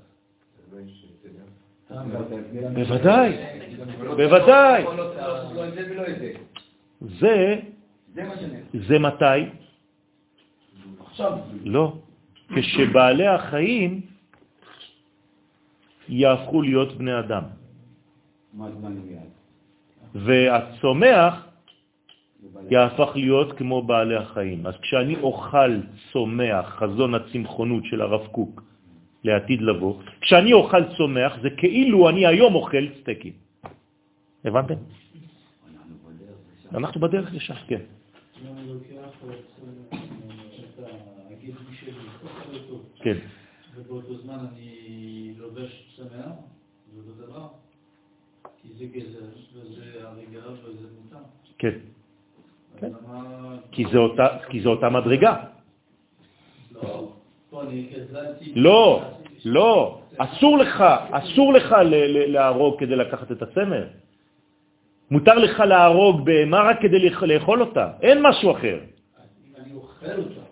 בוודאי, 1.90 3.34
בוודאי. 4.18 4.84
זה, 7.02 7.60
זה 8.74 8.99
מתי? 8.99 9.26
לא. 11.64 11.94
כשבעלי 12.56 13.28
החיים 13.28 14.02
יהפכו 16.10 16.61
להיות 16.61 16.98
בני 16.98 17.20
אדם. 17.20 17.44
והצומח 20.16 21.48
יהפך 22.70 23.10
להיות 23.16 23.57
כמו 23.57 23.82
בעלי 23.82 24.16
החיים. 24.16 24.68
אז 24.68 24.74
כשאני 24.82 25.16
אוכל 25.22 25.80
צומח, 26.11 26.66
חזון 26.66 27.16
הצמחונות 27.16 27.86
של 27.86 28.02
הרב 28.02 28.28
קוק 28.28 28.69
לעתיד 29.24 29.62
לבוא, 29.62 29.94
כשאני 30.22 30.54
אוכל 30.54 30.84
צומח 30.98 31.34
זה 31.41 31.50
כאילו 31.58 32.10
אני 32.10 32.26
היום 32.26 32.56
אוכל 32.56 32.86
סטייקים. 33.02 33.34
הבנתם? 34.46 34.80
אנחנו 36.74 37.02
בדרך 37.02 37.34
לשם, 37.34 37.54
כן. 37.68 37.82
כן. 43.02 43.18
ובאותו 43.76 44.18
זמן 44.18 44.38
אני 44.52 45.34
לובש 45.38 45.96
צמח, 45.98 46.36
זה 46.94 47.00
אותו 47.00 47.26
דבר, 47.26 47.48
כי 48.62 48.68
זה 48.78 48.86
גזר, 48.86 49.26
וזה 49.54 50.08
הריגה 50.08 50.50
וזה 50.64 50.88
מותר. 51.04 51.24
כן. 51.58 51.78
כן. 52.80 52.91
כי 53.72 53.84
זה 54.62 54.68
אותה, 54.70 54.90
מדרגה. 54.90 55.44
לא. 56.72 57.19
לא, 58.56 59.02
לא, 59.46 60.00
אסור 60.18 60.58
לך, 60.58 60.84
אסור 61.20 61.54
לך 61.54 61.76
להרוג 62.28 62.80
כדי 62.80 62.96
לקחת 62.96 63.32
את 63.32 63.42
הצמר. 63.42 63.86
מותר 65.12 65.36
לך 65.36 65.60
להרוג 65.60 66.26
בהמה 66.26 66.62
רק 66.62 66.82
כדי 66.82 67.10
לאכול 67.22 67.62
אותה, 67.62 67.88
אין 68.02 68.22
משהו 68.22 68.52
אחר. 68.52 68.78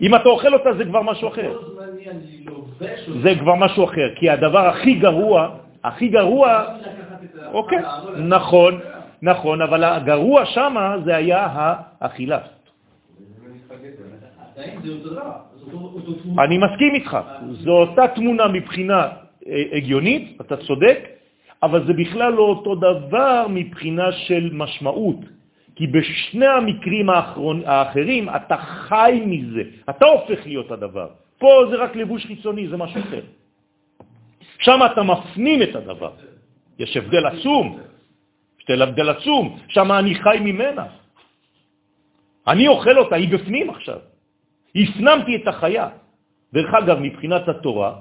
אם 0.02 0.16
אתה 0.16 0.30
אוכל 0.30 0.54
אותה 0.54 0.74
זה 0.74 0.86
כבר 0.86 1.02
משהו 1.02 1.28
אחר. 1.28 1.60
זה 3.24 3.36
כבר 3.40 3.56
משהו 3.56 3.84
אחר, 3.84 4.16
כי 4.16 4.30
הדבר 4.30 4.68
הכי 4.68 4.94
גרוע, 4.94 5.56
הכי 5.84 6.08
גרוע, 6.08 6.76
אוקיי, 7.54 7.80
נכון, 8.18 8.80
נכון, 9.22 9.62
אבל 9.62 9.84
הגרוע 9.84 10.46
שמה 10.46 10.96
זה 11.06 11.16
היה 11.16 11.48
האכילה. 12.00 12.40
אני 16.40 16.58
מסכים 16.58 16.96
איתך, 16.96 17.18
זו 17.52 17.72
אותה 17.72 18.08
תמונה 18.08 18.48
מבחינה 18.48 19.00
אה, 19.48 19.64
הגיונית, 19.72 20.42
אתה 20.42 20.58
צודק, 20.58 21.00
אבל 21.64 21.88
זה 21.88 21.94
בכלל 21.94 22.34
לא 22.34 22.44
אותו 22.44 22.76
דבר 22.76 23.46
מבחינה 23.50 24.12
של 24.12 24.50
משמעות. 24.54 25.20
כי 25.76 25.88
בשני 25.88 26.48
המקרים 26.48 27.10
האחרון, 27.10 27.62
האחרים 27.66 28.30
אתה 28.30 28.58
חי 28.58 29.22
מזה, 29.26 29.64
אתה 29.90 30.06
הופך 30.06 30.46
להיות 30.46 30.72
הדבר. 30.72 31.08
פה 31.38 31.50
זה 31.70 31.76
רק 31.76 31.96
לבוש 31.96 32.26
חיצוני, 32.26 32.68
זה 32.68 32.78
משהו 32.78 33.02
אחר. 33.02 33.22
שם 34.60 34.80
אתה 34.92 35.04
מפנים 35.04 35.62
את 35.62 35.76
הדבר. 35.76 36.12
יש 36.80 36.98
הבדל 36.98 37.26
עצום, 37.26 37.80
יש 38.60 38.66
הבדל 38.82 39.10
עצום, 39.10 39.60
שם 39.68 39.92
אני 39.92 40.16
חי 40.16 40.38
ממנה. 40.42 40.86
אני 42.48 42.68
אוכל 42.68 42.98
אותה, 42.98 43.16
היא 43.16 43.30
בפנים 43.30 43.70
עכשיו. 43.70 44.00
הפנמתי 44.78 45.36
את 45.36 45.48
החיה. 45.48 45.90
דרך 46.54 46.74
אגב, 46.74 46.98
מבחינת 47.00 47.48
התורה, 47.48 47.92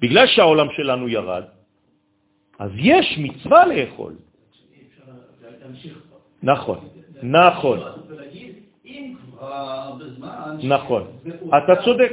בגלל 0.00 0.26
שהעולם 0.26 0.68
שלנו 0.76 1.08
ירד, 1.08 1.44
אז 2.58 2.70
יש 2.74 3.18
מצווה 3.18 3.66
לאכול. 3.66 4.14
נכון, 6.42 6.78
נכון. 7.22 7.78
נכון. 10.62 11.02
אתה 11.48 11.74
צודק. 11.84 12.12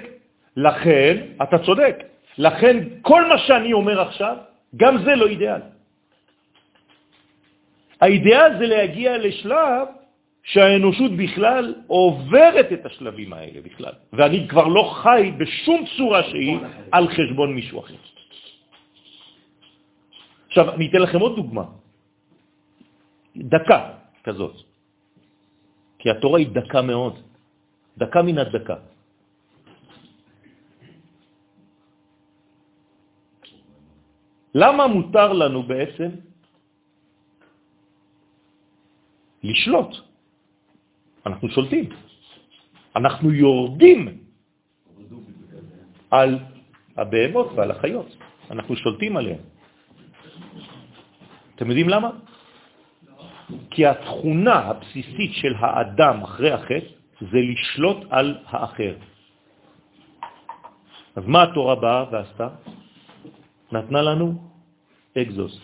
לכן, 0.57 1.13
אתה 1.43 1.57
צודק. 1.59 1.95
לכן, 2.37 2.75
כל 3.01 3.21
מה 3.29 3.37
שאני 3.37 3.73
אומר 3.73 4.01
עכשיו, 4.01 4.35
גם 4.75 4.97
זה 5.05 5.15
לא 5.15 5.27
אידיאל. 5.27 5.61
האידיאל 8.01 8.57
זה 8.59 8.65
להגיע 8.65 9.17
לשלב 9.17 9.87
שהאנושות 10.47 11.11
בכלל 11.11 11.75
עוברת 11.87 12.67
את 12.71 12.85
השלבים 12.85 13.33
האלה 13.33 13.59
בכלל, 13.61 13.95
ואני 14.13 14.47
כבר 14.47 14.67
לא 14.67 14.83
חי 15.03 15.31
בשום 15.37 15.79
צורה 15.97 16.23
שהיא 16.23 16.57
על 16.91 17.05
חשבון 17.07 17.49
מישהו 17.55 17.79
אחר. 17.79 17.99
עכשיו, 20.47 20.65
אני 20.73 20.87
אתן 20.87 21.01
לכם 21.03 21.19
עוד 21.19 21.35
דוגמה. 21.35 21.65
דקה 23.35 23.79
כזאת. 24.23 24.55
כי 25.99 26.07
התורה 26.15 26.39
היא 26.39 26.47
דקה 26.55 26.81
מאוד. 26.81 27.15
דקה 27.97 28.21
מן 28.23 28.37
הדקה. 28.37 28.77
למה 34.55 34.87
מותר 34.87 35.29
לנו 35.33 35.59
בעצם 35.63 36.09
לשלוט? 39.43 40.06
אנחנו 41.27 41.49
שולטים. 41.49 41.89
אנחנו 42.95 43.31
יורדים 43.31 44.17
על 46.11 46.39
הבהמות 46.97 47.47
ועל 47.55 47.71
החיות. 47.71 48.09
אנחנו 48.51 48.75
שולטים 48.75 49.17
עליהן. 49.17 49.43
אתם 51.55 51.67
יודעים 51.67 51.89
למה? 51.89 52.09
כי 53.71 53.85
התכונה 53.85 54.55
הבסיסית 54.55 55.31
של 55.33 55.53
האדם 55.59 56.21
אחרי 56.23 56.51
החטא 56.51 56.89
זה 57.21 57.39
לשלוט 57.41 57.97
על 58.09 58.37
האחר. 58.45 58.95
אז 61.15 61.23
מה 61.27 61.43
התורה 61.43 61.75
באה 61.75 62.03
ועשתה? 62.11 62.47
נתנה 63.71 64.01
לנו 64.01 64.27
אקזוס. 65.17 65.59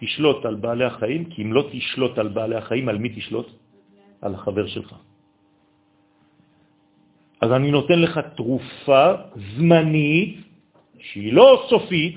תשלוט 0.00 0.44
על 0.44 0.54
בעלי 0.54 0.84
החיים, 0.84 1.24
כי 1.24 1.42
אם 1.42 1.52
לא 1.52 1.62
תשלוט 1.72 2.18
על 2.18 2.28
בעלי 2.28 2.56
החיים, 2.56 2.88
על 2.88 2.98
מי 2.98 3.08
תשלוט? 3.08 3.48
על 4.26 4.34
החבר 4.34 4.66
שלך. 4.66 4.94
אז 7.40 7.52
אני 7.52 7.70
נותן 7.70 7.98
לך 7.98 8.20
תרופה 8.36 9.04
זמנית, 9.56 10.36
שהיא 10.98 11.32
לא 11.32 11.66
סופית, 11.68 12.16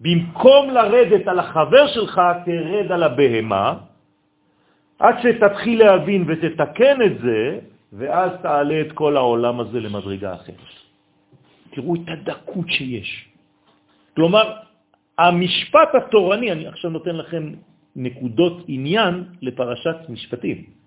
במקום 0.00 0.70
לרדת 0.70 1.28
על 1.28 1.38
החבר 1.38 1.86
שלך, 1.86 2.20
תרד 2.44 2.92
על 2.92 3.02
הבהמה, 3.02 3.74
עד 4.98 5.14
שתתחיל 5.22 5.78
להבין 5.78 6.24
ותתקן 6.28 7.02
את 7.02 7.14
זה, 7.18 7.58
ואז 7.92 8.30
תעלה 8.42 8.80
את 8.80 8.92
כל 8.92 9.16
העולם 9.16 9.60
הזה 9.60 9.80
למדרגה 9.80 10.34
אחרת. 10.34 10.74
תראו 11.70 11.94
את 11.94 12.06
הדקות 12.08 12.68
שיש. 12.68 13.28
כלומר, 14.16 14.46
המשפט 15.18 15.94
התורני, 15.94 16.52
אני 16.52 16.66
עכשיו 16.66 16.90
נותן 16.90 17.16
לכם 17.16 17.52
נקודות 17.96 18.64
עניין 18.68 19.24
לפרשת 19.42 19.96
משפטים. 20.08 20.77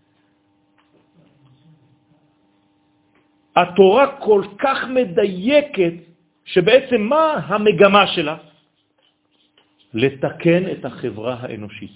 התורה 3.55 4.07
כל 4.19 4.43
כך 4.57 4.77
מדייקת, 4.89 5.93
שבעצם 6.45 7.01
מה 7.01 7.33
המגמה 7.47 8.07
שלה? 8.07 8.37
לתקן 9.93 10.71
את 10.71 10.85
החברה 10.85 11.35
האנושית. 11.39 11.91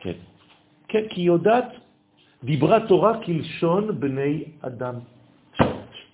כן. 0.00 0.18
כן, 0.88 1.02
כי 1.08 1.20
היא 1.20 1.26
יודעת, 1.26 1.68
דיברה 2.44 2.86
תורה 2.86 3.12
כלשון 3.24 4.00
בני 4.00 4.44
אדם. 4.60 4.94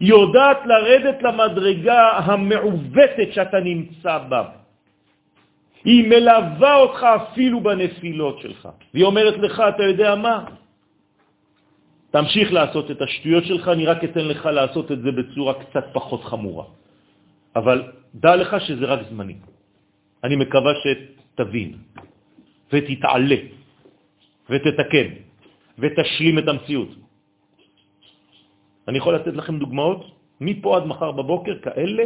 היא 0.00 0.08
יודעת 0.08 0.58
לרדת 0.66 1.22
למדרגה 1.22 2.18
המעוותת 2.18 3.28
שאתה 3.32 3.60
נמצא 3.60 4.18
בה. 4.18 4.42
היא 5.84 6.08
מלווה 6.08 6.74
אותך 6.74 7.00
אפילו 7.02 7.60
בנפילות 7.60 8.38
שלך. 8.38 8.68
והיא 8.94 9.04
אומרת 9.04 9.38
לך, 9.38 9.62
אתה 9.68 9.82
יודע 9.82 10.14
מה? 10.14 10.61
תמשיך 12.12 12.52
לעשות 12.52 12.90
את 12.90 13.02
השטויות 13.02 13.44
שלך, 13.44 13.64
אני 13.68 13.84
רק 13.86 14.04
אתן 14.04 14.24
לך 14.36 14.42
לעשות 14.46 14.92
את 14.92 15.00
זה 15.02 15.10
בצורה 15.12 15.54
קצת 15.64 15.84
פחות 15.92 16.22
חמורה. 16.24 16.64
אבל 17.56 17.78
דע 18.14 18.36
לך 18.36 18.50
שזה 18.60 18.84
רק 18.84 19.00
זמני. 19.08 19.36
אני 20.24 20.36
מקווה 20.36 20.72
שתבין 20.84 21.70
ותתעלה 22.72 23.40
ותתקן 24.50 25.08
ותשלים 25.78 26.38
את 26.38 26.46
המציאות. 26.48 26.88
אני 28.88 28.98
יכול 28.98 29.14
לתת 29.14 29.34
לכם 29.34 29.58
דוגמאות 29.58 30.00
מפה 30.40 30.76
עד 30.76 30.84
מחר 30.84 31.10
בבוקר 31.12 31.54
כאלה, 31.64 32.04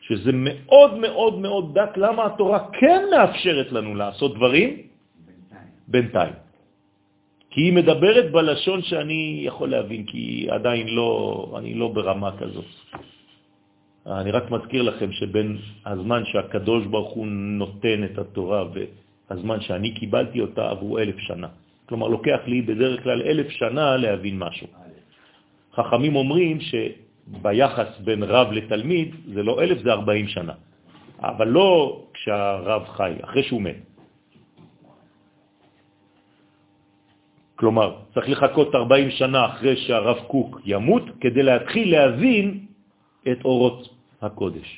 שזה 0.00 0.30
מאוד 0.32 0.90
מאוד 1.00 1.34
מאוד 1.38 1.64
דק 1.78 1.96
למה 1.96 2.26
התורה 2.26 2.68
כן 2.76 3.02
מאפשרת 3.10 3.72
לנו 3.72 3.94
לעשות 3.94 4.36
דברים 4.36 4.70
בינתיים. 5.32 5.72
בינתיים. 5.88 6.43
כי 7.54 7.60
היא 7.60 7.72
מדברת 7.72 8.30
בלשון 8.30 8.82
שאני 8.82 9.42
יכול 9.46 9.70
להבין, 9.70 10.04
כי 10.04 10.46
עדיין 10.50 10.88
לא, 10.88 11.54
אני 11.58 11.74
לא 11.74 11.88
ברמה 11.88 12.36
כזאת. 12.36 12.64
אני 14.06 14.30
רק 14.30 14.50
מזכיר 14.50 14.82
לכם 14.82 15.12
שבין 15.12 15.58
הזמן 15.86 16.22
שהקדוש 16.24 16.86
ברוך 16.86 17.10
הוא 17.10 17.26
נותן 17.30 18.04
את 18.04 18.18
התורה 18.18 18.64
והזמן 18.74 19.60
שאני 19.60 19.94
קיבלתי 19.94 20.40
אותה 20.40 20.70
עברו 20.70 20.98
אלף 20.98 21.18
שנה. 21.18 21.48
כלומר, 21.86 22.08
לוקח 22.08 22.40
לי 22.46 22.62
בדרך 22.62 23.02
כלל 23.02 23.22
אלף 23.22 23.48
שנה 23.50 23.96
להבין 23.96 24.38
משהו. 24.38 24.66
חכמים 25.78 26.16
אומרים 26.16 26.58
שביחס 26.60 27.90
בין 28.04 28.22
רב 28.22 28.52
לתלמיד 28.52 29.14
זה 29.34 29.42
לא 29.42 29.62
אלף, 29.62 29.78
זה 29.78 29.92
ארבעים 29.92 30.28
שנה. 30.28 30.52
אבל 31.22 31.48
לא 31.48 32.02
כשהרב 32.14 32.82
חי, 32.98 33.12
אחרי 33.22 33.42
שהוא 33.42 33.62
מת. 33.62 33.93
כלומר, 37.64 38.12
צריך 38.14 38.28
לחכות 38.28 38.74
40 38.74 39.10
שנה 39.10 39.46
אחרי 39.46 39.76
שהרב 39.88 40.18
קוק 40.28 40.60
ימות 40.68 41.02
כדי 41.20 41.42
להתחיל 41.42 41.96
להבין 41.96 42.66
את 43.24 43.40
אורות 43.44 43.88
הקודש. 44.20 44.68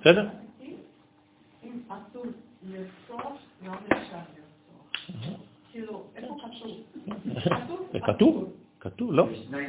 בסדר. 0.00 0.26
כתוב? 8.02 8.34
כתוב? 8.80 9.12
לא. 9.12 9.24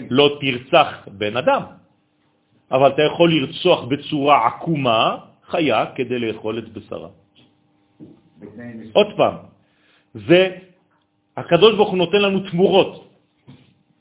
לא 0.10 0.26
תרצח 0.42 0.90
בן 1.22 1.38
אדם, 1.38 1.62
אבל 2.72 2.90
אתה 2.98 3.02
יכול 3.14 3.28
לרצוח 3.30 3.80
בצורה 3.86 4.48
עקומה 4.48 5.18
חיה 5.54 5.86
כדי 5.96 6.20
לאכול 6.20 6.58
את 6.58 6.74
בשרה. 6.74 7.23
עוד 8.94 9.08
פעם, 9.18 9.36
זה, 10.14 10.58
הקדוש 11.38 11.76
ברוך 11.76 11.90
הוא 11.90 11.98
נותן 11.98 12.22
לנו 12.22 12.40
תמורות. 12.52 13.10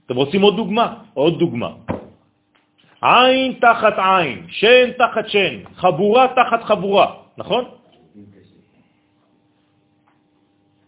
אתם 0.07 0.17
רוצים 0.17 0.43
עוד 0.43 0.57
דוגמה? 0.57 0.95
עוד 1.15 1.39
דוגמה. 1.39 1.71
עין 3.03 3.59
תחת 3.61 3.95
עין, 3.99 4.47
שן 4.49 4.91
תחת 4.99 5.29
שן, 5.29 5.55
חבורה 5.75 6.27
תחת 6.37 6.63
חבורה, 6.63 7.15
נכון? 7.39 7.65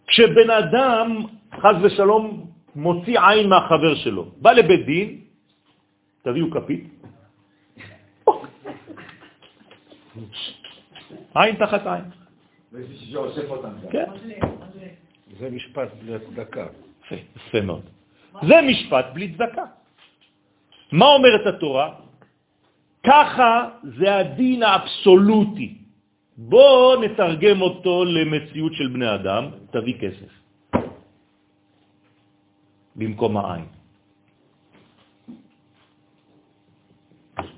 כשבן 0.07 0.49
אדם, 0.49 1.25
חז 1.59 1.75
ושלום, 1.83 2.51
מוציא 2.75 3.19
עין 3.19 3.49
מהחבר 3.49 3.95
שלו. 3.95 4.23
בא 4.41 4.51
לבית 4.51 4.85
דין, 4.85 5.19
תביאו 6.21 6.51
כפית, 6.51 6.83
עין 11.35 11.55
תחת 11.55 11.87
עין. 11.87 12.24
כן. 13.91 14.09
זה 15.39 15.49
משפט 15.49 15.89
לצדקה. 16.03 16.65
יפה, 17.05 17.15
יפה 17.35 17.61
מאוד. 17.61 17.85
זה 18.47 18.55
משפט 18.61 19.05
בלי 19.13 19.33
צדקה. 19.33 19.65
מה 20.91 21.05
אומרת 21.05 21.55
התורה? 21.55 21.95
ככה 23.05 23.69
זה 23.99 24.15
הדין 24.15 24.63
האבסולוטי. 24.63 25.77
בואו 26.37 27.01
נתרגם 27.01 27.61
אותו 27.61 28.05
למציאות 28.05 28.73
של 28.73 28.87
בני 28.87 29.15
אדם, 29.15 29.43
תביא 29.71 29.95
כסף. 29.99 30.31
במקום 32.95 33.37
העין. 33.37 33.65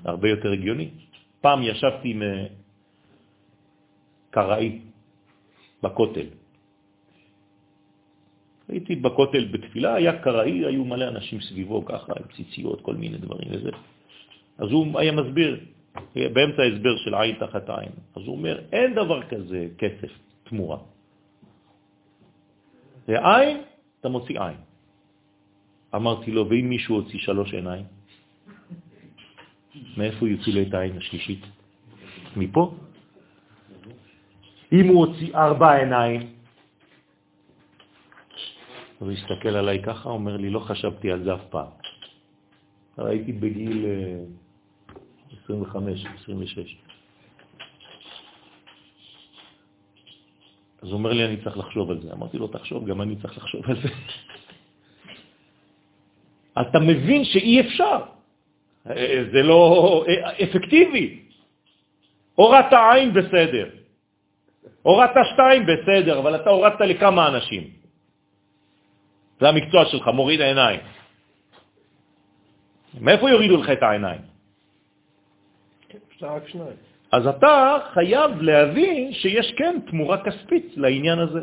הרבה 0.04 0.28
יותר 0.28 0.52
הגיוני. 0.52 0.90
פעם 1.40 1.62
ישבתי 1.62 2.10
עם 2.10 2.22
אה, 2.22 2.46
קראי 4.30 4.87
בכותל. 5.82 6.26
הייתי 8.68 8.96
בכותל 8.96 9.44
בתפילה, 9.44 9.94
היה 9.94 10.22
קראי, 10.22 10.66
היו 10.66 10.84
מלא 10.84 11.08
אנשים 11.08 11.40
סביבו 11.40 11.84
ככה, 11.84 12.12
עם 12.16 12.24
ציציות, 12.36 12.80
כל 12.80 12.94
מיני 12.94 13.18
דברים 13.18 13.48
וזה. 13.50 13.70
אז 14.58 14.68
הוא 14.70 14.98
היה 14.98 15.12
מסביר, 15.12 15.60
באמצע 16.14 16.62
ההסבר 16.62 16.96
של 16.96 17.14
עין 17.14 17.36
תחת 17.38 17.70
עין. 17.70 17.92
אז 18.16 18.22
הוא 18.22 18.36
אומר, 18.36 18.60
אין 18.72 18.94
דבר 18.94 19.22
כזה 19.22 19.68
כסף, 19.78 20.12
תמורה. 20.44 20.78
זה 23.06 23.16
עין, 23.24 23.56
אתה 24.00 24.08
מוציא 24.08 24.40
עין. 24.40 24.56
אמרתי 25.94 26.30
לו, 26.30 26.48
ואם 26.48 26.68
מישהו 26.68 26.94
הוציא 26.96 27.18
שלוש 27.18 27.54
עיניים? 27.54 27.84
מאיפה 29.96 30.28
יוציא 30.28 30.52
לו 30.52 30.62
את 30.62 30.74
העין 30.74 30.96
השלישית? 30.96 31.40
מפה? 32.36 32.74
אם 34.72 34.88
הוא 34.88 35.06
הוציא 35.06 35.34
ארבע 35.34 35.74
עיניים, 35.74 36.20
הוא 38.98 39.12
הסתכל 39.12 39.48
עליי 39.48 39.82
ככה, 39.82 40.08
אומר 40.08 40.36
לי, 40.36 40.50
לא 40.50 40.60
חשבתי 40.60 41.10
על 41.10 41.24
זה 41.24 41.34
אף 41.34 41.44
פעם. 41.50 41.66
הייתי 42.98 43.32
בגיל 43.32 43.86
25, 45.44 46.06
אה, 46.06 46.10
26. 46.22 46.76
אז 50.82 50.88
הוא 50.88 50.92
אומר 50.92 51.12
לי, 51.12 51.24
אני 51.24 51.36
צריך 51.44 51.58
לחשוב 51.58 51.90
על 51.90 52.00
זה. 52.00 52.12
אמרתי 52.12 52.38
לו, 52.38 52.48
תחשוב, 52.48 52.86
גם 52.86 53.02
אני 53.02 53.16
צריך 53.16 53.38
לחשוב 53.38 53.70
על 53.70 53.82
זה. 53.82 53.88
אתה 56.60 56.80
מבין 56.80 57.24
שאי 57.24 57.60
אפשר. 57.60 58.00
אה, 58.90 59.24
זה 59.32 59.42
לא 59.42 60.04
אה, 60.08 60.44
אפקטיבי. 60.44 61.22
הורדת 62.34 62.72
עין 62.72 63.14
בסדר. 63.14 63.77
הורדת 64.82 65.16
שתיים 65.32 65.66
בסדר, 65.66 66.18
אבל 66.18 66.36
אתה 66.36 66.50
הורדת 66.50 66.80
לכמה 66.80 67.28
אנשים. 67.28 67.64
זה 69.40 69.48
המקצוע 69.48 69.84
שלך, 69.84 70.08
מוריד 70.08 70.40
העיניים. 70.40 70.80
מאיפה 73.00 73.30
יורידו 73.30 73.56
לך 73.56 73.70
את 73.70 73.82
העיניים? 73.82 74.20
אז 77.12 77.26
אתה 77.26 77.76
חייב 77.94 78.42
להבין 78.42 79.12
שיש 79.12 79.52
כן 79.56 79.74
תמורה 79.86 80.24
כספית 80.24 80.76
לעניין 80.76 81.18
הזה. 81.18 81.40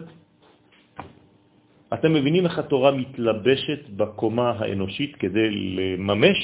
אתם 1.94 2.14
מבינים 2.14 2.46
איך 2.46 2.60
התורה 2.60 2.92
מתלבשת 2.92 3.90
בקומה 3.90 4.50
האנושית 4.60 5.16
כדי 5.16 5.48
לממש 5.52 6.38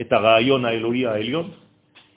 את 0.00 0.12
הרעיון 0.12 0.64
האלוהי 0.64 1.06
העליון? 1.06 1.50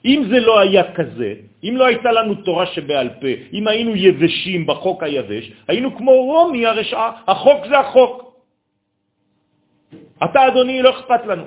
אם 0.04 0.18
זה 0.30 0.40
לא 0.40 0.60
היה 0.60 0.94
כזה, 0.94 1.34
אם 1.64 1.74
לא 1.76 1.84
הייתה 1.86 2.12
לנו 2.12 2.34
תורה 2.34 2.66
שבעל 2.66 3.08
פה, 3.20 3.26
אם 3.52 3.68
היינו 3.68 3.96
יבשים 3.96 4.66
בחוק 4.66 5.02
היבש, 5.02 5.52
היינו 5.68 5.96
כמו 5.96 6.12
רומי 6.12 6.66
הרשעה, 6.66 7.22
החוק 7.26 7.58
זה 7.68 7.78
החוק. 7.78 8.16
אתה, 10.24 10.48
אדוני, 10.48 10.82
לא 10.82 10.90
אכפת 10.90 11.26
לנו. 11.26 11.44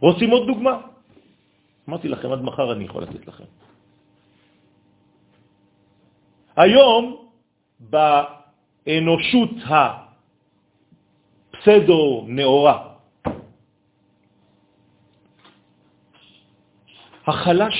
רוצים 0.00 0.30
עוד 0.30 0.46
דוגמה? 0.46 0.74
אמרתי 1.88 2.08
לכם, 2.08 2.32
עד 2.32 2.42
מחר 2.42 2.72
אני 2.72 2.84
יכול 2.84 3.02
לתת 3.02 3.26
לכם. 3.26 3.44
היום, 6.56 7.26
באנושות 8.86 9.50
הפסדו-נאורה, 11.58 12.93
החלש 17.26 17.76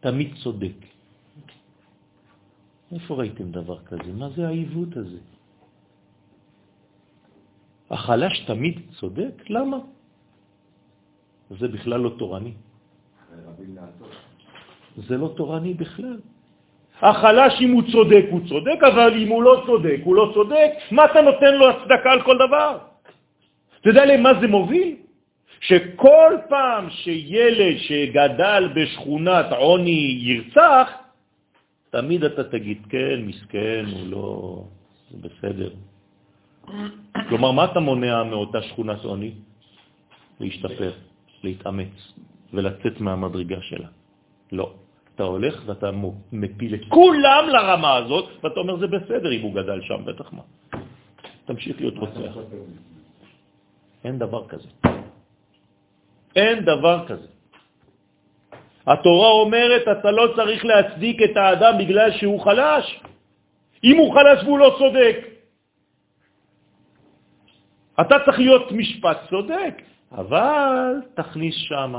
תמיד 0.00 0.34
צודק. 0.42 0.78
איפה 2.92 3.14
ראיתם 3.14 3.50
דבר 3.50 3.78
כזה? 3.78 4.12
מה 4.12 4.28
זה 4.30 4.46
העיוות 4.48 4.96
הזה? 4.96 5.18
החלש 7.90 8.40
תמיד 8.46 8.80
צודק? 9.00 9.32
למה? 9.48 9.78
זה 11.50 11.68
בכלל 11.68 12.00
לא 12.00 12.10
תורני. 12.18 12.52
זה 14.96 15.16
לא 15.16 15.32
תורני 15.36 15.74
בכלל. 15.74 16.20
החלש, 17.00 17.52
אם 17.60 17.72
הוא 17.72 17.82
צודק, 17.92 18.24
הוא 18.30 18.40
צודק, 18.48 18.78
אבל 18.92 19.22
אם 19.22 19.28
הוא 19.28 19.42
לא 19.42 19.62
צודק, 19.66 20.00
הוא 20.04 20.14
לא 20.14 20.30
צודק, 20.34 20.70
מה 20.90 21.04
אתה 21.04 21.20
נותן 21.22 21.54
לו 21.54 21.70
הצדקה 21.70 22.10
על 22.12 22.22
כל 22.22 22.36
דבר? 22.36 22.78
אתה 23.80 23.88
יודע 23.88 24.04
למה 24.06 24.40
זה 24.40 24.46
מוביל? 24.46 25.07
שכל 25.60 26.32
פעם 26.48 26.90
שילד 26.90 27.76
שגדל 27.78 28.68
בשכונת 28.74 29.46
עוני 29.52 30.18
ירצח, 30.20 30.90
תמיד 31.90 32.24
אתה 32.24 32.44
תגיד, 32.44 32.86
כן, 32.88 33.18
מסכן, 33.26 33.84
הוא 33.92 34.06
לא... 34.06 34.64
זה 35.10 35.28
בסדר. 35.28 35.70
כלומר, 37.28 37.50
מה 37.52 37.64
אתה 37.64 37.80
מונע 37.80 38.22
מאותה 38.22 38.62
שכונת 38.62 39.04
עוני? 39.04 39.32
להשתפר, 40.40 40.92
להתאמץ 41.42 42.12
ולצאת 42.52 43.00
מהמדרגה 43.00 43.60
שלה. 43.62 43.88
לא. 44.52 44.72
אתה 45.14 45.22
הולך 45.22 45.62
ואתה 45.66 45.90
מפיל 46.32 46.74
את 46.74 46.84
כולם 46.88 47.44
לרמה 47.48 47.94
הזאת, 47.96 48.44
ואתה 48.44 48.60
אומר, 48.60 48.76
זה 48.76 48.86
בסדר 48.86 49.32
אם 49.32 49.42
הוא 49.42 49.54
גדל 49.54 49.80
שם, 49.82 50.04
בטח 50.04 50.32
מה. 50.32 50.42
תמשיך 51.44 51.80
להיות 51.80 51.96
רוצח. 51.96 52.32
אין 54.04 54.18
דבר 54.18 54.48
כזה. 54.48 54.68
אין 56.38 56.64
דבר 56.64 57.06
כזה. 57.08 57.26
התורה 58.86 59.30
אומרת, 59.30 59.84
אתה 59.88 60.10
לא 60.10 60.24
צריך 60.36 60.64
להצדיק 60.64 61.22
את 61.22 61.36
האדם 61.36 61.74
בגלל 61.78 62.10
שהוא 62.22 62.40
חלש. 62.40 62.86
אם 63.84 63.96
הוא 63.96 64.14
חלש 64.14 64.38
והוא 64.44 64.58
לא 64.58 64.70
צודק, 64.78 65.16
אתה 68.00 68.16
צריך 68.24 68.38
להיות 68.38 68.72
משפט 68.72 69.18
צודק, 69.30 69.74
אבל 70.12 71.02
תכניס 71.14 71.54
שם 71.68 71.92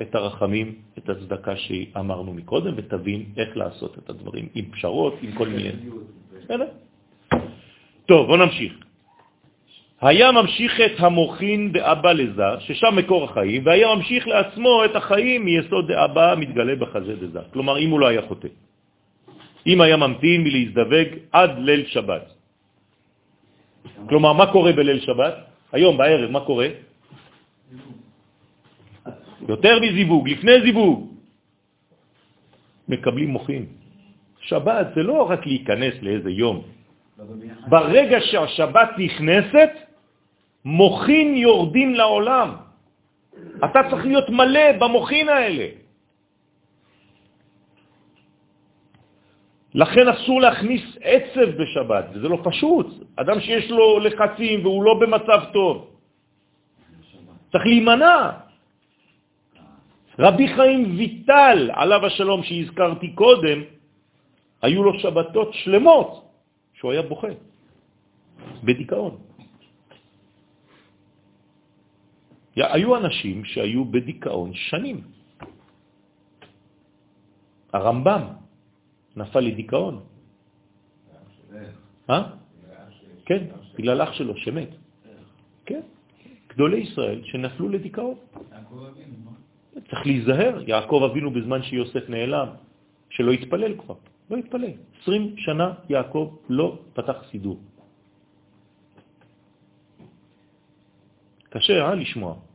את 0.00 0.14
הרחמים, 0.14 0.74
את 0.98 1.08
הצדקה 1.08 1.56
שאמרנו 1.56 2.32
מקודם, 2.32 2.72
ותבין 2.76 3.24
איך 3.36 3.56
לעשות 3.56 3.98
את 3.98 4.10
הדברים, 4.10 4.48
עם 4.54 4.64
פשרות, 4.72 5.14
עם 5.22 5.32
כל 5.32 5.48
מיני... 5.48 5.72
טוב, 8.08 8.26
בוא 8.26 8.36
נמשיך. 8.36 8.87
היה 10.00 10.32
ממשיך 10.32 10.80
את 10.80 10.96
המוכין 10.98 11.72
דאבא 11.72 12.12
לזה, 12.12 12.50
ששם 12.58 12.96
מקור 12.96 13.24
החיים, 13.24 13.66
והיה 13.66 13.94
ממשיך 13.94 14.28
לעצמו 14.28 14.84
את 14.84 14.96
החיים 14.96 15.44
מיסוד 15.44 15.92
דאבא 15.92 16.34
מתגלה 16.38 16.76
בחזה 16.76 17.16
דזה. 17.16 17.40
כלומר, 17.52 17.78
אם 17.78 17.90
הוא 17.90 18.00
לא 18.00 18.06
היה 18.06 18.22
חוטא. 18.22 18.48
אם 19.66 19.80
היה 19.80 19.96
ממתין 19.96 20.44
מלהזדווג 20.44 21.08
עד 21.32 21.52
ליל 21.58 21.86
שבת. 21.86 22.26
כלומר, 24.08 24.32
מה 24.32 24.46
קורה 24.52 24.72
בליל 24.72 25.00
שבת? 25.00 25.34
היום, 25.72 25.96
בערב, 25.98 26.30
מה 26.30 26.40
קורה? 26.40 26.68
יותר 29.48 29.80
מזיווג, 29.80 30.28
לפני 30.28 30.60
זיווג. 30.60 30.98
מקבלים 32.88 33.28
מוחים. 33.28 33.66
שבת 34.40 34.86
זה 34.94 35.02
לא 35.02 35.30
רק 35.30 35.46
להיכנס 35.46 35.94
לאיזה 36.02 36.30
יום. 36.30 36.62
ברגע 37.68 38.18
שהשבת 38.20 38.90
נכנסת, 38.98 39.70
מוחין 40.64 41.36
יורדים 41.36 41.94
לעולם. 41.94 42.56
אתה 43.64 43.80
צריך 43.90 44.04
להיות 44.06 44.28
מלא 44.30 44.72
במוחין 44.80 45.28
האלה. 45.28 45.66
לכן 49.74 50.08
אסור 50.08 50.40
להכניס 50.40 50.82
עצב 51.00 51.48
בשבת, 51.62 52.04
וזה 52.12 52.28
לא 52.28 52.38
פשוט. 52.44 52.86
אדם 53.16 53.40
שיש 53.40 53.70
לו 53.70 53.98
לחצים 53.98 54.66
והוא 54.66 54.82
לא 54.82 54.94
במצב 55.00 55.40
טוב, 55.52 55.74
צריך 57.52 57.64
להימנע. 57.66 58.30
רבי 60.18 60.46
חיים 60.48 60.96
ויטל, 60.98 61.70
עליו 61.74 62.06
השלום 62.06 62.42
שהזכרתי 62.42 63.14
קודם, 63.14 63.58
היו 64.62 64.82
לו 64.82 64.98
שבתות 64.98 65.54
שלמות 65.54 66.10
שהוא 66.74 66.92
היה 66.92 67.02
בוכה. 67.02 67.32
בדיכאון. 68.64 69.27
היו 72.58 72.96
אנשים 72.96 73.44
שהיו 73.44 73.84
בדיכאון 73.84 74.50
שנים. 74.54 75.00
הרמב"ם 77.72 78.22
נפל 79.16 79.40
לדיכאון. 79.40 79.94
אה? 82.10 82.22
כן, 83.26 83.42
בגלל 83.78 84.02
אח 84.02 84.12
שלו 84.12 84.36
שמת. 84.36 84.68
כן, 85.66 85.80
גדולי 86.48 86.78
ישראל 86.80 87.20
שנפלו 87.24 87.68
לדיכאון. 87.68 88.14
צריך 89.90 90.06
להיזהר, 90.06 90.54
יעקב 90.66 91.00
אבינו 91.10 91.30
בזמן 91.30 91.62
שיוסף 91.62 92.08
נעלם, 92.08 92.48
שלא 93.10 93.32
יתפלל 93.32 93.72
כבר, 93.78 93.94
לא 94.30 94.36
יתפלל. 94.36 94.72
20 95.02 95.34
שנה 95.36 95.68
יעקב 95.88 96.36
לא 96.48 96.78
פתח 96.92 97.16
סידור. 97.30 97.60
קשה, 101.50 101.84
אה, 101.84 101.94
לשמוע. 101.94 102.47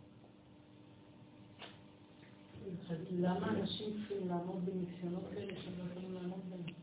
למה 3.20 3.48
אנשים 3.60 3.88
צריכים 3.98 4.18
לעמוד 4.30 4.66
בניסיונות 4.66 5.24
כאלה 5.34 5.54
שהם 5.64 5.74
לא 5.78 5.84
יכולים 5.92 6.14
לעמוד 6.14 6.40
בהם? 6.50 6.74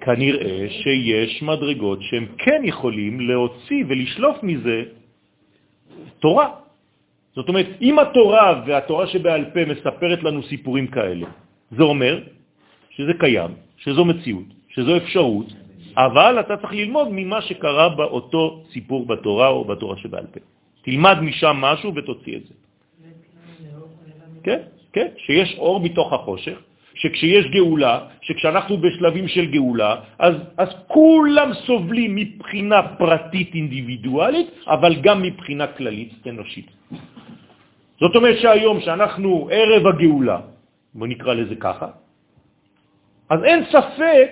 כנראה 0.00 0.66
שיש 0.70 1.42
מדרגות 1.42 1.98
שהם 2.02 2.26
כן 2.38 2.60
יכולים 2.64 3.20
להוציא 3.20 3.84
ולשלוף 3.88 4.36
מזה 4.42 4.82
תורה. 6.18 6.48
זאת 7.34 7.48
אומרת, 7.48 7.66
אם 7.80 7.98
התורה 7.98 8.62
והתורה 8.66 9.06
שבעל 9.06 9.44
פה 9.54 9.64
מספרת 9.64 10.22
לנו 10.22 10.42
סיפורים 10.42 10.86
כאלה, 10.86 11.26
זה 11.70 11.82
אומר 11.82 12.22
שזה 12.90 13.12
קיים, 13.18 13.50
שזו 13.76 14.04
מציאות, 14.04 14.48
שזו 14.68 14.96
אפשרות, 14.96 15.46
אבל 15.96 16.40
אתה 16.40 16.56
צריך 16.56 16.72
ללמוד 16.72 17.08
ממה 17.12 17.42
שקרה 17.42 17.88
באותו 17.88 18.64
סיפור 18.72 19.06
בתורה 19.06 19.48
או 19.48 19.64
בתורה 19.64 19.96
שבעל 19.96 20.26
פה. 20.26 20.40
תלמד 20.82 21.20
משם 21.20 21.56
משהו 21.60 21.94
ותוציא 21.94 22.36
את 22.36 22.44
זה. 22.46 22.54
כן, 24.42 24.60
כן, 24.96 25.12
שיש 25.28 25.60
אור 25.60 25.80
מתוך 25.80 26.12
החושך, 26.12 26.56
שכשיש 26.94 27.52
גאולה, 27.52 28.24
שכשאנחנו 28.24 28.80
בשלבים 28.80 29.28
של 29.28 29.46
גאולה, 29.52 30.16
אז, 30.18 30.34
אז 30.56 30.68
כולם 30.88 31.52
סובלים 31.68 32.14
מבחינה 32.16 32.96
פרטית 32.96 33.54
אינדיבידואלית, 33.54 34.48
אבל 34.66 34.92
גם 35.04 35.22
מבחינה 35.22 35.66
כללית 35.76 36.24
אנושית. 36.24 36.68
זאת 38.00 38.16
אומרת 38.16 38.38
שהיום 38.40 38.80
שאנחנו 38.80 39.48
ערב 39.52 39.82
הגאולה, 39.86 40.38
בוא 40.96 41.06
נקרא 41.06 41.32
לזה 41.44 41.56
ככה, 41.60 41.88
אז 43.28 43.40
אין 43.44 43.60
ספק 43.68 44.28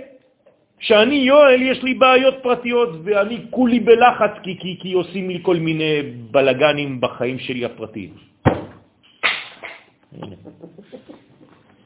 שאני, 0.81 1.29
יואל, 1.29 1.61
יש 1.63 1.83
לי 1.85 1.95
בעיות 1.95 2.35
פרטיות 2.43 3.05
ואני 3.05 3.53
כולי 3.53 3.81
בלחץ 3.81 4.33
כי, 4.43 4.57
כי, 4.57 4.73
כי 4.81 4.91
עושים 4.97 5.29
לי 5.29 5.39
כל 5.45 5.57
מיני 5.57 6.03
בלגנים 6.33 7.01
בחיים 7.01 7.39
שלי 7.39 7.65
הפרטיים. 7.65 8.34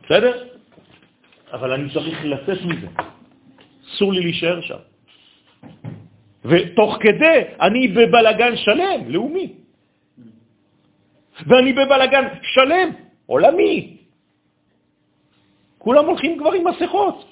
בסדר? 0.05 0.49
אבל 1.53 1.73
אני 1.73 1.93
צריך 1.93 2.25
לצאת 2.25 2.65
מזה. 2.65 2.87
אסור 3.89 4.13
לי 4.13 4.21
להישאר 4.21 4.61
שם. 4.61 4.79
ותוך 6.45 6.97
כדי 7.01 7.39
אני 7.61 7.89
בבלגן 7.89 8.57
שלם, 8.57 9.01
לאומי. 9.09 9.53
ואני 11.47 11.73
בבלגן 11.73 12.25
שלם, 12.43 12.89
עולמי. 13.27 13.97
כולם 15.79 16.05
הולכים 16.05 16.39
כבר 16.39 16.53
עם 16.53 16.65
מסכות. 16.69 17.25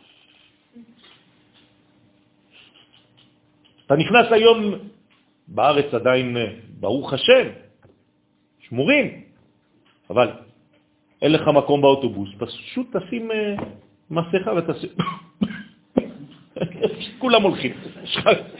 אתה 3.87 3.95
נכנס 3.95 4.33
היום, 4.33 4.75
בארץ 5.49 5.95
עדיין, 5.95 6.37
ברוך 6.81 7.13
השם, 7.13 7.49
שמורים, 8.61 9.25
אבל 10.11 10.46
אין 11.23 11.33
לך 11.33 11.49
מקום 11.49 11.81
באוטובוס, 11.83 12.29
פשוט 12.39 12.97
תשים 12.97 13.31
אה, 13.33 13.55
מסכה 14.11 14.53
ותשים... 14.57 14.91
כולם 17.19 17.43
הולכים, 17.43 17.73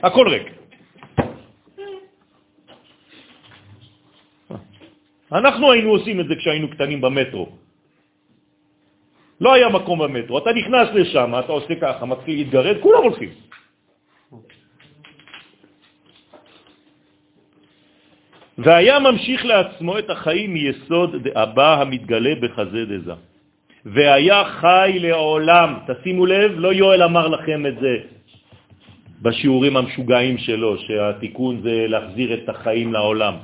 הכל 0.03 0.29
ריק. 0.29 0.47
אנחנו 5.33 5.73
היינו 5.73 5.91
עושים 5.91 6.21
את 6.21 6.27
זה 6.29 6.35
כשהיינו 6.37 6.71
קטנים 6.71 7.01
במטרו. 7.01 7.49
לא 9.41 9.55
היה 9.55 9.69
מקום 9.69 9.99
במטרו, 9.99 10.39
אתה 10.39 10.51
נכנס 10.53 10.89
לשם, 10.95 11.33
אתה 11.39 11.53
עושה 11.53 11.75
ככה, 11.81 12.07
מתחיל 12.07 12.37
להתגרד, 12.37 12.77
כולם 12.83 13.03
הולכים. 13.03 13.46
והיה 18.59 18.99
ממשיך 18.99 19.45
לעצמו 19.45 19.99
את 19.99 20.11
החיים 20.11 20.55
מיסוד 20.55 21.17
דאבא 21.17 21.81
המתגלה 21.81 22.35
בחזה 22.41 22.85
דזה. 22.85 23.13
והיה 23.85 24.45
חי 24.45 24.99
לעולם, 25.01 25.75
תשימו 25.87 26.27
לב, 26.27 26.53
לא 26.57 26.73
יואל 26.73 27.03
אמר 27.03 27.29
לכם 27.29 27.67
את 27.67 27.77
זה 27.81 27.97
בשיעורים 29.23 29.77
המשוגעים 29.77 30.39
שלו, 30.39 30.79
שהתיקון 30.79 31.61
זה 31.63 31.85
להחזיר 31.89 32.35
את 32.35 32.49
החיים 32.49 32.93
לעולם. 32.93 33.35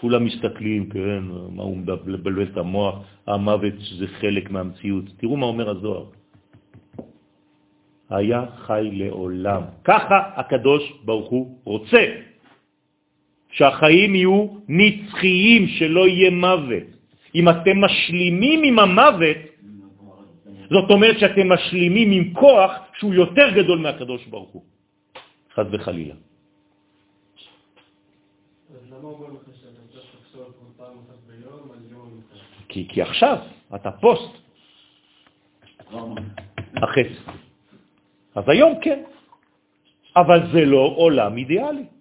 כולם 0.00 0.24
מסתכלים, 0.24 0.88
כן, 0.88 1.22
מה 1.52 1.62
הוא 1.62 1.76
מבלבל 1.76 2.42
את 2.42 2.56
המוח, 2.56 2.94
המוות 3.26 3.74
זה 3.98 4.06
חלק 4.06 4.50
מהמציאות. 4.50 5.04
תראו 5.16 5.36
מה 5.36 5.46
אומר 5.46 5.70
הזוהר. 5.70 6.04
היה 8.10 8.44
חי 8.66 8.88
לעולם. 8.92 9.62
ככה 9.84 10.22
הקדוש 10.36 10.82
ברוך 11.04 11.30
הוא 11.30 11.58
רוצה. 11.64 12.29
שהחיים 13.50 14.14
יהיו 14.14 14.46
נצחיים, 14.68 15.68
שלא 15.68 16.08
יהיה 16.08 16.30
מוות. 16.30 16.88
אם 17.34 17.48
אתם 17.48 17.76
משלימים 17.80 18.62
עם 18.62 18.78
המוות, 18.78 19.36
זאת 20.70 20.90
אומרת 20.90 21.18
שאתם 21.18 21.52
משלימים 21.52 22.10
עם 22.10 22.24
כוח 22.34 22.72
שהוא 22.98 23.14
יותר 23.14 23.50
גדול 23.54 23.78
מהקדוש 23.78 24.26
ברוך 24.26 24.50
הוא. 24.50 24.62
חד 25.54 25.74
וחלילה. 25.74 26.14
כי, 32.68 32.86
כי 32.88 33.02
עכשיו 33.02 33.36
אתה 33.74 33.90
פוסט. 33.90 34.32
החץ. 36.76 37.12
אז 38.34 38.44
היום 38.48 38.80
כן. 38.80 39.02
אבל 40.16 40.52
זה 40.52 40.64
לא 40.64 40.94
עולם 40.96 41.36
אידיאלי. 41.36 41.99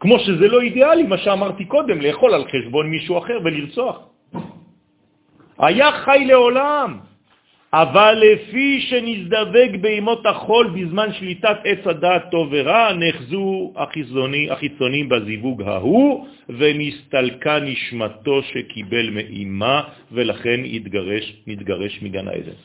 כמו 0.00 0.18
שזה 0.18 0.48
לא 0.48 0.60
אידיאלי, 0.60 1.02
מה 1.02 1.18
שאמרתי 1.18 1.64
קודם, 1.64 2.00
לאכול 2.00 2.34
על 2.34 2.44
חשבון 2.48 2.90
מישהו 2.90 3.18
אחר 3.18 3.38
ולרצוח. 3.44 3.96
היה 5.58 5.92
חי 5.92 6.24
לעולם, 6.26 6.98
אבל 7.72 8.22
לפי 8.22 8.80
שנזדבק 8.80 9.70
בימות 9.80 10.26
החול 10.26 10.66
בזמן 10.74 11.12
שליטת 11.12 11.56
עץ 11.64 11.86
הדעת 11.86 12.30
טוב 12.30 12.48
ורע, 12.50 12.92
נחזו 12.92 13.72
החיצוני, 13.76 14.50
החיצונים 14.50 15.08
בזיווג 15.08 15.62
ההוא, 15.62 16.26
ונסתלקה 16.48 17.60
נשמתו 17.60 18.42
שקיבל 18.42 19.10
מאימה, 19.10 19.82
ולכן 20.12 20.60
התגרש, 20.64 21.24
נתגרש 21.46 22.02
מגן 22.02 22.28
העדן. 22.28 22.58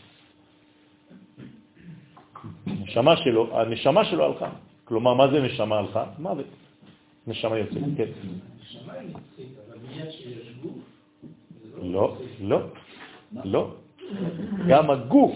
הנשמה 2.68 3.18
שלו, 3.18 3.60
הנשמה 3.60 4.06
שלו 4.06 4.26
הלכה. 4.26 4.50
כלומר, 4.86 5.14
מה 5.14 5.28
זה 5.28 5.42
נשמה 5.42 5.78
הלכה? 5.78 6.04
מוות. 6.20 6.65
נשמה 7.28 7.58
יוצאת, 7.58 7.84
כן. 7.98 8.12
לא, 11.82 12.18
לא, 12.42 12.60
לא. 13.44 13.74
גם 14.68 14.90
הגוף, 14.90 15.32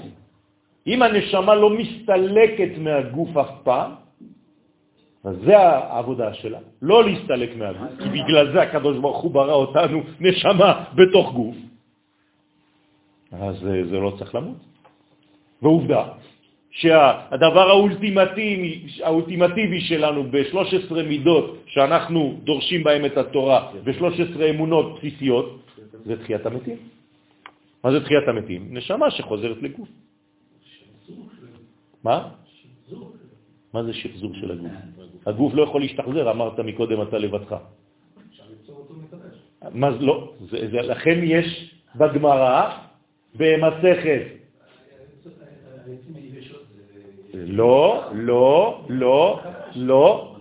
אם 0.87 1.01
הנשמה 1.01 1.55
לא 1.55 1.69
מסתלקת 1.69 2.77
מהגוף 2.77 3.37
אף 3.37 3.51
פעם, 3.63 3.91
אז 5.23 5.35
זה 5.45 5.57
העבודה 5.57 6.33
שלה, 6.33 6.59
לא 6.81 7.03
להסתלק 7.03 7.55
מהגוף, 7.55 7.91
כי 8.03 8.09
בגלל 8.09 8.53
זה 8.53 8.61
הקדוש 8.61 8.97
ברוך 8.97 9.21
הוא 9.21 9.31
ברא 9.31 9.53
אותנו 9.53 10.01
נשמה 10.19 10.85
בתוך 10.95 11.33
גוף. 11.33 11.55
אז 13.31 13.55
זה 13.59 13.97
לא 13.99 14.15
צריך 14.19 14.35
למות. 14.35 14.57
ועובדה, 15.61 16.03
שהדבר 16.79 17.69
האולטימטיבי, 17.69 18.87
האולטימטיבי 19.03 19.81
שלנו 19.81 20.23
ב-13 20.31 20.93
מידות 21.03 21.63
שאנחנו 21.67 22.39
דורשים 22.43 22.83
בהם 22.83 23.05
את 23.05 23.17
התורה, 23.17 23.71
ב-13 23.83 24.39
אמונות 24.49 24.95
בסיסיות, 24.95 25.59
זה 26.05 26.23
תחיית 26.23 26.45
המתים. 26.45 26.77
מה 27.83 27.91
זה 27.91 27.99
תחיית 28.03 28.27
המתים? 28.27 28.61
נשמה 28.71 29.11
שחוזרת 29.11 29.61
לגוף. 29.61 29.89
מה? 32.03 32.29
מה 33.73 33.83
זה 33.83 33.93
שחזור 33.93 34.31
של 34.39 34.51
הגוף? 34.51 34.71
הגוף 35.25 35.53
לא 35.53 35.61
יכול 35.63 35.81
להשתחזר, 35.81 36.31
אמרת 36.31 36.59
מקודם 36.59 37.01
אתה 37.01 37.17
לבדך. 37.17 37.55
מה 39.71 39.91
זה 39.91 39.99
לא? 39.99 40.33
זה, 40.39 40.57
זה, 40.71 40.79
לכן 40.81 41.19
יש 41.23 41.75
בגמרא, 41.95 42.71
במסכת. 43.35 44.39
לא, 47.33 48.03
לא, 48.13 48.81
לא, 48.89 49.39
לא. 49.75 50.35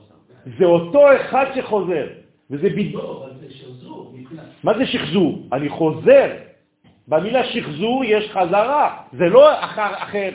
זה 0.59 0.65
אותו 0.65 1.17
אחד 1.17 1.47
שחוזר. 1.55 2.07
וזה 2.51 2.71
בדיוק... 2.71 3.03
לא, 3.03 3.27
מבחינת... 4.15 4.45
מה 4.65 4.79
זה 4.79 4.87
שחזור? 4.87 5.43
אני 5.53 5.69
חוזר. 5.69 6.31
במילה 7.09 7.45
שחזור 7.45 8.05
יש 8.05 8.31
חזרה, 8.31 8.97
זה 9.13 9.25
לא 9.25 9.65
אחר 9.65 9.95
אחר. 9.95 10.31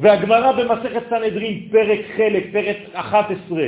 והגמרא 0.00 0.52
במסכת 0.52 1.02
סנהדרין, 1.08 1.68
פרק 1.70 2.00
חלק, 2.16 2.44
פרק 2.52 2.76
11, 2.92 3.62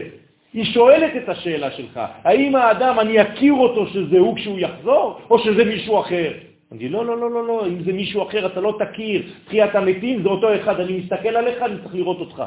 היא 0.53 0.65
שואלת 0.65 1.13
את 1.17 1.29
השאלה 1.29 1.71
שלך, 1.71 2.01
האם 2.25 2.57
האדם, 2.57 3.01
אני 3.01 3.23
אכיר 3.23 3.53
אותו 3.53 3.87
שזה 3.87 4.19
הוא 4.19 4.37
כשהוא 4.37 4.59
יחזור, 4.59 5.21
או 5.31 5.39
שזה 5.39 5.65
מישהו 5.65 6.01
אחר? 6.01 6.33
אני 6.73 6.89
לא, 6.89 7.07
לא, 7.07 7.19
לא, 7.19 7.31
לא, 7.31 7.47
לא, 7.47 7.67
אם 7.67 7.83
זה 7.85 7.93
מישהו 7.93 8.29
אחר 8.29 8.47
אתה 8.47 8.61
לא 8.61 8.79
תכיר, 8.81 9.23
תחיית 9.45 9.75
המתים 9.75 10.23
זה 10.23 10.29
אותו 10.29 10.57
אחד, 10.57 10.81
אני 10.81 10.99
מסתכל 10.99 11.29
עליך, 11.29 11.63
אני 11.63 11.77
צריך 11.83 11.95
לראות 11.95 12.19
אותך. 12.21 12.43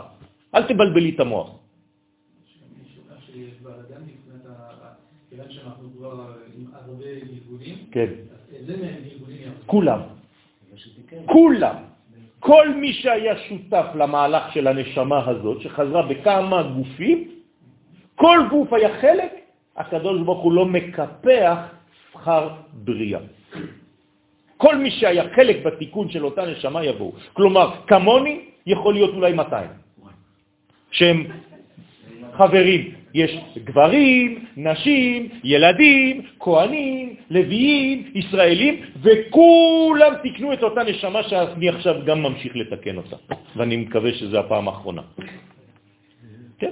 אל 0.56 0.64
תבלבלי 0.64 1.10
את 1.15 1.19
המוח. 1.19 1.49
כן. 7.91 8.10
כולם. 9.65 9.99
כולם. 11.26 11.76
כל 12.39 12.65
מי 12.76 12.93
שהיה 12.93 13.38
שותף 13.38 13.85
למהלך 13.95 14.53
של 14.53 14.68
הנשמה 14.68 15.30
הזאת, 15.30 15.61
שחזרה 15.61 16.02
בכמה 16.07 16.64
גופים, 16.64 17.30
כל 18.15 18.39
גוף 18.49 18.73
היה 18.73 19.02
חלק, 19.02 19.31
הקדוש 19.77 20.22
ברוך 20.22 20.43
הוא 20.43 20.53
לא 20.53 20.65
מקפח 20.65 21.57
שכר 22.11 22.49
בריאה. 22.73 23.19
כל 24.57 24.77
מי 24.77 24.91
שהיה 24.91 25.23
חלק 25.36 25.65
בתיקון 25.65 26.10
של 26.10 26.26
אותה 26.26 26.45
נשמה 26.45 26.86
יבואו. 26.86 27.11
כלומר, 27.34 27.72
כמוני 27.88 28.40
יכול 28.65 28.94
להיות 28.94 29.14
אולי 29.14 29.34
200, 29.34 29.69
שהם 30.91 31.27
חברים. 32.34 33.06
יש 33.15 33.32
גברים, 33.64 34.45
נשים, 34.57 35.30
ילדים, 35.44 36.22
כהנים, 36.40 37.15
לוויים, 37.30 38.11
ישראלים, 38.15 38.73
וכולם 39.02 40.14
תקנו 40.23 40.53
את 40.53 40.64
אותה 40.64 40.84
נשמה 40.84 41.23
שאני 41.23 41.69
עכשיו 41.69 41.95
גם 42.06 42.23
ממשיך 42.23 42.56
לתקן 42.56 42.98
אותה. 42.98 43.15
ואני 43.56 43.77
מקווה 43.77 44.11
שזו 44.14 44.40
הפעם 44.40 44.68
האחרונה. 44.68 45.02
כן, 46.60 46.72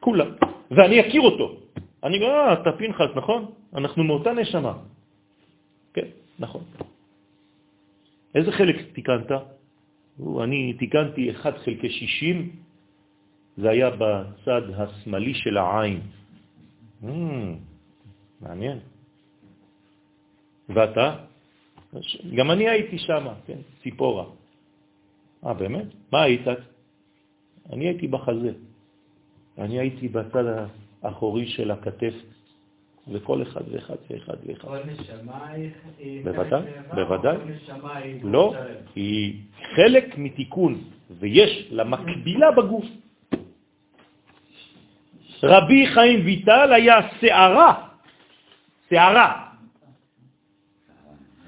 כולם. 0.00 0.28
ואני 0.70 1.00
אכיר 1.00 1.20
אותו. 1.20 1.56
אני 2.04 2.16
אומר, 2.16 2.30
אה, 2.30 2.52
אתה 2.52 2.72
פנחס, 2.72 3.10
נכון? 3.16 3.40
אנחנו 3.74 4.04
מאותה 4.04 4.32
נשמה. 4.32 4.72
נכון. 6.38 6.64
איזה 8.34 8.52
חלק 8.52 8.76
תיקנת? 8.92 9.30
אני 10.42 10.74
תיקנתי 10.78 11.30
1 11.30 11.58
חלקי 11.58 11.90
60, 11.90 12.50
זה 13.56 13.70
היה 13.70 13.90
בצד 13.90 14.62
השמאלי 14.76 15.34
של 15.34 15.56
העין. 15.56 16.00
Mm, 17.02 17.06
מעניין. 18.40 18.78
ואתה? 20.68 21.16
גם 22.36 22.50
אני 22.50 22.68
הייתי 22.68 22.98
שם, 22.98 23.26
כן, 23.46 23.58
ציפורה. 23.82 24.24
אה, 25.46 25.54
באמת? 25.54 25.86
מה 26.12 26.22
היית? 26.22 26.46
אני 27.72 27.84
הייתי 27.88 28.08
בחזה. 28.08 28.52
אני 29.58 29.78
הייתי 29.78 30.08
בצד 30.08 30.44
האחורי 31.02 31.46
של 31.46 31.70
הכתף 31.70 32.14
וכל 33.12 33.42
אחד 33.42 33.60
ואחד 33.70 33.94
ואחד 34.10 34.34
ואחד. 34.46 34.68
כל 34.68 34.78
נשמה 34.86 35.48
היא... 35.98 36.24
בוודאי, 36.24 36.62
בוודאי. 36.94 37.36
לא, 38.22 38.54
היא 38.94 39.42
חלק 39.76 40.18
מתיקון, 40.18 40.84
ויש 41.10 41.68
לה 41.70 41.84
מקבילה 41.84 42.50
בגוף. 42.50 42.84
רבי 45.42 45.86
חיים 45.86 46.24
ויטל 46.24 46.72
היה 46.72 46.96
שערה, 47.20 47.88
שערה, 48.90 49.46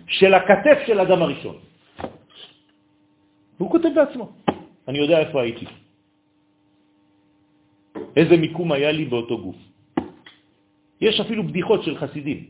של 0.07 0.35
הכתף 0.35 0.79
של 0.87 1.01
אדם 1.01 1.23
הראשון. 1.23 1.57
והוא 3.59 3.71
כותב 3.71 3.89
בעצמו, 3.95 4.33
אני 4.89 4.99
יודע 4.99 5.19
איפה 5.19 5.43
הייתי. 5.43 5.67
איזה 8.17 8.37
מיקום 8.37 8.73
היה 8.73 8.93
לי 8.93 9.05
באותו 9.05 9.39
גוף. 9.39 9.68
יש 11.01 11.20
אפילו 11.20 11.43
בדיחות 11.43 11.85
של 11.85 11.99
חסידים, 11.99 12.45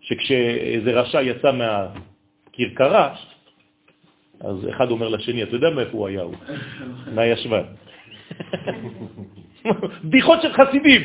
שכשאיזה 0.00 0.90
רשע 0.92 1.22
יצא 1.22 1.52
מהקרקרה, 1.52 3.14
אז 4.40 4.56
אחד 4.70 4.90
אומר 4.90 5.08
לשני, 5.08 5.42
אתה 5.42 5.56
יודע 5.56 5.70
מאיפה 5.70 5.98
הוא 5.98 6.08
היה 6.08 6.22
הוא? 6.22 6.34
מהישבן. 7.14 7.62
בדיחות 10.04 10.42
של 10.42 10.52
חסידים. 10.52 11.02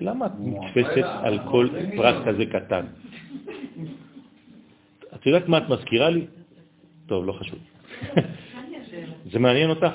למה 0.00 0.26
את 0.26 0.32
נתפסת 0.38 1.06
על 1.22 1.38
כל 1.50 1.68
פרט 1.96 2.14
כזה 2.26 2.46
קטן? 2.46 2.84
את 5.14 5.26
יודעת 5.26 5.48
מה 5.48 5.58
את 5.58 5.68
מזכירה 5.68 6.10
לי? 6.10 6.26
טוב, 7.12 7.26
לא 7.26 7.32
חשוב. 7.32 7.58
זה 9.32 9.38
מעניין 9.38 9.70
אותך? 9.70 9.94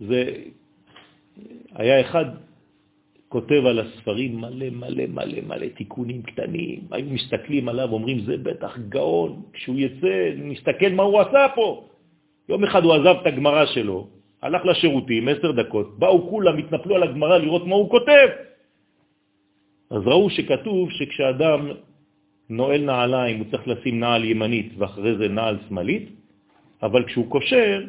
זה... 0.00 0.34
היה 1.74 2.00
אחד 2.00 2.24
כותב 3.28 3.62
על 3.66 3.78
הספרים 3.78 4.40
מלא 4.40 4.70
מלא 4.70 5.06
מלא 5.06 5.40
מלא 5.46 5.66
תיקונים 5.66 6.22
קטנים. 6.22 6.80
היו 6.90 7.06
מסתכלים 7.06 7.68
עליו, 7.68 7.92
אומרים, 7.92 8.20
זה 8.20 8.36
בטח 8.36 8.78
גאון. 8.88 9.42
כשהוא 9.52 9.76
יצא, 9.78 10.30
נסתכל 10.36 10.90
מה 10.90 11.02
הוא 11.02 11.20
עשה 11.20 11.46
פה. 11.54 11.86
יום 12.48 12.64
אחד 12.64 12.84
הוא 12.84 12.94
עזב 12.94 13.14
את 13.22 13.26
הגמרה 13.26 13.66
שלו, 13.66 14.08
הלך 14.42 14.66
לשירותים, 14.66 15.28
עשר 15.28 15.52
דקות, 15.52 15.98
באו 15.98 16.30
כולם, 16.30 16.58
התנפלו 16.58 16.94
על 16.94 17.02
הגמרה 17.02 17.38
לראות 17.38 17.66
מה 17.66 17.74
הוא 17.74 17.90
כותב. 17.90 18.28
אז 19.90 20.02
ראו 20.06 20.30
שכתוב 20.30 20.90
שכשאדם 20.90 21.60
נועל 22.50 22.80
נעליים, 22.80 23.38
הוא 23.38 23.46
צריך 23.50 23.68
לשים 23.68 24.00
נעל 24.00 24.24
ימנית 24.24 24.72
ואחרי 24.78 25.16
זה 25.16 25.28
נעל 25.28 25.56
שמאלית, 25.68 26.19
אבל 26.82 27.04
כשהוא 27.06 27.30
קושר, 27.30 27.86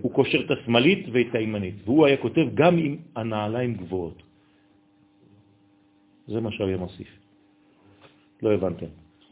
הוא 0.00 0.12
קושר 0.12 0.38
את 0.46 0.50
השמאלית 0.50 1.06
ואת 1.12 1.34
הימנית. 1.34 1.74
והוא 1.84 2.06
היה 2.06 2.16
כותב 2.16 2.46
גם 2.54 2.78
עם 2.78 2.96
הנעליים 3.16 3.74
גבוהות. 3.74 4.22
זה 6.26 6.40
מה 6.40 6.52
שהיה 6.52 6.76
מוסיף. 6.76 7.08
לא 8.42 8.52
הבנתם. 8.52 8.86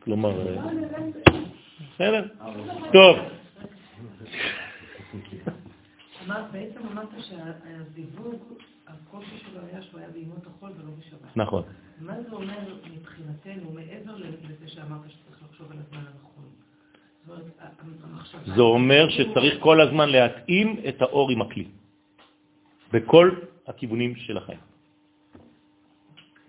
כלומר... 0.05 0.59
אה, 0.59 0.71
בסדר? 1.95 2.27
טוב. 2.93 3.17
בעצם 6.53 6.81
אמרת 6.93 7.09
שהזיווג, 7.21 8.43
הקושי 8.87 9.39
שלו 9.39 9.61
היה 9.71 9.83
שהוא 9.83 10.01
היה 10.01 10.11
בימות 10.11 10.47
החול 10.47 10.71
ולא 10.77 10.91
בשבת. 10.99 11.37
נכון. 11.37 11.63
מה 12.01 12.23
זה 12.23 12.33
אומר 12.33 12.59
מבחינתנו, 12.95 13.73
מעבר 13.73 14.17
לזה 14.17 14.69
שאמרת 14.69 15.01
שצריך 15.11 15.43
לחשוב 15.43 15.73
על 15.73 15.79
הזמן 15.79 15.99
הנכון? 15.99 16.45
זה 18.55 18.63
אומר 18.63 19.09
שצריך 19.09 19.55
כל 19.61 19.81
הזמן 19.81 20.09
להתאים 20.09 20.77
את 20.89 21.03
האור 21.03 21.31
עם 21.31 21.43
הכלי, 21.43 21.65
בכל 22.93 23.31
הכיוונים 23.67 24.17
של 24.17 24.37
החיים. 24.37 24.59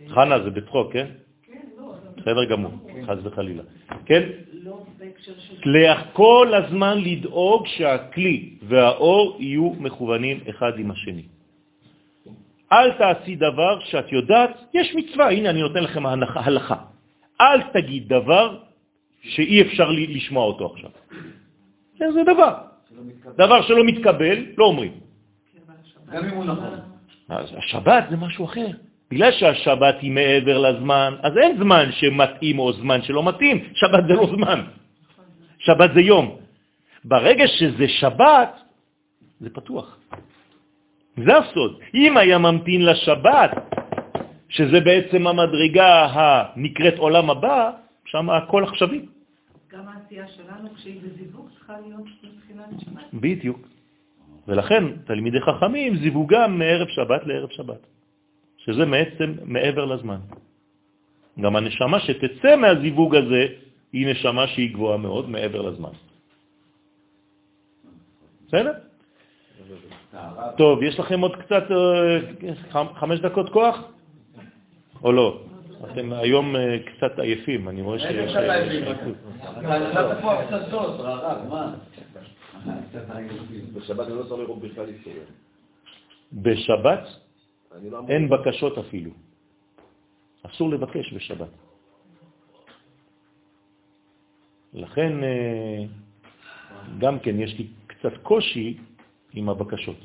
חנה, 0.07 0.43
זה 0.43 0.49
בצחוק, 0.49 0.93
כן? 0.93 1.07
בסדר 2.17 2.45
גמור, 2.45 2.71
חס 3.05 3.17
וחלילה. 3.23 3.63
כן? 4.05 4.23
כל 6.13 6.53
הזמן 6.53 6.97
לדאוג 7.01 7.67
שהכלי 7.67 8.57
והאור 8.61 9.37
יהיו 9.39 9.69
מכוונים 9.79 10.39
אחד 10.49 10.79
עם 10.79 10.91
השני. 10.91 11.25
אל 12.71 12.91
תעשי 12.91 13.35
דבר 13.35 13.79
שאת 13.79 14.11
יודעת, 14.11 14.51
יש 14.73 14.95
מצווה, 14.95 15.31
הנה 15.31 15.49
אני 15.49 15.61
נותן 15.61 15.83
לכם 15.83 16.05
הלכה. 16.05 16.77
אל 17.41 17.61
תגיד 17.73 18.07
דבר 18.07 18.70
שאי 19.21 19.61
אפשר 19.61 19.89
לשמוע 19.89 20.45
אותו 20.45 20.73
עכשיו. 20.73 20.89
זה 21.99 22.23
דבר. 22.23 22.53
דבר 23.37 23.61
שלא 23.61 23.83
מתקבל, 23.83 24.45
לא 24.57 24.65
אומרים. 24.65 24.91
גם 26.11 26.25
אם 26.25 26.29
הוא 26.29 26.45
נכון. 26.45 26.79
השבת 27.29 28.03
זה 28.09 28.17
משהו 28.17 28.45
אחר. 28.45 28.67
בגלל 29.11 29.31
שהשבת 29.31 29.95
היא 30.01 30.11
מעבר 30.11 30.57
לזמן, 30.57 31.15
אז 31.21 31.37
אין 31.37 31.57
זמן 31.57 31.91
שמתאים 31.91 32.59
או 32.59 32.73
זמן 32.73 33.01
שלא 33.01 33.23
מתאים. 33.23 33.63
שבת 33.73 34.03
זה 34.07 34.13
לא 34.13 34.27
זמן. 34.35 34.59
שבת 35.59 35.89
זה 35.93 36.01
יום. 36.01 36.37
ברגע 37.03 37.47
שזה 37.47 37.87
שבת, 37.87 38.51
זה 39.39 39.49
פתוח. 39.49 39.97
זה 41.17 41.37
הסוד. 41.37 41.79
אם 41.93 42.17
היה 42.17 42.37
ממתין 42.37 42.85
לשבת, 42.85 43.51
שזה 44.49 44.79
בעצם 44.79 45.27
המדרגה 45.27 46.07
הנקראת 46.11 46.97
עולם 46.97 47.29
הבא, 47.29 47.71
שם 48.05 48.29
הכל 48.29 48.63
עכשווי. 48.63 49.05
גם 49.71 49.87
העשייה 49.87 50.27
שלנו, 50.27 50.73
כשהיא 50.75 51.01
בזיווג, 51.01 51.49
צריכה 51.57 51.79
להיות 51.79 52.07
מבחינת 52.23 52.79
שבת. 52.79 53.13
בדיוק. 53.13 53.67
ולכן 54.47 54.83
תלמידי 55.05 55.41
חכמים 55.41 55.95
זיווגם 55.97 56.59
מערב 56.59 56.87
שבת 56.87 57.21
לערב 57.25 57.49
שבת. 57.49 57.81
שזה 58.57 58.85
בעצם 58.85 59.35
מעבר 59.45 59.85
לזמן. 59.85 60.19
גם 61.41 61.55
הנשמה 61.55 61.99
שתצא 61.99 62.55
מהזיווג 62.55 63.15
הזה 63.15 63.45
היא 63.93 64.07
נשמה 64.07 64.47
שהיא 64.47 64.73
גבוהה 64.73 64.97
מאוד 64.97 65.29
מעבר 65.29 65.61
לזמן. 65.61 65.89
בסדר? 68.47 68.73
טוב, 70.57 70.83
יש 70.83 70.99
לכם 70.99 71.19
עוד 71.21 71.35
קצת, 71.35 71.63
אה, 71.71 72.93
חמש 72.93 73.19
דקות 73.19 73.49
כוח? 73.49 73.75
או 75.03 75.11
לא? 75.11 75.50
אתם 75.85 76.13
היום 76.13 76.55
אה, 76.55 76.77
קצת 76.85 77.19
עייפים, 77.19 77.69
אני 77.69 77.81
רואה 77.81 77.99
שיש... 77.99 78.35
אתה 78.35 80.21
פה 80.21 80.33
הפצצות, 80.33 80.99
רעב, 80.99 81.49
מה? 81.49 81.75
בשבת 83.73 84.07
אני 84.07 84.15
לא 84.15 84.23
צריך 84.23 84.39
לראות 84.39 84.59
בכלל 84.59 84.87
היסטוריה. 84.87 85.23
בשבת 86.33 87.07
לא. 87.91 88.01
אין 88.09 88.29
בקשות 88.29 88.77
אפילו. 88.77 89.11
אסור 90.43 90.69
לבקש 90.69 91.13
בשבת. 91.13 91.49
לכן, 94.73 95.23
אה, 95.23 95.83
גם 96.99 97.19
כן, 97.19 97.39
יש 97.39 97.57
לי 97.57 97.67
קצת 97.87 98.13
קושי 98.23 98.77
עם 99.33 99.49
הבקשות. 99.49 99.97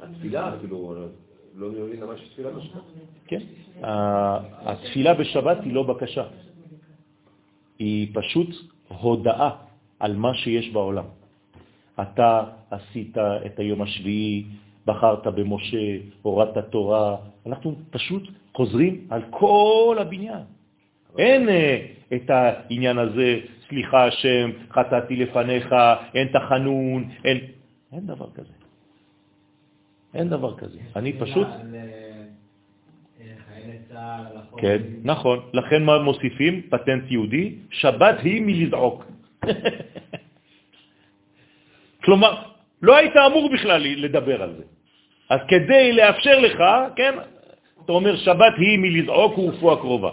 התפילה, 0.00 0.56
כאילו, 0.60 1.08
לא 1.56 1.68
מבין 1.68 2.00
למה 2.00 2.14
יש 2.14 2.28
תפילה 2.32 2.50
בשבת. 2.50 2.82
כן. 3.26 3.40
התפילה 4.66 5.14
בשבת 5.14 5.56
היא 5.64 5.72
לא 5.72 5.82
בקשה, 5.82 6.24
היא 7.78 8.08
פשוט 8.14 8.48
הודעה 8.88 9.50
על 10.00 10.16
מה 10.16 10.34
שיש 10.34 10.70
בעולם. 10.70 11.04
אתה 12.02 12.44
עשית 12.70 13.18
את 13.18 13.58
היום 13.58 13.82
השביעי, 13.82 14.44
בחרת 14.86 15.26
במשה, 15.26 15.96
הורדת 16.22 16.64
תורה, 16.70 17.16
אנחנו 17.46 17.74
פשוט 17.90 18.22
חוזרים 18.54 19.06
על 19.10 19.22
כל 19.30 19.96
הבניין. 20.00 20.42
אין 21.18 21.48
אה, 21.48 21.86
את 22.14 22.30
העניין 22.30 22.98
הזה, 22.98 23.38
סליחה 23.68 24.06
השם, 24.06 24.50
חטאתי 24.70 25.16
לפניך, 25.16 25.74
אין 26.14 26.28
תחנון, 26.28 27.08
אין, 27.24 27.38
אין 27.92 28.06
דבר 28.06 28.30
כזה. 28.34 28.65
אין 30.14 30.28
דבר 30.28 30.56
כזה. 30.56 30.78
אני 30.96 31.12
פשוט... 31.12 31.46
כן, 34.58 34.82
נכון. 35.02 35.38
לכן 35.52 35.82
מה 35.84 35.98
מוסיפים? 35.98 36.62
פטנט 36.70 37.10
יהודי, 37.10 37.54
שבת 37.70 38.16
היא 38.22 38.42
מלזעוק. 38.42 39.04
כלומר, 42.04 42.42
לא 42.82 42.96
היית 42.96 43.16
אמור 43.16 43.50
בכלל 43.52 43.82
לדבר 43.82 44.42
על 44.42 44.52
זה. 44.56 44.64
אז 45.30 45.40
כדי 45.48 45.92
לאפשר 45.92 46.38
לך, 46.40 46.58
כן, 46.96 47.14
אתה 47.84 47.92
אומר 47.92 48.16
שבת 48.16 48.54
היא 48.58 48.78
מלזעוק 48.78 49.38
ורפואה 49.38 49.76
קרובה. 49.76 50.10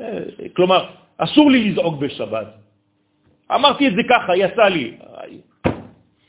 אה, 0.00 0.18
כלומר, 0.56 0.90
אסור 1.18 1.50
לי 1.50 1.70
לזעוק 1.70 1.98
בשבת. 1.98 2.46
אמרתי 3.54 3.88
את 3.88 3.92
זה 3.96 4.02
ככה, 4.08 4.36
יצא 4.36 4.64
לי. 4.68 4.96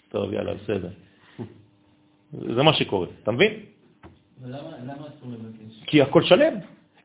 טוב, 0.10 0.34
יאללה, 0.34 0.54
בסדר. 0.54 0.90
זה 2.34 2.64
מה 2.64 2.74
שקורה, 2.74 3.08
אתה 3.24 3.32
מבין? 3.32 3.54
ולמה 4.42 4.60
אסור 4.96 5.30
לבקש? 5.32 5.84
כי 5.86 6.02
הכל 6.02 6.24
שלם. 6.24 6.54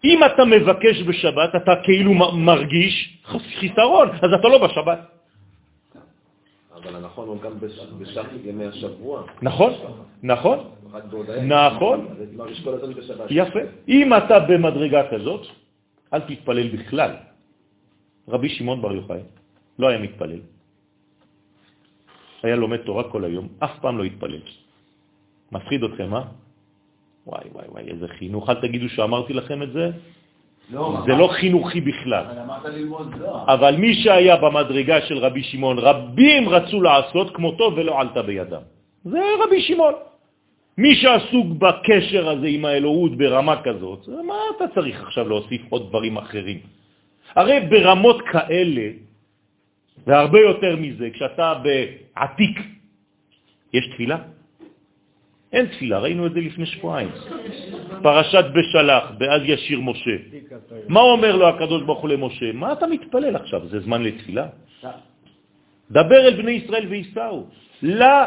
אם 0.04 0.18
אתה 0.24 0.44
מבקש 0.44 1.02
בשבת, 1.02 1.50
אתה 1.56 1.72
כאילו 1.84 2.12
מרגיש 2.36 3.18
חיסרון, 3.60 4.08
אז 4.22 4.30
אתה 4.40 4.48
לא 4.48 4.58
בשבת. 4.66 4.98
אבל 6.74 6.96
הנכון 6.96 7.28
הוא 7.28 7.40
גם 7.40 7.60
בש- 7.60 7.86
בשאר 7.98 8.24
ימי 8.44 8.64
השבוע. 8.66 9.22
נכון, 9.42 9.72
נכון. 10.22 10.58
נכון. 11.48 12.06
בשבת. 12.96 13.26
יפה. 13.30 13.58
אם 13.88 14.14
אתה 14.14 14.38
במדרגה 14.40 15.02
כזאת, 15.10 15.46
אל 16.14 16.20
תתפלל 16.20 16.68
בכלל. 16.76 17.10
רבי 18.28 18.48
שמעון 18.48 18.82
בר 18.82 18.92
יוחאי 18.92 19.20
לא 19.78 19.88
היה 19.88 19.98
מתפלל. 19.98 20.40
היה 22.42 22.56
לומד 22.56 22.76
תורה 22.76 23.04
כל 23.10 23.24
היום, 23.24 23.48
אף 23.58 23.78
פעם 23.80 23.98
לא 23.98 24.04
התפלל. 24.04 24.40
מפחיד 25.52 25.84
אתכם, 25.84 26.14
אה? 26.14 26.22
וואי, 27.26 27.44
וואי, 27.52 27.66
וואי, 27.68 27.84
איזה 27.88 28.08
חינוך. 28.08 28.50
אל 28.50 28.54
תגידו 28.54 28.88
שאמרתי 28.88 29.32
לכם 29.32 29.62
את 29.62 29.72
זה, 29.72 29.90
זה 31.06 31.12
לא 31.18 31.28
חינוכי 31.32 31.80
בכלל. 31.80 32.24
אבל 32.24 32.38
אמרת 32.38 32.64
ללמוד 32.64 33.14
לא. 33.20 33.44
אבל 33.48 33.76
מי 33.76 33.94
שהיה 33.94 34.36
במדרגה 34.36 35.00
של 35.00 35.18
רבי 35.18 35.42
שמעון, 35.42 35.78
רבים 35.78 36.48
רצו 36.48 36.82
לעשות 36.82 37.36
כמותו 37.36 37.72
ולא 37.76 38.00
עלתה 38.00 38.22
בידם. 38.22 38.64
זה 39.04 39.20
רבי 39.44 39.62
שמעון. 39.62 39.94
מי 40.78 40.94
שעסוק 40.94 41.46
בקשר 41.58 42.28
הזה 42.28 42.46
עם 42.46 42.64
האלוהות 42.64 43.16
ברמה 43.16 43.62
כזאת, 43.62 44.08
מה 44.26 44.34
אתה 44.56 44.64
צריך 44.74 45.02
עכשיו 45.02 45.28
להוסיף 45.28 45.62
עוד 45.68 45.88
דברים 45.88 46.16
אחרים? 46.16 46.58
הרי 47.36 47.60
ברמות 47.70 48.22
כאלה, 48.32 48.86
והרבה 50.06 50.40
יותר 50.40 50.76
מזה, 50.76 51.10
כשאתה 51.10 51.54
בעתיק, 51.62 52.56
יש 53.72 53.84
תפילה? 53.94 54.18
אין 55.54 55.66
תפילה, 55.66 55.98
ראינו 55.98 56.26
את 56.26 56.32
זה 56.32 56.40
לפני 56.40 56.66
שבועיים. 56.66 57.10
פרשת 58.02 58.44
בשלח, 58.54 59.04
באז 59.18 59.42
ישיר 59.44 59.80
משה. 59.80 60.16
מה 60.88 61.00
אומר 61.00 61.36
לו 61.36 61.48
הקדוש 61.48 61.82
ברוך 61.82 62.00
הוא 62.00 62.10
למשה? 62.10 62.52
מה 62.52 62.72
אתה 62.72 62.86
מתפלל 62.86 63.36
עכשיו? 63.36 63.60
זה 63.68 63.80
זמן 63.80 64.02
לתפילה? 64.02 64.46
דבר 65.90 66.20
אל 66.26 66.34
בני 66.42 66.50
ישראל 66.50 66.86
ויסעו. 66.86 67.46
לה 67.82 68.26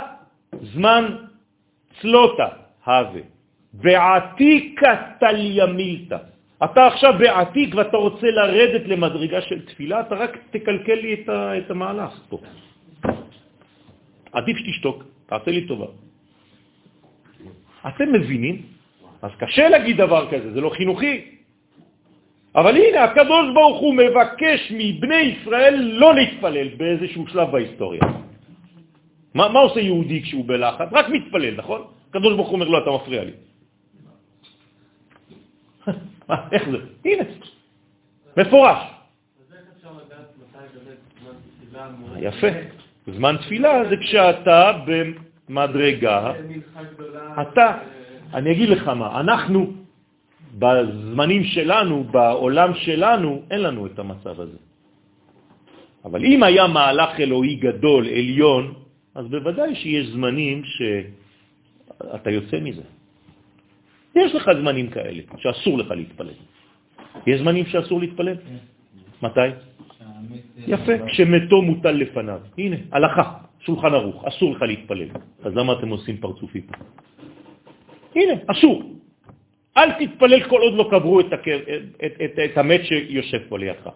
זמן 0.73 1.03
צלותה 2.01 2.47
הווה. 2.85 3.21
בעתיקה 3.73 4.91
תליה 5.19 5.65
מילתא. 5.65 6.17
אתה 6.63 6.87
עכשיו 6.87 7.13
בעתיק 7.19 7.75
ואתה 7.75 7.97
רוצה 7.97 8.27
לרדת 8.27 8.87
למדרגה 8.87 9.41
של 9.41 9.65
תפילה, 9.65 9.99
אתה 9.99 10.15
רק 10.15 10.37
תקלקל 10.51 10.93
לי 10.93 11.13
את, 11.13 11.29
את 11.29 11.71
המהלך 11.71 12.13
פה. 12.29 12.37
עדיף 14.31 14.57
שתשתוק, 14.57 15.03
תעשה 15.25 15.51
לי 15.51 15.67
טובה. 15.67 16.06
אתם 17.87 18.13
מבינים? 18.13 18.61
אז 19.21 19.31
קשה 19.39 19.69
להגיד 19.69 19.97
דבר 19.97 20.31
כזה, 20.31 20.53
זה 20.53 20.61
לא 20.61 20.69
חינוכי. 20.69 21.25
אבל 22.55 22.77
הנה, 22.77 23.03
הקדוש 23.03 23.45
ברוך 23.53 23.79
הוא 23.79 23.93
מבקש 23.95 24.71
מבני 24.71 25.15
ישראל 25.15 25.75
לא 25.75 26.15
להתפלל 26.15 26.67
באיזשהו 26.77 27.27
שלב 27.27 27.51
בהיסטוריה. 27.51 28.01
מה, 29.33 29.49
מה 29.49 29.59
עושה 29.59 29.79
יהודי 29.79 30.21
כשהוא 30.23 30.45
בלחץ? 30.47 30.89
רק 30.91 31.09
מתפלל, 31.09 31.55
נכון? 31.55 31.81
הקדוש 32.09 32.33
ברוך 32.33 32.47
הוא 32.47 32.55
אומר 32.55 32.67
לו, 32.67 32.77
אתה 32.77 32.91
מפריע 32.91 33.23
לי. 33.23 33.35
איך 36.53 36.63
זה? 36.69 36.77
הנה, 37.05 37.23
מפורש. 38.37 38.79
יפה. 42.19 42.47
זמן 43.07 43.35
תפילה 43.37 43.89
זה 43.89 43.97
כשאתה 43.97 44.71
גדולה... 46.93 47.41
אתה, 47.41 47.77
אני 48.33 48.51
אגיד 48.51 48.69
לך 48.69 48.87
מה, 48.87 49.19
אנחנו 49.19 49.73
בזמנים 50.57 51.43
שלנו, 51.43 52.03
בעולם 52.03 52.73
שלנו, 52.73 53.41
אין 53.51 53.61
לנו 53.61 53.85
את 53.85 53.99
המצב 53.99 54.41
הזה. 54.41 54.57
אבל 56.05 56.25
אם 56.25 56.43
היה 56.43 56.67
מהלך 56.67 57.19
אלוהי 57.19 57.55
גדול, 57.55 58.07
עליון, 58.07 58.73
אז 59.15 59.25
בוודאי 59.27 59.75
שיש 59.75 60.07
זמנים 60.07 60.61
שאתה 60.63 62.29
יוצא 62.31 62.59
מזה. 62.59 62.81
יש 64.15 64.35
לך 64.35 64.45
זמנים 64.61 64.89
כאלה 64.89 65.21
שאסור 65.37 65.77
לך 65.77 65.91
להתפלל. 65.91 66.37
יש 67.27 67.41
זמנים 67.41 67.65
שאסור 67.65 67.99
להתפלל? 67.99 68.37
מתי? 69.21 69.49
יפה, 70.67 70.93
כשמתו 71.07 71.61
מוטל 71.61 71.91
לפניו. 71.91 72.41
הנה, 72.57 72.75
הלכה, 72.91 73.46
שולחן 73.59 73.93
ערוך, 73.93 74.25
אסור 74.25 74.51
לך 74.51 74.61
להתפלל. 74.61 75.09
אז 75.43 75.55
למה 75.55 75.73
אתם 75.73 75.89
עושים 75.89 76.17
פרצופים? 76.17 76.67
הנה, 78.15 78.33
אסור. 78.47 78.83
אל 79.77 79.91
תתפלל 79.91 80.49
כל 80.49 80.61
עוד 80.61 80.73
לא 80.73 80.85
קברו 80.91 81.19
את, 81.19 81.33
הקר... 81.33 81.59
את, 82.05 82.11
את, 82.25 82.39
את 82.45 82.57
המת 82.57 82.81
שיושב 82.85 83.37
פה 83.49 83.57
לידך. 83.57 83.89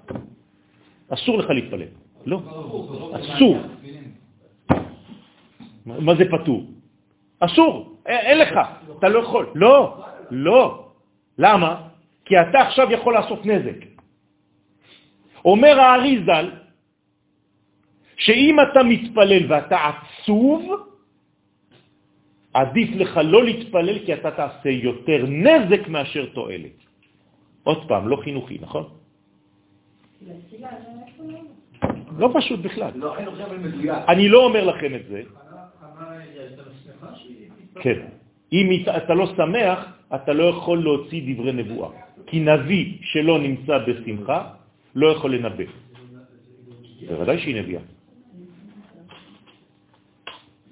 אסור 1.10 1.38
לך 1.38 1.50
להתפלל. 1.50 1.92
לא, 2.26 2.38
אסור. 3.14 3.58
מה 5.86 6.16
זה 6.16 6.26
פטור? 6.32 6.66
אסור, 7.40 7.98
אין 8.06 8.38
לך, 8.38 8.60
אתה 9.00 9.10
לא 9.10 9.20
יכול. 9.20 9.46
לא, 9.56 10.04
לא. 10.32 10.88
למה? 11.38 11.82
כי 12.26 12.42
אתה 12.42 12.60
עכשיו 12.60 12.92
יכול 12.92 13.14
לעשות 13.14 13.46
נזק. 13.46 13.86
אומר 15.46 15.80
האריזל, 15.80 16.50
שאם 18.22 18.56
אתה 18.60 18.84
מתפלל 18.84 19.44
ואתה 19.50 19.78
עצוב, 19.90 20.62
עדיף 22.54 22.90
לך 22.96 23.12
לא 23.24 23.44
להתפלל 23.44 23.98
כי 24.06 24.14
אתה 24.14 24.32
תעשה 24.32 24.70
יותר 24.70 25.26
נזק 25.28 25.88
מאשר 25.88 26.26
תועלת. 26.34 26.78
עוד 27.64 27.88
פעם, 27.88 28.08
לא 28.08 28.18
חינוכי, 28.22 28.58
נכון? 28.62 28.86
לא 32.18 32.30
פשוט 32.34 32.60
בכלל. 32.60 32.92
לא 32.96 33.14
חינוכי 33.18 33.44
אבל 33.44 33.58
מדויק. 33.58 33.96
אני 34.08 34.30
לא 34.30 34.40
אומר 34.46 34.64
לכם 34.66 34.92
את 34.96 35.06
זה. 35.10 35.22
כן. 37.82 38.00
אם 38.54 38.68
אתה 38.98 39.14
לא 39.14 39.26
שמח, 39.38 39.80
אתה 40.16 40.34
לא 40.34 40.44
יכול 40.44 40.78
להוציא 40.84 41.22
דברי 41.34 41.54
נבואה. 41.54 41.90
כי 42.28 42.40
נביא 42.40 42.86
שלא 43.02 43.40
נמצא 43.40 43.78
בשמחה 43.78 44.40
לא 44.96 45.08
יכול 45.18 45.36
לנבא. 45.36 45.64
בוודאי 47.08 47.38
שהיא 47.40 47.56
נביאה. 47.62 47.82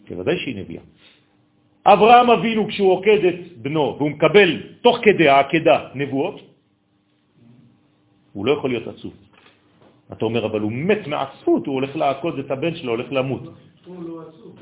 בוודאי 0.09 0.37
שהיא 0.37 0.55
נביאה. 0.55 0.81
אברהם 1.85 2.29
אבינו, 2.29 2.67
כשהוא 2.67 2.91
עוקד 2.91 3.25
את 3.25 3.57
בנו 3.57 3.95
והוא 3.97 4.09
מקבל 4.09 4.49
תוך 4.81 4.97
כדי 5.01 5.29
העקדה 5.29 5.89
נבואות, 5.95 6.41
הוא 8.33 8.45
לא 8.45 8.51
יכול 8.51 8.69
להיות 8.69 8.87
עצוב. 8.87 9.13
אתה 10.11 10.25
אומר, 10.25 10.45
אבל 10.45 10.59
הוא 10.59 10.71
מת 10.71 11.07
מעצבות, 11.07 11.67
הוא 11.67 11.75
הולך 11.75 11.95
לעקוד 11.95 12.39
את 12.39 12.51
הבן 12.51 12.75
שלו, 12.75 12.91
הולך 12.91 13.11
למות. 13.11 13.43
הוא 13.85 14.03
לא 14.03 14.21
עצוב. 14.29 14.55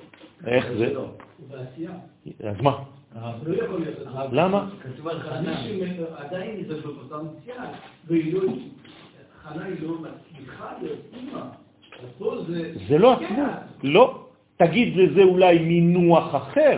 איך 0.45 0.71
זה? 0.71 0.97
הוא 0.97 1.07
בעשייה. 1.49 1.91
אז 2.43 2.61
מה? 2.61 2.83
לא. 3.15 3.61
למה? 4.31 4.69
כתוב 4.83 5.07
על 5.07 5.19
חנה, 5.19 5.63
עדיין 6.15 6.63
בפוטנציאל, 6.67 7.67
והיא 8.07 8.33
לא, 8.33 8.41
חנה 9.43 9.65
היא 9.65 9.75
לא 9.81 9.95
מצליחה 9.99 10.73
זה... 12.47 12.73
זה 12.87 12.97
לא 12.97 13.13
עצבות. 13.13 13.37
לא. 13.83 14.26
תגיד 14.57 14.97
לזה 14.97 15.23
אולי 15.23 15.59
מינוח 15.59 16.35
אחר, 16.35 16.77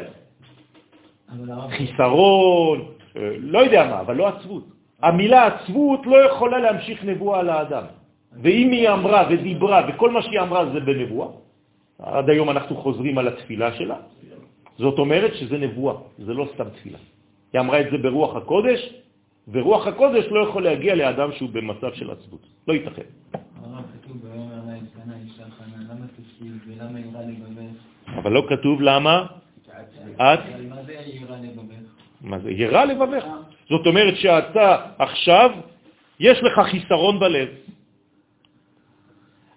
חיסרון, 1.70 2.78
אה, 3.16 3.22
לא 3.40 3.60
יודע 3.60 3.86
מה, 3.90 4.00
אבל 4.00 4.16
לא 4.16 4.28
עצבות. 4.28 4.66
המילה 5.02 5.48
עצבות 5.48 6.06
לא 6.06 6.18
יכולה 6.18 6.58
להמשיך 6.60 7.04
נבואה 7.04 7.40
על 7.40 7.50
האדם. 7.50 7.84
ואם 8.44 8.72
היא 8.72 8.90
אמרה 8.90 9.28
ודיברה, 9.30 9.80
וכל 9.88 10.10
מה 10.12 10.22
שהיא 10.22 10.40
אמרה 10.40 10.66
זה 10.74 10.80
בנבואה, 10.80 11.28
עד 12.00 12.30
היום 12.30 12.50
אנחנו 12.50 12.76
חוזרים 12.76 13.18
על 13.18 13.28
התפילה 13.28 13.74
שלה, 13.76 13.98
זאת 14.78 15.00
אומרת 15.00 15.36
שזה 15.36 15.58
נבואה, 15.58 15.96
זה 16.18 16.34
לא 16.34 16.48
סתם 16.54 16.70
תפילה. 16.70 16.98
היא 17.54 17.62
אמרה 17.62 17.82
את 17.82 17.88
זה 17.92 17.98
ברוח 17.98 18.36
הקודש, 18.36 18.94
ורוח 19.52 19.88
הקודש 19.88 20.26
לא 20.32 20.40
יכול 20.50 20.64
להגיע 20.64 20.96
לאדם 20.96 21.32
שהוא 21.32 21.50
במצב 21.50 21.94
של 21.94 22.12
עצבות. 22.12 22.44
לא 22.68 22.74
ייתכן. 22.74 23.10
אבל 28.08 28.32
לא 28.32 28.46
כתוב 28.50 28.82
למה 28.82 29.26
את, 30.16 30.40
מה 32.22 32.40
זה 32.40 32.52
ירא 32.52 32.86
לבבך. 32.86 33.26
זאת 33.70 33.88
אומרת 33.88 34.16
שאתה 34.18 34.68
עכשיו, 35.00 35.50
יש 36.20 36.38
לך 36.44 36.56
חיסרון 36.72 37.20
בלב. 37.20 37.48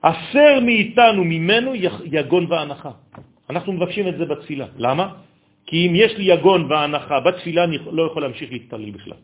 הסר 0.02 0.60
מאיתנו, 0.62 1.24
ממנו, 1.24 1.70
יגון 2.04 2.46
והנחה. 2.50 2.90
אנחנו 3.50 3.72
מבקשים 3.72 4.08
את 4.08 4.16
זה 4.18 4.24
בתפילה. 4.24 4.66
למה? 4.76 5.06
כי 5.66 5.86
אם 5.86 5.92
יש 5.94 6.12
לי 6.18 6.24
יגון 6.24 6.70
והנחה 6.70 7.20
בתפילה, 7.20 7.64
אני 7.64 7.78
לא 7.78 8.02
יכול 8.02 8.22
להמשיך 8.22 8.52
להתפלל 8.52 8.90
בכלל. 8.90 9.20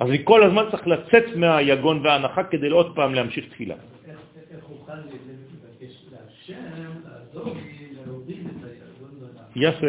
אז 0.00 0.08
אני 0.08 0.20
כל 0.24 0.42
הזמן 0.42 0.64
צריך 0.70 0.86
לצאת 0.86 1.36
מהיגון 1.36 2.06
וההנחה 2.06 2.42
כדי 2.44 2.68
עוד 2.68 2.94
פעם 2.94 3.14
להמשיך 3.14 3.44
תפילה. 3.50 3.74
איך 4.06 4.18
איך 4.50 4.64
יפה. 9.56 9.86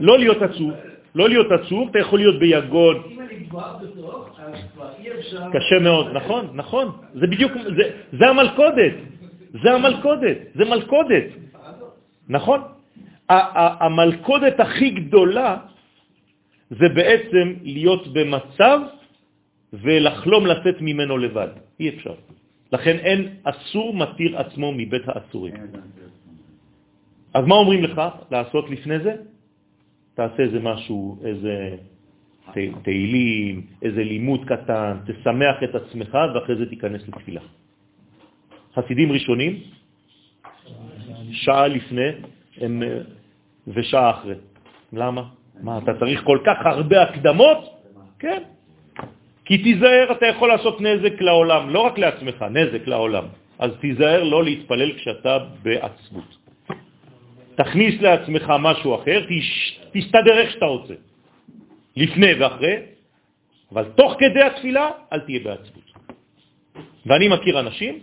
לא 0.00 0.18
להיות 0.18 0.42
עצוב, 0.42 0.72
לא 1.14 1.28
להיות 1.28 1.46
עצוב, 1.52 1.88
אתה 1.88 1.98
יכול 1.98 2.18
להיות 2.18 2.38
ביגון, 2.38 3.02
אם 3.10 3.20
אני 3.20 3.46
כבר 3.50 3.76
בתוך, 3.82 4.40
אז 4.40 4.54
כבר 4.74 4.88
אי 4.98 5.12
אפשר... 5.12 5.50
קשה 5.52 5.78
מאוד, 5.78 6.06
נכון, 6.12 6.50
נכון. 6.54 6.86
זה 7.14 7.26
בדיוק, 7.26 7.52
זה, 7.76 7.84
זה 8.12 8.28
המלכודת. 8.28 8.94
זה 9.62 9.68
המלכודת, 9.72 10.36
זה 10.54 10.64
מלכודת. 10.64 11.24
נכון. 12.28 12.60
ה- 13.28 13.34
ה- 13.34 13.84
המלכודת 13.86 14.60
הכי 14.60 14.90
גדולה 14.90 15.56
זה 16.70 16.88
בעצם 16.88 17.54
להיות 17.62 18.08
במצב 18.12 18.78
ולחלום 19.72 20.46
לצאת 20.46 20.76
ממנו 20.80 21.18
לבד. 21.18 21.48
אי 21.80 21.88
אפשר. 21.88 22.14
לכן 22.72 22.96
אין 22.96 23.28
אסור 23.44 23.94
מתיר 23.94 24.38
עצמו 24.38 24.72
מבית 24.76 25.02
האסורים. 25.08 25.54
אז 27.34 27.44
מה 27.46 27.54
אומרים 27.54 27.82
לך 27.84 28.02
לעשות 28.30 28.70
לפני 28.70 28.98
זה? 28.98 29.14
תעשה 30.14 30.42
איזה 30.42 30.60
משהו, 30.60 31.18
איזה 31.24 31.76
תהילים, 32.82 33.66
איזה 33.82 34.04
לימוד 34.04 34.44
קטן, 34.44 34.96
תשמח 35.06 35.56
את 35.64 35.74
עצמך 35.74 36.18
ואחרי 36.34 36.56
זה 36.56 36.66
תיכנס 36.66 37.08
לתפילה. 37.08 37.40
חסידים 38.74 39.12
ראשונים, 39.12 39.52
שעה 41.32 41.68
לפני 41.68 42.10
הם, 42.60 42.82
ושעה 43.66 44.10
אחרי. 44.10 44.34
למה? 44.92 45.22
מה, 45.62 45.78
אתה 45.78 45.92
צריך 45.98 46.22
כל 46.24 46.38
כך 46.46 46.66
הרבה 46.66 47.02
הקדמות? 47.02 47.58
כן. 48.18 48.42
כי 49.44 49.58
תיזהר, 49.58 50.12
אתה 50.12 50.26
יכול 50.26 50.48
לעשות 50.48 50.80
נזק 50.80 51.20
לעולם, 51.20 51.70
לא 51.70 51.80
רק 51.80 51.98
לעצמך, 51.98 52.42
נזק 52.42 52.86
לעולם. 52.86 53.24
אז 53.58 53.70
תיזהר 53.80 54.22
לא 54.24 54.44
להתפלל 54.44 54.92
כשאתה 54.92 55.38
בעצבות. 55.62 56.39
תכניס 57.54 57.94
לעצמך 58.00 58.52
משהו 58.60 58.94
אחר, 58.94 59.26
תסתדר 59.92 60.38
איך 60.38 60.50
שאתה 60.50 60.66
רוצה. 60.66 60.94
לפני 61.96 62.34
ואחרי, 62.34 62.76
אבל 63.72 63.84
תוך 63.96 64.12
כדי 64.18 64.42
התפילה 64.42 64.90
אל 65.12 65.20
תהיה 65.20 65.40
בעצבות. 65.40 65.88
ואני 67.06 67.28
מכיר 67.28 67.60
אנשים 67.60 67.94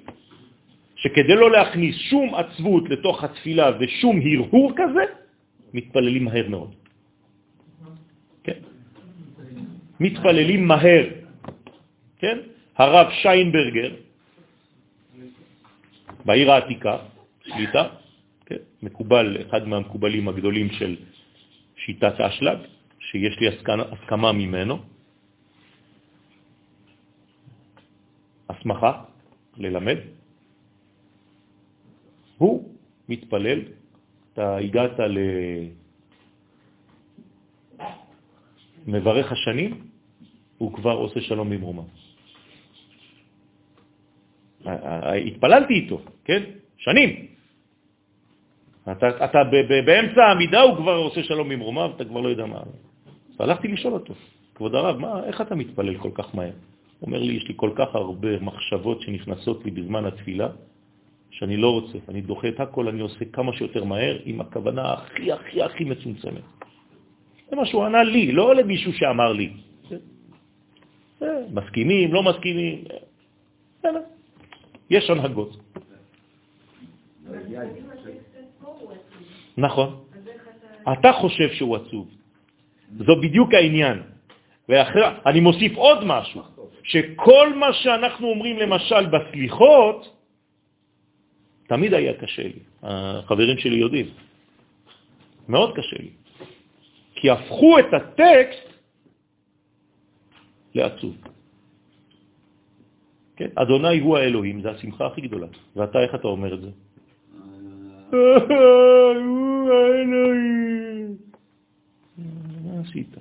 שכדי 0.96 1.36
לא 1.36 1.52
להכניס 1.52 1.96
שום 2.10 2.36
עצבות 2.36 2.90
לתוך 2.90 3.24
התפילה 3.24 3.72
ושום 3.80 4.16
הרהור 4.22 4.72
כזה, 4.76 5.04
מתפללים 5.74 6.24
מהר 6.26 6.48
מאוד. 6.50 6.72
כן. 8.44 8.60
מתפללים 10.00 10.68
מהר. 10.68 11.06
כן? 12.20 12.38
הרב 12.78 13.08
שיינברגר, 13.22 13.92
בעיר 16.26 16.52
העתיקה, 16.52 16.98
שליטה, 17.46 17.84
כן? 18.48 18.64
מקובל, 18.82 19.38
אחד 19.48 19.68
מהמקובלים 19.68 20.28
הגדולים 20.28 20.70
של 20.70 20.96
שיטת 21.76 22.20
האשלג, 22.20 22.58
שיש 23.00 23.40
לי 23.40 23.48
הסכמה, 23.92 24.32
ממנו, 24.32 24.80
הסמכה 28.50 29.04
ללמד, 29.58 29.98
הוא 32.38 32.70
מתפלל, 33.10 33.60
אתה 34.34 34.58
הגעת 34.58 35.00
למברך 38.88 39.32
השנים, 39.32 39.88
הוא 40.58 40.74
כבר 40.74 40.92
עושה 40.92 41.22
שלום 41.22 41.50
במרומה. 41.50 41.84
התפללתי 45.28 45.74
איתו, 45.74 46.02
כן? 46.26 46.44
שנים. 46.78 47.27
אתה, 48.92 49.26
אתה 49.26 49.44
ב, 49.44 49.56
ב, 49.56 49.86
באמצע 49.86 50.24
העמידה 50.24 50.62
הוא 50.62 50.76
כבר 50.78 50.96
עושה 50.96 51.24
שלום 51.24 51.50
במרומה 51.50 51.88
ואתה 51.88 52.06
כבר 52.06 52.22
לא 52.22 52.30
יודע 52.30 52.46
מה. 52.46 52.60
אז 52.60 53.40
הלכתי 53.40 53.68
לשאול 53.68 53.94
אותו, 53.94 54.14
כבוד 54.56 54.76
הרב, 54.76 54.98
מה, 54.98 55.24
איך 55.24 55.42
אתה 55.42 55.56
מתפלל 55.56 55.98
כל 55.98 56.12
כך 56.14 56.36
מהר? 56.36 56.52
הוא 57.00 57.08
אומר 57.08 57.20
לי, 57.20 57.34
יש 57.34 57.48
לי 57.48 57.54
כל 57.56 57.72
כך 57.76 57.96
הרבה 57.96 58.40
מחשבות 58.40 59.02
שנכנסות 59.02 59.66
לי 59.66 59.72
בזמן 59.72 60.06
התפילה, 60.06 60.50
שאני 61.30 61.58
לא 61.58 61.70
רוצה, 61.72 61.98
אני 62.10 62.22
דוחה 62.22 62.48
את 62.48 62.60
הכל, 62.60 62.88
אני 62.88 63.02
עושה 63.02 63.26
כמה 63.26 63.54
שיותר 63.54 63.84
מהר, 63.84 64.18
עם 64.26 64.42
הכוונה 64.42 64.94
הכי 64.94 65.32
הכי 65.32 65.62
הכי 65.62 65.84
מצומצמת. 65.84 66.42
זה 67.50 67.56
מה 67.56 67.66
שהוא 67.66 67.86
ענה 67.86 68.04
לי, 68.04 68.32
לא 68.32 68.56
למישהו 68.56 68.94
שאמר 68.94 69.34
לי. 69.34 69.50
מסכימים, 71.54 72.14
לא 72.14 72.24
מסכימים, 72.24 72.84
בסדר. 73.80 74.02
יש 74.90 75.10
הנהגות. 75.10 75.58
נכון. 79.58 80.04
אתה 80.94 81.12
חושב 81.14 81.50
שהוא 81.54 81.76
עצוב. 81.76 82.06
זו 82.98 83.16
בדיוק 83.22 83.54
העניין. 83.54 83.98
ואחרי, 84.70 85.02
אני 85.26 85.40
מוסיף 85.40 85.76
עוד 85.76 86.04
משהו, 86.04 86.42
שכל 86.84 87.56
מה 87.56 87.74
שאנחנו 87.74 88.28
אומרים 88.28 88.60
למשל 88.60 89.06
בסליחות, 89.06 90.00
תמיד 91.68 91.94
היה 91.94 92.14
קשה 92.14 92.44
לי. 92.44 92.62
החברים 92.84 93.58
שלי 93.58 93.76
יודעים. 93.76 94.08
מאוד 95.48 95.76
קשה 95.76 95.98
לי. 96.00 96.10
כי 97.16 97.30
הפכו 97.30 97.80
את 97.80 97.90
הטקסט 97.94 98.68
לעצוב. 100.76 101.16
כן? 103.36 103.50
אדוני 103.56 104.00
הוא 104.00 104.18
האלוהים, 104.18 104.62
זה 104.62 104.72
השמחה 104.72 105.06
הכי 105.08 105.22
גדולה. 105.22 105.48
ואתה, 105.76 106.00
איך 106.00 106.16
אתה 106.16 106.28
אומר 106.28 106.54
את 106.54 106.62
זה? 106.62 106.72
מה 112.64 112.80
עשית? 112.88 113.16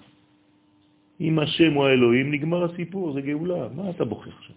אם 1.21 1.39
השם 1.39 1.73
הוא 1.73 1.87
האלוהים, 1.87 2.33
נגמר 2.33 2.65
הסיפור, 2.65 3.13
זה 3.13 3.21
גאולה. 3.21 3.69
מה 3.75 3.91
אתה 3.91 4.05
בוכה 4.05 4.31
עכשיו? 4.31 4.57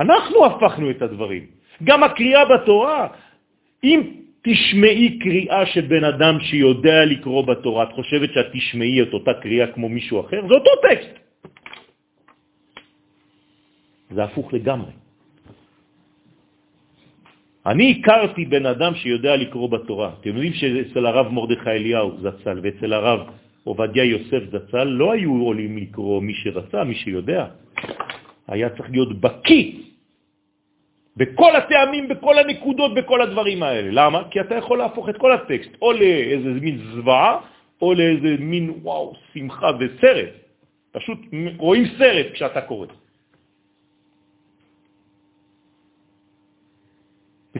אנחנו 0.00 0.46
הפכנו 0.46 0.90
את 0.90 1.02
הדברים. 1.02 1.46
גם 1.84 2.02
הקריאה 2.02 2.44
בתורה, 2.44 3.08
אם 3.84 4.00
תשמעי 4.42 5.18
קריאה 5.18 5.66
של 5.66 5.80
בן 5.80 6.04
אדם 6.04 6.40
שיודע 6.40 7.04
לקרוא 7.04 7.42
בתורה. 7.46 7.82
את 7.84 7.92
חושבת 7.92 8.30
שאת 8.34 8.46
תשמעי 8.52 9.02
את 9.02 9.12
אותה 9.12 9.34
קריאה 9.42 9.66
כמו 9.72 9.88
מישהו 9.88 10.20
אחר? 10.20 10.40
זה 10.48 10.54
אותו 10.54 10.70
טקסט. 10.88 11.14
זה 14.10 14.24
הפוך 14.24 14.54
לגמרי. 14.54 15.03
אני 17.66 17.96
הכרתי 18.00 18.44
בן 18.44 18.66
אדם 18.66 18.94
שיודע 18.94 19.36
לקרוא 19.36 19.68
בתורה. 19.68 20.10
אתם 20.20 20.28
יודעים 20.28 20.52
שאצל 20.52 21.06
הרב 21.06 21.32
מרדכי 21.32 21.70
אליהו 21.70 22.12
זצ"ל 22.20 22.60
ואצל 22.62 22.92
הרב 22.92 23.20
עובדיה 23.64 24.04
יוסף 24.04 24.42
זצ"ל 24.52 24.84
לא 24.84 25.12
היו 25.12 25.32
עולים 25.32 25.78
לקרוא 25.78 26.22
מי 26.22 26.34
שרצה, 26.34 26.84
מי 26.84 26.94
שיודע. 26.94 27.46
היה 28.48 28.68
צריך 28.68 28.90
להיות 28.90 29.20
בקי 29.20 29.80
בכל 31.16 31.56
הטעמים, 31.56 32.08
בכל 32.08 32.38
הנקודות, 32.38 32.94
בכל 32.94 33.22
הדברים 33.22 33.62
האלה. 33.62 33.88
למה? 33.92 34.22
כי 34.30 34.40
אתה 34.40 34.54
יכול 34.54 34.78
להפוך 34.78 35.08
את 35.08 35.16
כל 35.16 35.32
הטקסט 35.32 35.70
או 35.82 35.92
לאיזה 35.92 36.48
מין 36.60 36.78
זוועה, 36.94 37.38
או 37.82 37.94
לאיזה 37.94 38.36
מין 38.38 38.70
וואו, 38.82 39.14
שמחה 39.32 39.70
וסרט. 39.80 40.28
פשוט 40.92 41.18
רואים 41.56 41.84
סרט 41.98 42.26
כשאתה 42.32 42.60
קורא. 42.60 42.86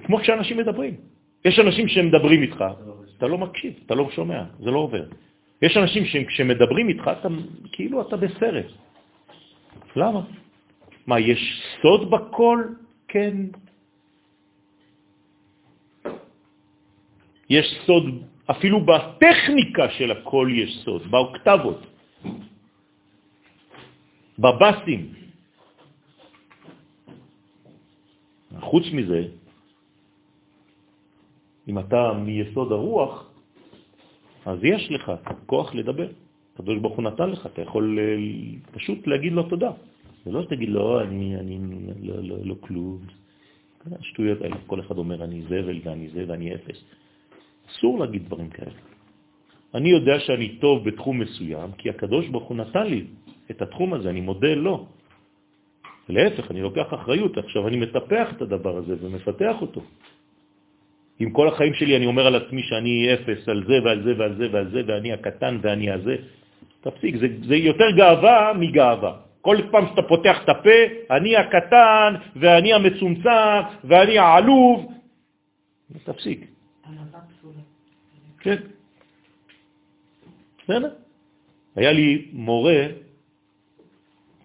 כמו 0.01 0.19
כשאנשים 0.19 0.57
מדברים. 0.57 0.95
יש 1.45 1.59
אנשים 1.59 1.89
שמדברים 1.89 2.43
איתך, 2.43 2.65
אתה 3.17 3.27
לא 3.27 3.39
מקשיב, 3.39 3.73
אתה 3.87 3.95
לא 3.95 4.11
שומע, 4.11 4.43
זה 4.59 4.71
לא 4.71 4.79
עובר. 4.79 5.05
יש 5.63 5.77
אנשים 5.77 6.05
שכשמדברים 6.05 6.89
איתך, 6.89 7.05
אתה, 7.21 7.29
כאילו 7.73 8.03
אתה 8.09 8.17
בסרט. 8.17 8.67
למה? 9.97 10.21
מה, 11.07 11.21
יש 11.21 11.41
סוד 11.83 12.11
בכל? 12.11 12.59
כן. 13.09 13.37
יש 17.51 17.67
סוד, 17.87 18.05
אפילו 18.51 18.77
בטכניקה 18.81 19.91
של 19.91 20.11
הכל 20.11 20.49
יש 20.53 20.71
סוד, 20.85 21.03
באוקטבות, 21.11 21.81
בבסים. 24.39 25.03
חוץ 28.61 28.85
מזה, 28.93 29.23
אם 31.69 31.79
אתה 31.79 32.13
מיסוד 32.13 32.73
הרוח, 32.73 33.31
אז 34.47 34.59
יש 34.63 34.91
לך 34.91 35.13
כוח 35.47 35.75
לדבר. 35.75 36.09
הקדוש 36.55 36.79
ברוך 36.79 36.97
הוא 36.97 37.05
נתן 37.05 37.31
לך, 37.31 37.47
אתה 37.47 37.63
יכול 37.63 37.99
אה, 37.99 38.17
פשוט 38.73 39.07
להגיד 39.07 39.33
לו 39.33 39.43
תודה. 39.43 39.71
זה 40.25 40.33
לא 40.33 40.43
שתגיד 40.43 40.69
לו, 40.69 41.01
אני, 41.01 41.37
אני 41.37 41.59
לא, 42.03 42.15
לא, 42.23 42.37
לא 42.43 42.55
כלום. 42.61 42.99
השטויות 43.93 44.41
האלה, 44.41 44.57
כל 44.67 44.81
אחד 44.81 44.99
אומר, 44.99 45.25
אני 45.25 45.43
זבל 45.43 45.81
ואני 45.85 46.09
זה 46.09 46.25
ואני 46.29 46.55
אפס. 46.55 46.85
אסור 47.71 47.99
להגיד 47.99 48.25
דברים 48.27 48.49
כאלה. 48.49 48.79
אני 49.75 49.89
יודע 49.89 50.21
שאני 50.21 50.49
טוב 50.49 50.85
בתחום 50.85 51.19
מסוים, 51.19 51.73
כי 51.73 51.91
הקדוש 51.91 52.29
ברוך 52.29 52.49
הוא 52.49 52.57
נתן 52.57 52.87
לי 52.87 53.05
את 53.51 53.63
התחום 53.63 53.95
הזה, 53.95 54.11
אני 54.11 54.21
מודה 54.21 54.55
לו. 54.55 54.87
להפך, 56.09 56.51
אני 56.51 56.63
לוקח 56.63 56.95
אחריות, 56.95 57.39
עכשיו 57.39 57.69
אני 57.69 57.77
מטפח 57.77 58.33
את 58.37 58.43
הדבר 58.43 58.77
הזה 58.77 58.95
ומפתח 59.01 59.57
אותו. 59.61 59.81
אם 61.21 61.31
כל 61.31 61.49
החיים 61.49 61.75
שלי 61.75 61.97
אני 61.97 62.07
אומר 62.07 62.27
על 62.27 62.35
עצמי 62.35 62.63
שאני 62.63 63.15
אפס 63.15 63.49
על 63.49 63.65
זה 63.67 63.77
ועל 63.85 64.03
זה 64.03 64.13
ועל 64.19 64.35
זה 64.37 64.47
ועל 64.53 64.71
זה, 64.71 64.81
ואני 64.87 65.13
הקטן 65.13 65.59
ואני 65.63 65.91
הזה, 65.91 66.17
תפסיק, 66.81 67.17
זה, 67.17 67.27
זה 67.49 67.57
יותר 67.57 67.91
גאווה 67.97 68.53
מגאווה. 68.59 69.13
כל 69.41 69.57
פעם 69.71 69.85
שאתה 69.91 70.03
פותח 70.03 70.37
את 70.45 70.49
הפה, 70.49 70.81
אני 71.11 71.37
הקטן 71.37 72.15
ואני 72.37 72.73
המצומצם 72.73 73.61
ואני 73.85 74.19
העלוב, 74.19 74.93
תפסיק. 76.05 76.41
כן. 78.41 78.57
בסדר. 80.65 80.95
היה 81.77 81.93
לי 81.93 82.29
מורה, 82.33 82.87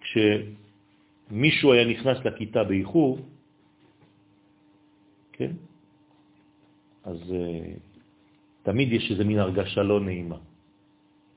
כשמישהו 0.00 1.72
היה 1.72 1.84
נכנס 1.84 2.18
לכיתה 2.24 2.64
באיחור, 2.64 3.18
כן? 5.32 5.52
אז 7.04 7.16
uh, 7.16 7.78
תמיד 8.62 8.92
יש 8.92 9.10
איזה 9.10 9.24
מין 9.24 9.38
הרגשה 9.38 9.82
לא 9.82 10.00
נעימה. 10.00 10.36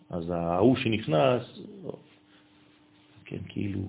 אז 0.09 0.29
ההוא 0.29 0.75
שנכנס, 0.75 1.59
כן, 3.25 3.37
כאילו... 3.49 3.81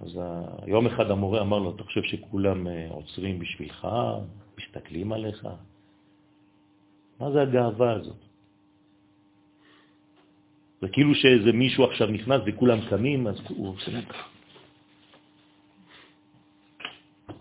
אז 0.00 0.20
יום 0.66 0.86
אחד 0.86 1.10
המורה 1.10 1.40
אמר 1.40 1.58
לו, 1.58 1.74
אתה 1.74 1.84
חושב 1.84 2.02
שכולם 2.02 2.66
אה, 2.66 2.86
עוצרים 2.90 3.38
בשבילך, 3.38 3.88
מסתכלים 4.58 5.12
עליך? 5.12 5.48
מה 7.20 7.30
זה 7.30 7.42
הגאווה 7.42 7.92
הזאת? 7.92 8.16
זה 10.80 10.88
כאילו 10.88 11.14
שאיזה 11.14 11.52
מישהו 11.52 11.84
עכשיו 11.84 12.08
נכנס 12.08 12.40
וכולם 12.46 12.78
קמים, 12.90 13.26
אז 13.26 13.40
הוא 13.48 13.68
עושה 13.68 13.90
להם 13.90 14.04
ככה. 14.04 14.33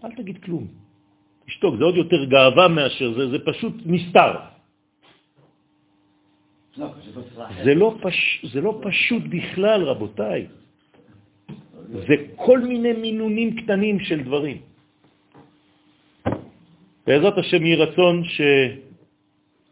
אל 0.03 0.11
תגיד 0.11 0.43
כלום. 0.43 0.67
תשתוק, 1.45 1.75
זה 1.77 1.83
עוד 1.83 1.95
יותר 1.95 2.25
גאווה 2.25 2.67
מאשר 2.67 3.13
זה, 3.13 3.29
זה 3.29 3.39
פשוט 3.45 3.73
נסתר. 3.85 4.31
לא, 6.77 6.87
זה 7.63 7.73
לא, 7.75 7.97
פש... 8.01 8.45
זה 8.53 8.61
לא 8.61 8.79
פשוט 8.81 9.23
בכלל, 9.29 9.83
רבותיי. 9.83 10.47
זה 11.89 12.15
כל 12.35 12.59
מיני 12.59 12.93
מינונים 12.93 13.55
קטנים 13.61 13.99
של 13.99 14.23
דברים. 14.23 14.57
בעזרת 17.07 17.37
השם 17.37 17.65
יהי 17.65 17.75
רצון 17.75 18.23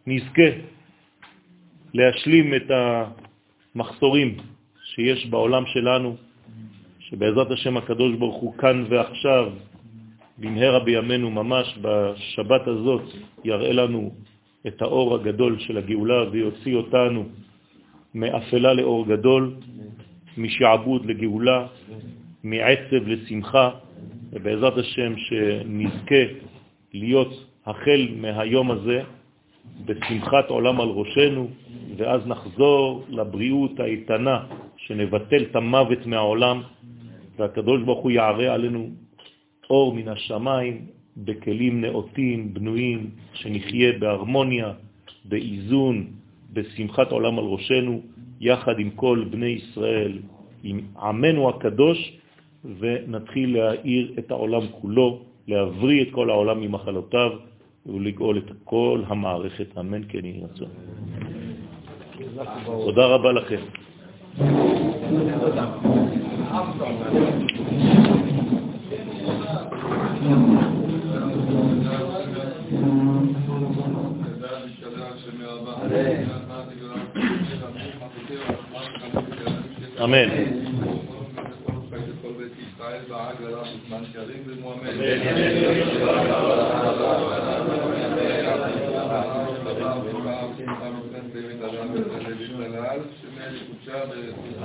שנזכה 0.06 0.50
להשלים 1.94 2.54
את 2.56 2.68
המחסורים 2.72 4.38
שיש 4.84 5.26
בעולם 5.26 5.66
שלנו, 5.66 6.16
שבעזרת 7.00 7.52
השם 7.52 7.78
הקדוש 7.78 8.16
ברוך 8.16 8.36
הוא 8.36 8.54
כאן 8.58 8.86
ועכשיו 8.90 9.71
במהרה 10.42 10.80
בימינו 10.80 11.32
ממש 11.32 11.78
בשבת 11.82 12.68
הזאת 12.68 13.02
יראה 13.44 13.72
לנו 13.72 14.12
את 14.68 14.82
האור 14.82 15.16
הגדול 15.16 15.60
של 15.60 15.78
הגאולה 15.78 16.30
ויוציא 16.32 16.76
אותנו 16.76 17.26
מאפלה 18.14 18.74
לאור 18.74 19.08
גדול, 19.08 19.54
משעבוד 20.38 21.06
לגאולה, 21.06 21.68
מעצב 22.44 23.08
לשמחה, 23.08 23.70
ובעזרת 24.32 24.78
השם 24.78 25.14
שנזכה 25.18 26.24
להיות 26.94 27.32
החל 27.66 28.08
מהיום 28.18 28.72
הזה 28.72 29.02
בשמחת 29.86 30.50
עולם 30.50 30.82
על 30.82 30.88
ראשנו, 30.90 31.48
ואז 31.98 32.28
נחזור 32.28 33.06
לבריאות 33.10 33.80
האיתנה, 33.80 34.38
שנבטל 34.78 35.42
את 35.52 35.56
המוות 35.56 36.06
מהעולם, 36.06 36.62
והקדוש 37.38 37.82
ברוך 37.82 38.04
הוא 38.04 38.12
יערה 38.12 38.54
עלינו 38.54 38.90
אור 39.72 39.94
מן 39.96 40.08
השמיים 40.08 40.86
בכלים 41.18 41.82
נאותים, 41.82 42.54
בנויים, 42.54 43.10
שנחיה 43.34 44.00
בהרמוניה, 44.00 44.74
באיזון, 45.26 46.06
בשמחת 46.54 47.12
עולם 47.12 47.40
על 47.40 47.46
ראשנו, 47.46 48.02
יחד 48.42 48.80
עם 48.80 48.90
כל 48.90 49.26
בני 49.32 49.46
ישראל, 49.64 50.20
עם 50.64 50.80
עמנו 51.00 51.50
הקדוש, 51.50 52.18
ונתחיל 52.80 53.58
להאיר 53.58 54.14
את 54.20 54.32
העולם 54.32 54.62
כולו, 54.82 55.22
להבריא 55.48 56.02
את 56.02 56.08
כל 56.12 56.30
העולם 56.30 56.62
ממחלותיו 56.62 57.32
ולגאול 57.86 58.38
את 58.38 58.52
כל 58.64 59.04
המערכת. 59.08 59.78
אמן 59.80 60.02
כן 60.10 60.26
יהי 60.26 60.42
רצון. 60.44 60.70
תודה 62.66 63.06
רבה 63.06 63.32
לכם. 63.32 63.62
אמן. 80.04 80.30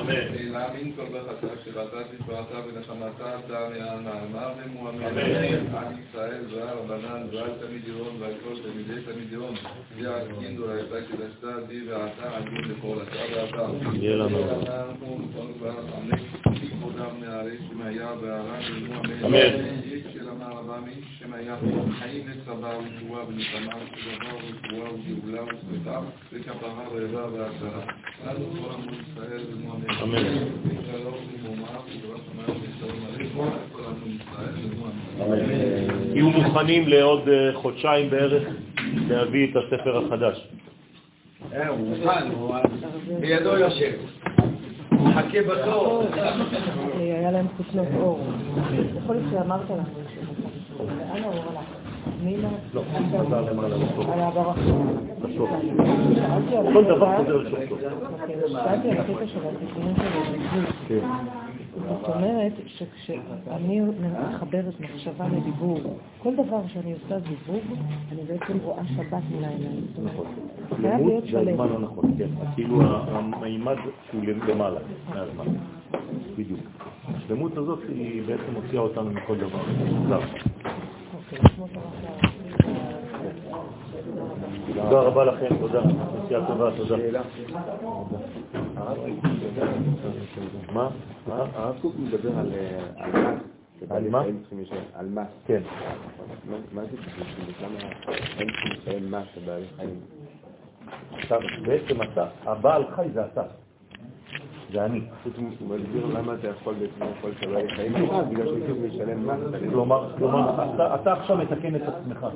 אמן. 0.00 0.36
שראתה 1.76 1.96
תפארתה 2.16 2.58
ונחמתה 2.68 3.38
אתה 3.38 3.68
מהנעמה 3.78 4.52
ומואמן 4.56 5.18
על 5.76 5.92
ישראל 6.00 6.44
ועל 6.50 6.78
רבנן 6.78 7.26
ועל 7.32 7.50
תלמידיון 7.60 8.16
ועל 8.18 8.32
כל 8.44 8.55
תלמידי 8.62 9.02
תלמידיון 9.05 9.55
ועל 9.98 10.26
קינדור 10.40 10.70
הייתה 10.70 10.96
קדשתה 11.08 11.60
די 11.68 11.80
ועתה 11.88 12.36
עגון 12.36 12.64
לפעולתה 12.64 13.16
ועתה. 13.36 13.66
יהיה 13.92 14.16
לנו. 14.16 14.38
כל 15.34 15.46
כבר 15.58 15.70
עמק 15.96 16.20
כבודם 16.70 17.20
נערי 17.20 17.56
שמעיה 17.68 18.12
והר"ן 18.20 18.60
ומואמן. 18.72 19.24
אמן. 19.24 20.90
חיים 21.98 22.26
לצבא 22.28 22.78
ותשועה 22.78 23.24
ונקמה 23.28 23.74
ודבר 23.76 24.36
ורפואה 24.36 24.90
וגאולה 24.94 25.42
וסליחה 25.42 26.00
וכפרה 26.32 26.88
ועזרה 26.94 27.26
והצלה. 27.32 27.82
לנו 28.26 28.46
כל 28.50 28.74
עמו 28.74 28.92
ישראל 28.92 29.40
ומואמן. 29.52 29.90
אמן. 30.02 30.18
שלום 30.92 31.14
ומומר 31.44 31.80
ודבר 31.86 32.16
שמיים 32.26 32.60
ושלום 32.62 33.06
עליכם 33.14 33.58
כל 33.72 33.82
עמו 33.84 34.06
ישראל. 34.06 34.55
אמן. 35.22 36.12
תהיו 36.12 36.30
מוכנים 36.30 36.88
לעוד 36.88 37.28
אה, 37.28 37.50
חודשיים 37.55 38.10
בערך 38.10 38.42
להביא 39.08 39.50
את 39.50 39.56
הספר 39.56 40.06
החדש. 40.06 40.48
אה, 41.52 41.68
הוא 41.68 41.88
מוכן, 41.88 42.30
הוא 42.30 42.55
בידו 43.20 43.56
יושב. 43.56 43.92
הוא 44.90 45.08
מחכה 45.08 45.42
בתור. 45.42 46.08
היה 46.94 47.30
להם 47.30 47.46
כותנות 47.56 47.86
אור. 47.96 48.26
יכול 48.96 49.16
להיות 49.16 49.28
שאמרת 49.30 49.70
לנו 49.70 49.82
לאן 49.82 49.84
האור 49.86 50.06
הלך? 50.06 50.34
מינה? 50.38 50.65
לא, 52.74 52.82
חזר 52.94 53.40
למעלה 53.52 53.76
כל 56.72 56.84
דבר 56.84 57.16
חוזר. 57.24 57.40
זאת 61.88 62.08
אומרת 62.08 62.52
שכשאני 62.66 63.80
מחברת 64.30 64.80
מחשבה 64.80 65.28
לדיבור, 65.28 65.78
כל 66.22 66.34
דבר 66.34 66.60
שאני 66.66 66.92
עושה 66.92 67.18
דיבור, 67.18 67.60
אני 68.12 68.22
בעצם 68.28 68.58
רואה 68.64 68.82
שבת 68.96 69.22
מול 69.30 69.44
העיניים. 69.44 69.86
למות 70.82 71.06
להיות 71.06 71.24
זה. 71.30 71.52
הזמן 71.52 71.68
הנכון, 71.76 72.05
כן. 72.18 72.28
כאילו 72.55 72.82
המימד 72.82 73.76
שהוא 74.10 74.24
למעלה 74.48 74.80
מהזמן. 75.08 75.44
בדיוק. 76.39 76.60
השלמות 77.15 77.56
הזאת 77.56 77.78
היא 77.89 78.23
בעצם 78.26 78.52
מוציאה 78.52 78.82
אותנו 78.82 79.10
מכל 79.10 79.36
דבר. 79.36 79.62
שאמרת. 79.90 80.23
תודה 84.76 85.00
רבה 85.00 85.24
לכם, 85.24 85.56
תודה. 85.58 85.81
נסיעה 86.24 86.47
טובה, 86.47 86.70
תודה. 86.76 86.97
מה? 90.73 90.89
הרב 91.26 91.76
קוק 91.82 91.94
מדבר 91.98 92.39
על 92.39 92.52
על 92.97 93.10
מס. 93.10 93.40
שבעלי 93.81 94.08
מה? 94.08 94.23
על 94.94 95.06
מס. 95.06 95.26
כן. 95.47 95.62
מה- 96.73 96.84
זה 96.84 96.97
בשביל 96.97 97.55
למה 97.62 97.78
הם 97.82 97.92
צריכים 98.26 98.48
לשלם 98.70 99.15
מס 99.15 99.26
לבעלי 99.36 99.66
חיים? 99.76 100.00
אתה, 101.26 101.36
בעצם 101.66 102.02
אתה, 102.02 102.26
הבעל 102.44 102.84
חי 102.97 103.08
זה 103.15 103.26
אתה. 103.26 103.42
זה 104.76 104.84
אני. 104.84 105.00
הוא 105.36 105.44
מסביר 105.76 106.06
למה 106.18 106.34
אתה 106.34 106.48
יכול 106.48 106.74
לאכול 106.98 107.30
את 107.38 107.46
הבעלי 107.48 107.68
חיים 107.68 107.92
שלך, 107.96 108.12
בגלל 108.30 108.46
צריכים 108.46 108.76
לשלם 108.84 109.26
מס. 109.28 109.38
כלומר, 110.18 110.64
אתה, 110.94 111.12
עכשיו 111.12 111.36
מתקן 111.36 111.74
את 111.76 111.82
עצמך. 111.82 112.26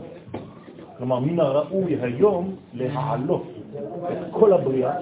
כלומר, 0.99 1.19
מן 1.19 1.41
הראוי 1.41 1.97
היום 2.03 2.55
להעלות 2.75 3.43
את 4.13 4.19
כל 4.31 4.53
הבריאה 4.53 4.93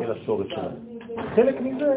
אל 0.00 0.12
השורש 0.12 0.46
שלה. 0.48 0.68
חלק 1.34 1.60
מזה 1.60 1.94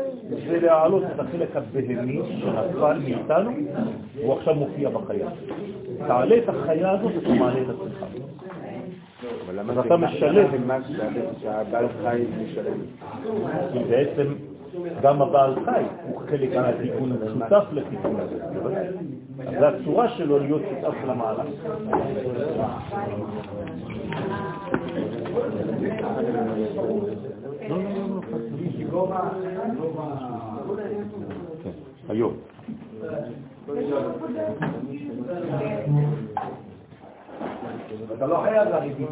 זה 0.47 0.59
להעלות 0.61 1.03
את 1.15 1.19
החלק 1.19 1.55
הבהמי 1.55 2.19
שנפל 2.41 2.97
מאיתנו, 2.99 3.51
והוא 4.15 4.33
עכשיו 4.37 4.55
מופיע 4.55 4.89
בחיה. 4.89 5.27
תעלה 6.07 6.37
את 6.37 6.49
החיה 6.49 6.91
הזאת 6.91 7.11
ואתה 7.15 7.29
מעלה 7.33 7.61
את 7.61 7.67
עצמך. 7.69 8.05
אבל 9.45 9.59
למה 9.59 9.73
זה 9.73 9.79
אתה 9.79 9.97
משלם. 9.97 10.45
שהבעל- 11.41 11.87
חיים 12.03 12.27
משלם? 12.43 12.77
כי 13.73 13.79
בעצם 13.89 14.33
גם 15.01 15.21
הבעל 15.21 15.55
חי 15.65 15.83
הוא 16.03 16.21
חלק 16.29 16.55
מהתיקון 16.55 17.11
הזה, 17.11 17.25
שותף 17.33 17.63
לתיקון 17.71 18.19
הזה. 18.19 18.39
זו 19.59 19.65
הצורה 19.65 20.09
שלו 20.09 20.39
להיות 20.39 20.61
שותף 20.69 20.95
למהלך. 21.07 21.45
היום. 32.09 32.33
אתה 38.17 38.27
לא 38.27 38.37
חייב 38.43 38.67
איתי. 38.73 39.05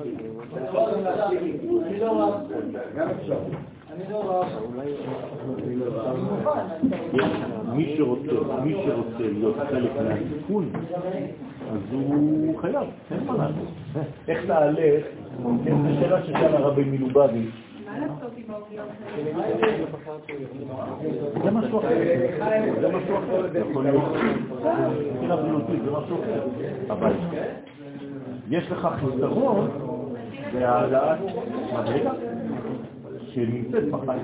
גם 2.95 3.09
אפשר. 3.09 3.37
מי 7.73 7.93
שרוצה, 7.97 8.31
מי 8.63 8.73
שרוצה 8.85 9.19
להיות 9.19 9.55
חלק 9.69 9.91
מהתיקון, 9.95 10.69
אז 11.71 11.79
הוא 11.91 12.59
חייב, 12.59 12.87
אין 13.11 13.23
מה 13.25 13.37
לעשות. 13.37 14.05
איך 14.27 14.45
תעלה, 14.45 14.91
כן, 15.65 15.75
זו 15.83 15.99
שאלה 15.99 16.23
ששאל 16.23 16.55
הרבי 16.55 16.83
מלובביץ', 16.83 17.71
זה 21.43 21.51
משהו 21.51 21.79
אחר, 21.79 21.87
זה 22.81 22.87
משהו 22.87 23.17
אחר, 23.17 23.57
יכול 23.57 23.83
להיות, 23.83 24.03
מבחינה 25.13 25.35
בריאותית 25.35 25.81
זה 25.85 25.91
משהו 25.91 26.15
אחר, 26.23 26.43
אבל 26.89 27.11
יש 28.49 28.71
לך 28.71 28.87
חיסרון 28.99 29.69
בהעלאת 30.53 31.19
מדרגה 31.73 32.11
שנמצאת 33.33 33.89
בחיים. 33.89 34.21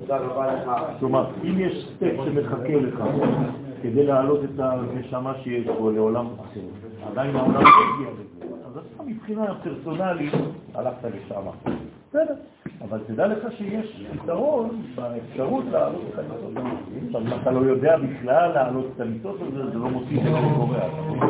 תודה 0.00 0.16
רבה 0.16 0.54
לך. 0.54 0.70
כלומר, 0.98 1.30
אם 1.44 1.58
יש 1.58 1.88
סטייק 1.96 2.20
שמחכה 2.24 2.74
לך 2.74 3.02
כדי 3.82 4.06
להעלות 4.06 4.40
את 4.44 4.60
הנשמה 4.60 5.32
שיש 5.42 5.66
בו 5.66 5.90
לעולם 5.90 6.26
אחר, 6.40 6.60
עדיין 7.10 7.36
העולם 7.36 7.62
לא 7.62 7.68
הגיע 7.68 8.10
לזה, 8.12 8.54
אז 8.66 8.72
אתה 8.76 9.02
מבחינה 9.02 9.54
פרסונלית 9.62 10.32
הלכת 10.74 11.04
לשם. 11.04 11.40
בסדר, 12.08 12.34
אבל 12.88 12.98
תדע 13.06 13.26
לך 13.26 13.52
שיש 13.58 14.06
יתרון 14.14 14.82
באפשרות 14.94 15.64
להעלות 15.72 16.02
את 16.14 16.18
המיטות. 16.18 16.66
עכשיו, 17.06 17.20
אם 17.20 17.26
אתה 17.42 17.50
לא 17.50 17.60
יודע 17.60 17.96
בכלל 17.96 18.52
להעלות 18.52 18.86
את 18.96 19.00
המיטות 19.00 19.36
הזה, 19.40 19.70
זה 19.70 19.78
לא 19.78 19.90
מוסיף 19.90 20.18
את 20.18 20.24
זה 20.24 20.30
קורה. 20.56 20.78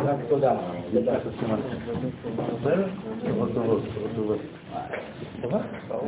רק 0.05 0.16
תודה. 0.28 0.52
בסדר? 2.62 2.86
טובות 3.26 3.49
טובות, 3.55 3.83
טובות 3.94 4.10
טובות. 4.15 4.39
טובה? 5.42 5.58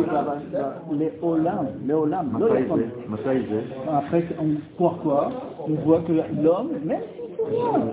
לעולם, 0.90 1.64
לעולם, 1.86 2.26
לא 2.38 2.50
מתי 2.50 2.60
יכול. 2.60 2.78
זה? 2.78 2.86
מתי 3.08 3.46
זה? 3.50 3.60
Après, 3.86 4.22
on, 4.38 4.80
pourquoi 4.80 5.30
On 5.68 5.74
voit 5.84 6.00
que 6.06 6.12
l'homme, 6.42 6.70
même 6.84 7.00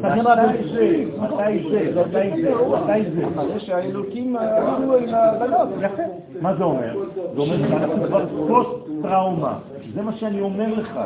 ça 0.02 0.10
viendra 0.16 0.36
מתי 0.36 0.64
זה? 0.74 1.06
מתי 1.22 1.70
זה? 1.72 2.02
מתי 2.02 2.42
זה? 2.42 2.52
מתי 2.56 3.12
זה? 3.16 3.42
אחרי 3.42 3.60
שהאלוקים 3.60 4.36
עלו 4.36 4.98
עם 4.98 5.10
הבנות. 5.12 5.70
יפה. 5.82 6.04
מה 6.42 6.56
זה 6.56 6.64
אומר? 6.64 6.94
זה 7.36 7.42
אומר 7.42 7.58
שאנחנו 7.70 8.08
כבר 8.08 8.26
פוסט-טראומה. 8.48 9.60
זה 9.94 10.02
מה 10.02 10.16
שאני 10.18 10.42
אומר 10.42 10.74
לך. 10.74 11.00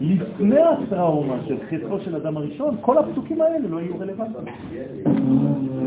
לפני 0.00 0.60
הטראומה 0.60 1.36
של 1.46 1.56
חטאו 1.70 2.00
של 2.00 2.16
אדם 2.16 2.36
הראשון, 2.36 2.76
כל 2.80 2.98
הפסוקים 2.98 3.40
האלה 3.40 3.68
לא 3.68 3.80
יהיו 3.80 4.00
רלוונטיים. 4.00 4.44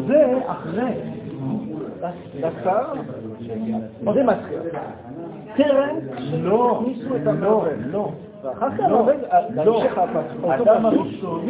זה 0.08 0.38
אחרי. 0.46 0.92
מתחיל. 4.24 4.60
טרם 5.56 5.96
לא, 6.32 6.84
לא. 7.42 7.66
לא. 7.92 8.12
ואחר 8.44 8.70
כך 8.72 8.80
לא, 8.90 9.00
עובד, 9.00 9.16
לא. 9.56 9.84
הראשון 10.86 11.46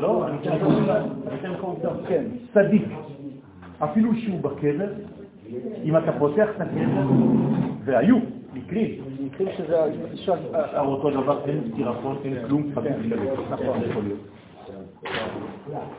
לא. 0.00 0.26
אני 0.28 0.36
אתן 1.40 1.50
לך 1.50 1.64
עובדה. 1.64 1.88
כן. 2.08 2.24
צדיק, 2.54 2.88
אפילו 3.78 4.14
שהוא 4.14 4.40
בקבר, 4.40 4.88
אם 5.84 5.96
אתה 5.96 6.12
פותח 6.18 6.48
את 6.56 6.60
הקבר, 6.60 7.06
והיו 7.84 8.16
מקרים, 8.56 8.90
מקרים 9.20 9.48
שזה. 9.56 9.84
אפשר 10.14 10.34
אותו 10.78 11.10
דבר, 11.10 11.44
אין 11.44 11.60
סירחון, 11.76 12.16
אין 12.24 12.36
כלום, 12.48 12.72
שלם. 12.74 13.22
נכון. 13.50 14.08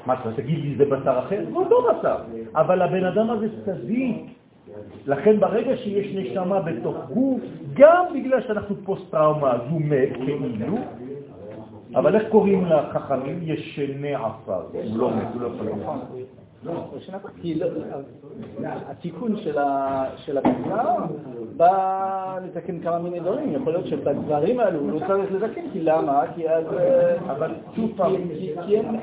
מה 0.06 0.14
אתה 0.14 0.32
תגיד 0.36 0.60
לי, 0.60 0.76
זה 0.76 0.86
בשר 0.86 1.20
אחר? 1.20 1.46
זה 1.50 1.56
אותו 1.56 1.76
בשר. 1.82 2.16
אבל 2.56 2.82
הבן 2.82 3.06
אדם 3.06 3.30
הזה 3.30 3.48
צדיק. 3.66 4.16
לכן 5.06 5.40
ברגע 5.40 5.78
שיש 5.78 6.16
נשמה 6.16 6.60
בתוך 6.60 6.98
גוף, 7.14 7.42
גם 7.74 8.06
בגלל 8.14 8.42
שאנחנו 8.42 8.76
פוסט-טראומה, 8.86 9.52
אז 9.52 9.62
הוא 9.70 9.82
מת 9.82 10.10
כאילו, 10.14 10.78
אבל 11.96 12.16
איך 12.16 12.24
קוראים 12.30 12.66
לחכמים? 12.66 13.40
ישני 13.42 14.16
עפר. 14.16 14.62
הוא 14.72 14.98
לא 14.98 15.12
מת, 15.16 15.28
הוא 15.34 15.42
לא 15.42 15.48
יכול 15.48 15.68
למות. 15.68 16.02
כי 17.42 17.56
לא- 17.56 17.68
התיקון 18.90 19.36
של 20.16 20.38
הבשר 20.38 20.96
בא 21.58 22.38
לתקן 22.46 22.80
כמה 22.80 23.00
מיני 23.00 23.20
דברים. 23.20 23.54
יכול 23.54 23.74
להיות 23.74 23.88
שבדברים 23.88 24.60
האלו 24.60 24.80
הוא 24.80 24.92
לא 24.92 25.00
צריך 25.08 25.32
לתקן, 25.32 25.62
כי 25.74 25.80
למה? 25.84 26.22
כי 26.36 26.50
אז... 26.50 26.64
אה, 26.80 27.16
אבל 27.32 27.52
שוב 27.76 27.92
פעם, 27.98 28.12
כי- 28.40 28.54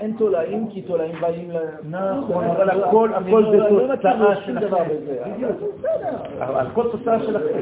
אין 0.00 0.14
תולעים, 0.18 0.68
כי 0.70 0.82
תולעים 0.82 1.14
באים 1.20 1.50
ל... 1.50 1.56
נכון, 1.90 2.44
אבל 2.44 2.70
הכל 2.70 3.10
לא- 3.26 3.50
זה 3.50 3.56
לא 3.56 3.96
תוצאה 3.96 4.34
שום 4.34 4.44
של 4.44 4.54
דבר 4.58 4.76
החטא. 4.76 4.94
בזה. 4.94 5.22
בדיוק. 5.34 5.50
בסדר. 5.78 6.16
הכל 6.38 6.88
תוצאה 6.92 7.20
של 7.22 7.36
החטא. 7.36 7.58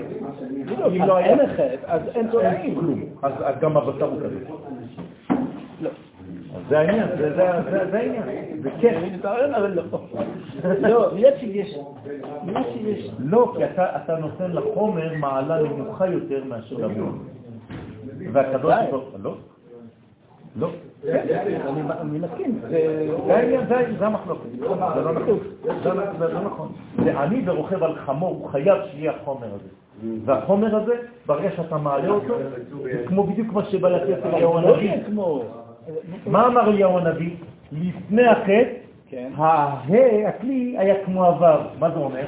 אם 0.96 1.06
לא 1.06 1.16
היה 1.16 1.36
חטא, 1.48 1.76
אז 1.86 2.00
אין 2.14 2.30
תולעים. 2.30 2.78
אז 3.22 3.32
גם 3.60 3.76
הבשר 3.76 4.04
הוא 4.04 4.20
כזה. 4.20 4.38
לא. 6.72 6.78
זה 6.78 6.78
העניין, 6.78 7.08
זה- 7.18 7.98
העניין. 7.98 8.22
זה 8.62 8.70
כן. 8.80 9.00
אבל 9.56 9.72
לא. 9.74 9.82
לא, 10.88 11.14
מיד 11.14 11.34
שיש. 11.40 11.78
מיד 12.44 12.56
שיש. 12.72 13.10
לא, 13.18 13.52
כי 13.56 13.64
אתה 13.64 14.16
נותן 14.20 14.50
לחומר 14.52 15.12
מעלה 15.18 15.62
נמוכה 15.62 16.06
יותר 16.06 16.44
מאשר 16.44 16.76
למון. 16.76 17.18
והקדוש 18.32 18.74
ברוך 18.90 19.04
הוא... 19.12 19.20
לא. 19.22 19.34
לא. 20.56 20.68
אני 21.04 21.80
אני 22.00 22.18
מסכים. 22.18 22.58
זה- 23.98 24.06
המחלוקת. 24.06 24.50
זה 24.58 24.66
לא 24.68 24.74
נכון. 25.12 25.38
זה 25.82 25.88
לא- 25.94 26.32
לא 26.32 26.40
נכון. 26.40 26.68
זה 27.04 27.20
אני 27.22 27.42
ורוכב 27.46 27.82
על 27.82 27.94
חמור, 27.96 28.30
הוא 28.30 28.48
חייב 28.48 28.78
שיהיה 28.90 29.12
החומר 29.12 29.46
הזה. 29.46 29.68
והחומר 30.24 30.76
הזה, 30.76 30.92
ברגע 31.26 31.48
שאתה 31.56 31.76
מעלה 31.76 32.08
אותו, 32.08 32.34
זה 32.82 33.04
כמו 33.06 33.24
בדיוק 33.24 33.52
מה 33.52 33.64
שבא 33.64 33.88
לתת 33.88 34.26
אליהו 34.26 34.52
לא 34.60 34.68
הנביא. 34.74 34.90
מה 36.26 36.46
אמר 36.46 36.70
אליהו 36.70 36.98
הנביא? 36.98 37.30
לפני 37.72 38.26
החטא, 38.26 38.64
כן. 39.08 39.30
הה, 39.36 39.82
הכלי, 40.28 40.74
היה 40.78 41.04
כמו 41.04 41.24
עבר. 41.24 41.68
מה 41.78 41.90
זה 41.90 41.96
אומר? 41.96 42.26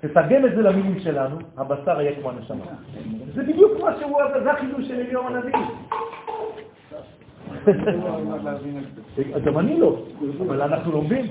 תתרגם 0.00 0.46
את 0.46 0.50
זה 0.56 0.62
למילים 0.62 1.00
שלנו, 1.00 1.36
הבשר 1.56 1.98
היה 1.98 2.20
כמו 2.20 2.30
הנשמה. 2.30 2.64
זה 3.34 3.42
בדיוק 3.42 3.80
מה 3.80 3.96
שהוא, 4.00 4.18
זה 4.42 4.52
החידוש 4.52 4.88
של 4.88 4.94
אליהו 4.94 5.26
הנביא. 5.26 5.52
גם 9.44 9.58
אני 9.58 9.80
לא, 9.80 10.02
אבל 10.40 10.62
אנחנו 10.62 10.92
לומדים. 10.92 11.24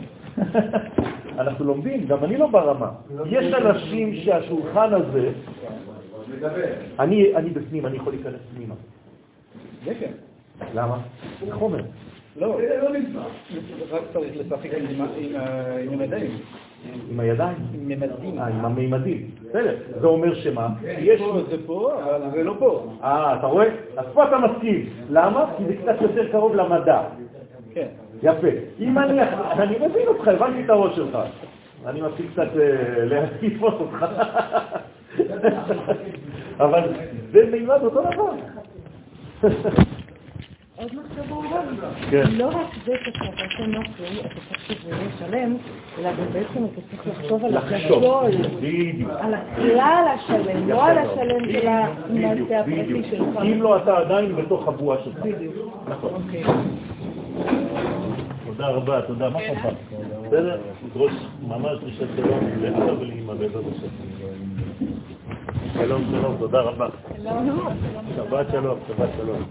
אנחנו 1.37 1.65
לומדים, 1.65 2.07
גם 2.07 2.23
אני 2.23 2.37
לא 2.37 2.47
ברמה. 2.47 2.89
יש 3.25 3.53
אנשים 3.53 4.15
שהשולחן 4.15 4.93
הזה, 4.93 5.31
אני 6.99 7.35
אני 7.35 7.49
בפנים, 7.49 7.85
אני 7.85 7.95
יכול 7.95 8.13
להיכנס 8.13 8.41
פנימה. 8.55 8.75
כן. 10.59 10.65
למה? 10.73 10.97
זה 11.45 11.53
חומר. 11.53 11.79
לא, 12.37 12.59
רק 13.91 14.01
צריך 14.13 14.33
לשחק 14.37 14.69
עם 14.73 15.01
ה- 15.01 15.07
עם 15.17 15.35
ה- 15.35 15.77
עם 15.77 15.93
המדעים. 15.93 16.31
עם 17.11 17.19
הידיים. 17.19 17.55
עם 17.73 17.87
ממדים. 17.87 18.39
אה, 18.39 18.47
עם 18.47 18.65
המימדים. 18.65 19.29
בסדר. 19.49 19.75
זה 20.01 20.07
אומר 20.07 20.35
שמה? 20.35 20.67
יש... 20.83 21.21
פה 21.21 21.39
זה 21.49 21.55
פה, 21.65 21.91
אבל 22.03 22.31
זה 22.31 22.43
לא 22.43 22.55
פה. 22.59 22.85
אה, 23.03 23.35
אתה 23.39 23.47
רואה? 23.47 23.65
אז 23.97 24.05
פה 24.13 24.23
אתה 24.27 24.37
מסכים. 24.37 24.89
למה? 25.09 25.45
כי 25.57 25.63
זה 25.65 25.75
קצת 25.75 26.01
יותר 26.01 26.31
קרוב 26.31 26.55
למדע. 26.55 27.01
כן. 27.73 27.87
יפה. 28.23 28.47
אם 28.79 28.97
אני... 28.99 29.21
אני 29.51 29.75
מבין 29.87 30.07
אותך, 30.07 30.27
הבנתי 30.27 30.63
את 30.65 30.69
הראש 30.69 30.95
שלך. 30.95 31.17
אני 31.85 32.01
מתחיל 32.01 32.25
קצת 32.33 32.47
אה, 32.59 33.05
לתפוס 33.05 33.73
אותך. 33.79 34.05
אבל 36.59 36.81
זה 37.31 37.49
מימד 37.51 37.81
אותו 37.83 38.01
דבר. 38.01 38.31
עוד 40.79 40.91
מחשבה 40.95 41.35
אולי. 41.35 41.49
כן. 42.11 42.23
לא 42.31 42.47
רק 42.47 42.67
זה 42.85 42.93
שכשאתה 43.05 43.43
עושה 43.43 43.67
משהו, 43.67 44.05
אתה 44.21 44.35
צריך 44.49 44.81
שזה 44.81 44.89
יהיה 44.89 45.09
שלם, 45.19 45.57
אלא 45.99 46.09
גם 46.11 46.33
בעצם 46.33 46.65
אתה 46.65 46.81
צריך 46.89 47.07
לחשוב 47.07 47.45
על 47.45 47.57
לחשוב. 47.57 48.03
הגדול. 48.03 48.31
על 49.19 49.33
הכלל 49.33 50.05
השלם, 50.15 50.69
לא 50.69 50.85
על 50.85 50.97
השלם 50.97 51.51
של 51.51 51.67
המעשה 51.67 52.59
הפרטי. 52.59 53.03
שלך. 53.09 53.37
אם 53.43 53.61
לא, 53.61 53.77
אתה 53.77 53.97
עדיין 53.97 54.35
בתוך 54.35 54.67
הבועה 54.67 54.97
שלך. 55.03 55.19
בדיוק. 55.19 55.77
נכון. 55.89 56.13
אוקיי. 56.13 56.43
תודה 58.45 58.67
רבה, 58.67 59.01
תודה. 59.01 59.29
מה 59.29 59.39
שלומך? 59.39 59.67
בסדר? 60.27 60.57
תדרוש 60.91 61.13
ממש 61.47 61.77
לשם 61.85 62.05
שלום 62.15 62.39
לאבא 62.61 62.91
ולאמא 62.99 63.33
בעזרת 63.33 63.63
השם. 63.75 63.87
שלום, 65.73 66.03
שלום, 66.11 66.35
תודה 66.39 66.59
רבה. 66.61 66.87
שבת 68.15 68.45
שלום, 68.51 68.79
שבת 68.87 69.09
שלום. 69.17 69.43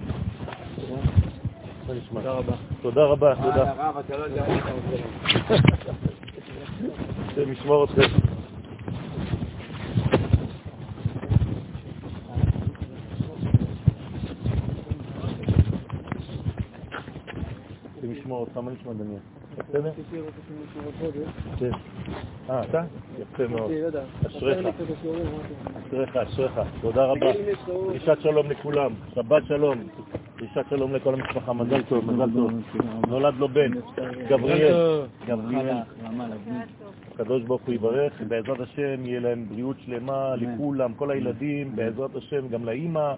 מה? 1.88 1.94
תודה 2.20 2.32
רבה. 2.32 2.52
תודה 2.82 3.04
רבה, 3.04 3.34
תודה. 3.34 3.70
הרב, 3.70 3.96
אתה 3.98 4.16
לא 4.16 4.24
יודע 4.24 4.44
איך 4.46 4.64
אתה 4.64 4.72
עושה. 4.72 5.62
השם 7.28 7.52
ישמור 7.52 7.84
אתכם. 7.84 8.37
השם 18.10 18.20
ישמור 18.20 18.40
אותך, 18.40 18.56
מה 18.56 18.70
נשמע 18.70 18.92
דניאל? 18.92 19.20
בסדר? 19.68 19.92
כן. 21.58 21.70
אה, 22.50 22.62
אתה? 22.62 22.82
יפה 23.18 23.46
מאוד. 23.48 23.70
אשריך. 24.26 24.66
אשריך, 25.86 26.16
אשריך. 26.16 26.60
תודה 26.80 27.04
רבה. 27.04 27.26
דרישת 27.66 28.18
שלום 28.20 28.50
לכולם. 28.50 28.92
שבת 29.14 29.42
שלום. 29.48 29.78
דרישת 30.38 30.64
שלום 30.70 30.94
לכל 30.94 31.14
המשפחה. 31.14 31.52
מזל 31.52 31.82
טוב, 31.82 32.12
מזל 32.12 32.30
טוב. 32.34 32.50
נולד 33.08 33.34
לו 33.38 33.48
בן. 33.48 33.70
גבריאל. 34.28 35.02
גבריאל. 35.26 35.76
הקדוש 37.20 37.42
ברוך 37.42 37.62
הוא 37.66 37.74
יברך, 37.74 38.12
בעזרת 38.28 38.60
השם 38.60 39.06
יהיה 39.06 39.20
להם 39.20 39.44
בריאות 39.48 39.76
שלמה 39.84 40.36
לכולם, 40.36 40.94
כל 40.94 41.10
הילדים, 41.10 41.76
בעזרת 41.76 42.16
השם 42.16 42.48
גם 42.48 42.64
לאימא, 42.64 43.14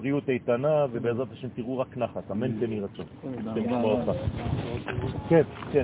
בריאות 0.00 0.28
איתנה, 0.28 0.86
ובעזרת 0.92 1.32
השם 1.32 1.48
תראו 1.54 1.78
רק 1.78 1.96
נחת, 1.96 2.30
אמן 2.30 2.60
כן 2.60 2.72
יהי 2.72 2.80
רצון. 2.80 3.06
כן, 5.28 5.42
כן, 5.72 5.82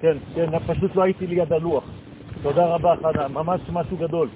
כן, 0.00 0.16
כן, 0.34 0.58
פשוט 0.66 0.96
לא 0.96 1.02
הייתי 1.02 1.26
ליד 1.26 1.52
הלוח. 1.52 1.84
תודה 2.42 2.66
רבה, 2.66 2.94
חנה, 3.02 3.28
ממש 3.28 3.60
משהו 3.72 3.96
גדול. 3.96 4.28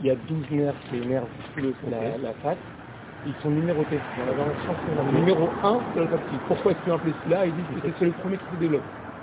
Il 0.00 0.06
y 0.06 0.10
a 0.10 0.14
12 0.14 0.50
nerfs 0.50 0.74
qui 0.90 0.96
énervent 0.98 1.26
la, 1.90 2.18
la 2.18 2.32
face. 2.42 2.56
Ils 3.26 3.34
sont 3.42 3.50
numérotés. 3.50 3.98
Numéro 5.12 5.48
1, 5.62 5.80
c'est 5.92 6.00
le 6.00 6.04
olfactif. 6.06 6.38
Pourquoi 6.48 6.72
est-ce 6.72 6.80
qu'ils 6.82 6.92
ont 6.92 6.96
appelé 6.96 7.12
cela 7.24 7.46
Ils 7.46 7.52
disent 7.54 7.82
que 7.82 7.88
c'est 7.98 8.04
le 8.06 8.12
premier 8.12 8.36
qui 8.38 8.44
se 8.54 8.60
développe. 8.60 8.82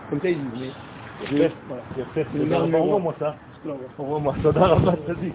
Comme 0.10 0.22
ça, 0.22 0.30
ils 0.30 0.38
disent, 0.52 0.74
mais... 1.32 1.38
Envoie-moi 2.78 3.16
ça. 3.20 3.36
Envoie-moi 3.98 4.36
ça, 4.44 4.52
vas-y. 4.52 5.34